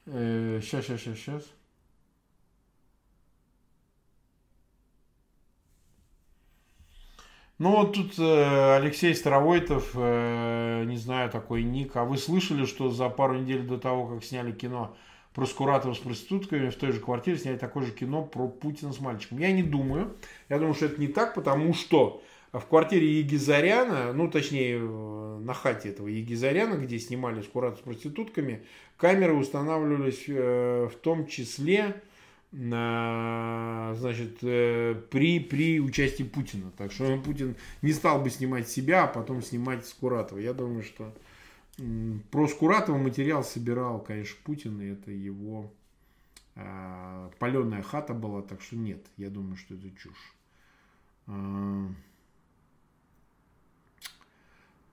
э, 0.07 0.61
сейчас, 0.63 0.85
сейчас, 0.85 1.01
сейчас, 1.01 1.19
сейчас. 1.19 1.62
Ну 7.63 7.77
вот 7.77 7.93
тут 7.93 8.19
э, 8.19 8.77
Алексей 8.77 9.15
Старовойтов, 9.15 9.93
э, 9.95 10.83
не 10.85 10.97
знаю, 10.97 11.31
такой 11.31 11.63
ник. 11.63 11.95
А 11.95 12.03
вы 12.03 12.19
слышали, 12.19 12.65
что 12.65 12.91
за 12.91 13.09
пару 13.09 13.39
недель 13.39 13.63
до 13.63 13.79
того, 13.79 14.07
как 14.09 14.25
сняли 14.25 14.51
кино 14.51 14.97
про 15.33 15.47
Скуратова 15.47 15.95
с 15.95 15.99
проститутками, 15.99 16.71
в 16.71 16.75
той 16.75 16.91
же 16.91 16.99
квартире 16.99 17.39
сняли 17.39 17.57
такое 17.57 17.87
же 17.87 17.93
кино 17.93 18.25
про 18.25 18.49
Путина 18.49 18.93
с 18.93 18.99
мальчиком? 18.99 19.39
Я 19.39 19.53
не 19.53 19.63
думаю. 19.63 20.17
Я 20.49 20.59
думаю, 20.59 20.75
что 20.75 20.87
это 20.87 21.01
не 21.01 21.07
так, 21.07 21.35
потому 21.37 21.73
что 21.73 22.21
в 22.53 22.63
квартире 22.63 23.21
Егизаряна, 23.21 24.13
ну 24.13 24.29
точнее 24.29 24.81
э, 24.81 25.39
на 25.39 25.55
хате 25.55 25.91
этого 25.91 26.09
Егизаряна, 26.09 26.75
где 26.75 26.99
снимали 26.99 27.43
Скуратов 27.43 27.79
с 27.79 27.83
проститутками, 27.83 28.65
камеры 28.97 29.35
устанавливались 29.35 30.25
э, 30.27 30.89
в 30.93 30.97
том 30.97 31.29
числе 31.29 32.03
значит, 32.53 34.39
э, 34.43 34.95
при, 35.11 35.41
при 35.41 35.81
участии 35.81 36.23
Путина. 36.23 36.71
Так 36.77 36.93
что 36.93 37.17
Путин 37.19 37.57
не 37.81 37.93
стал 37.93 38.21
бы 38.21 38.29
снимать 38.29 38.69
себя, 38.69 39.05
а 39.05 39.07
потом 39.07 39.43
снимать 39.43 39.87
Скуратова. 39.87 40.39
Я 40.39 40.53
думаю, 40.53 40.83
что 40.83 41.15
про 42.31 42.47
Скуратова 42.49 42.99
материал 42.99 43.43
собирал, 43.43 44.01
конечно, 44.01 44.37
Путин, 44.45 44.81
и 44.83 44.93
это 44.93 45.11
его 45.11 45.73
э, 46.55 47.31
паленая 47.39 47.83
хата 47.83 48.13
была, 48.13 48.43
так 48.43 48.61
что 48.61 48.77
нет, 48.77 49.05
я 49.17 49.31
думаю, 49.31 49.57
что 49.57 49.75
это 49.75 49.91
чушь. 49.97 50.35
Э, 51.29 51.87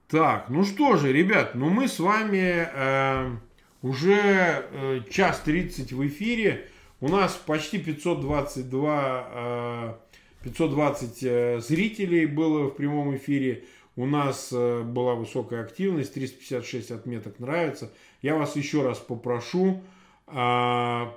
так, 0.07 0.49
ну 0.49 0.63
что 0.63 0.95
же, 0.95 1.11
ребят, 1.11 1.55
ну 1.55 1.69
мы 1.69 1.89
с 1.89 1.99
вами 1.99 2.67
э, 2.73 3.35
уже 3.81 4.65
э, 4.71 5.01
час 5.11 5.41
тридцать 5.41 5.91
в 5.91 6.07
эфире. 6.07 6.69
У 7.01 7.07
нас 7.07 7.41
почти 7.45 7.79
522, 7.79 9.97
520 10.43 11.23
э, 11.23 11.29
э, 11.29 11.59
зрителей 11.61 12.25
было 12.25 12.67
в 12.67 12.71
прямом 12.71 13.15
эфире. 13.15 13.63
У 13.95 14.05
нас 14.05 14.49
э, 14.51 14.81
была 14.83 15.15
высокая 15.15 15.63
активность, 15.63 16.13
356 16.13 16.91
отметок 16.91 17.39
нравится. 17.39 17.89
Я 18.21 18.35
вас 18.35 18.57
еще 18.57 18.83
раз 18.83 18.97
попрошу, 18.97 19.81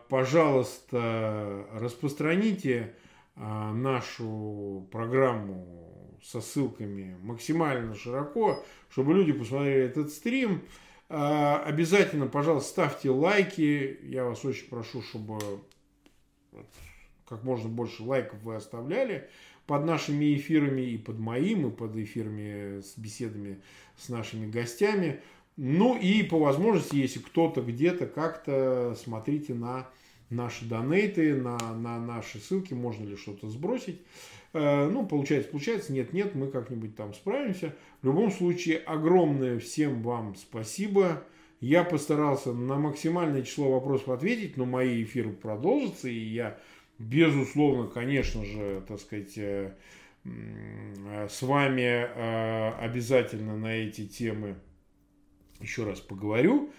пожалуйста, 0.09 1.67
распространите 1.75 2.95
нашу 3.37 4.89
программу 4.91 6.17
со 6.23 6.41
ссылками 6.41 7.15
максимально 7.21 7.95
широко, 7.95 8.65
чтобы 8.89 9.13
люди 9.13 9.33
посмотрели 9.33 9.85
этот 9.85 10.11
стрим. 10.11 10.63
Обязательно, 11.09 12.27
пожалуйста, 12.27 12.71
ставьте 12.71 13.11
лайки. 13.11 13.99
Я 14.03 14.25
вас 14.25 14.47
очень 14.47 14.71
прошу, 14.71 15.03
чтобы 15.03 15.39
как 17.29 17.45
можно 17.45 17.69
больше 17.69 18.03
лайков 18.03 18.43
вы 18.43 18.57
оставляли 18.57 19.29
под 19.67 19.85
нашими 19.85 20.35
эфирами 20.35 20.83
и 20.83 20.99
под 20.99 21.19
моим, 21.19 21.69
и 21.69 21.71
под 21.71 21.97
эфирами 21.97 22.81
с 22.81 22.99
беседами 22.99 23.61
с 23.97 24.09
нашими 24.09 24.51
гостями. 24.51 25.21
Ну 25.57 25.97
и 25.99 26.23
по 26.23 26.39
возможности, 26.39 26.97
если 26.97 27.21
кто-то 27.21 27.61
где-то 27.61 28.07
как-то 28.07 28.97
смотрите 29.03 29.55
на 29.55 29.89
наши 30.31 30.65
донейты, 30.65 31.35
на, 31.35 31.59
на 31.75 31.99
наши 32.01 32.39
ссылки, 32.39 32.75
можно 32.75 33.05
ли 33.05 33.17
что-то 33.17 33.49
сбросить. 33.49 34.01
Э, 34.55 34.89
ну, 34.89 35.07
получается, 35.07 35.51
получается, 35.51 35.93
нет, 35.93 36.13
нет, 36.13 36.35
мы 36.35 36.49
как-нибудь 36.49 36.97
там 36.97 37.15
справимся. 37.15 37.75
В 38.01 38.07
любом 38.07 38.31
случае, 38.31 38.79
огромное 38.79 39.59
всем 39.59 40.03
вам 40.03 40.35
спасибо. 40.37 41.23
Я 41.63 41.85
постарался 41.85 42.53
на 42.53 42.77
максимальное 42.77 43.43
число 43.43 43.71
вопросов 43.71 44.09
ответить, 44.09 44.57
но 44.57 44.65
мои 44.65 45.05
эфиры 45.05 45.31
продолжатся, 45.31 46.09
и 46.09 46.19
я, 46.19 46.59
безусловно, 46.99 47.87
конечно 47.87 48.45
же, 48.45 48.83
так 48.89 48.99
сказать, 48.99 49.39
э, 49.39 49.73
с 50.25 51.41
вами 51.41 51.83
э, 51.83 52.73
обязательно 52.81 53.57
на 53.57 53.77
эти 53.77 54.09
темы 54.09 54.57
еще 55.61 55.85
раз 55.85 56.01
поговорю. 56.01 56.73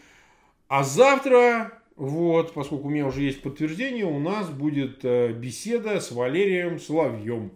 А 0.68 0.84
завтра, 0.84 1.82
вот, 1.96 2.54
поскольку 2.54 2.88
у 2.88 2.92
меня 2.92 3.08
уже 3.08 3.22
есть 3.22 3.42
подтверждение, 3.42 4.04
у 4.04 4.20
нас 4.20 4.50
будет 4.50 5.06
э, 5.06 5.32
беседа 5.32 6.02
с 6.02 6.12
Валерием 6.12 6.78
Соловьем 6.78 7.54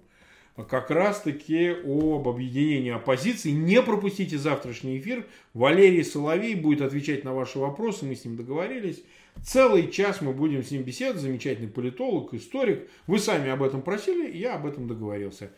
как 0.63 0.89
раз-таки 0.89 1.69
об 1.69 2.27
объединении 2.27 2.91
оппозиции. 2.91 3.51
Не 3.51 3.81
пропустите 3.81 4.37
завтрашний 4.37 4.97
эфир. 4.97 5.27
Валерий 5.53 6.03
Соловей 6.03 6.55
будет 6.55 6.81
отвечать 6.81 7.23
на 7.23 7.33
ваши 7.33 7.59
вопросы. 7.59 8.05
Мы 8.05 8.15
с 8.15 8.25
ним 8.25 8.37
договорились. 8.37 9.03
Целый 9.43 9.91
час 9.91 10.21
мы 10.21 10.33
будем 10.33 10.63
с 10.63 10.71
ним 10.71 10.81
беседовать. 10.81 11.21
Замечательный 11.21 11.69
политолог, 11.69 12.33
историк. 12.33 12.89
Вы 13.05 13.19
сами 13.19 13.49
об 13.51 13.61
этом 13.61 13.83
просили, 13.83 14.35
я 14.35 14.55
об 14.55 14.65
этом 14.65 14.87
договорился. 14.87 15.51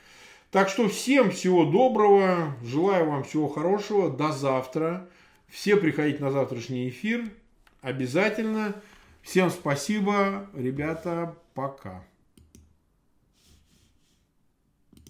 Так 0.52 0.68
что 0.68 0.90
всем 0.90 1.32
всего 1.32 1.64
доброго. 1.64 2.56
Желаю 2.64 3.10
вам 3.10 3.24
всего 3.24 3.48
хорошего. 3.48 4.10
До 4.10 4.32
завтра. 4.32 5.08
Все 5.48 5.78
приходите 5.78 6.22
на 6.22 6.32
завтрашний 6.32 6.90
эфир. 6.90 7.24
Обязательно. 7.82 8.76
Всем 9.22 9.50
спасибо. 9.50 10.48
Ребята, 10.54 11.36
пока. 11.54 12.09